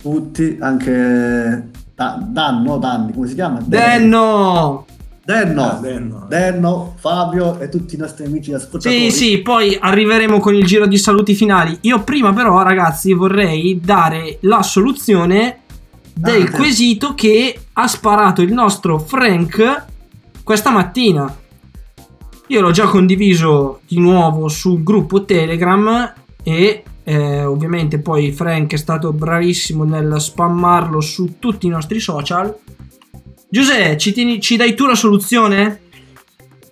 tutti, 0.00 0.56
anche 0.60 1.70
Da- 2.02 2.18
Danno, 2.20 2.78
Danni, 2.78 3.12
come 3.12 3.28
si 3.28 3.34
chiama? 3.34 3.60
Denno! 3.64 4.86
Denno, 5.24 5.62
Ah, 5.62 5.74
Denno. 5.80 6.26
Denno, 6.28 6.94
Fabio 6.98 7.60
e 7.60 7.68
tutti 7.68 7.94
i 7.94 7.98
nostri 7.98 8.24
amici 8.24 8.52
ascoltatori. 8.52 9.08
Sì, 9.08 9.16
sì, 9.16 9.38
poi 9.38 9.78
arriveremo 9.80 10.40
con 10.40 10.52
il 10.56 10.64
giro 10.64 10.86
di 10.86 10.98
saluti 10.98 11.34
finali. 11.34 11.78
Io 11.82 12.02
prima 12.02 12.32
però, 12.32 12.60
ragazzi, 12.62 13.12
vorrei 13.12 13.78
dare 13.80 14.38
la 14.40 14.62
soluzione 14.64 15.60
del 16.12 16.42
Ah, 16.42 16.46
sì. 16.46 16.52
quesito 16.52 17.14
che 17.14 17.56
ha 17.74 17.86
sparato 17.86 18.42
il 18.42 18.52
nostro 18.52 18.98
Frank 18.98 19.84
questa 20.42 20.70
mattina. 20.70 21.32
Io 22.48 22.60
l'ho 22.60 22.72
già 22.72 22.86
condiviso 22.88 23.80
di 23.86 24.00
nuovo 24.00 24.48
sul 24.48 24.82
gruppo 24.82 25.24
Telegram 25.24 26.12
e 26.42 26.82
eh, 27.04 27.44
ovviamente 27.44 27.98
poi 27.98 28.32
Frank 28.32 28.72
è 28.72 28.76
stato 28.76 29.12
bravissimo 29.12 29.84
nel 29.84 30.20
spammarlo 30.20 31.00
su 31.00 31.38
tutti 31.38 31.66
i 31.66 31.70
nostri 31.70 32.00
social. 32.00 32.56
Giuseppe, 33.48 33.98
ci, 33.98 34.12
tieni- 34.12 34.40
ci 34.40 34.56
dai 34.56 34.74
tu 34.74 34.86
la 34.86 34.94
soluzione? 34.94 35.80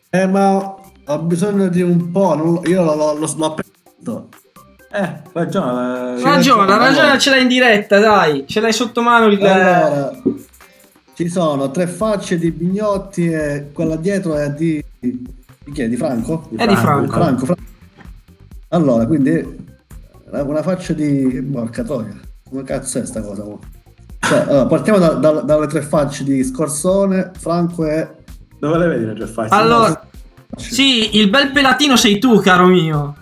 Eh, 0.09 0.27
ma 0.27 0.75
ho 1.05 1.19
bisogno 1.19 1.69
di 1.69 1.83
un 1.83 2.11
po', 2.11 2.35
non 2.35 2.61
io 2.65 2.83
l'ho, 2.83 2.95
l'ho, 2.95 3.35
l'ho 3.37 3.45
aperto. 3.47 4.29
Eh, 4.93 5.23
ragione. 5.33 6.21
Ragione, 6.21 6.77
ragione, 6.77 7.19
ce 7.19 7.31
l'hai 7.31 7.43
in 7.43 7.49
diretta, 7.49 7.99
dai. 7.99 8.45
Ce 8.47 8.61
l'hai 8.61 8.73
sotto 8.73 9.03
mano 9.03 9.27
il... 9.27 9.41
Allora, 9.41 10.11
ci 11.15 11.29
sono 11.29 11.71
tre 11.71 11.87
facce 11.87 12.39
di 12.39 12.51
Bignotti 12.51 13.31
e 13.31 13.69
quella 13.73 13.97
dietro 13.97 14.37
è 14.37 14.51
di... 14.51 14.83
di 14.99 15.25
chi 15.73 15.83
è? 15.83 15.89
Di 15.89 15.97
Franco? 15.97 16.49
È 16.57 16.67
di 16.67 16.77
Franco. 16.77 17.13
Franco, 17.13 17.45
Franco. 17.45 17.63
Allora, 18.69 19.07
quindi 19.07 19.69
una 20.33 20.63
faccia 20.63 20.93
di... 20.93 21.43
Porca 21.53 21.83
troia. 21.83 22.19
Come 22.49 22.63
cazzo 22.65 22.99
è 22.99 23.07
sta 23.07 23.21
cosa? 23.21 23.45
mo? 23.45 23.61
Cioè, 24.19 24.39
allora, 24.49 24.67
partiamo 24.67 24.99
da- 24.99 25.15
da- 25.15 25.41
dalle 25.41 25.67
tre 25.67 25.83
facce 25.83 26.25
di 26.25 26.43
Scorsone, 26.45 27.33
Franco 27.37 27.87
e... 27.87 28.09
Dove 28.59 28.79
le 28.79 28.87
vedi 28.89 29.05
le 29.07 29.15
tre 29.15 29.27
facce? 29.27 29.55
Allora, 29.55 30.07
sì, 30.57 31.17
il 31.19 31.31
bel 31.31 31.51
pelatino 31.53 31.97
sei 31.97 32.19
tu, 32.19 32.39
caro 32.41 32.67
mio. 32.67 33.17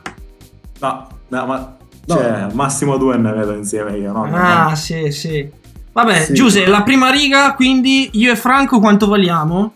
No, 0.81 1.09
no, 1.29 1.47
ma... 1.47 1.77
Cioè, 2.07 2.49
massimo 2.55 2.97
due 2.97 3.17
ne 3.19 3.33
vedo 3.33 3.53
insieme 3.53 3.97
io, 3.99 4.13
no? 4.13 4.25
Ah, 4.33 4.75
sì, 4.75 5.11
sì. 5.13 5.49
Vabbè, 5.93 6.25
Sì. 6.27 6.35
Giuseppe, 6.35 6.71
la 6.71 6.83
prima 6.83 7.11
riga, 7.11 7.55
quindi 7.55 8.11
io 8.13 8.33
e 8.33 8.37
Franco 8.37 8.81
quanto 8.81 9.07
valiamo? 9.09 9.75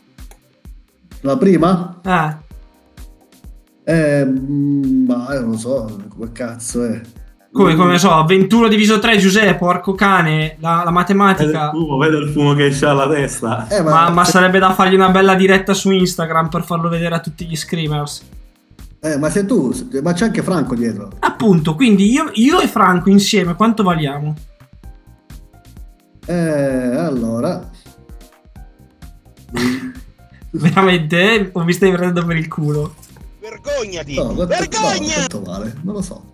La 1.20 1.36
prima? 1.36 2.00
Eh. 2.02 2.36
Eh, 3.84 4.24
mm, 4.24 5.06
ma 5.06 5.26
io 5.34 5.40
non 5.40 5.50
lo 5.50 5.56
so, 5.58 6.00
come 6.08 6.32
cazzo 6.32 6.84
è. 6.84 7.00
Come, 7.52 7.74
come 7.74 7.98
so, 7.98 8.24
21 8.24 8.68
diviso 8.68 8.98
3, 8.98 9.18
Giuseppe, 9.18 9.56
porco 9.56 9.92
cane, 9.94 10.56
la, 10.60 10.70
la 10.70 10.76
Vede 10.76 10.88
il 10.88 10.92
matematica. 10.94 11.70
fumo, 11.70 11.98
vede 11.98 12.16
il 12.16 12.28
fumo 12.30 12.54
che 12.54 12.66
esce 12.66 12.86
dalla 12.86 13.06
testa. 13.08 13.68
Eh, 13.68 13.82
Ma, 13.82 14.08
ma 14.08 14.24
sarebbe 14.24 14.58
da 14.58 14.72
fargli 14.72 14.94
una 14.94 15.10
bella 15.10 15.34
diretta 15.34 15.74
su 15.74 15.90
Instagram 15.90 16.48
per 16.48 16.64
farlo 16.64 16.88
vedere 16.88 17.14
a 17.14 17.20
tutti 17.20 17.44
gli 17.44 17.54
screamers. 17.54 18.22
Eh, 19.00 19.18
ma 19.18 19.28
sei 19.28 19.44
tu, 19.44 19.70
ma 20.02 20.14
c'è 20.14 20.24
anche 20.26 20.42
Franco 20.42 20.74
dietro. 20.74 21.10
Appunto, 21.18 21.74
quindi 21.74 22.10
io, 22.10 22.30
io 22.34 22.58
e 22.60 22.68
Franco 22.68 23.10
insieme 23.10 23.54
quanto 23.54 23.82
valiamo? 23.82 24.34
Eh, 26.24 26.96
allora. 26.96 27.68
Veramente? 30.52 31.50
O 31.52 31.64
mi 31.64 31.72
stai 31.74 31.90
prendendo 31.90 32.24
per 32.24 32.36
il 32.36 32.48
culo? 32.48 32.94
Vergognati! 33.40 34.14
No, 34.14 34.24
quanto, 34.32 34.46
Vergogna! 34.46 34.90
no, 35.18 35.26
quanto 35.26 35.42
vale? 35.42 35.74
Non 35.82 35.94
lo 35.94 36.00
so. 36.02 36.24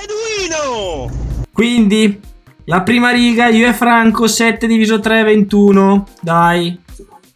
Beduino! 0.00 1.10
Quindi, 1.52 2.20
la 2.64 2.82
prima 2.82 3.10
riga, 3.10 3.48
io 3.48 3.68
e 3.68 3.72
Franco, 3.74 4.26
7 4.26 4.66
diviso 4.66 5.00
3, 5.00 5.22
21. 5.24 6.06
Dai. 6.20 6.78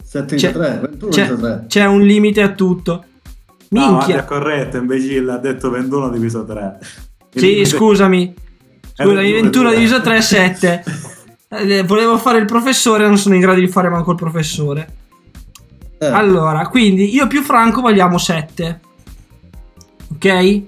7 0.03 0.35
C'è- 0.35 0.51
3, 0.51 0.79
21 0.81 1.11
c'è, 1.11 1.35
3. 1.35 1.65
c'è 1.67 1.85
un 1.85 2.01
limite 2.01 2.41
a 2.41 2.49
tutto. 2.53 3.03
No, 3.69 3.91
Minchia. 3.97 4.19
è 4.19 4.25
corretto, 4.25 4.77
imbecille, 4.77 5.31
ha 5.33 5.37
detto 5.37 5.69
21 5.69 6.09
diviso 6.09 6.45
3. 6.45 6.79
Sì, 7.33 7.65
scusami. 7.65 8.33
Scusami, 8.93 9.31
21 9.31 9.41
21 9.41 9.69
diviso 9.73 10.01
3 10.01 10.15
è 10.17 10.21
7. 10.21 10.83
Eh, 11.49 11.83
Volevo 11.83 12.17
fare 12.17 12.37
il 12.39 12.45
professore, 12.45 13.05
non 13.05 13.17
sono 13.17 13.35
in 13.35 13.41
grado 13.41 13.59
di 13.59 13.67
fare 13.67 13.89
manco 13.89 14.11
il 14.11 14.17
professore. 14.17 14.87
Eh. 15.97 16.05
Allora, 16.05 16.67
quindi 16.67 17.13
io 17.13 17.27
più 17.27 17.41
Franco 17.41 17.81
vogliamo 17.81 18.17
7. 18.17 18.79
Ok? 20.13 20.61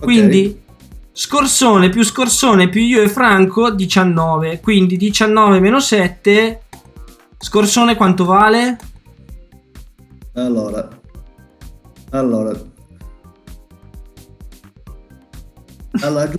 Quindi 0.00 0.62
Scorsone 1.16 1.90
più 1.90 2.02
Scorsone 2.02 2.68
più 2.68 2.80
io 2.80 3.00
e 3.00 3.08
Franco 3.08 3.70
19. 3.70 4.58
Quindi 4.58 4.96
19 4.96 5.60
meno 5.60 5.78
7. 5.78 6.62
Scorsone 7.38 7.94
quanto 7.94 8.24
vale? 8.24 8.76
Allora. 10.34 10.88
Allora. 12.10 12.52
Allora, 16.00 16.28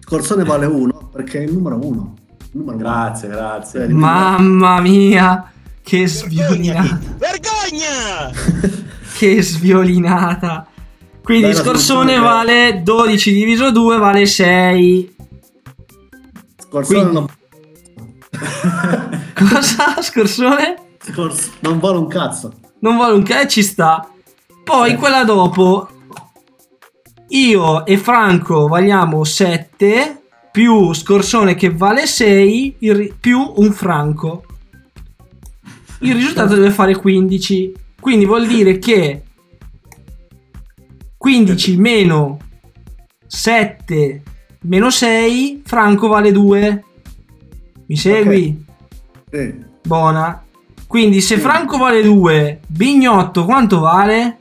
Scorsone 0.00 0.44
vale 0.44 0.66
1 0.66 1.08
perché 1.10 1.38
è 1.38 1.42
il 1.44 1.54
numero 1.54 1.78
1. 1.82 2.14
Grazie, 2.76 3.28
grazie. 3.28 3.88
Mamma 3.88 4.80
mia, 4.84 5.50
che 5.82 6.06
sviolinata. 6.06 7.00
Vergogna! 7.16 8.30
Che 9.16 9.42
sviolinata. 9.42 10.66
Quindi 11.26 11.48
Bella 11.48 11.60
Scorsone 11.60 12.18
vale 12.18 12.82
12 12.84 13.32
diviso 13.32 13.72
2 13.72 13.98
vale 13.98 14.26
6. 14.26 15.14
Scorsone 16.56 16.98
Quindi- 17.00 17.12
non, 17.12 17.26
Cosa? 19.34 20.00
Scorsone? 20.02 20.76
Scors- 21.00 21.50
non 21.60 21.80
vale 21.80 21.98
un 21.98 22.06
cazzo. 22.06 22.52
Non 22.78 22.96
vale 22.96 23.14
un 23.14 23.22
che 23.24 23.48
ci 23.48 23.62
sta. 23.64 24.08
Poi 24.62 24.92
Eh. 24.92 24.94
quella 24.96 25.24
dopo 25.24 25.88
io 27.30 27.84
e 27.86 27.96
Franco 27.98 28.68
valiamo 28.68 29.24
7 29.24 30.20
più 30.52 30.92
Scorsone 30.92 31.54
che 31.56 31.70
vale 31.70 32.06
6 32.06 32.76
il 32.80 32.94
ri- 32.94 33.14
più 33.18 33.52
un 33.56 33.72
Franco. 33.72 34.44
Il 36.00 36.14
risultato 36.14 36.54
deve 36.54 36.70
fare 36.70 36.94
15. 36.96 37.72
Quindi 37.98 38.26
vuol 38.26 38.46
dire 38.46 38.78
che 38.78 39.22
15 41.26 41.76
meno 41.78 42.38
7 43.26 44.22
meno 44.60 44.90
6 44.90 45.62
Franco 45.64 46.06
vale 46.06 46.30
2. 46.30 46.84
Mi 47.86 47.96
segui? 47.96 48.64
Sì. 49.28 49.64
Buona. 49.82 50.44
Quindi 50.86 51.20
se 51.20 51.38
Franco 51.38 51.78
vale 51.78 52.04
2, 52.04 52.60
Bignotto 52.68 53.44
quanto 53.44 53.80
vale? 53.80 54.38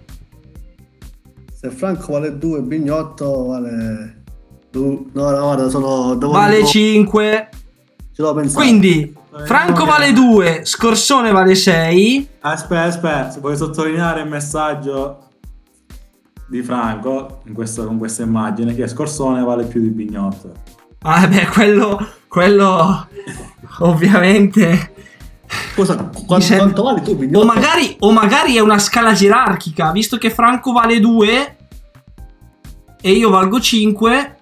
Se 1.60 1.72
Franco 1.72 2.12
vale 2.12 2.38
2, 2.38 2.62
Bignotto 2.62 3.46
vale. 3.46 4.22
No, 4.74 5.08
no, 5.12 5.40
guarda, 5.40 5.68
sono. 5.70 6.14
devo- 6.14 6.34
Vale 6.34 6.58
devo- 6.58 6.68
5. 6.68 7.50
Ci 7.98 8.22
devo 8.22 8.34
pensare. 8.36 8.64
Quindi 8.64 9.12
Franco 9.46 9.86
vale 9.86 10.14
2, 10.14 10.62
Scorsone 10.66 11.32
vale 11.32 11.56
6. 11.56 12.28
Aspetta, 12.42 12.84
aspetta, 12.84 13.32
se 13.32 13.40
vuoi 13.40 13.58
sottolineare 13.58 14.22
il 14.22 14.30
messaggio 14.30 15.25
di 16.48 16.62
Franco 16.62 17.42
in 17.46 17.54
questo- 17.54 17.86
con 17.86 17.98
questa 17.98 18.24
immagine 18.24 18.76
che 18.76 18.88
Scorsone 18.88 19.44
vale 19.44 19.66
più 19.66 19.82
di 19.82 19.90
Bignotto. 19.90 20.52
Ah, 21.02 21.28
beh, 21.28 21.48
quello, 21.48 22.08
quello 22.28 23.08
ovviamente. 23.80 24.94
Scusa, 25.74 25.96
quanto, 26.26 26.40
sem- 26.46 26.58
quanto 26.58 26.84
vale 26.84 27.02
tu, 27.02 27.16
Bignotto? 27.16 27.44
O 27.44 27.46
magari, 27.46 27.96
o 28.00 28.12
magari 28.12 28.56
è 28.56 28.60
una 28.60 28.80
scala 28.80 29.14
gerarchica, 29.14 29.92
visto 29.92 30.18
che 30.18 30.30
Franco 30.32 30.72
vale 30.72 31.00
2 31.00 31.58
e 33.02 33.12
io 33.12 33.30
valgo 33.30 33.60
5. 33.60 34.36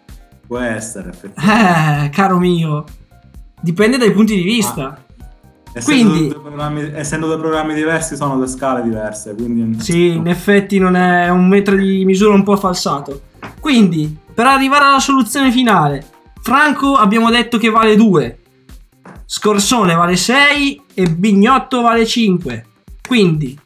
Può 0.48 0.60
essere, 0.60 1.10
effettivamente. 1.10 2.06
Eh, 2.06 2.10
caro 2.10 2.38
mio, 2.38 2.84
dipende 3.62 3.98
dai 3.98 4.12
punti 4.12 4.36
di 4.36 4.44
vista. 4.44 5.03
Essendo, 5.76 6.12
Quindi- 6.12 6.28
due 6.30 6.40
programmi, 6.40 6.92
essendo 6.94 7.26
due 7.26 7.38
programmi 7.38 7.74
diversi 7.74 8.16
sono 8.16 8.36
due 8.36 8.48
scale 8.48 8.84
diverse, 8.84 9.34
quindi... 9.34 9.82
Sì, 9.82 10.10
in 10.10 10.28
effetti 10.28 10.78
non 10.78 10.96
è 10.96 11.30
un 11.30 11.48
metro 11.48 11.76
di 11.76 12.06
misura 12.06 12.36
un 12.36 12.44
po' 12.44 12.56
falsato. 12.58 13.22
Quindi, 13.60 14.16
per 14.34 14.46
arrivare 14.46 14.86
alla 14.86 15.00
soluzione 15.00 15.52
finale, 15.52 16.06
Franco 16.42 16.94
abbiamo 16.94 17.32
detto 17.32 17.58
che 17.58 17.70
vale 17.70 17.96
2, 17.96 18.40
Scorsone 19.26 19.96
vale 19.96 20.16
6 20.16 20.82
e 20.94 21.10
Bignotto 21.10 21.82
vale 21.82 22.06
5. 22.06 22.66
Quindi, 23.08 23.58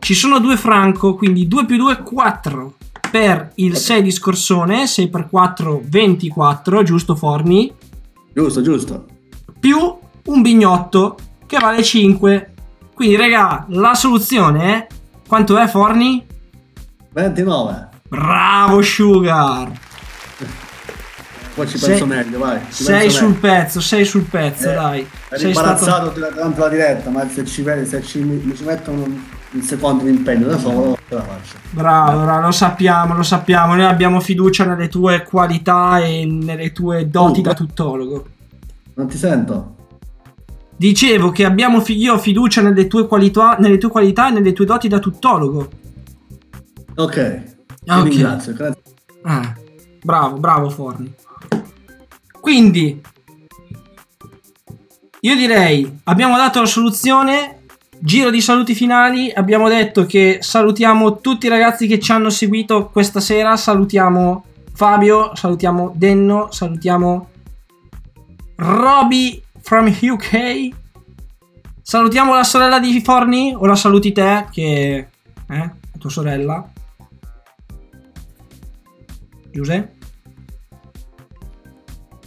ci 0.00 0.14
sono 0.14 0.40
due 0.40 0.56
Franco, 0.56 1.14
quindi 1.14 1.48
2 1.48 1.64
più 1.64 1.76
2 1.76 1.92
è 1.92 2.02
4. 2.02 2.74
Per 3.10 3.52
il 3.54 3.74
6 3.74 4.02
di 4.02 4.10
Scorsone, 4.10 4.86
6 4.86 5.08
per 5.08 5.28
4, 5.30 5.80
24, 5.82 6.82
giusto 6.82 7.16
Forni? 7.16 7.72
Giusto, 8.34 8.60
giusto. 8.60 9.06
Più 9.58 9.78
un 10.26 10.42
Bignotto 10.42 11.16
che 11.48 11.58
vale 11.58 11.82
5. 11.82 12.52
Quindi, 12.94 13.16
raga, 13.16 13.64
la 13.70 13.94
soluzione 13.94 14.74
è... 14.74 14.86
Quanto 15.26 15.56
è 15.58 15.66
Forni? 15.66 16.24
29. 17.12 17.88
Bravo 18.08 18.82
Sugar! 18.82 19.70
Poi 21.54 21.66
ci 21.66 21.76
Sei- 21.76 21.88
penso 21.90 22.06
meglio, 22.06 22.38
vai. 22.38 22.60
ci 22.70 22.84
Sei 22.84 23.10
sul 23.10 23.28
meglio. 23.28 23.40
pezzo, 23.40 23.80
sei 23.80 24.04
sul 24.04 24.22
pezzo, 24.22 24.70
Eh, 24.70 24.74
dai. 24.74 25.08
Sei 25.32 25.48
imbarazzato 25.48 26.10
durante 26.10 26.60
la 26.60 26.68
diretta, 26.68 27.10
ma 27.10 27.28
se 27.28 27.44
ci 27.44 27.64
se 27.84 28.02
ci, 28.02 28.20
mi 28.20 28.54
ci 28.56 28.62
mettono 28.62 29.02
un, 29.02 29.20
un 29.50 29.62
secondo 29.62 30.04
di 30.04 30.10
impegno 30.10 30.46
da 30.46 30.56
solo, 30.56 30.96
ce 31.08 31.14
la 31.16 31.22
faccio. 31.22 31.56
Bravo, 31.70 32.20
bravo, 32.22 32.40
lo 32.42 32.52
sappiamo, 32.52 33.14
lo 33.16 33.24
sappiamo. 33.24 33.74
Noi 33.74 33.86
abbiamo 33.86 34.20
fiducia 34.20 34.64
nelle 34.64 34.88
tue 34.88 35.24
qualità 35.24 35.98
e 35.98 36.24
nelle 36.26 36.70
tue 36.72 37.08
doti 37.10 37.40
Oh, 37.40 37.42
da 37.42 37.54
tuttologo. 37.54 38.26
Non 38.94 39.08
ti 39.08 39.16
sento? 39.18 39.74
Dicevo 40.78 41.30
che 41.32 41.44
abbiamo 41.44 41.82
io 41.88 42.14
ho 42.14 42.18
fiducia 42.18 42.62
nelle 42.62 42.86
tue, 42.86 43.08
qualità, 43.08 43.56
nelle 43.58 43.78
tue 43.78 43.90
qualità 43.90 44.28
e 44.28 44.30
nelle 44.30 44.52
tue 44.52 44.64
doti 44.64 44.86
da 44.86 45.00
tuttologo. 45.00 45.68
Ok. 46.94 47.42
Ah, 47.86 47.94
Ti 47.96 48.00
ok. 48.00 48.08
ringrazio. 48.08 48.52
grazie. 48.52 48.82
Ah, 49.22 49.56
bravo, 50.00 50.36
bravo 50.36 50.70
Forni. 50.70 51.12
Quindi, 52.40 53.00
io 55.20 55.34
direi, 55.34 55.98
abbiamo 56.04 56.36
dato 56.36 56.60
la 56.60 56.66
soluzione, 56.66 57.62
giro 57.98 58.30
di 58.30 58.40
saluti 58.40 58.72
finali, 58.72 59.32
abbiamo 59.32 59.68
detto 59.68 60.06
che 60.06 60.38
salutiamo 60.40 61.20
tutti 61.20 61.46
i 61.46 61.50
ragazzi 61.50 61.88
che 61.88 61.98
ci 61.98 62.12
hanno 62.12 62.30
seguito 62.30 62.86
questa 62.86 63.18
sera, 63.18 63.56
salutiamo 63.56 64.44
Fabio, 64.74 65.34
salutiamo 65.34 65.92
Denno, 65.96 66.52
salutiamo 66.52 67.30
Roby 68.54 69.42
from 69.68 69.86
UK. 70.00 70.70
Salutiamo 71.82 72.34
la 72.34 72.42
sorella 72.42 72.80
di 72.80 73.02
Forni 73.02 73.54
o 73.54 73.66
la 73.66 73.74
saluti 73.76 74.12
te 74.12 74.46
che 74.50 75.08
eh, 75.46 75.70
tua 75.98 76.08
sorella? 76.08 76.66
Giuseppe? 79.52 79.96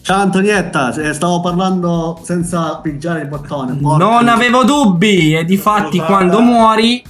Ciao 0.03 0.21
Antonietta, 0.21 0.93
eh, 0.93 1.13
stavo 1.13 1.41
parlando 1.41 2.19
senza 2.23 2.77
pigiare 2.77 3.21
il 3.21 3.27
bottone. 3.27 3.75
porca 3.75 4.03
Non 4.05 4.27
avevo 4.27 4.63
dubbi 4.63 5.35
e 5.35 5.43
difatti 5.43 5.97
Salutata. 5.97 6.05
quando 6.05 6.39
muori 6.41 7.03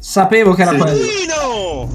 sapevo 0.00 0.52
che 0.54 0.62
era 0.62 0.70
Sì. 0.72 0.78
quello. 0.78 1.88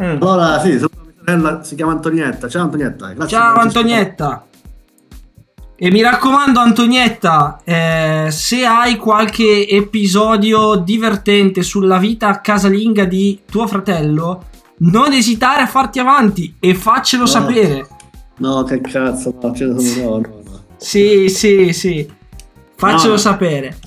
Mm. 0.00 0.22
Allora, 0.22 0.60
sì, 0.60 0.72
saluto 0.78 1.00
mia 1.02 1.12
sorella, 1.18 1.62
si 1.64 1.74
chiama 1.74 1.92
Antonietta. 1.92 2.48
Ciao 2.48 2.62
Antonietta. 2.62 3.12
Grazie 3.14 3.36
Ciao 3.36 3.56
Antonietta. 3.56 4.44
E 5.82 5.90
mi 5.90 6.02
raccomando 6.02 6.60
Antonietta, 6.60 7.60
eh, 7.64 8.26
se 8.30 8.66
hai 8.66 8.96
qualche 8.96 9.66
episodio 9.66 10.74
divertente 10.74 11.62
sulla 11.62 11.96
vita 11.96 12.42
casalinga 12.42 13.06
di 13.06 13.40
tuo 13.50 13.66
fratello, 13.66 14.44
non 14.80 15.12
esitare 15.14 15.62
a 15.62 15.66
farti 15.66 15.98
avanti 15.98 16.54
e 16.60 16.74
faccelo 16.74 17.22
No. 17.22 17.28
sapere. 17.28 17.88
No, 18.38 18.62
che 18.64 18.82
cazzo, 18.82 19.34
no, 19.40 19.54
sono, 19.54 19.72
no, 19.72 20.18
no. 20.18 20.60
Sì, 20.76 21.30
sì, 21.30 21.72
sì. 21.72 22.06
Faccelo 22.76 23.12
No. 23.12 23.18
sapere. 23.18 23.78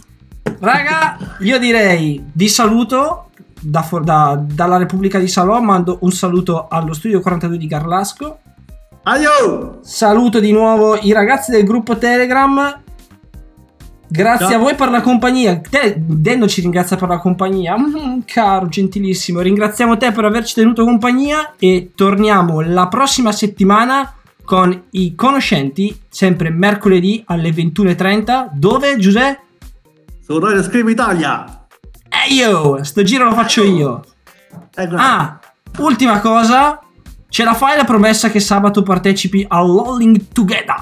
Raga, 0.60 1.18
io 1.41 1.60
direi 1.60 2.24
vi 2.34 2.48
saluto 2.49 3.30
da 3.60 3.88
da- 4.02 4.44
dalla 4.44 4.78
Repubblica 4.78 5.20
di 5.20 5.28
Salò. 5.28 5.61
Mando 5.61 5.99
un 6.02 6.11
saluto 6.11 6.68
allo 6.70 6.94
studio 6.94 7.20
42 7.22 7.57
di 7.60 7.68
Garlasco. 7.68 8.40
Aio! 9.05 9.80
Saluto 9.81 10.39
di 10.39 10.53
nuovo 10.53 10.95
i 10.95 11.11
ragazzi 11.11 11.51
del 11.51 11.65
gruppo 11.65 11.97
Telegram. 11.97 12.81
Grazie 14.07 14.47
Ciao. 14.47 14.55
a 14.55 14.59
voi 14.59 14.75
per 14.75 14.89
la 14.91 15.01
compagnia. 15.01 15.59
Te, 15.59 15.95
Denno 15.97 16.47
ci 16.47 16.61
ringrazia 16.61 16.95
per 16.95 17.09
la 17.09 17.17
compagnia. 17.17 17.77
Mm, 17.77 18.19
caro, 18.23 18.67
gentilissimo. 18.67 19.41
Ringraziamo 19.41 19.97
te 19.97 20.13
per 20.13 20.23
averci 20.23 20.53
tenuto 20.53 20.85
compagnia. 20.85 21.53
E 21.59 21.91
torniamo 21.93 22.61
la 22.61 22.88
prossima 22.88 23.34
settimana 23.34 24.13
con 24.45 24.84
i 24.91 25.15
conoscenti. 25.15 25.99
Sempre 26.07 26.49
mercoledì 26.49 27.21
alle 27.27 27.49
21.30. 27.49 28.51
Dove, 28.53 28.95
Giuseppe? 28.95 29.41
Su 30.21 30.39
Radio 30.39 30.63
Scream 30.63 30.88
Italia. 30.88 31.65
E 32.07 32.34
io, 32.34 32.81
sto 32.85 33.03
giro 33.03 33.25
lo 33.25 33.34
faccio 33.34 33.63
io. 33.63 34.01
Ecco. 34.73 34.95
Ah, 34.97 35.39
ultima 35.80 36.21
cosa. 36.21 36.82
Ce 37.34 37.43
la 37.43 37.55
fai 37.55 37.76
la 37.76 37.84
promessa 37.84 38.30
che 38.30 38.39
sabato 38.39 38.84
partecipi 38.84 39.43
all'Alling 39.49 40.27
Together? 40.31 40.76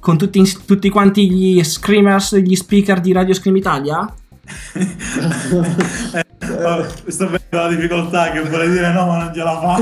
Con 0.00 0.16
tutti, 0.16 0.42
tutti 0.64 0.88
quanti 0.88 1.30
gli 1.30 1.62
screamers, 1.62 2.36
gli 2.36 2.54
speaker 2.54 3.00
di 3.00 3.12
Radio 3.12 3.34
Scream 3.34 3.56
Italia? 3.56 3.98
Oh, 3.98 4.14
sto 7.06 7.28
vedendo 7.28 7.50
la 7.50 7.68
difficoltà 7.68 8.30
che 8.30 8.40
vuole 8.40 8.70
dire 8.70 8.94
no, 8.94 9.04
ma 9.04 9.24
non 9.24 9.34
ce 9.34 9.42
la 9.42 9.60
fa. 9.60 9.78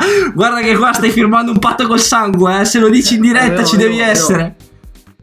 Guarda 0.32 0.62
che 0.62 0.74
qua 0.78 0.94
stai 0.94 1.10
firmando 1.10 1.52
un 1.52 1.58
patto 1.58 1.86
col 1.86 2.00
sangue, 2.00 2.60
eh. 2.60 2.64
Se 2.64 2.78
lo 2.78 2.88
dici 2.88 3.16
in 3.16 3.20
diretta 3.20 3.44
Avevo, 3.44 3.66
ci 3.66 3.76
devi 3.76 4.00
avevo, 4.00 4.04
avevo. 4.04 4.18
essere. 4.18 4.56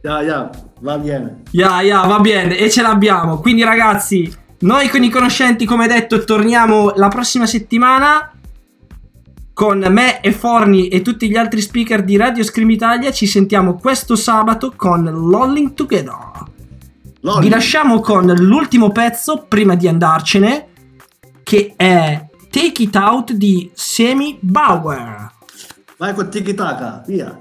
Ya, 0.04 0.22
ya, 0.22 0.50
va 0.82 0.98
bene. 1.00 1.42
Ya, 1.50 1.82
ya, 1.82 2.02
va 2.02 2.20
bene, 2.20 2.60
e 2.60 2.70
ce 2.70 2.84
l'abbiamo. 2.84 3.40
Quindi, 3.40 3.64
ragazzi, 3.64 4.32
noi 4.60 4.88
con 4.90 5.02
i 5.02 5.10
conoscenti, 5.10 5.66
come 5.66 5.88
detto, 5.88 6.24
torniamo 6.24 6.94
la 6.96 7.08
prossima 7.08 7.48
settimana. 7.48 8.34
Con 9.54 9.80
me 9.90 10.22
e 10.22 10.32
Forni 10.32 10.88
e 10.88 11.02
tutti 11.02 11.30
gli 11.30 11.36
altri 11.36 11.62
speaker 11.62 12.04
di 12.04 12.16
Radio 12.18 12.44
Scream 12.44 12.70
Italia. 12.72 13.12
Ci 13.12 13.28
sentiamo 13.28 13.76
questo 13.76 14.16
sabato 14.16 14.74
con 14.76 15.04
Lolling 15.04 15.74
Together. 15.74 16.50
Vi 17.20 17.50
lasciamo 17.50 18.00
con 18.00 18.26
l'ultimo 18.26 18.92
pezzo 18.92 19.46
prima 19.48 19.76
di 19.76 19.88
andarcene. 19.88 20.68
Che 21.44 21.74
è 21.76 22.28
Take 22.50 22.84
It 22.84 22.96
Out 22.96 23.34
di 23.34 23.70
Semi 23.74 24.38
Bauer. 24.42 25.32
Vai 25.98 26.14
con 26.16 26.30
Tiki 26.30 26.54
Taka, 26.54 27.04
via. 27.06 27.40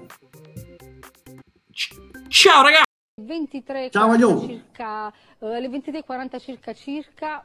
Ciao, 2.28 2.62
ragazzi! 2.62 2.84
23 3.22 3.90
Ciao, 3.90 4.06
40 4.06 4.26
Maglio. 4.34 4.46
circa 4.46 5.12
eh, 5.40 5.56
alle 5.56 5.68
23.40 5.68 6.40
circa 6.40 6.72
circa 6.72 7.44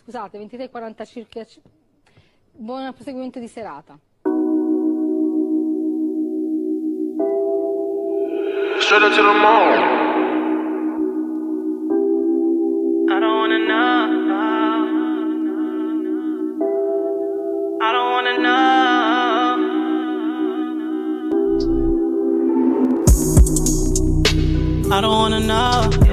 scusate 0.00 0.38
23.40 0.38 1.06
circa 1.06 1.44
ci- 1.44 1.60
buon 2.58 2.92
proseguimento 2.92 3.38
di 3.38 3.46
serata 3.46 3.98
Straight 8.80 9.14
to 9.14 9.22
the 9.22 9.34
mall. 9.34 9.72
I 13.10 13.20
don't 13.20 13.36
wanna 13.36 13.58
know. 13.58 14.06
I 17.80 17.92
don't 17.92 18.10
wanna 18.12 18.38
know. 18.38 18.96
I 24.90 25.00
don't 25.00 25.12
wanna 25.12 25.40
know. 25.40 26.07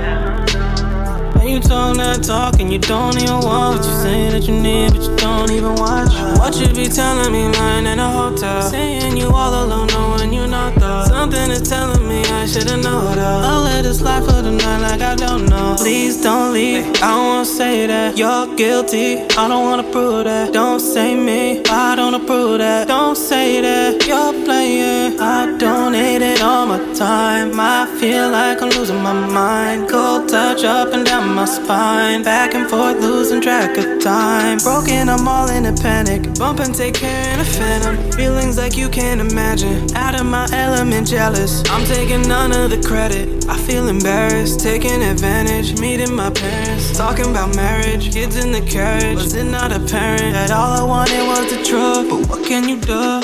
You 1.46 1.60
talk 1.60 1.96
that 1.98 2.24
talk 2.24 2.60
and 2.60 2.74
you 2.74 2.80
don't 2.80 3.16
even 3.22 3.40
want 3.40 3.78
what 3.78 3.86
you 3.86 3.94
say 4.02 4.30
that 4.32 4.48
you 4.48 4.60
need, 4.60 4.92
but 4.94 5.04
you 5.04 5.16
don't 5.16 5.52
even 5.52 5.76
watch. 5.76 6.12
What 6.40 6.58
you 6.60 6.68
be 6.74 6.90
telling 6.90 7.32
me, 7.32 7.48
lying 7.48 7.86
in 7.86 8.00
a 8.00 8.10
hotel, 8.10 8.64
saying 8.64 9.16
you 9.16 9.30
all 9.30 9.54
alone, 9.64 9.88
knowing 9.88 10.34
you 10.34 10.48
not 10.48 10.74
though. 10.76 11.06
Something 11.06 11.52
is 11.52 11.62
telling 11.70 12.08
me 12.08 12.24
I 12.26 12.48
should've 12.48 12.84
known 12.84 13.16
though. 13.16 13.42
I'll 13.50 13.62
let 13.62 13.84
this 13.84 14.02
life 14.02 14.26
for 14.26 14.42
the 14.42 14.52
night 14.52 14.82
like 14.82 15.02
I 15.02 15.16
don't 15.16 15.46
know. 15.46 15.76
Please 15.78 16.20
don't 16.22 16.52
leave. 16.52 16.84
I 16.96 17.14
don't 17.14 17.28
wanna 17.28 17.46
say 17.46 17.86
that 17.86 18.18
you're 18.18 18.48
guilty. 18.56 19.18
I 19.38 19.48
don't 19.48 19.64
wanna 19.64 19.90
prove 19.92 20.24
that. 20.26 20.52
Don't 20.52 20.80
say 20.80 21.16
me. 21.16 21.62
I 21.70 21.96
don't 21.96 22.16
approve 22.16 22.58
that. 22.58 22.88
Don't 22.88 23.16
say 23.16 23.62
that 23.62 24.08
you're 24.08 24.34
playing. 24.46 25.20
I 25.20 25.56
donated 25.58 26.42
all 26.42 26.66
my 26.66 26.80
time. 26.96 27.60
I 27.60 27.86
feel 28.00 28.32
like 28.32 28.64
I'm 28.64 28.70
losing 28.70 29.02
my 29.04 29.14
mind. 29.14 29.90
Cold 29.90 30.28
touch 30.28 30.64
up 30.64 30.92
and 30.92 31.06
down 31.06 31.35
my 31.36 31.46
spine. 31.46 32.24
Back 32.24 32.56
and 32.56 32.70
forth, 32.70 33.00
losing 33.02 33.42
track 33.42 33.78
of 33.78 34.02
time. 34.02 34.58
Broken, 34.60 35.10
I'm 35.10 35.28
all 35.28 35.50
in 35.50 35.66
a 35.66 35.74
panic. 35.74 36.22
Bump 36.40 36.62
and 36.62 36.74
take 36.74 36.94
care 36.94 37.34
in 37.34 37.42
a 37.42 37.44
phantom. 37.44 38.12
Feelings 38.14 38.58
like 38.58 38.78
you 38.78 38.88
can't 38.88 39.20
imagine. 39.20 39.94
Out 39.96 40.16
of 40.20 40.26
my 40.26 40.48
element, 40.54 41.08
jealous. 41.08 41.62
I'm 41.70 41.86
taking 41.86 42.22
none 42.22 42.54
of 42.54 42.70
the 42.70 42.82
credit. 42.88 43.48
I 43.50 43.58
feel 43.58 43.90
embarrassed, 43.90 44.62
taking 44.62 45.04
advantage. 45.04 45.78
Meeting 45.80 46.16
my 46.16 46.30
parents, 46.30 46.98
talking 46.98 47.30
about 47.30 47.54
marriage. 47.56 48.14
Kids 48.14 48.38
in 48.38 48.54
the 48.54 48.62
carriage. 48.62 49.16
Was 49.16 49.34
it 49.34 49.44
not 49.44 49.74
apparent 49.74 50.34
that 50.34 50.52
all 50.52 50.72
I 50.72 50.84
wanted 50.84 51.28
was 51.28 51.52
the 51.52 51.62
truth? 51.64 52.10
But 52.10 52.30
what 52.30 52.48
can 52.48 52.70
you 52.70 52.80
do? 52.80 53.20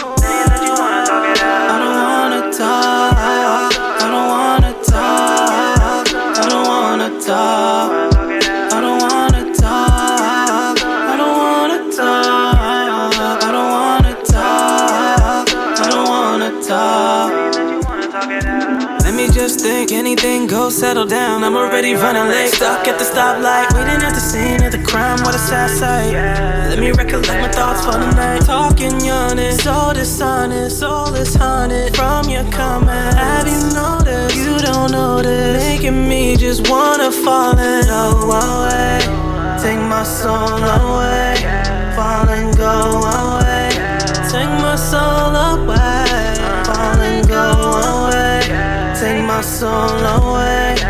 I 1.74 1.76
don't 1.82 1.96
wanna 2.12 2.52
talk. 2.52 3.14
I 3.18 4.08
don't 4.12 4.30
wanna 4.36 4.74
talk. 4.84 6.08
I 6.14 6.50
don't 6.50 6.68
wanna 6.68 7.22
talk. 7.22 8.01
Anything 20.24 20.48
goes, 20.48 20.78
settle 20.78 21.06
down. 21.06 21.44
I'm 21.44 21.56
already 21.56 21.94
running 21.94 22.28
late, 22.28 22.50
stuck 22.50 22.88
at 22.88 23.00
the 23.00 23.06
stoplight, 23.06 23.74
waiting 23.74 24.04
at 24.04 24.14
the 24.14 24.20
scene 24.20 24.62
of 24.64 24.72
the 24.72 24.84
crime. 24.84 25.20
What 25.24 25.34
a 25.34 25.40
sad 25.40 25.70
sight. 25.70 26.14
Let 26.70 26.80
me 26.80 26.92
recollect 26.92 27.42
my 27.42 27.50
thoughts 27.50 27.84
for 27.86 27.94
the 27.94 28.12
night. 28.12 28.42
Talking 28.46 29.10
honest, 29.10 29.64
so 29.64 29.94
dishonest, 29.94 30.80
soulless 30.80 31.34
haunted 31.36 31.96
from 31.96 32.30
your 32.30 32.44
comment. 32.52 33.16
Have 33.18 33.48
you 33.48 33.62
noticed? 33.74 34.36
You 34.36 34.60
don't 34.60 34.92
notice, 34.92 35.64
making 35.64 36.08
me 36.08 36.36
just 36.38 36.70
wanna 36.70 37.12
fall 37.12 37.58
and 37.58 37.88
go 37.88 38.30
away. 38.30 39.00
Take 39.60 39.80
my 39.80 40.04
soul 40.04 40.62
away, 40.80 41.36
fall 41.96 42.30
and 42.30 42.56
go 42.56 43.02
away. 43.18 43.70
Take 44.30 44.54
my 44.62 44.76
soul 44.76 45.34
away, 45.50 46.36
fall 46.66 47.00
and 47.10 47.28
go 47.28 47.42
away. 47.42 47.91
Take 49.42 49.48
my 49.48 49.54
soul 49.58 50.06
away, 50.06 50.81